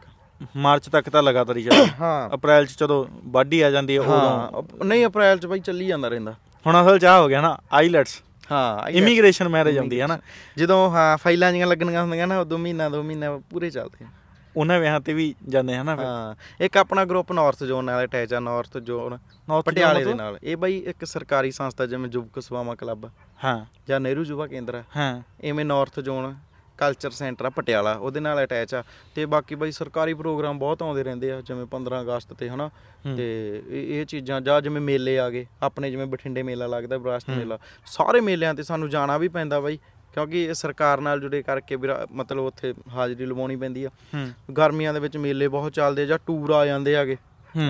ਮਾਰਚ 0.57 0.89
ਤੱਕ 0.89 1.11
ਤਾਂ 1.11 1.23
ਲਗਾਤਾਰ 1.23 1.57
ਹੀ 1.57 1.63
ਚੱਲਦਾ। 1.63 1.87
ਹਾਂ। 2.01 2.35
ਅਪ੍ਰੈਲ 2.35 2.67
ਚ 2.67 2.79
ਜਦੋਂ 2.81 3.07
ਵਾਢੀ 3.25 3.61
ਆ 3.61 3.71
ਜਾਂਦੀ 3.71 3.97
ਹੈ 3.97 4.01
ਉਦੋਂ। 4.01 4.63
ਨਹੀਂ 4.85 5.07
ਅਪ੍ਰੈਲ 5.07 5.39
ਚ 5.39 5.47
ਬਾਈ 5.47 5.61
ਚੱਲੀ 5.61 5.87
ਜਾਂਦਾ 5.87 6.09
ਰਹਿੰਦਾ। 6.09 6.35
ਹੁਣ 6.67 6.83
ਅਸਲ 6.83 6.99
ਚਾਹ 6.99 7.21
ਹੋ 7.21 7.29
ਗਿਆ 7.29 7.41
ਨਾ 7.41 7.59
ਆਈਲੈਟਸ। 7.73 8.23
ਹਾਂ 8.53 8.89
ਇਮੀਗ੍ਰੇਸ਼ਨ 8.89 9.49
ਮੈਰਿਜ 9.49 9.79
ਆਉਂਦੀ 9.79 10.01
ਹੈ 10.01 10.07
ਨਾ। 10.07 10.19
ਜਦੋਂ 10.59 10.91
ਹਾਂ 10.91 11.17
ਫਾਈਲਾਂ 11.17 11.53
ਜੀਆਂ 11.53 11.67
ਲੱਗਣੀਆਂ 11.67 12.03
ਹੁੰਦੀਆਂ 12.03 12.27
ਨਾ 12.27 12.39
ਉਦੋਂ 12.39 12.59
ਮਹੀਨਾ 12.59 12.89
ਦੋ 12.89 13.03
ਮਹੀਨਾ 13.03 13.41
ਪੂਰੇ 13.51 13.71
ਚੱਲਦੇ 13.71 14.05
ਆ। 14.05 14.09
ਉਹਨਾਂ 14.57 14.81
ਵਿਆਹਾਂ 14.81 15.01
ਤੇ 15.01 15.13
ਵੀ 15.13 15.35
ਜਾਂਦੇ 15.49 15.77
ਹਨ 15.77 15.89
ਹਾਂ 15.89 16.35
ਇੱਕ 16.61 16.77
ਆਪਣਾ 16.77 17.05
ਗਰੁੱਪ 17.05 17.33
ਨਾਰਥ 17.33 17.65
ਜ਼ੋਨ 17.65 17.85
ਨਾਲ 17.85 18.05
ਅਟੈਚ 18.05 18.35
ਆ 18.35 18.41
ਨਾਰਥ 18.41 18.79
ਜ਼ੋਨ 18.79 19.19
ਪਟਿਆਲੇ 19.67 20.05
ਦੇ? 20.05 20.15
ਨਾਲ। 20.15 20.39
ਇਹ 20.45 20.57
ਬਾਈ 20.57 20.79
ਇੱਕ 20.79 21.05
ਸਰਕਾਰੀ 21.05 21.51
ਸੰਸਥਾ 21.51 21.87
ਜਿਵੇਂ 21.87 22.11
ਯੁਵਕ 22.13 22.41
ਸੇਵਾਵਾਂ 22.43 22.77
ਕਲੱਬ। 22.77 23.11
ਹਾਂ। 23.45 23.67
ਜਾਂ 23.89 24.01
ਨਹਿਰੂ 24.01 24.25
ਯੁਵਾ 24.25 24.47
ਕੇਂਦਰ। 24.47 24.83
ਹਾਂ। 24.97 25.23
ਐਵੇਂ 25.45 25.65
ਨਾਰਥ 25.65 26.01
ਜ਼ੋਨ 26.01 26.35
ਕਲਚਰ 26.79 27.11
ਸੈਂਟਰ 27.11 27.45
ਆ 27.45 27.51
ਪਟਿਆਲਾ 27.51 27.93
ਉਹਦੇ 27.93 28.21
ਨਾਲ 28.21 28.45
ਅਟੈਚ 28.45 28.75
ਆ। 28.75 28.85
ਤੇ 29.15 29.27
ਬਾਕੀ 29.27 29.55
ਬਾਈ 29.55 29.71
ਸਰਕਾਰੀ 29.73 30.15
ਪ੍ਰੋਗਰਾਮ 30.15 30.59
ਬਹੁਤ 30.59 30.83
ਆਉਂਦੇ 30.83 31.03
ਰਹਿੰਦੇ 31.05 31.33
ਆ 31.33 31.41
ਜਿਵੇਂ 31.41 31.67
15 31.67 32.01
ਅਗਸਤ 32.01 32.33
ਤੇ 32.33 32.49
ਹਨਾ। 32.49 32.71
ਤੇ 33.17 33.63
ਇਹ 33.69 34.07
ਚੀਜ਼ਾਂ 34.07 34.41
ਜਾਂ 34.41 34.61
ਜਿਵੇਂ 34.61 34.81
ਮੇਲੇ 34.81 35.19
ਆ 35.19 35.31
ਗਏ 35.31 35.47
ਆਪਣੇ 35.63 35.91
ਜਿਵੇਂ 35.91 36.07
ਬਠਿੰਡੇ 36.07 36.43
ਮੇਲਾ 36.43 36.67
ਲੱਗਦਾ 36.67 36.97
ਵਿਰਾਸਤ 36.99 37.31
ਮੇਲਾ 37.31 37.59
ਸਾਰੇ 37.87 38.21
ਮੇਲਿਆਂ 38.21 38.55
ਤੇ 38.55 38.63
ਸਾਨੂੰ 38.63 38.91
ਜਾਣਾ 38.91 39.19
ਵੀ 39.19 39.29
ਪੈਂਦਾ 39.29 39.61
ਬਾਈ 39.61 39.79
ਕਿਉਂਕਿ 40.15 40.45
ਇਹ 40.45 40.55
ਸਰਕਾਰ 40.55 41.01
ਨਾਲ 41.01 41.21
ਜੁੜੇ 41.21 41.43
ਕਰਕੇ 41.43 41.77
ਵਿਰਾ- 41.77 42.07
ਮਤਲਬ 42.13 42.45
ਉੱਥੇ 42.45 42.75
ਹਾਜ਼ਰੀ 42.93 43.27
ਲਵਾਉਣੀ 43.27 43.57
ਪੈਂਦੀ 43.57 43.85
ਆ। 43.85 43.91
ਗਰਮੀਆਂ 44.53 44.95
ਦੇ 44.95 45.01
ਵਿੱਚ 45.01 45.17
ਮੇਲੇ 45.17 45.49
ਬਹੁਤ 45.49 45.73
ਚੱਲਦੇ 45.73 46.03
ਆ 46.03 46.05
ਜਾਂ 46.05 46.19
ਟੂਰ 46.27 46.51
ਆ 46.51 46.67
ਜਾਂਦੇ 46.67 46.97
ਆਗੇ। 46.97 47.17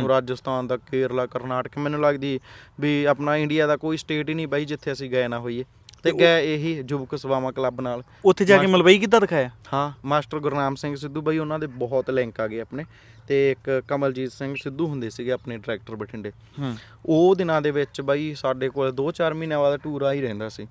ਰਾਜਸਥਾਨ 0.09 0.67
ਦਾ 0.67 0.77
ਕੇਰਲਾ 0.77 1.27
ਕਰਨਾਟਕ 1.27 1.79
ਮੈਨੂੰ 1.79 2.01
ਲੱਗਦੀ 2.01 2.41
ਵੀ 2.81 3.05
ਆਪਣਾ 3.05 3.37
ਇੰਡੀਆ 3.37 3.67
ਦਾ 3.67 3.77
ਕੋਈ 3.77 3.97
ਸਟੇਟ 3.97 4.29
ਹੀ 4.29 4.35
ਨਹੀਂ 4.35 4.49
ਬਾਈ 4.49 4.65
ਜਿੱਥੇ 4.65 4.93
ਅਸੀਂ 4.93 5.11
ਗਏ 5.11 5.29
ਨਾ 5.29 5.39
ਹੋਈਏ। 5.39 5.65
ਤੇ 6.07 6.19
ਗਏ 6.19 6.55
ਇਹੀ 6.55 6.85
ਯੁਵਕ 6.91 7.17
ਸੇਵਾਵਾਂ 7.17 7.53
ਕਲੱਬ 7.53 7.81
ਨਾਲ। 7.81 8.03
ਉੱਥੇ 8.25 8.45
ਜਾ 8.45 8.59
ਕੇ 8.59 8.67
ਮਲਵਈ 8.67 8.99
ਕਿੱਦਾਂ 8.99 9.21
ਦਿਖਾਇਆ? 9.21 9.51
ਹਾਂ 9.73 9.93
ਮਾਸਟਰ 10.05 10.39
ਗੁਰਨਾਮ 10.39 10.75
ਸਿੰਘ 10.75 10.97
ਸਿੱਧੂ 10.97 11.23
ਬਾਈ 11.23 11.39
ਉਹਨਾਂ 11.39 11.59
ਦੇ 11.59 11.67
ਬਹੁਤ 11.67 12.11
ਲਿੰਕ 12.11 12.41
ਆ 12.41 12.47
ਗਏ 12.47 12.61
ਆਪਣੇ। 12.61 12.85
ਤੇ 13.29 13.51
ਇੱਕ 13.51 13.83
ਕਮਲਜੀਤ 13.89 14.33
ਸਿੰਘ 14.33 14.55
ਸਿੱਧੂ 14.63 14.87
ਹੁੰਦੇ 14.87 15.11
ਸੀਗੇ 15.11 15.33
ਆਪਣੇ 15.33 15.57
ਡਾਇਰੈਕਟਰ 15.57 15.97
ਬਠਿੰਡੇ। 15.97 16.31
ਹੂੰ। 16.31 16.77
ਉਹ 17.07 17.35
ਦਿਨਾਂ 17.35 17.63
ਦੇ 17.63 17.71
ਵਿੱਚ 17.71 18.01
ਬਾਈ 18.01 18.35
ਸਾਡੇ 18.35 18.69
ਕੋਲ 18.69 18.93
2-4 18.93 19.35
ਮਹੀਨਿਆਂ 19.35 19.61
ਬਾਅਦ 19.61 19.81
ਟੂਰ 19.81 20.03
ਆ 20.03 20.13
ਹੀ 20.13 20.21
ਰਹਿੰਦਾ 20.21 20.49
ਸੀ। 20.49 20.67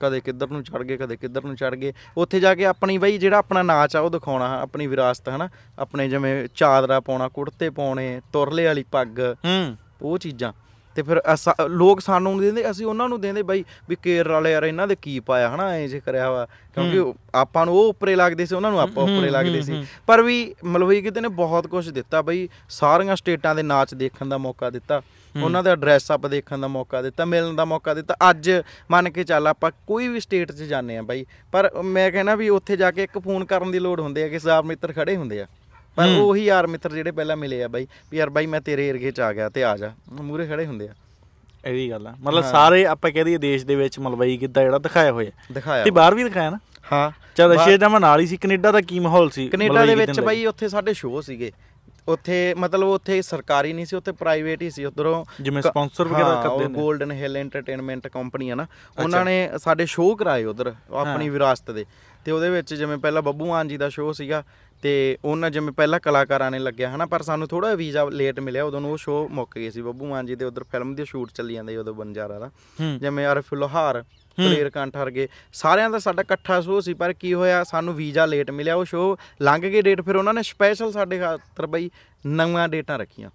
ਕਦੇ 0.00 0.20
ਕਿੱਧਰ 0.20 0.48
ਨੂੰ 0.48 0.62
ਚੜ 0.62 0.82
ਗਏ 0.82 0.96
ਕਦੇ 0.96 1.16
ਕਿੱਧਰ 1.16 1.44
ਨੂੰ 1.44 1.56
ਚੜ 1.56 1.74
ਗਏ। 1.74 1.92
ਉੱਥੇ 2.16 2.40
ਜਾ 2.40 2.54
ਕੇ 2.54 2.64
ਆਪਣੀ 2.64 2.98
ਬਾਈ 2.98 3.18
ਜਿਹੜਾ 3.18 3.38
ਆਪਣਾ 3.38 3.62
ਨਾਚ 3.62 3.96
ਆ 3.96 4.00
ਉਹ 4.00 4.10
ਦਿਖਾਉਣਾ 4.10 4.60
ਆਪਣੀ 4.60 4.86
ਵਿਰਾਸਤ 4.86 5.28
ਹਨਾ? 5.28 5.48
ਆਪਣੇ 5.78 6.08
ਜਿਵੇਂ 6.08 6.48
ਚਾਦਰਾ 6.54 7.00
ਪਾਉਣਾ 7.00 7.28
ਕੁੜਤੇ 7.28 7.70
ਪਾਉਣੇ 7.70 8.20
ਤੁਰਲੇ 8.32 8.66
ਵਾਲੀ 8.66 8.82
ਪੱਗ 8.82 9.20
ਹੂੰ। 9.20 9.76
ਉਹ 10.02 10.18
ਚੀਜ਼ਾਂ। 10.18 10.52
ਤੇ 10.96 11.02
ਫਿਰ 11.02 11.20
ਲੋਕ 11.68 12.00
ਸਾਨੂੰ 12.00 12.38
ਦਿੰਦੇ 12.40 12.70
ਅਸੀਂ 12.70 12.86
ਉਹਨਾਂ 12.86 13.08
ਨੂੰ 13.08 13.20
ਦਿੰਦੇ 13.20 13.42
ਬਾਈ 13.42 13.64
ਵੀ 13.88 13.96
ਕੇਰ 14.02 14.28
ਵਾਲੇ 14.28 14.52
ਯਾਰ 14.52 14.64
ਇਹਨਾਂ 14.64 14.86
ਦੇ 14.88 14.96
ਕੀ 15.02 15.18
ਪਾਇਆ 15.20 15.54
ਹਨਾ 15.54 15.68
ਐਂ 15.70 15.88
ਜੇ 15.88 16.00
ਕਰਿਆ 16.00 16.30
ਵਾ। 16.30 16.46
ਕਿਉਂਕਿ 16.74 17.12
ਆਪਾਂ 17.34 17.64
ਨੂੰ 17.66 17.74
ਉਹ 17.74 17.88
ਉੱਪਰੇ 17.88 18.14
ਲੱਗਦੇ 18.16 18.46
ਸੀ 18.46 18.54
ਉਹਨਾਂ 18.54 18.70
ਨੂੰ 18.70 18.80
ਆਪਾਂ 18.80 19.02
ਉੱਪਰੇ 19.04 19.30
ਲੱਗਦੇ 19.30 19.60
ਸੀ। 19.62 19.84
ਪਰ 20.06 20.22
ਵੀ 20.22 20.54
ਮਲਵਈ 20.64 21.00
ਕਿਤੇ 21.02 21.20
ਨੇ 21.20 21.28
ਬਹੁਤ 21.40 21.66
ਕੁਝ 21.66 21.88
ਦਿੱਤਾ 21.90 22.22
ਬਈ 22.22 22.48
ਸਾਰੀਆਂ 22.68 23.16
ਸਟੇਟਾਂ 23.16 23.54
ਦੇ 23.54 23.62
ਨਾਚ 23.62 23.94
ਦੇਖਣ 23.94 24.28
ਦਾ 24.28 24.38
ਮੌਕਾ 24.38 24.70
ਦਿੱਤਾ। 24.70 25.00
ਉਹਨਾਂ 25.34 25.62
ਦਾ 25.62 25.74
ਡਰੈਸ 25.74 26.10
ਅਪ 26.12 26.26
ਦੇਖਣ 26.26 26.58
ਦਾ 26.58 26.68
ਮੌਕਾ 26.68 27.00
ਦਿੱਤਾ 27.02 27.24
ਮਿਲਣ 27.24 27.54
ਦਾ 27.54 27.64
ਮੌਕਾ 27.64 27.94
ਦਿੱਤਾ। 27.94 28.14
ਅੱਜ 28.30 28.50
ਮੰਨ 28.90 29.10
ਕੇ 29.10 29.24
ਚੱਲ 29.24 29.46
ਆਪਾਂ 29.46 29.70
ਕੋਈ 29.86 30.08
ਵੀ 30.08 30.20
ਸਟੇਟ 30.20 30.52
'ਚ 30.52 30.62
ਜਾਂਦੇ 30.64 30.96
ਆ 30.96 31.02
ਬਾਈ 31.02 31.24
ਪਰ 31.52 31.70
ਮੈਂ 31.84 32.10
ਕਹਿੰਦਾ 32.12 32.34
ਵੀ 32.34 32.48
ਉੱਥੇ 32.48 32.76
ਜਾ 32.76 32.90
ਕੇ 32.90 33.02
ਇੱਕ 33.02 33.18
ਫੋਨ 33.18 33.44
ਕਰਨ 33.44 33.70
ਦੀ 33.70 33.78
ਲੋੜ 33.78 34.00
ਹੁੰਦੀ 34.00 34.22
ਹੈ 34.22 34.28
ਕਿ 34.28 34.38
ਸਾਬ 34.38 34.64
ਮਿੱਤਰ 34.64 34.92
ਖੜੇ 34.92 35.16
ਹੁੰਦੇ 35.16 35.40
ਆ। 35.42 35.46
ਪਰ 35.96 36.08
ਉਹੀ 36.20 36.44
ਯਾਰ 36.44 36.66
ਮਿੱਤਰ 36.66 36.92
ਜਿਹੜੇ 36.92 37.10
ਪਹਿਲਾਂ 37.10 37.36
ਮਿਲੇ 37.36 37.64
ਆ 37.64 37.68
ਬਾਈ 37.68 37.86
ਵੀ 38.10 38.18
ਯਾਰ 38.18 38.30
ਬਾਈ 38.30 38.46
ਮੈਂ 38.46 38.60
ਤੇਰੇ 38.60 38.88
ਏਰੀਏ 38.88 39.10
'ਚ 39.10 39.20
ਆ 39.20 39.32
ਗਿਆ 39.32 39.48
ਤੇ 39.48 39.64
ਆ 39.64 39.76
ਜਾ। 39.76 39.92
ਮੂਰੇ 40.12 40.46
ਖੜੇ 40.46 40.66
ਹੁੰਦੇ 40.66 40.88
ਆ। 40.88 40.94
ਇਹ 41.66 41.72
ਵੀ 41.72 41.90
ਗੱਲ 41.90 42.06
ਆ। 42.06 42.14
ਮਤਲਬ 42.20 42.44
ਸਾਰੇ 42.44 42.86
ਆਪਾਂ 42.86 43.10
ਕਹਿ 43.10 43.24
ਦਈਏ 43.24 43.38
ਦੇਸ਼ 43.38 43.66
ਦੇ 43.66 43.74
ਵਿੱਚ 43.74 43.98
ਮਲਵਈ 43.98 44.36
ਕਿੱਦਾਂ 44.36 44.62
ਜਿਹੜਾ 44.62 44.78
ਦਿਖਾਇਆ 44.78 45.12
ਹੋਇਆ। 45.12 45.30
ਦਿਖਾਇਆ 45.52 45.84
ਤੇ 45.84 45.90
ਬਾਹਰ 45.90 46.14
ਵੀ 46.14 46.24
ਦਿਖਾਇਆ 46.24 46.50
ਨਾ? 46.50 46.58
ਹਾਂ। 46.92 47.10
ਚਲ 47.36 47.52
ਰਸ਼ੀਆ 47.52 47.76
ਦਾ 47.76 47.88
ਮੈਂ 47.88 48.00
ਨਾਲ 48.00 48.20
ਹੀ 48.20 48.26
ਸੀ 48.26 48.36
ਕੈਨੇਡਾ 48.36 48.72
ਦਾ 48.72 48.80
ਕੀ 48.80 49.00
ਮਾਹੌਲ 49.00 49.30
ਸੀ? 49.30 49.48
ਕੈਨੇਡਾ 49.48 49.86
ਦੇ 49.86 49.94
ਵਿੱਚ? 49.94 50.20
ਬਾਈ 50.20 50.46
ਉੱਥੇ 50.46 50.68
ਸਾਡੇ 50.68 50.92
ਸ਼ੋਅ 50.92 51.22
ਸੀਗੇ। 51.22 51.52
ਉੱਥੇ 52.08 52.54
ਮਤਲਬ 52.58 52.88
ਉੱਥੇ 52.88 53.22
ਸਰਕਾਰੀ 53.22 53.72
ਨਹੀਂ 53.72 53.86
ਸੀ 53.86 53.96
ਉੱਥੇ 53.96 54.12
ਪ੍ਰਾਈਵੇਟ 54.12 54.62
ਹੀ 54.62 54.70
ਸੀ। 54.70 54.84
ਉਧਰੋਂ 54.84 55.24
ਜਿਵੇਂ 55.40 55.62
sponsor 55.62 56.08
ਵਗੈਰਾ 56.08 56.42
ਕਰਦੇ 56.42 56.68
ਨੇ। 56.68 56.88
골ਡਨ 56.88 57.12
ਹਿੱਲ 57.12 57.36
ਐਂਟਰਟੇਨਮੈਂਟ 57.36 58.08
ਕੰਪਨੀ 58.08 58.50
ਆ 58.50 58.54
ਨਾ 58.54 58.66
ਉਹਨਾਂ 59.02 59.24
ਨੇ 59.24 59.50
ਸਾਡੇ 59.58 59.86
ਸ਼ੋਅ 59.86 60.16
ਕਰਾਏ 60.16 60.44
ਉਧਰ 60.44 60.74
ਆਪਣੀ 60.94 61.28
ਵਿਰਾਸਤ 61.28 61.70
ਦੇ। 61.70 61.84
ਤੇ 62.24 62.32
ਉਹਦੇ 62.32 62.50
ਵਿੱਚ 62.50 62.74
ਜਿਵੇਂ 62.74 62.98
ਪਹਿਲਾਂ 62.98 63.22
ਬੱਬੂ 63.22 63.46
ਮਾਨ 63.46 63.68
ਜੀ 63.68 63.76
ਦਾ 63.76 63.88
ਸ਼ੋਅ 63.88 64.12
ਸੀਗਾ 64.12 64.44
ਤੇ 64.84 65.18
ਉਹਨਾਂ 65.24 65.50
ਜਿਵੇਂ 65.50 65.72
ਪਹਿਲਾਂ 65.72 66.00
ਕਲਾਕਾਰਾਂ 66.00 66.50
ਨੇ 66.50 66.58
ਲੱਗਿਆ 66.58 66.94
ਹਨਾ 66.94 67.06
ਪਰ 67.06 67.22
ਸਾਨੂੰ 67.22 67.48
ਥੋੜਾ 67.48 67.74
ਵੀਜ਼ਾ 67.74 68.04
ਲੇਟ 68.04 68.40
ਮਿਲਿਆ 68.40 68.64
ਉਦੋਂ 68.64 68.80
ਉਹ 68.80 68.96
ਸ਼ੋਅ 68.96 69.28
ਮੁੱਕ 69.28 69.54
ਗਏ 69.54 69.70
ਸੀ। 69.70 69.82
ਬੱਬੂ 69.82 70.06
ਮਾਨ 70.06 70.26
ਜੀ 70.26 70.34
ਦੇ 70.34 70.44
ਉਧਰ 70.44 70.64
ਫਿਲਮ 70.64 70.94
ਦੀ 70.94 71.04
ਸ਼ੂਟ 71.04 71.30
ਚੱਲੀ 71.32 71.54
ਜਾਂਦੀ 71.54 71.76
ਉਦੋਂ 71.76 71.94
ਬੰਜਾਰਾ 71.94 72.38
ਦਾ। 72.38 72.50
ਜਿਵੇਂ 73.00 73.26
ਅਰਫ 73.26 73.54
ਲੋਹਾਰ 73.54 74.02
ਕਲੀਅਰ 74.36 74.70
ਕੰਠ 74.70 74.96
ਵਰਗੇ 74.96 75.28
ਸਾਰਿਆਂ 75.52 75.90
ਦਾ 75.90 75.98
ਸਾਡਾ 75.98 76.22
ਇਕੱਠਾ 76.22 76.60
ਸ਼ੋਅ 76.60 76.80
ਸੀ 76.80 76.94
ਪਰ 76.94 77.12
ਕੀ 77.12 77.34
ਹੋਇਆ 77.34 77.64
ਸਾਨੂੰ 77.64 77.94
ਵੀਜ਼ਾ 77.94 78.26
ਲੇਟ 78.26 78.50
ਮਿਲਿਆ 78.50 78.74
ਉਹ 78.74 78.84
ਸ਼ੋਅ 78.84 79.16
ਲੰਘ 79.42 79.62
ਗਏ 79.62 79.82
ਡੇਟ 79.82 80.00
ਫਿਰ 80.00 80.16
ਉਹਨਾਂ 80.16 80.34
ਨੇ 80.34 80.42
ਸਪੈਸ਼ਲ 80.42 80.92
ਸਾਡੇ 80.92 81.18
ਖਾਤਰ 81.18 81.66
ਬਈ 81.66 81.90
ਨਵੀਆਂ 82.26 82.68
ਡੇਟਾਂ 82.68 82.98
ਰੱਖੀਆਂ। 82.98 83.30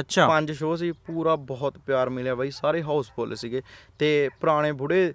ਅੱਛਾ। 0.00 0.28
ਪੰਜ 0.28 0.52
ਸ਼ੋਅ 0.52 0.76
ਸੀ 0.76 0.92
ਪੂਰਾ 0.92 1.36
ਬਹੁਤ 1.36 1.78
ਪਿਆਰ 1.78 2.10
ਮਿਲਿਆ 2.10 2.34
ਬਈ 2.34 2.50
ਸਾਰੇ 2.50 2.82
ਹਾਊਸਫੁੱਲ 2.82 3.36
ਸੀਗੇ। 3.36 3.62
ਤੇ 3.98 4.28
ਪੁਰਾਣੇ 4.40 4.72
ਬੁੜੇ 4.72 5.14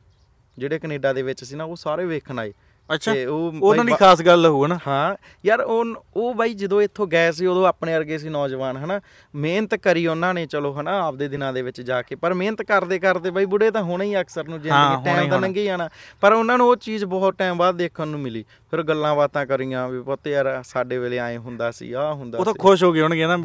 ਜਿਹੜੇ 0.58 0.80
ਕੈਨੇਡਾ 0.80 1.14
ਦੇ 1.14 1.22
ਵਿੱਚ 1.22 1.44
ਸੀ 1.44 1.56
ਨਾ 1.56 1.64
ਉਹ 1.64 1.76
ਸਾਰੇ 1.76 2.06
ਵੇਖਣ 2.06 2.40
ਆਏ। 2.40 2.54
ਅੱਛਾ 2.90 3.14
ਤੇ 3.14 3.26
ਉਹ 3.26 3.54
ਉਹਨਾਂ 3.62 3.84
ਦੀ 3.86 3.94
ਖਾਸ 4.00 4.22
ਗੱਲ 4.22 4.46
ਹੋਊ 4.46 4.66
ਨਾ 4.68 4.78
ਹਾਂ 4.88 5.16
ਯਾਰ 5.46 5.62
ਉਹ 5.62 5.86
ਉਹ 6.16 6.34
ਬਾਈ 6.34 6.54
ਜਦੋਂ 6.54 6.82
ਇੱਥੋਂ 6.82 7.08
ਗਏ 7.08 7.32
ਸੀ 7.32 7.46
ਉਦੋਂ 7.46 7.66
ਆਪਣੇ 7.68 7.94
ਵਰਗੇ 7.94 8.18
ਸੀ 8.18 8.30
ਨੌਜਵਾਨ 8.30 8.78
ਹਨਾ? 8.78 9.00
ਮਿਹਨਤ 9.36 9.76
ਕਰੀ 9.76 10.06
ਉਹਨਾਂ 10.08 10.34
ਨੇ 10.34 10.46
ਚਲੋ 10.46 10.74
ਹਨਾ 10.74 10.98
ਆਪਦੇ 11.02 11.28
ਦਿਨਾਂ 11.28 11.52
ਦੇ 11.54 11.62
ਵਿੱਚ 11.62 11.82
ਜਾ 11.82 12.02
ਕੇ। 12.02 12.16
ਪਰ 12.16 12.34
ਮਿਹਨਤ 12.34 12.62
ਕਰਦੇ 12.62 13.00
ਕਰਦੇ 13.00 13.32
ਬਾਈ 13.32 13.46
ਬੁੜੇ 13.46 13.72
ਤਾਂ 13.72 13.84
ਹੋਣੇ 13.84 14.06
ਹੀ 14.06 14.20
ਅਕਸਰ 14.22 14.48
ਨੂੰ 14.48 14.62
ਜ਼ਿੰਦਗੀ 14.62 15.04
ਟਾਈਮ 15.06 15.18
ਤਾਂ 15.20 15.24
ਹੋਣਾ। 15.26 15.38
ਲੰਘੀ 15.38 15.64
ਜਾਣਾ। 15.66 15.90
ਪਰ 16.22 16.34
ਉਹਨਾਂ 16.34 16.58
ਨੂੰ 16.58 16.68
ਉਹ 16.68 16.76
ਚੀਜ਼ 16.76 17.06
ਬਹੁਤ 17.06 17.36
ਟਾਈਮ 17.38 17.58
ਬਾਅਦ 17.58 17.76
ਦੇਖਣ 17.78 18.08
ਨੂੰ 18.08 18.20
ਮਿਲੀ। 18.20 18.44
ਫਿਰ 18.72 18.84
ਗੱਲਾਂ 18.84 19.16
ਬਾਤਾਂ 19.16 19.46
ਕਰੀਆਂ 19.46 19.88
ਵੀ 19.90 20.02
ਪੁੱਤ 20.02 20.28
ਯਾਰ 20.28 20.48
ਸਾਡੇ 20.66 20.98
ਵੇਲੇ 20.98 21.18
ਐ 21.18 21.38
ਹੁੰਦਾ 21.38 21.72
ਸੀ 21.72 21.92
ਆਹ 21.94 22.14
ਹੁੰਦਾ 22.14 22.38
ਉਹ 22.40 22.46
ਤਾਂ 22.46 22.54
ਸੀ। 22.54 22.60
ਖੁਸ਼ 22.60 22.84
ਹੋ 22.84 22.92
ਗਏ 22.92 23.02
ਹੋਣਗੇ 23.02 23.28
ਨਾ 23.28 23.38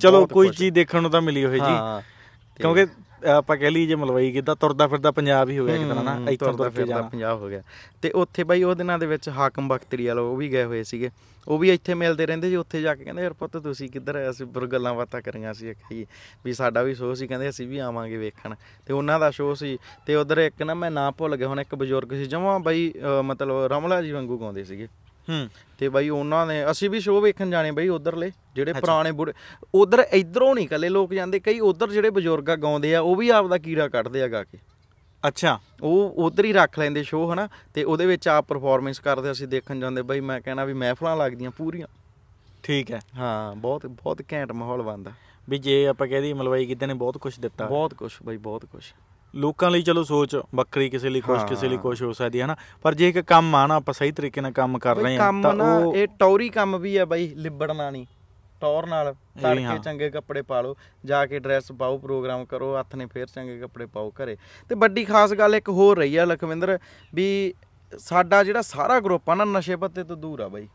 ਚਲੋ 0.00 0.26
ਕੋਈ। 0.26 0.48
ਚੀਜ਼ 0.48 0.74
ਦੇਖਣ 0.74 1.02
ਨੂੰ 1.02 1.10
ਤਾਂ 1.10 1.22
ਮਿਲੀ 1.22 1.44
ਹੋਏ 1.44 1.58
ਜੀ। 1.58 1.76
ਕਿਉਂਕਿ 2.56 2.86
ਆਪਾਂ 3.26 3.56
ਕਹਿ 3.56 3.70
ਲਈ 3.70 3.86
ਜੇ 3.86 3.94
ਮਲਵਈ 3.94 4.30
ਕਿਦਾਂ 4.32 4.54
ਤੁਰਦਾ 4.56 4.86
ਫਿਰਦਾ 4.88 5.10
ਪੰਜਾਬ 5.10 5.48
ਹੀ 5.48 5.58
ਹੋ 5.58 5.64
ਗਿਆ 5.66 5.76
ਕਿਦਾਂ 5.78 6.02
ਨਾ 6.04 6.16
ਇੱਥੋਂ 6.30 6.48
ਤੁਰਦਾ 6.48 6.68
ਫਿਰਦਾ 6.70 7.00
ਪੰਜਾਬ 7.02 7.40
ਹੋ 7.40 7.48
ਗਿਆ। 7.48 7.62
ਤੇ 8.02 8.10
ਉੱਥੇ 8.14 8.44
ਬਾਈ 8.44 8.62
ਉਹ 8.62 8.74
ਦਿਨਾਂ 8.74 8.98
ਦੇ 8.98 9.06
ਵਿੱਚ 9.06 9.28
ਹਾਕਮ 9.28 9.68
ਬਖਤਰੀ 9.68 10.06
ਵਾਲਾ 10.06 10.22
ਉਹ 10.22 10.36
ਵੀ 10.36 10.50
ਗਏ 10.52 10.64
ਹੋਏ 10.64 10.82
ਸੀਗੇ। 10.84 11.10
ਉਹ 11.48 11.58
ਵੀ 11.58 11.70
ਇੱਥੇ 11.70 11.94
ਮਿਲਦੇ 11.94 12.26
ਰਹਿੰਦੇ 12.26 12.48
ਜੀ 12.50 12.56
ਉੱਥੇ 12.56 12.80
ਜਾ 12.82 12.94
ਕੇ 12.94 13.04
ਕਹਿੰਦੇ 13.04 13.22
ਯਾਰ 13.22 13.32
ਪੁੱਤ 13.32 13.56
ਤੁਸੀਂ 13.56 13.88
ਕਿੱਧਰ 13.90 14.16
ਆਏ? 14.16 14.30
ਅਸੀਂ 14.30 14.46
ਬੁਰ 14.46 14.66
ਗੱਲਾਂ 14.66 14.94
ਬਾਤਾਂ 14.94 15.20
ਕਰੀਆਂ 15.22 15.54
ਸੀ 15.54 15.74
ਕਿ 15.88 16.04
ਵੀ 16.44 16.52
ਸਾਡਾ 16.52 16.82
ਵੀ 16.82 16.94
ਸ਼ੋਅ 16.94 17.14
ਸੀ। 17.14 17.26
ਕਹਿੰਦੇ 17.26 17.48
ਅਸੀਂ 17.48 17.66
ਵੀ 17.68 17.78
ਆਵਾਂਗੇ 17.78 18.16
ਵੇਖਣ। 18.16 18.54
ਤੇ 18.86 18.92
ਉਹਨਾਂ 18.92 19.18
ਦਾ 19.20 19.30
ਸ਼ੋਅ 19.30 19.54
ਸੀ। 19.54 19.78
ਤੇ 20.06 20.14
ਉਧਰ 20.16 20.38
ਇੱਕ 20.38 20.62
ਨਾ 20.62 20.74
ਮੈਂ 20.74 20.90
ਨਾਂ 20.90 21.10
ਭੁੱਲ 21.12 21.36
ਗਿਆ 21.36 21.48
ਹੁਣ 21.48 21.60
ਇੱਕ 21.60 21.74
ਬਜ਼ੁਰਗ 21.74 22.14
ਸੀ 22.14 22.24
ਜਮਾਂ 22.26 22.58
ਬਾਈ 22.60 22.92
ਮਤਲਬ 23.24 23.64
ਰਮਲਾ 23.72 24.02
ਜੀ 24.02 24.12
ਵਾਂਗੂ 24.12 24.38
ਗਾਉਂਦੇ 24.38 24.64
ਸੀਗੇ। 24.64 24.88
ਹੂੰ। 25.28 25.48
ਤੇ 25.78 25.88
ਬਾਈ 25.88 26.08
ਉਹਨਾਂ 26.08 26.46
ਨੇ 26.46 26.70
ਅਸੀਂ 26.70 26.90
ਵੀ 26.90 27.00
ਸ਼ੋਅ 27.00 27.20
ਵੇਖਣ 27.20 27.50
ਜਾਣੇ 27.50 27.70
ਬਾਈ 27.70 27.88
ਉਧਰਲੇ 27.88 28.32
ਜਿਹੜੇ 28.54 28.72
ਪੁਰਾਣੇ 28.72 29.12
ਬੁੜੇ 29.12 29.32
ਉਧਰ 29.74 30.06
ਇਧਰੋਂ 30.12 30.54
ਨਹੀਂ 30.54 30.68
ਕੱਲੇ 30.68 30.88
ਲੋਕ 30.88 31.14
ਜਾਂਦੇ 31.14 31.40
ਕਈ 31.40 31.60
ਉਧਰ 31.60 31.90
ਜਿਹੜੇ 31.90 32.10
ਬਜ਼ੁਰਗਾ 32.10 32.56
ਗਾਉਂਦੇ 32.56 32.94
ਆ 32.94 33.00
ਉਹ 33.00 33.16
ਵੀ 33.16 33.28
ਆਪਦਾ 33.28 33.58
ਕੀੜਾ 33.58 33.88
ਕੱਢਦੇ 33.88 34.22
ਆ 34.22 34.28
ਗਾ 34.28 34.44
ਕੇ। 34.44 34.58
ਅੱਛਾ। 35.28 35.58
ਉਹ 35.82 36.14
ਉਧਰ 36.16 36.44
ਹੀ 36.44 36.52
ਰੱਖ 36.52 36.78
ਲੈਂਦੇ 36.78 37.02
ਸ਼ੋਅ 37.02 37.32
ਹਨਾ? 37.32 37.48
ਤੇ 37.74 37.84
ਉਹਦੇ 37.84 38.06
ਵਿੱਚ 38.06 38.28
ਆਪ 38.28 38.44
ਪਰਫਾਰਮੈਂਸ 38.46 38.98
ਕਰਦੇ 38.98 39.30
ਅਸੀਂ 39.30 39.48
ਦੇਖਣ 39.48 39.80
ਜਾਂਦੇ 39.80 40.02
ਬਾਈ 40.02 40.20
ਮੈਂ 40.20 40.40
ਕਹਿਣਾ 40.40 40.64
ਵੀ 40.64 40.72
ਮਹਿਫਲਾਂ 40.72 41.16
ਲੱਗਦੀਆਂ 41.16 41.50
ਪੂਰੀਆਂ। 41.50 41.86
ਠੀਕ 42.62 42.90
ਹੈ। 42.90 43.00
ਹਾਂ 43.16 43.56
ਬਹੁਤ 43.56 43.86
ਬਹੁਤ 43.86 44.22
ਘੈਂਟ 44.32 44.52
ਮਾਹੌਲ 44.52 44.82
ਬਣਦਾ। 44.82 45.12
ਵੀ 45.48 45.58
ਜੇ 45.58 45.86
ਆਪਾਂ 45.86 46.06
ਕਹਿ 46.06 46.20
ਦਈਏ 46.20 46.32
ਮਲਵਈ 46.32 46.66
ਕਿਤੇ 46.66 46.86
ਨੇ 46.86 46.94
ਬਹੁਤ 46.94 47.18
ਕੁਝ 47.18 47.40
ਦਿੱਤਾ। 47.40 47.66
ਬਹੁਤ 47.66 47.94
ਕੁਝ 47.94 48.12
ਬਾਈ 48.24 48.36
ਬਹੁਤ 48.36 48.64
ਕੁਝ 48.64 48.84
ਲੋਕਾਂ 49.34 49.70
ਲਈ 49.70 49.82
ਚਲੋ 49.82 50.02
ਸੋਚ 50.04 50.36
ਵੱਖਰੀ 50.54 50.88
ਕਿਸੇ 50.90 51.08
ਲਈ 51.08 51.20
ਕੁਛ 51.20 51.42
ਕਿਸੇ 51.48 51.68
ਲਈ। 51.68 51.76
ਕੁਛ 51.78 52.02
ਹੋ 52.02 52.12
ਸਕਦੀ 52.12 52.40
ਹੈ 52.40 52.46
ਨਾ 52.46 52.56
ਪਰ 52.82 52.94
ਜੇ 52.94 53.08
ਇੱਕ 53.08 53.18
ਕੰਮ 53.28 53.54
ਆ 53.54 53.66
ਨਾ 53.66 53.74
ਆਪਾਂ 53.74 53.94
ਸਹੀ 53.94 54.12
ਤਰੀਕੇ 54.12 54.40
ਨਾਲ 54.40 54.52
ਕੰਮ 54.52 54.78
ਕਰ 54.78 54.96
ਰਹੇ 54.96 55.16
ਕੰਮ 55.16 55.42
ਤਾਂ 55.42 55.52
ਉਹ 55.54 55.94
ਇਹ 55.96 56.06
ਟੌਰੀ 56.18 56.48
ਕੰਮ 56.48 56.78
ਵੀ 56.78 56.96
ਆ 56.96 57.04
ਬਾਈ 57.04 57.28
ਲਿਬੜਨਾ 57.36 57.90
ਨਹੀਂ। 57.90 58.06
ਟੌਰ 58.60 58.86
ਨਾਲ 58.86 59.12
ਤੜਕੇ। 59.42 59.78
ਚੰਗੇ 59.84 60.08
ਕੱਪੜੇ 60.10 60.42
ਪਾ 60.42 60.60
ਲਓ 60.60 60.74
ਜਾ 61.04 61.24
ਕੇ 61.26 61.38
ਡਰੈਸ 61.38 61.70
ਪਾਓ 61.78 61.98
ਪ੍ਰੋਗਰਾਮ 61.98 62.44
ਕਰੋ 62.44 62.74
ਹੱਥ 62.78 62.94
ਨੇ 62.96 63.06
ਫੇਰ 63.06 63.26
ਚੰਗੇ 63.26 63.58
ਕੱਪੜੇ 63.58 63.86
ਪਾਓ 63.86 64.10
ਘਰੇ। 64.22 64.36
ਤੇ 64.68 64.74
ਵੱਡੀ 64.74 65.04
ਖਾਸ 65.04 65.32
ਗੱਲ 65.32 65.54
ਇੱਕ 65.54 65.68
ਹੋਰ 65.68 65.98
ਰਹੀ 65.98 66.16
ਆ 66.16 66.24
ਲਖਵਿੰਦਰ 66.24 66.78
ਵੀ 67.14 67.28
ਸਾਡਾ 67.98 68.42
ਜਿਹੜਾ 68.44 68.62
ਸਾਰਾ 68.62 68.98
ਗਰੁੱਪ 69.00 69.30
ਆ 69.30 69.34
ਨਾ 69.34 69.44
ਨਸ਼ੇ 69.44 69.76
ਪੱਤੇ 69.76 70.04
ਤੋਂ 70.04 70.16
ਦੂਰ 70.16 70.40
ਆ 70.40 70.48
ਬਾਈ। 70.48 70.68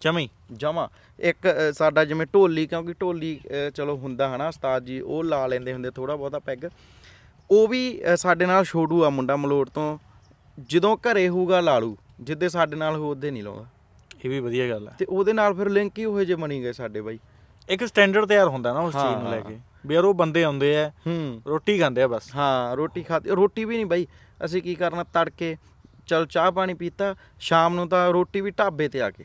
ਜਮੀ। 0.00 0.28
ਜਮਾ। 0.52 0.88
ਇੱਕ 1.18 1.48
ਸਾਡਾ 1.74 2.04
ਜਿਵੇਂ 2.04 2.26
ਢੋਲੀ 2.34 2.66
ਕਿਉਂਕਿ 2.66 2.92
ਢੋਲੀ 2.92 3.38
ਚਲੋ 3.74 3.96
ਹੁੰਦਾ 3.96 4.34
ਹਨਾ 4.36 4.48
ਉਸਤਾਦ 4.48 4.84
ਜੀ 4.84 5.00
ਉਹ 5.00 5.22
ਲਾ 5.24 5.46
ਲੈਂਦੇ 5.46 5.72
ਹੁੰਦੇ 5.72 5.90
ਥੋੜਾ 5.90 6.16
ਬਹੁਤਾ 6.16 6.38
ਪੈਗ। 6.38 6.64
ਉਹ 7.50 7.68
ਵੀ 7.68 8.00
ਸਾਡੇ 8.16 8.46
ਨਾਲ 8.46 8.64
ਛੋੜੂ 8.64 9.04
ਆ 9.04 9.10
ਮੁੰਡਾ 9.10 9.36
ਮਲੋੜ 9.36 9.68
ਤੋਂ। 9.68 9.98
ਜਦੋਂ 10.68 10.96
ਘਰੇ 10.96 11.28
ਹੋਊਗਾ 11.28 11.60
ਲਾੜੂ 11.60 11.96
ਜਿੱਦੇ 12.20 12.48
ਸਾਡੇ 12.48 12.76
ਨਾਲ 12.76 12.96
ਹੋ 12.96 13.10
ਉਹਦੇ 13.10 13.30
ਨਹੀਂ 13.30 13.42
ਲਾਉਂਦਾ। 13.42 13.66
ਇਹ 14.24 14.30
ਵੀ 14.30 14.38
ਵਧੀਆ 14.40 14.68
ਗੱਲ 14.68 14.88
ਹੈ 14.88 14.94
ਤੇ 14.98 15.06
ਉਹਦੇ 15.08 15.32
ਨਾਲ 15.32 15.54
ਫਿਰ 15.54 15.68
ਲਿੰਕ 15.68 15.98
ਹੀ 15.98 16.04
ਹੋਏ 16.04 16.24
ਜੇ 16.24 16.34
ਬਣੀ 16.34 16.62
ਗਏ 16.62 16.72
ਸਾਡੇ 16.72 17.00
ਬਾਈ। 17.00 17.18
ਇੱਕ 17.68 17.84
ਸਟੈਂਡਰਡ 17.84 18.26
ਤਿਆਰ 18.26 18.48
ਹੁੰਦਾ 18.48 18.72
ਨਾ 18.72 18.80
ਉਸ 18.80 18.94
ਚੀਜ਼ 18.94 19.22
ਨੂੰ 19.22 19.30
ਲੈ। 19.30 19.40
ਕੇ 19.40 19.58
ਵੀ 19.86 19.94
ਯਾਰ 19.94 20.04
ਉਹ 20.04 20.14
ਬੰਦੇ 20.14 20.42
ਆਉਂਦੇ 20.44 20.76
ਆ 20.78 20.88
ਹੂੰ। 21.06 21.42
ਰੋਟੀ 21.46 21.78
ਖਾਂਦੇ 21.78 22.02
ਆ 22.02 22.06
ਬਸ। 22.08 22.34
ਹਾਂ 22.36 22.76
ਰੋਟੀ 22.76 23.02
ਖਾਦੀ 23.02 23.30
ਰੋਟੀ 23.30 23.64
ਵੀ 23.64 23.76
ਨਹੀਂ 23.76 23.86
ਬਾਈ। 23.86 24.06
ਅਸੀਂ 24.44 24.62
ਕੀ 24.62 24.74
ਕਰਨਾ 24.74 25.04
ਤੜਕੇ 25.14 25.56
ਚਲ 26.06 26.26
ਚਾਹ 26.26 26.50
ਪਾਣੀ 26.52 26.74
ਪੀਤਾ 26.74 27.14
ਸ਼ਾਮ 27.40 27.74
ਨੂੰ 27.74 27.88
ਤਾਂ 27.88 28.08
ਰੋਟੀ 28.12 28.40
ਵੀ 28.40 28.50
ਢਾਬੇ 28.50 28.88
ਤੇ 28.88 29.02
ਆ 29.02 29.10
ਕੇ। 29.10 29.24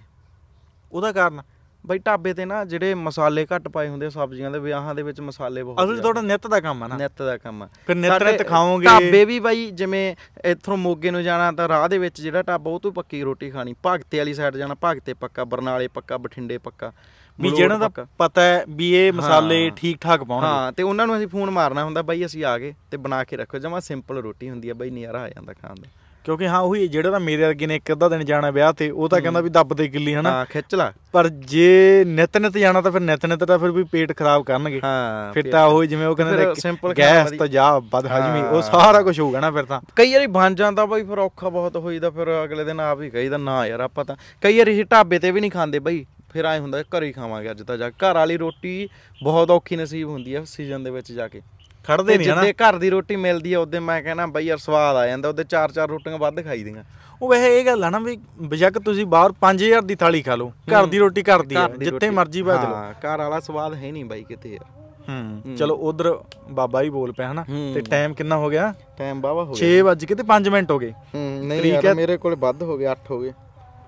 ਉਹਦਾ 0.92 1.12
ਕਾਰਨ 1.12 1.42
ਬਾਈ 1.90 1.98
ਢਾਬੇ 1.98 2.34
ਤੇ 2.34 2.46
ਨਾ 2.46 2.64
ਜਿਹੜੇ 2.66 2.94
ਮਸਾਲੇ 2.96 3.46
ਘੱਟ 3.46 3.68
ਪਾਏ 3.68 3.88
ਹੁੰਦੇ 3.88 4.06
ਆ 4.06 4.10
ਸਬਜ਼ੀਆਂ 4.10 4.50
ਦੇ 4.52 4.60
ਵਿਆਹਾਂ 4.60 4.94
ਦੇ 4.96 5.04
ਵਿੱਚ 5.04 5.20
ਮਸਾਲੇ 5.22 5.64
ਬਹੁਤ 5.64 5.84
ਅਸਲ। 5.84 6.02
ਤੁਹਾਡਾ 6.02 6.22
ਨਿੱਤ 6.22 6.48
ਦਾ 6.48 6.60
ਕੰਮ 6.60 6.84
ਆ 6.84 6.88
ਨਾ। 6.88 6.98
ਨਿੱਤ 6.98 7.22
ਦਾ 7.22 7.38
ਕੰਮ 7.38 7.64
ਆ। 7.64 7.68
ਫਿਰ 7.88 7.96
ਨਿੱਤ 7.96 8.24
ਨਿੱਤ 8.24 8.46
ਖਾਓਗੇ। 8.48 8.86
ਢਾਬੇ 8.86 9.24
ਵੀ 9.26 9.40
ਬਾਈ 9.40 9.70
ਜਿਵੇਂ 9.72 10.04
ਇੱਥੋਂ 10.46 10.78
ਮੋਗੇ 10.78 11.12
ਨੂੰ 11.12 11.24
ਜਾਣਾ 11.24 11.52
ਤਾਂ 11.52 11.68
ਰਾਹ 11.68 11.88
ਦੇ 11.90 11.98
ਵਿੱਚ 11.98 12.22
ਜਿਹੜਾ 12.22 12.42
ਢਾਬਾ 12.42 12.72
ਉਹ 12.72 12.80
ਤੋਂ 12.80 12.92
ਪੱਕੀ 12.92 13.22
ਰੋਟੀ 13.24 13.50
ਖਾਣੀ। 13.52 13.74
ਭਗਤੇ 13.86 14.18
ਵਾਲੀ 14.18 14.34
ਸਾਈਡ 14.34 14.58
ਜਾਣਾ 14.58 14.76
ਭਗਤੇ 14.84 15.14
ਪੱਕਾ 15.14 15.44
ਬਰਨਾਲੇ 15.44 15.88
ਪੱਕਾ 15.88 16.18
ਬਠਿੰਡੇ 16.18 16.58
ਪੱਕਾ 16.58 16.92
ਵੀ 17.40 17.52
ਜਿਹੜਾ 17.52 17.78
ਦਾ। 17.78 17.90
ਪਤਾ 18.18 18.42
ਹੈ 18.42 18.64
ਵੀ 18.70 18.92
ਇਹ 18.96 19.12
ਮਸਾਲੇ। 19.14 19.70
ਠੀਕ 19.76 19.98
ਠਾਕ 20.02 20.24
ਪਾਉਣਗੇ। 20.24 20.48
ਹਾਂ 20.48 20.72
ਤੇ 20.72 20.84
ਉਹਨਾਂ 20.84 21.08
ਨੂੰ 21.08 21.18
ਅਸੀਂ 21.18 21.28
ਫੋਨ 21.28 21.50
ਮਾਰਨਾ 21.50 21.84
ਹੁੰਦਾ 21.84 22.02
ਬਾਈ 22.02 22.26
ਅਸੀਂ 22.26 22.44
ਆ 22.46 22.58
ਗਏ 22.58 22.74
ਤੇ 22.92 22.98
ਬਣਾ 22.98 23.24
ਕੇ 23.24 23.38
ਰੱਖੋ। 23.38 23.60
ਜਮਾ 23.60 23.80
ਸਿੰਪਲ 23.80 24.22
ਰੋਟੀ 24.22 24.50
ਹੁੰਦੀ 24.50 24.70
ਆ 24.70 24.74
ਬਾਈ 24.74 24.90
ਨਜ਼ਾਰਾ 24.90 25.22
ਆ 25.22 25.30
ਜਾਂਦਾ 25.30 25.54
ਖਾਣ 25.54 25.76
ਦਾ। 25.76 25.88
ਕਿਉਂਕਿ 26.26 26.48
ਹਾਂ 26.48 26.60
ਉਹੀ 26.60 26.88
ਜਿਹੜਾ 26.88 27.12
ਤਾਂ 27.12 27.20
ਮੇਰੇ 27.20 27.50
ਅੱਗੇ 27.50 27.68
ਨੇ 27.68 27.76
ਇੱਕ 27.76 27.92
ਅੱਧਾ 27.92 28.10
ਦਿਨ 28.10 28.24
ਜਾਣਾ 28.26 28.50
ਵਿਆਹ 28.52 28.74
ਤੇ 28.74 28.90
ਉਹ 28.90 29.10
ਤਾਂ 29.10 29.22
ਕਹਿੰਦਾ 29.22 29.42
ਵੀ 29.42 29.50
ਦੱਬ 29.50 29.74
ਦੇ 29.74 29.88
ਗਿੱਲੀ 29.88 30.16
ਹਨਾ? 30.16 30.32
ਹਾਂ 30.32 30.46
ਖਿੱਚ 30.46 30.76
ਲਾ। 30.76 30.92
ਪਰ 31.12 31.28
ਜੇ 31.28 32.04
ਨਿਤ 32.08 32.38
ਨਿਤ 32.38 32.58
ਜਾਣਾ 32.58 32.82
ਤਾਂ 32.82 32.92
ਫਿਰ 32.92 33.02
ਨਿਤ 33.02 33.26
ਨਿਤ 33.26 33.44
ਤਾਂ 33.44 33.60
ਫਿਰ 33.60 33.72
ਵੀ 33.72 33.84
ਪੇਟ 33.84 34.12
ਖਰਾਬ 34.18 34.44
ਕਰਨਗੇ। 34.44 34.82
ਹਾਂ 34.84 35.34
ਫਿਰ 35.34 35.52
ਤਾਂ 35.52 35.66
ਉਹ 35.66 35.84
ਜਿਵੇਂ 35.86 36.08
ਉਹ 36.08 36.16
ਕਹਿੰਦੇ 36.16 36.94
ਗੈਸ। 36.98 37.32
ਤਾਂ 37.40 37.48
ਜਾ 37.48 37.68
ਬਦ 37.80 38.08
ਹਜਮੀ 38.08 38.42
ਉਹ। 38.42 38.62
ਸਾਰਾ 38.62 39.02
ਕੁਝ 39.02 39.20
ਹੋਊਗਾ 39.20 39.40
ਨਾ 39.40 39.52
ਫਿਰ 39.52 39.64
ਤਾਂ। 39.64 39.82
ਕਈ 39.96 40.14
ਵਾਰੀ 40.14 40.28
ਬਣ 40.28 40.56
ਜਾਂਦਾ 40.56 40.86
ਬਾਈ 40.86 41.04
ਫਿਰ 41.04 41.18
ਔਖਾ 41.20 41.50
ਬਹੁਤ 41.50 41.76
ਹੋਈਦਾ 41.78 42.10
ਫਿਰ 42.10 42.28
ਅਗਲੇ 42.44 42.64
ਦਿਨ 42.64 42.80
ਆਪ 42.80 43.02
ਹੀ 43.02 43.10
ਕਹੀਦਾ 43.10 43.38
ਨਾ 43.38 43.66
ਯਾਰ 43.68 43.80
ਆਪਾਂ 43.80 44.06
ਤਾਂ 44.06 44.16
ਕਈ 44.42 44.58
ਵਾਰੀ 44.58 44.72
ਅਸੀਂ 44.74 44.86
ਢਾਬੇ 44.86 45.20
ਤੇ 45.20 45.32
ਵੀ 45.32 45.42
ਨਹੀਂ 45.42 45.52
ਖਾਂਦੇ 45.52 45.80
ਬਾਈ 45.80 46.06
ਫਿਰ 46.34 46.46
ਐ 46.46 46.58
ਹੁੰਦਾ 46.60 46.82
ਘਰੇ 46.98 47.08
ਹੀ 47.08 47.12
ਖਾਵਾਂਗੇ 47.12 47.52
ਅੱਜ 47.52 47.62
ਤਾਂ 47.62 47.78
ਜਾ। 47.78 47.90
ਘਰ 47.90 48.14
ਵਾਲੀ 48.14 48.38
ਰੋਟੀ 48.38 48.88
ਬਹੁਤ 49.24 49.52
ਔਖੀ 49.52 49.76
ਨਸੀਬ 49.76 50.10
ਹੁੰਦੀ 50.10 50.34
ਆ 50.34 50.44
ਸੀਜ਼ਨ 50.46 50.84
ਦੇ 50.84 50.90
ਵਿੱਚ 50.90 51.12
ਜਾ 51.12 51.28
ਕੇ। 51.28 51.42
ਖੜਦੇ 51.86 52.18
ਨਹੀਂ 52.18 52.30
ਹਨਾ? 52.30 52.42
ਜਿੱਦੇ 52.44 52.54
ਘਰ 52.64 52.78
ਦੀ 52.78 52.90
ਰੋਟੀ 52.90 53.16
ਮਿਲਦੀ 53.16 53.54
ਆ 53.54 53.60
ਉਹਦੇ 53.60 53.80
ਮੈਂ 53.80 54.02
ਕਹਿੰਦਾ 54.04 54.26
ਬਾਈ 54.28 54.46
ਯਾਰ 54.46 54.58
ਸਵਾਦ 54.58 54.96
ਆ 54.96 55.06
ਜਾਂਦਾ 55.08 55.30
ਉਹਦੇ 55.30 55.44
ਚਾਰ 55.44 55.72
ਚਾਰ 55.72 55.88
ਰੋਟੀਆਂ 55.90 56.18
ਵੱਧ 56.18 56.44
ਖਾਈ 56.44 56.64
ਦੀਆਂ। 56.64 56.84
ਉਹ 57.22 57.30
ਵੈਸੇ 57.30 57.60
ਇਹ 57.60 57.66
ਗੱਲ 57.66 57.84
ਆ 57.84 57.90
ਨਾ 57.90 58.00
ਵੀ 58.00 58.18
ਬੇਸ਼ੱਕ 58.42 58.78
ਤੁਸੀਂ 58.80 59.06
ਬਾਹਰ 59.06 59.34
5000 59.42 59.86
ਦੀ 59.86 59.96
ਥਾਲੀ 59.96 60.22
ਖਾ 60.22 60.36
ਲਓ 60.36 60.52
ਘਰ 60.74 60.86
ਦੀ 60.86 61.00
ਰੋਟੀ 61.00 61.24
ਘਰ 61.24 61.44
ਦੀ 61.44 61.56
ਆ 61.56 61.68
ਜਿੱਥੇ 61.80 62.10
ਮਰਜ਼ੀ 62.10 62.42
ਭੱਜ 62.42 62.64
ਲਓ। 62.64 62.76
ਹਾਂ 62.76 62.94
ਘਰ 63.06 63.18
ਵਾਲਾ 63.18 63.40
ਸਵਾਦ 63.40 63.74
ਹੈ 63.74 63.92
ਨਹੀਂ 63.92 64.06
ਬਾਈ 64.06 64.24
ਕਿਤੇ 64.24 64.50
ਯਾਰ। 64.50 64.66
ਹੂੰ 65.10 65.56
ਚਲੋ 65.56 65.76
ਉਧਰ 65.90 66.12
ਬਾਬਾ 66.52 66.82
ਹੀ 66.82 66.90
ਬੋਲ 66.90 67.12
ਪਿਆ 67.12 67.32
ਹਨਾ। 67.32 67.44
ਤੇ 67.74 67.82
ਟਾਈਮ 67.82 68.14
ਕਿੰਨਾ 68.14 68.38
ਹੋ 68.38 68.50
ਗਿਆ? 68.50 68.74
ਟਾਈਮ 68.98 69.22
ਬਾਵਾ 69.22 69.44
ਹੋ 69.44 69.56
6 69.60 69.72
ਵੱਜ 69.84 70.06
ਕੇ 70.06 70.16
ਤੇ 70.16 70.24
5 70.28 70.50
ਮਿੰਟ 70.50 70.72
ਹੋ 70.72 70.78
ਗਏ। 70.80 70.92
ਹੂੰ 71.16 71.24
ਨਹੀਂ 71.48 71.74
ਯਾਰ 71.74 71.94
ਮੇਰੇ 71.96 72.18
ਕੋਲੇ 72.18 72.36
ਵੱਧ 72.40 72.64
ਹੋ 72.64 72.78
ਗਏ 72.78 72.88
8 72.88 73.10
ਹੋ 73.12 73.20
ਗਏ। 73.20 73.32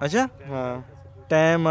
ਅੱਛਾ? 0.06 0.28
ਹਾਂ। 0.50 0.72
ਟਾਈਮ 1.30 1.68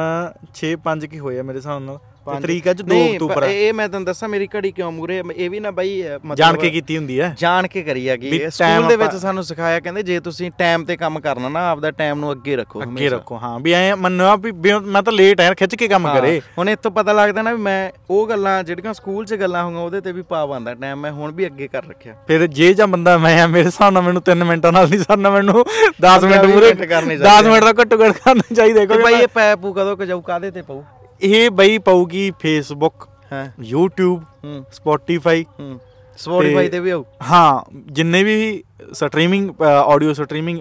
6 0.56 0.70
5 0.84 1.06
ਕੀ 1.06 1.18
ਹੋਇਆ 1.18 1.42
ਮੇਰੇ 1.42 1.58
ਹਿਸਾਬ 1.58 1.82
ਨਾਲ? 1.82 1.98
ਤੇ 2.30 2.34
ਪੰਜ- 2.34 2.42
ਤਰੀਕ 2.42 2.70
ਅੱਜ 2.70 2.80
2 2.82 2.86
ਨਹੀਂ, 2.88 3.12
ਅਕਤੂਬਰ 3.14 3.42
ਹੈ। 3.42 3.48
ਇਹ 3.50 3.72
ਮੈਂ 3.74 3.88
ਤੁਹਾਨੂੰ 3.88 4.06
ਦੱਸਾਂ 4.06 4.28
ਮੇਰੀ 4.28 4.48
ਘੜੀ 4.56 4.70
ਕਿਉਂ 4.72 4.90
ਮੂਰੇ? 4.92 5.22
ਇਹ 5.36 5.50
ਵੀ 5.50 5.60
ਨਾ 5.60 5.70
ਬਾਈ 5.70 6.02
ਮਤਲਬ 6.02 6.34
ਜਾਣ 6.34 6.56
ਕੇ 6.56 6.70
ਕੀਤੀ 6.70 6.96
ਹੁੰਦੀ 6.96 7.20
ਹੈ। 7.20 7.34
ਜਾਣ 7.38 7.66
ਕੇ 7.66 7.82
ਕਰੀ 7.82 8.08
ਹੈਗੀ 8.08 8.38
ਸਕੂਲ 8.50 8.86
ਦੇ 8.88 8.96
ਵਿੱਚ 8.96 9.16
ਸਾਨੂੰ 9.16 9.44
ਸਿਖਾਇਆ 9.44 9.80
ਕਹਿੰਦੇ 9.80 10.02
ਜੇ 10.02 10.18
ਤੁਸੀਂ 10.20 10.50
ਟਾਈਮ 10.58 10.84
ਤੇ 10.84 10.96
ਕੰਮ 10.96 11.20
ਕਰਨਾ 11.20 11.48
ਨਾ 11.48 11.68
ਆਪਦਾ 11.70 11.90
ਟਾਈਮ 11.90 12.18
ਨੂੰ 12.20 12.32
ਅੱਗੇ 12.32 12.56
ਰੱਖੋ 12.56 12.82
ਅੱਗੇ। 12.82 13.08
ਰੱਖੋ 13.08 13.38
ਹਾਂ 13.38 13.58
ਵੀ 13.60 13.72
ਐ 13.72 13.94
ਮੰਨੋ 13.94 14.36
ਵੀ 14.36 14.52
ਮੈਂ 14.84 15.02
ਤਾਂ 15.02 15.12
ਲੇਟ 15.12 15.40
ਆ 15.40 15.52
ਖਿੱਚ 15.54 15.74
ਕੇ 15.74 15.88
ਕੰਮ 15.88 16.08
ਕਰੇ। 16.14 16.40
ਹੁਣ 16.58 16.68
ਇੱਥੋਂ 16.68 16.90
ਪਤਾ 16.90 17.12
ਲੱਗਦਾ 17.12 17.42
ਨਾ 17.42 17.52
ਵੀ 17.52 17.62
ਮੈਂ 17.62 17.90
ਉਹ 18.10 18.26
ਗੱਲਾਂ 18.28 18.62
ਜਿਹੜੀਆਂ 18.64 18.94
ਸਕੂਲ 18.94 19.24
'ਚ 19.24 19.34
ਗੱਲਾਂ 19.34 19.64
ਹੋਈਆਂ 19.64 19.80
ਉਹਦੇ 19.80 20.00
ਤੇ 20.00 20.12
ਵੀ 20.12 20.22
ਪਾ 20.22 20.44
ਬੰਦਾ 20.46 20.74
ਟਾਈਮ 20.74 20.98
ਮੈਂ 21.00 21.10
ਹੁਣ 21.12 21.32
ਵੀ 21.32 21.46
ਅੱਗੇ 21.46 21.68
ਕਰ 21.68 21.84
ਰੱਖਿਆ। 21.88 22.14
ਫਿਰ 22.26 22.46
ਜੇ 22.46 22.72
ਜਾਂ 22.74 22.86
ਬੰਦਾ 22.86 23.16
ਮੈਂ 23.18 23.40
ਆ 23.42 23.46
ਮੇਰੇ 23.46 23.64
ਹਿਸਾਬ 23.64 23.92
ਨਾਲ 23.92 24.02
ਮੈਨੂੰ 24.02 24.22
3 24.22 24.44
ਮਿੰਟਾਂ 24.44 24.72
ਨਾਲ 24.72 24.88
ਨਹੀਂ 24.88 24.98
ਸਰਨਾ 25.00 25.30
ਮੈਨੂੰ 25.30 25.64
10 26.02 26.24
ਮਿੰਟ 26.24 26.44
ਮੂਰੇ 26.44 26.66
ਮਿੰਟ 26.66 26.84
ਕਰਨੇ 26.84 27.16
10 27.16 27.22
ਚਾਹੀਦੇ 27.24 27.50
ਮਿੰਟ 27.50 27.64
ਦਾ 27.64 27.72
ਘੱਟੋ 27.82 27.98
ਘੱਟ 28.04 28.18
ਕਰਨਾ 28.18 28.54
ਚਾਹੀਦਾ 28.54 28.84
ਬਾਈ 28.86 29.12
ਮੈਂ- 29.14 29.22
ਇਹ 29.22 29.28
ਪੈ 29.28 29.54
ਪੂ 29.56 29.72
ਕਦੋਂ 29.72 29.96
ਕ 29.96 30.02
ਜਾਊ 30.02 30.20
ਕਾਦੇ 30.20 30.50
ਤੇ 30.50 30.62
ਪਾਉ 30.62 30.82
ਇਹ 31.22 31.50
ਬਈ 31.50 31.78
ਪਾਉਗੀ 31.78 32.30
ਫੇਸਬੁੱਕ 32.40 33.08
ਹਾਂ। 33.32 33.46
YouTube 33.46 34.20
ਹੂੰ। 34.44 34.64
Spotify 34.78 35.42
ਹੂੰ। 35.60 35.80
ਸਪੋਟੀਫਾਈ 36.18 36.68
ਤੇ- 36.68 36.80
ਵੀ 36.80 36.90
ਆਉ 36.90 37.04
ਹਾਂ 37.30 37.76
ਜਿੰਨੇ 37.92 38.24
ਵੀ 38.24 38.64
ਸਟਰੀਮਿੰਗ 38.92 39.62
ਆਡੀਓ 39.62 40.12
ਸਟਰੀਮਿੰਗ 40.12 40.58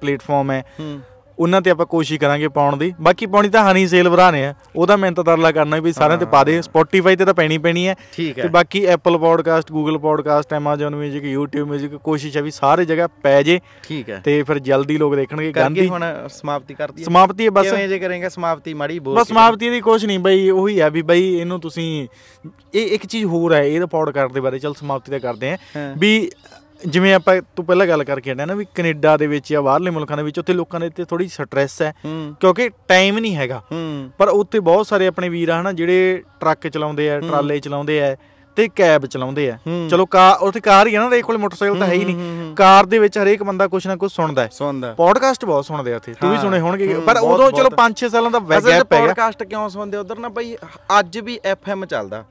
ਪਲੇਟਫਾਰਮ 0.00 0.50
ਹੈ 0.50 0.64
ਹੂੰ। 0.80 1.00
ਉਹਨਾਂ 1.40 1.60
ਤੇ 1.60 1.70
ਆਪਾਂ 1.70 1.86
ਕੋਸ਼ਿਸ਼ 1.86 2.20
ਕਰਾਂਗੇ 2.20 2.48
ਪਾਉਣ 2.48 2.76
ਦੀ। 2.76 2.94
ਬਾਕੀ 3.00 3.26
ਪਾਉਣੀ 3.26 3.48
ਤਾਂ 3.48 3.72
ਹਨੀ 3.72 3.86
ਸੇਲ 3.86 4.10
ਭਰਾਣੇ 4.10 4.46
ਆ। 4.46 4.54
ਉਹਦਾ 4.76 4.96
ਮਿਹਨਤ 4.96 5.16
ਤਾਂ 5.16 5.24
ਤਰਲਾ 5.24 5.52
ਕਰਨਾ 5.52 5.76
ਵੀ 5.76 5.92
ਸਾਰਿਆਂ 5.92 6.18
ਤੇ 6.18 6.24
ਪਾ 6.24 6.44
ਦੇ। 6.44 6.60
Spotify 6.60 7.16
ਤੇ 7.16 7.24
ਤਾਂ 7.24 7.34
ਪੈਣੀ 7.34 7.58
ਪੈਣੀ 7.58 7.88
ਹੈ 7.88 7.94
ਤੇ 8.16 8.34
ਹੈ। 8.38 8.48
ਬਾਕੀ 8.48 8.86
Apple 8.86 9.16
Podcast 9.16 9.74
Google 9.76 9.98
Podcast 9.98 10.58
Amazon 10.58 10.94
Music 10.94 11.38
YouTube 11.38 11.72
Music 11.72 11.98
ਕੋਸ਼ਿਸ਼ 11.98 12.36
ਹੈ 12.36 12.42
ਵੀ 12.42 12.50
ਸਾਰੇ 12.50 12.84
ਜਗ੍ਹਾ 12.84 13.06
ਪੈ 13.06 13.42
ਜੇ। 13.42 13.60
ਠੀਕ 13.82 14.10
ਹੈ। 14.10 14.20
ਤੇ 14.24 14.42
ਫਿਰ 14.42 14.58
ਜਲਦੀ 14.58 14.98
ਲੋਕ 14.98 15.16
ਦੇਖਣਗੇ। 15.16 15.52
ਗਾਂਧੀ 15.52 15.88
ਹੁਣ 15.88 16.04
ਸਮਾਪਤੀ 16.28 16.74
ਕਰਦੀ 16.74 17.02
ਹੈ। 17.02 17.04
ਸਮਾਪਤੀ 17.04 17.44
ਹੈ 17.44 17.50
ਬਸ। 17.50 17.66
ਕਿਵੇਂ 17.66 17.88
ਜੇ 17.88 17.98
ਕਰੇਗਾ 17.98 18.28
ਸਮਾਪਤੀ 18.28 18.74
ਮਾੜੀ 18.74 18.98
ਬੋਲ 18.98 19.14
ਬਸ। 19.14 19.28
ਸਮਾਪਤੀ 19.28 19.70
ਦੀ 19.70 19.80
ਕੁਛ 19.80 20.04
ਨਹੀਂ 20.04 20.18
ਬਈ 20.18 20.50
ਉਹੀ 20.50 20.78
ਆ 20.78 20.88
ਵੀ 20.88 21.02
ਬਈ 21.02 21.34
ਇਹਨੂੰ 21.34 21.60
ਤੁਸੀਂ 21.60 22.08
ਇਹ 22.74 22.86
ਇੱਕ 22.86 23.06
ਚੀਜ਼ 23.06 23.24
ਹੋਰ 23.24 23.52
ਹੈ 23.52 23.62
ਇਹਦਾ 23.62 23.86
ਪੌਡਕਾਸਟ 23.86 24.32
ਦੇ 24.32 24.40
ਬਾਰੇ। 24.40 24.58
ਚਲ 24.58 24.74
ਸਮਾਪਤੀ 24.74 25.12
ਦਾ 25.12 25.18
ਕਰਦੇ 25.18 25.50
ਆਂ 25.50 25.56
ਹਾਂ। 25.76 25.94
ਵੀ 25.98 26.30
ਜਿਵੇਂ 26.86 27.14
ਆਪਾਂ 27.14 27.42
ਤੂੰ 27.56 27.64
ਪਹਿਲਾਂ 27.64 27.86
ਗੱਲ 27.86 28.04
ਕਰਕੇ 28.04 28.32
ਹਟਿਆ 28.32 28.46
ਨਾ 28.46 28.54
ਵੀ 28.54 28.66
ਕੈਨੇਡਾ 28.74 29.16
ਦੇ 29.16 29.26
ਵਿੱਚ 29.26 29.52
ਜਾਂ 29.52 29.62
ਬਾਹਰਲੇ 29.62 29.90
ਮੁਲਕਾਂ 29.90 30.16
ਦੇ 30.16 30.22
ਵਿੱਚ 30.22 30.38
ਉੱਥੇ 30.38 30.52
ਲੋਕਾਂ 30.52 30.80
ਦੇ 30.80 30.90
ਤੇ 30.90 31.04
ਥੋੜੀ 31.04 31.28
ਸਟ੍ਰੈਸ 31.28 31.82
ਹੈ 31.82 31.94
ਹੂੰ। 32.04 32.36
ਕਿਉਂਕਿ 32.40 32.70
ਟਾਈਮ 32.88 33.18
ਨਹੀਂ 33.18 33.36
ਹੈਗਾ। 33.36 33.62
ਹੂੰ। 33.72 34.10
ਪਰ 34.18 34.28
ਉੱਥੇ 34.28 34.60
ਬਹੁਤ 34.60 34.86
ਸਾਰੇ 34.86 35.06
ਆਪਣੇ 35.06 35.28
ਵੀਰ 35.28 35.48
ਆ 35.48 35.60
ਹਨਾ 35.60 35.72
ਜਿਹੜੇ 35.72 36.22
ਟਰੱਕ 36.40 36.68
ਚਲਾਉਂਦੇ 36.68 37.10
ਆ 37.10 37.20
ਟਰਾਲੇ 37.20 37.58
ਚਲਾਉਂਦੇ 37.60 38.02
ਆ 38.02 38.16
ਤੇ 38.56 38.68
ਕੈਬ 38.76 39.06
ਚਲਾਉਂਦੇ 39.06 39.50
ਆ। 39.50 39.58
ਹੂੰ। 39.66 39.88
ਚਲੋ 39.90 40.06
ਕਾਰ 40.06 40.36
ਉੱਥੇ 40.36 40.60
ਕਾਰ 40.60 40.86
ਹੀ 40.86 40.94
ਆ 40.94 41.00
ਨਾ 41.00 41.08
ਦੇ 41.08 41.22
ਕੋਲ 41.22 41.38
ਮੋਟਰਸਾਈਕਲ 41.38 41.78
ਤਾਂ 41.78 41.86
ਹੈ 41.86 41.92
ਹੀ 41.92 42.04
ਹੂੰ, 42.04 42.12
ਹੂੰ, 42.12 42.20
ਨਹੀਂ 42.20 42.46
ਹੂੰ। 42.46 42.54
ਕਾਰ 42.54 42.86
ਦੇ 42.86 42.98
ਵਿੱਚ 42.98 43.18
ਹਰੇਕ 43.18 43.42
ਬੰਦਾ 43.42 43.66
ਕੁਛ 43.68 43.86
ਨਾ 43.86 43.96
ਕੁਛ 43.96 44.12
ਸੁਣਦਾ 44.12 44.42
ਹੈ। 44.42 44.48
ਸੁਣਦਾ 44.52 44.94
ਪੌਡਕਾਸਟ 44.94 45.44
ਬਹੁਤ 45.44 45.64
ਸੁਣਦੇ 45.64 45.92
ਆ 45.92 45.96
ਉੱਥੇ। 45.96 46.14
ਤੂੰ 46.14 46.30
ਵੀ 46.30 46.36
ਹਾਂ। 46.36 46.42
ਸੁਣੇ 46.42 46.60
ਹੋਣਗੇ। 46.60 46.94
ਹੂੰ, 46.94 47.02
ਪਰ 47.02 47.16
ਉਦੋਂ 47.16 47.50
ਚਲੋ 47.50 47.70
ਬਹੁਤ। 47.70 47.74
5-6 47.74 48.08
ਸਾਲਾਂ 48.08 48.30
ਦਾ 48.30 48.38
ਗੈਪ 48.38 48.92
ਹੈਗਾ। 48.92 49.06
ਪੋਡਕਾਸਟ 49.06 49.42
ਕਿਉਂ 49.42 49.68
ਸੁਣਦੇ 49.68 49.96
ਉਧਰ 49.96 50.18
ਨਾ 50.18 50.28
ਬਈ 50.28 50.56
ਅੱਜ 50.98 51.18
ਵੀ 51.18 51.40
ਐਫਐਮ 51.44 51.86
ਚੱਲਦਾ। 51.86 52.24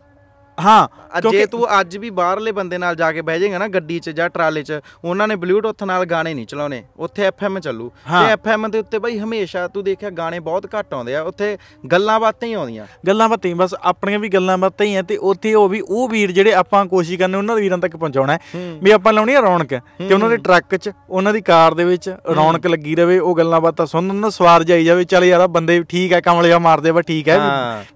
ਹਾਂ 0.59 0.87
ਜੇ 1.31 1.45
ਤੂੰ 1.45 1.67
ਅੱਜ 1.79 1.97
ਵੀ 1.97 2.09
ਬਾਹਰਲੇ 2.09 2.51
ਬੰਦੇ 2.51 2.77
ਨਾਲ 2.77 2.95
ਜਾ 2.95 3.11
ਕੇ 3.11 3.21
ਬਹਿ 3.21 3.39
ਜਾਏਗਾ 3.39 3.57
ਨਾ 3.57 3.67
ਗੱਡੀ 3.67 3.99
'ਚ 3.99 4.09
ਜਾਂ 4.09 4.29
ਟਰਾਲੇ 4.29 4.63
'ਚ 4.63 4.79
ਉਹਨਾਂ 5.05 5.27
ਨੇ 5.27 5.35
ਬਲੂਟੁੱਥ 5.35 5.83
ਨਾਲ 5.83 6.05
ਗਾਣੇ 6.05 6.33
ਨਹੀਂ 6.33 6.45
ਚਲਾਉਣੇ। 6.45 6.83
ਉੱਥੇ 6.97 7.23
ਐਫਐਮ 7.23 7.59
ਚੱਲੂ। 7.59 7.89
ਤੇ 7.89 8.31
ਐਫਐਮ 8.31 8.71
ਦੇ 8.71 8.79
ਉੱਤੇ 8.79 8.99
ਬਈ 8.99 9.19
ਹਮੇਸ਼ਾ 9.19 9.67
ਤੂੰ 9.67 9.83
ਦੇਖਿਆ 9.83 10.09
ਗਾਣੇ 10.09 10.39
ਬਹੁਤ 10.39 10.67
ਘੱਟ 10.79 10.93
ਆਉਂਦੇ 10.93 11.15
ਆ 11.15 11.21
ਉੱਥੇ 11.21 11.57
ਗੱਲਾਂ 11.91 12.19
ਬਾਤਾਂ 12.19 12.47
ਹੀ 12.47 12.53
ਆਉਂਦੀਆਂ। 12.53 12.85
ਗੱਲਾਂ 13.07 13.29
ਬਾਤਾਂ 13.29 13.49
ਹੀ 13.49 13.53
ਬਸ 13.53 13.75
ਆਪਣੀਆਂ 13.81 14.19
ਵੀ 14.19 14.29
ਗੱਲਾਂ 14.29 14.57
ਬਾਤਾਂ 14.57 14.85
ਹੀ 14.85 14.95
ਆ 14.95 15.01
ਤੇ 15.01 15.17
ਉੱਥੇ 15.17 15.53
ਉਹ 15.53 15.69
ਵੀ 15.69 15.81
ਉਹ 15.89 16.09
ਵੀਰ 16.09 16.31
ਜਿਹੜੇ 16.31 16.53
ਆਪਾਂ 16.53 16.85
ਕੋਸ਼ਿਸ਼ 16.85 17.19
ਕਰਨੇ 17.19 17.37
ਉਹਨਾਂ 17.37 17.55
ਦੇ 17.55 17.61
ਵੀਰਾਂ 17.61 17.77
ਤੱਕ 17.77 17.97
ਪਹੁੰਚਾਉਣਾ। 17.97 18.37
ਵੀ 18.83 18.91
ਆਪਾਂ 18.91 19.13
ਲਾਉਣੀ 19.13 19.33
ਆ 19.33 19.39
ਰੌਣਕ 19.39 19.69
ਤੇ 19.69 20.13
ਉਹਨਾਂ 20.13 20.29
ਦੇ 20.29 20.37
ਟਰੱਕ 20.37 20.75
'ਚ 20.75 20.91
ਉਹਨਾਂ 21.09 21.33
ਦੀ 21.33 21.41
ਕਾਰ 21.41 21.73
ਦੇ 21.73 21.83
ਵਿੱਚ 21.83 22.09
ਰੌਣਕ 22.35 22.67
ਲੱਗੀ 22.67 22.95
ਰਵੇ 22.95 23.19
ਉਹ 23.19 23.35
ਗੱਲਾਂ 23.35 23.61
ਬਾਤਾਂ 23.61 23.85
ਸੁਣਨ 23.85 24.15
ਨੂੰ 24.15 24.31
ਸਵਾਰ 24.31 24.63
ਜਾਈ 24.63 24.85
ਜਾਵੇ 24.85 25.03
ਚੱਲ 25.03 25.23
ਯਾਰ 25.23 25.47
ਬੰਦੇ 25.47 25.83
ਠੀਕ 25.89 26.13
ਹੈ 26.13 26.21
ਕਮਲਿਆ 26.21 26.59
ਮਾਰਦੇ 26.59 26.91
ਵਾ 26.91 27.01
ਠੀਕ 27.01 27.29
ਹੈ। 27.29 27.37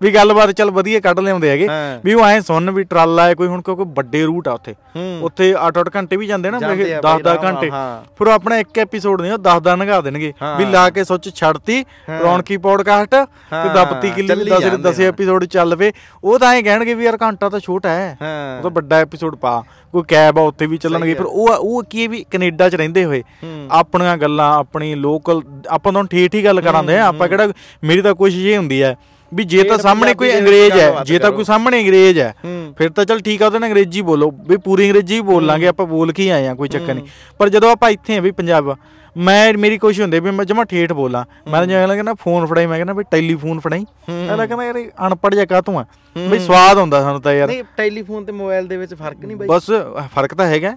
ਵੀ- 0.02 0.14
ਗੱਲਬਾਤ 0.16 0.52
ਚੱਲ 0.52 0.72
ਵਧੀਆ 0.72 1.00
ਕੱਢ 1.00 1.20
ਲਿਆਉਂਦੇ 1.20 1.50
ਹੈਗੇ। 1.50 1.68
ਵੀ 2.04 2.14
ਉਹ 2.14 2.26
ਐ 2.26 2.40
ਸੁਣਨ 2.54 2.72
ਵੀ 2.72 2.84
ਟਰਾਲਾ 2.84 3.26
ਹੈ 3.28 3.34
ਕੋਈ 3.36 3.48
ਹੁਣ 3.48 3.62
ਕਿਉਂਕਿ 3.62 3.84
ਵੱਡੇ 3.96 4.24
ਰੂਟ 4.24 4.48
ਆ 4.48 4.52
ਉੱਥੇ। 4.54 4.74
ਉੱਥੇ 5.22 5.54
8-8 5.60 5.90
ਘੰਟੇ 5.96 6.16
ਵੀ 6.16 6.28
ਜਾਂਦੇ 6.28 6.52
ਨਾ 6.52 6.60
ਮੇਰੇ 6.60 6.94
ਆ 6.94 7.00
10-10 7.02 7.22
ਬਈ 7.24 7.30
ਆਰਾਮ 7.30 7.44
ਨਾਲ, 7.44 7.54
ਘੰਟੇ। 7.54 7.70
ਫਿਰ 8.18 8.28
ਉਹ 8.28 8.34
ਆਪਣਾ 8.34 8.58
ਇੱਕ 8.58 8.80
ਐਪੀਸੋਡ 8.80 9.22
ਨਹੀਂ 9.22 9.32
ਉਹ 9.32 9.38
10-10 9.40 9.76
ਨਗਾ 9.78 10.00
ਦੇਣਗੇ। 10.02 10.34
ਵੀ 10.58 10.66
ਲਾ 10.66 10.90
ਕੇ 10.90 11.04
ਸੁੱਚ 11.04 11.30
ਛੱਡਤੀ 11.36 11.84
ਰੌਣਕੀ 12.22 12.58
ਪੋਡਕਾਸਟ 12.58 13.10
ਤੇ 13.12 13.18
ਹਾਂ, 13.54 13.66
ਦਬਤੀ 13.76 14.12
ਕਿੱਲੀ 14.12 14.28
ਚੱਲੀ 14.28 14.50
10 14.52 14.60
ਜਾਂਦੇ 14.62 14.84
10 14.84 15.04
ਆ। 15.04 15.08
ਐਪੀਸੋਡ 15.08 15.46
ਚੱਲ 15.46 15.76
ਪਏ। 15.76 15.92
ਉਹ 16.24 16.40
ਤਾਂ 16.40 16.54
ਐਂ 16.56 16.64
ਕਹਿਣਗੇ 16.64 16.94
ਵੀ 16.94 17.06
ਯਾਰ 17.06 17.18
ਘੰਟਾ 17.22 17.50
ਤਾਂ 17.50 17.60
ਛੋਟਾ 17.60 17.90
ਹੈ। 17.90 18.12
ਉਹ 18.58 18.64
ਤਾਂ 18.64 18.72
ਵੱਡਾ 18.72 19.00
ਐਪੀਸੋਡ 19.00 19.36
ਪਾ। 19.36 19.64
ਕੋਈ 19.94 20.04
ਕੈਬ 20.08 20.38
ਆ 20.40 20.42
ਉੱਥੇ 20.42 20.66
ਵੀ 20.68 20.78
ਚੱਲਣਗੇ। 20.78 21.14
ਫਿਰ 21.14 21.26
ਉਹ 21.26 21.50
ਉਹ 21.50 21.84
ਕੀ 21.90 22.08
ਵੀ 22.08 22.24
ਕੈਨੇਡਾ 22.32 22.70
'ਚ 22.70 22.76
ਰਹਿੰਦੇ 22.76 23.04
ਹੋਏ। 23.06 23.24
ਆਪਣੀਆਂ 23.72 24.18
ਗੱਲਾਂ 24.18 24.54
ਆਪਣੀ 24.56 24.94
ਲੋਕਲ 24.98 25.42
ਆਪਾਂ 25.70 25.94
ਤਾਂ 25.94 26.04
ਠੀਕ 26.04 26.36
ਹੀ 26.36 26.44
ਗੱਲ 26.46 26.62
ਕਰਾਂਦੇ 26.62 26.98
ਆ। 27.00 27.08
ਆਪਾਂ 27.08 27.28
ਕਿਹੜਾ 27.28 27.48
ਮੇਰੀ 27.84 28.02
ਤਾਂ 28.02 28.14
ਕੋਸ਼ਿਸ਼ 28.16 28.46
ਇਹ 28.46 28.58
ਹੁੰਦੀ 28.58 28.82
ਹੈ 28.84 28.96
ਵੀ 29.34 29.44
ਜੇ 29.44 29.64
ਤਾਂ 29.64 29.78
ਸਾਹਮਣੇ 29.78 30.14
ਕੋਈ 30.14 30.32
ਅੰਗਰੇਜ਼ 30.38 30.74
ਹੈ 30.74 31.04
ਜੇ 31.06 31.20
ਤਾਂ। 31.20 31.32
ਕੋਈ 31.32 31.44
ਸਾਹਮਣੇ 31.44 31.80
ਅੰਗਰੇਜ਼ 31.82 32.20
ਹੈ 32.20 32.34
ਫਿਰ 32.78 32.90
ਤਾਂ 32.90 33.06
ਚਲ 33.06 33.20
ਠੀਕ 33.20 33.42
ਆ 33.44 33.46
ਉਹਦੇ 33.46 33.60
ਨਾਲ 33.60 33.70
ਅੰਗਰੇਜ਼ੀ 33.70 34.02
ਬੋਲੋ। 34.02 34.32
ਵੀ 34.48 34.58
ਪੂਰੀ 34.60 34.86
ਅੰਗਰੇਜ਼ੀ 34.86 35.16
ਹੀ 35.16 35.22
ਬੋਲ 35.24 35.46
ਲਾਂਗੇ 35.46 35.68
ਆਪਾਂ 35.68 35.86
ਬੋਲ 35.88 36.12
ਕੇ 36.14 36.30
ਆਏ 36.32 36.48
ਆ 36.48 36.54
ਕੋਈ 36.54 36.70
ਚੱਕਰ 36.70 36.94
ਨਹੀਂ। 36.94 37.06
ਪਰ 37.40 37.50
ਜਦੋਂ 37.50 37.72
ਆਪਾਂ 37.72 37.90
ਇੱਥੇ 37.90 38.18
ਆ 38.18 38.22
ਵੀ 38.22 38.32
ਪੰਜਾਬ 38.32 38.76
ਮੈਂ 39.16 39.54
ਮੇਰੀ 39.60 39.78
ਕੋਸ਼ਿਸ਼ 39.78 40.02
ਹੁੰਦੀ 40.02 40.20
ਵੀ 40.20 40.32
ਮੈਂ 40.32 40.46
ਜਮਾ 40.46 40.64
ਠੇਠ 40.64 40.92
ਬੋਲਾਂ। 40.94 41.24
ਮੈਂ 41.52 41.66
ਜਿਵੇਂ 41.66 41.88
ਕਹਿੰਦਾ 41.88 42.14
ਫੋਨ 42.22 42.46
ਫੜਾਈ 42.46 42.66
ਮੈਂ 42.66 42.78
ਕਹਿੰਦਾ 42.78 42.94
ਵੀ 42.94 43.04
ਟੈਲੀਫੋਨ 43.12 43.60
ਫੜਾਈ। 43.60 43.84
ਅਗਲਾ 43.84 44.46
ਕਹਿੰਦਾ 44.46 44.66
ਯਾਰ 44.66 44.76
ਇਹ 44.76 44.90
ਅਨਪੜ੍ਹ 45.08 45.36
ਜਿਹਾ 45.36 45.46
ਕਾਹਤੋਂ 45.46 45.78
ਆ? 45.80 45.86
ਵੀ 46.16 46.40
ਸਵਾਦ 46.40 46.78
ਹੁੰਦਾ 46.78 47.02
ਸਾਨੂੰ 47.02 47.22
ਤਾਂ 47.22 47.34
ਯਾਰ। 47.34 47.48
ਨਹੀਂ 47.48 47.64
ਟੈਲੀਫੋਨ 47.78 48.26
ਤੇ 48.26 48.32
ਮੋਬਾਈਲ 48.32 48.68
ਦੇ 48.68 48.78
ਵਿੱਚ 48.78 48.94
ਫ਼ਰਕ 48.94 49.26
ਨਹੀਂ 49.26 49.38
ਬਾਈ? 49.38 49.48
ਬਸ 49.48 49.70
ਫ਼ਰਕ 50.14 50.34
ਤਾਂ 50.34 50.46
ਹੈਗਾ। 50.48 50.76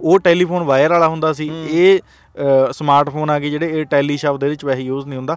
ਉਹ 0.00 0.18
ਟੈਲੀਫੋਨ 0.20 0.62
ਵਾਇਰ 0.62 0.90
ਵਾਲਾ 0.90 1.08
ਹੁੰਦਾ 1.08 1.32
ਸੀ 1.32 1.50
ਇਹ 1.70 2.00
ਸਮਾਰਟਫੋਨ 2.72 3.30
ਆ 3.30 3.38
ਗਏ 3.38 3.50
ਜਿਹੜੇ 3.50 3.80
ਇਹ 3.80 3.84
ਟੈਲੀ 3.84 4.16
ਸ਼ਬਦ 4.16 4.44
ਇਹਦੇ 4.44 4.54
ਚ 4.54 4.64
ਵੈਸੇ 4.64 4.82
ਯੂਜ਼ 4.82 5.06
ਨਹੀਂ 5.06 5.18
ਹੁੰਦਾ। 5.18 5.36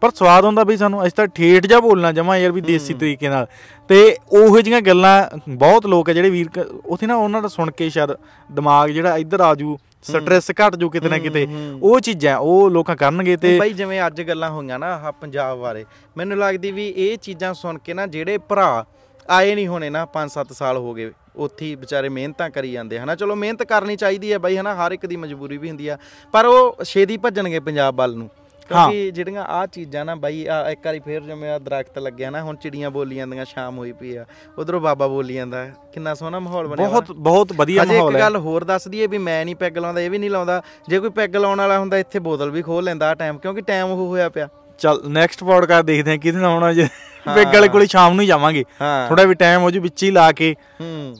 ਪਰ 0.00 0.10
ਸਵਾਦ 0.14 0.44
ਹੁੰਦਾ 0.44 0.64
ਵੀ 0.64 0.76
ਸਾਨੂੰ 0.76 1.02
ਅਸੀਂ 1.02 1.12
ਤਾਂ 1.16 1.26
ਠੇਠ 1.26 1.66
ਜਾ 1.66 1.80
ਬੋਲਣਾ 1.80 2.12
ਜਮਾ 2.12 2.36
ਯਾਰ 2.38 2.52
ਵੀ 2.52 2.60
ਦੇਸੀ 2.60 2.94
ਤਰੀਕੇ 2.94 3.28
ਨਾਲ। 3.28 3.46
ਤੇ 3.90 4.16
ਉਹੋ 4.32 4.60
ਜਿਹੀਆਂ 4.60 4.80
ਗੱਲਾਂ 4.80 5.38
ਬਹੁਤ 5.48 5.86
ਲੋਕ 5.86 6.10
ਆ 6.10 6.12
ਜਿਹੜੇ 6.12 6.30
ਵੀਰ 6.30 6.64
ਉੱਥੇ 6.84 7.06
ਨਾ 7.06 7.16
ਉਹਨਾਂ 7.16 7.42
ਦਾ 7.42 7.48
ਸੁਣ 7.48 7.70
ਕੇ 7.70 7.90
ਸ਼ਾਇਦ 7.90 8.12
ਦਿਮਾਗ 8.50 8.90
ਜਿਹੜਾ 8.90 9.16
ਇੱਧਰ 9.16 9.40
ਆਜੂ 9.40 9.76
ਸਟ੍ਰੈਸ 10.04 10.50
ਘਟ 10.50 10.76
ਜੂ 10.76 10.88
ਕਿਤੇ 10.90 11.08
ਨਾ 11.08 11.18
ਕਿਤੇ। 11.18 11.46
ਉਹ 11.82 12.00
ਚੀਜ਼ਾਂ 12.00 12.36
ਉਹ 12.38 12.70
ਲੋਕਾਂ 12.70 12.96
ਕਰਨਗੇ 12.96 13.36
ਤੇ 13.36 13.58
ਬਾਈ 13.58 13.72
ਜਿਵੇਂ 13.72 14.00
ਅੱਜ 14.06 14.20
ਗੱਲਾਂ 14.22 14.50
ਹੋਈਆਂ 14.50 14.78
ਨਾ 14.78 14.86
ਆਹ 14.96 15.12
ਪੰਜਾਬ 15.12 15.58
ਬਾਰੇ 15.58 15.84
ਮੈਨੂੰ 16.16 16.38
ਲੱਗਦੀ 16.38 16.70
ਵੀ 16.70 16.88
ਇਹ 16.88 17.16
ਚੀਜ਼ਾਂ 17.18 17.54
ਸੁਣ 17.54 17.78
ਕੇ 17.78 17.94
ਨਾ 17.94 18.06
ਜਿਹੜੇ 18.06 18.38
ਭਰਾ 18.48 18.84
ਆਏ 19.28 19.54
ਨਹੀਂ 19.54 19.66
ਹੋਣੇ 19.68 19.90
ਨਾ 19.90 20.06
5-7 20.14 20.52
ਸਾਲ 20.54 20.76
ਹੋ 20.76 20.92
ਗਏ 20.94 21.10
ਉੱਥੇ 21.36 21.66
ਹੀ 21.66 21.74
ਵਿਚਾਰੇ 21.74 22.08
ਮਿਹਨਤਾਂ 22.08 22.48
ਕਰੀ 22.50 22.70
ਜਾਂਦੇ 22.72 22.98
ਹਨਾ? 22.98 23.14
ਚਲੋ 23.14 23.34
ਮਿਹਨਤ 23.34 23.62
ਕਰਨੀ 23.62 23.96
ਚਾਹੀਦੀ 23.96 24.32
ਹੈ 24.32 24.38
ਬਾਈ 24.38 24.56
ਹਨਾ? 24.56 24.74
ਹਰ 24.76 24.92
ਇੱਕ 24.92 25.06
ਦੀ 25.06 25.16
ਮਜਬੂਰੀ 25.16 25.56
ਵੀ 25.58 25.68
ਹੁੰਦੀ 25.68 25.88
ਆ 25.88 25.96
ਪਰ 26.32 26.46
ਉਹ 26.46 26.84
ਛੇਤੀ 26.84 27.16
ਭੱਜਣਗੇ 27.16 27.60
ਪੰਜਾਬ 27.60 27.94
ਵੱਲ 27.96 28.14
ਨੂੰ। 28.16 28.28
ਕਿਉਂਕਿ 28.70 29.10
ਜਿਹੜੀਆਂ 29.10 29.42
ਆ 29.44 29.64
ਚੀਜ਼ਾਂ 29.66 30.04
ਨਾ 30.04 30.14
ਬਾਈ 30.14 30.44
ਆ 30.46 30.58
ਇੱਕ 30.70 30.86
ਵਾਰੀ 30.86 31.00
ਫੇਰ 31.00 31.20
ਜਿਵੇਂ 31.20 31.50
ਆ 31.50 31.58
ਦਰਖਤ 31.58 31.98
ਲੱਗਿਆ 31.98 32.30
ਨਾ 32.30 32.42
ਹੁਣ 32.42 32.56
ਚਿੜੀਆਂ 32.56 32.90
ਬੋਲੀ 32.90 33.16
ਜਾਂਦੀਆਂ 33.16 33.44
ਸ਼ਾਮ 33.44 33.78
ਹੋਈ 33.78 33.92
ਪਈ 33.92 34.14
ਆ 34.16 34.24
ਉਧਰੋਂ 34.58 34.80
ਬਾਬਾ 34.80 35.06
ਬੋਲੀ 35.08 35.34
ਜਾਂਦਾ 35.34 35.64
ਕਿੰਨਾ 35.92 36.14
ਸੋਹਣਾ 36.14 36.38
ਮਾਹੌਲ 36.38 36.66
ਬਣਿਆ। 36.66 36.88
ਬਹੁਤ 36.88 37.12
ਬਹੁਤ 37.12 37.52
ਵਧੀਆ 37.52 37.82
ਅਜੇ 37.82 37.92
ਇੱਕ 37.92 37.98
ਮਾਹੌਲ 37.98 38.14
ਹੈ। 38.16 38.20
ਗੱਲ 38.20 38.36
ਹੋਰ 38.36 38.64
ਦੱਸ 38.64 38.88
ਦਈਏ 38.88 39.06
ਵੀ 39.06 39.18
ਮੈਂ 39.18 39.44
ਨਹੀਂ 39.44 39.56
ਪੈਗ 39.56 39.78
ਲਾਉਂਦਾ 39.78 40.00
ਇਹ 40.00 40.10
ਵੀ 40.10 40.18
ਨਹੀਂ 40.18 40.30
ਲਾਉਂਦਾ 40.30 40.60
ਜੇ 40.88 41.00
ਕੋਈ 41.00 41.10
ਪੈਗ 41.10 41.36
ਲਾਉਣ 41.36 41.58
ਵਾਲਾ 41.58 41.78
ਹੁੰਦਾ 41.78 41.98
ਇੱਥੇ 41.98 42.18
ਬੋਤਲ 42.18 42.50
ਵੀ 42.50 42.62
ਖੋਲ 42.62 42.84
ਲੈਂਦਾ 42.84 43.10
ਆ 43.10 43.14
ਟਾਈਮ 43.14 43.38
ਕਿਉਂਕਿ 43.38 43.60
ਟਾਈਮ 43.60 43.90
ਉਹ 43.90 44.06
ਹੋਇਆ 44.08 44.28
ਪਿਆ। 44.28 44.48
ਚੱਲ 44.78 45.02
ਨੈਕਸਟ 45.08 45.44
ਪੋਡਕਾਸਟ 45.44 45.86
ਦੇਖਦੇ 45.86 46.10
ਹਾਂ 46.10 46.18
ਕਿਹਦੇ 46.18 46.38
ਨਾਲ 46.38 46.50
ਆਉਣਾ 46.50 46.72
ਜੇ। 46.72 46.88
ਬਿੱਗ 47.28 47.54
ਵਾਲੇ 47.54 47.68
ਕੋਲੇ 47.68 47.86
ਸ਼ਾਮ 47.86 48.14
ਨੂੰ 48.14 48.22
ਹੀ 48.22 48.26
ਜਾਵਾਂਗੇ। 48.26 48.64
ਥੋੜਾ 49.08 49.24
ਵੀ 49.24 49.34
ਟਾਈਮ 49.34 49.62
ਹੋ 49.62 49.70
ਜੂ 49.70 49.80
ਵਿੱਚ 49.80 50.02
ਹੀ 50.02 50.10
ਲਾ 50.10 50.30
ਕੇ 50.32 50.54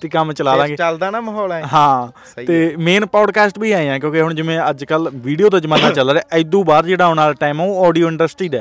ਤੇ 0.00 0.08
ਕੰਮ 0.08 0.32
ਚਲਾ 0.32 0.54
ਲਾਂਗੇ। 0.54 0.76
ਚੱਲਦਾ 0.76 1.10
ਨਾ 1.10 1.20
ਮਾਹੌਲ 1.20 1.52
ਐ। 1.52 1.60
ਹਾਂ 1.72 2.42
ਤੇ 2.46 2.74
ਮੇਨ 2.78 3.06
ਪੋਡਕਾਸਟ 3.06 3.58
ਵੀ 3.58 3.72
ਆਏ 3.72 3.88
ਆ 3.88 3.98
ਕਿਉਂਕਿ 3.98 4.20
ਹੁਣ 4.20 4.34
ਜਿਵੇਂ 4.34 4.58
ਅੱਜ 4.70 4.84
ਕੱਲ 4.84 5.10
ਵੀਡੀਓ 5.14 5.50
ਦਾ 5.50 5.58
ਜ਼ਮਾਨਾ 5.58 5.90
ਚੱਲ 5.90 6.10
ਰਿਹਾ 6.10 6.22
ਐਦੂ 6.32 6.62
ਬਾਅਦ 6.64 6.86
ਜਿਹੜਾ 6.86 7.04
ਆਉਣ 7.04 7.16
ਵਾਲਾ 7.16 7.32
ਟਾਈਮ 7.32 7.60
ਉਹ 7.60 7.84
ਆਡੀਓ 7.86 8.08
ਇੰਡਸਟਰੀ 8.08 8.48
ਦਾ 8.48 8.60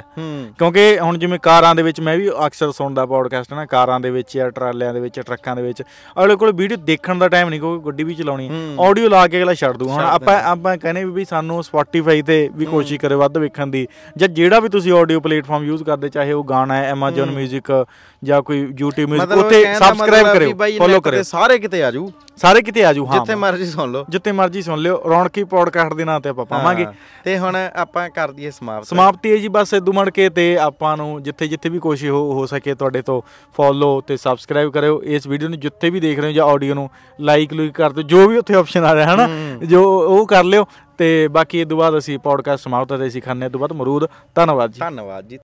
ਕਿਉਂਕਿ 0.58 0.98
ਹੁਣ 1.00 1.18
ਜਿਵੇਂ 1.18 1.40
ਕਾਰਾਂ 1.40 1.74
ਦੇ 1.76 1.84
ਵਿੱਚ 1.84 2.00
ਮੈਂ 2.02 2.18
ਵੀ 2.18 2.30
ਅਕਸਰ 2.46 2.72
ਸੁਣਦਾ 2.72 3.06
ਪੋਡਕਾਸਟ 3.06 3.54
ਨਾ 3.54 3.66
ਕਾਰਾਂ 3.66 4.00
ਦੇ 4.00 4.12
ਵਿੱਚ 4.12 4.38
ਜਾਂ 4.38 4.50
ਟਰਾਲਿਆਂ 4.52 4.94
ਦੇ 4.94 5.00
ਵਿੱਚ 5.00 5.20
ਟਰੱਕਾਂ 5.20 5.56
ਦੇ 5.56 5.62
ਵਿੱਚ। 5.62 5.82
ਅਗਲੇ 6.20 6.36
ਕੋਲ 6.36 6.52
ਵੀਡੀਓ 6.52 6.78
ਦੇਖਣ 6.78 7.18
ਦਾ 7.18 7.28
ਟਾਈਮ 7.30 7.50
ਨਹੀਂ 7.50 7.60
ਕਿਉਂਕਿ 7.60 7.86
ਗੱਡੀ 7.86 8.04
ਵੀ 8.04 8.16
ਚਲਾਉਣੀ 8.16 8.50
ਹੈ। 8.50 8.86
ਆਡੀਓ 8.86 9.10
ਲਾ 9.10 9.28
ਕੇ 9.28 9.38
ਅਗਲਾ 9.40 9.54
ਛੱਡ 9.54 9.78
ਦੂ 9.78 9.88
ਹੁਣ 9.88 10.04
ਆਪਾਂ 10.04 10.40
ਆਪਾਂ 10.44 10.78
ਕਹਿੰਦੇ 10.78 11.04
ਵੀ 11.06 11.26
ਸਾਨੂੰ 11.26 11.62
Spotify 11.62 12.24
ਤੇ 12.26 12.50
ਵੀ 12.54 12.66
ਕੋਸ਼ਿਸ਼ 12.66 13.02
ਕਰੇ 13.02 13.16
ਵੱਧ 13.16 13.38
ਵੇਖਣ 13.38 13.68
ਦੀ। 13.68 13.88
ਜਾਂ 14.18 14.30
ਜਿਹੜਾ 14.30 14.60
ਵੀ 14.60 14.70
ਤੁਸੀਂ 14.70 14.94
ਆਡੀਓ 14.94 15.20
ਪਲੇਟਫਾਰਮ 15.20 15.64
ਯੂਜ਼ 15.64 15.84
ਕਰਦੇ 15.84 16.10
ਚਾਹੇ 16.10 16.32
ਉਹ 16.32 16.44
ਗਾਣਾ 16.44 16.76
ਹੈ 16.76 16.94
Amazon 17.34 17.60
Music 17.60 17.86
ਜਾਂ 18.24 18.42
ਕੋਈ 18.42 18.62
YouTube 18.82 19.08
Music 19.08 19.22
ਮਤਲਬ 19.22 19.46
ਉੱਥੇ 19.46 19.64
ਸਬਸਕ੍ਰਾਈਬ 19.76 20.28
ਕਰਿਓ 20.28 20.78
ਫੋਲੋ 20.78 21.00
ਕਰਿਓ। 21.02 21.24
ਸਾਰੇ 21.24 21.58
ਕਿਤੇ 21.60 21.84
ਆਜੂ 21.84 22.12
ਸਾਰੇ 22.38 22.62
ਕਿਤੇ 22.62 22.86
ਆਜੂ 22.86 23.06
ਹਾਂ 23.06 23.14
ਜਿੱਥੇ 23.14 23.36
ਮਰਜ਼ੀ 23.36 23.66
ਸੁਣ 23.66 23.92
ਲਓ। 23.92 24.06
ਜਿੱਥੇ 24.10 24.32
ਮਰਜ਼ੀ 24.32 24.62
ਸੁਣ 24.62 24.80
ਲਿਓ 24.80 25.02
ਰੌਣਕੀ 25.10 25.44
ਪੋਡਕਾਸਟ 25.44 25.94
ਦੇ 25.94 26.06
ਨਾਂ 26.06 26.20
ਤੇ 26.20 26.30
ਆਪਾਂ 26.30 26.46
ਪਾਵਾਂਗੇ। 26.46 26.86
ਤੇ 27.24 27.38
ਹੁਣ 27.38 27.56
ਆਪਾਂ 27.56 28.10
ਕਰ 28.10 28.32
ਦਈਏ 28.32 28.52
ਸਮਾਪਤ। 28.52 28.86
ਸਮਾਪਤੀ 28.86 29.32
ਹੈ 29.32 29.38
ਜੀ 29.38 29.48
ਬਸ 29.48 29.74
ਇਦੋਂ 29.74 29.94
ਮੜ 29.94 30.10
ਕੇ 30.10 30.30
ਤੇ 30.30 30.58
ਆਪਾਂ 30.58 30.96
ਨੂੰ 30.98 31.24
ਜਿੱਥੇ 31.24 31.48
ਜਿੱਥੇ 31.48 31.70
ਵੀ 31.70 31.80
ਕੋਸ਼ਿਸ਼ 31.80 32.12
ਹੋ 32.12 32.32
ਹੋ 32.34 32.46
ਸਕੇ 32.46 32.76
ਤੁਹਾਡੇ 32.76 33.02
ਤੋਂ 33.02 33.22
ਫੋਲੋ 33.56 34.02
ਤੇ 34.02 34.18
ਸਬਸਕ੍ਰਾਈਬ 34.18 34.72
ਕਰਿਓ। 34.72 35.02
ਇਸ 35.04 35.28
ਵੀਡੀਓ 35.28 35.50
ਨੂੰ 35.50 35.60
ਜਿੱਥੇ 35.60 35.90
ਵੀ 35.90 36.00
ਦੇਖ 36.00 36.20
ਰਹੇ 36.20 36.28
ਹੋ 36.28 36.34
ਜਾਂ 36.34 36.46
ਆਡੀਓ 36.46 36.74
ਨੂੰ 36.74 36.90
ਲਾਈਕ 37.22 37.54
ਲੂਕ 37.54 37.72
ਕਰ 37.72 37.92
ਦਿਓ 37.92 38.04
ਜੋ 38.04 38.28
ਵੀ 38.28 38.38
ਉੱਥੇ 38.38 38.54
ਆਪਸ਼ਨ 38.54 38.86
ਆ 38.86 38.96
ਰਿਹਾ 38.96 39.12
ਹੈ। 39.12 39.16
ਨਾ 39.16 39.28
ਜੋ 39.66 39.84
ਉਹ 40.00 40.26
ਕਰ 40.28 40.44
ਲਿਓ। 40.44 40.66
ਤੇ 40.98 41.28
ਬਾਕੀ 41.28 41.60
ਇਹ 41.60 41.66
ਤੋਂ 41.66 41.78
ਬਾਅਦ 41.78 41.98
ਅਸੀਂ 41.98 42.18
ਪੋਡਕਾਸਟ 42.20 42.64
ਸਮਾਪਤ 42.64 43.00
ਤੇ 43.00 43.08
ਅਸੀਂ 43.08 43.22
ਖਾਣੇ 43.22 43.50
ਤੋਂ 43.50 43.60
ਬਾਅਦ 43.60 43.72
ਮਰੂਦ। 43.74 44.06
ਧੰਨਵਾਦ 44.36 44.72
ਜੀ। 44.72 44.80
ਧੰਨਵਾਦ 44.80 45.28
ਜੀ। 45.28 45.38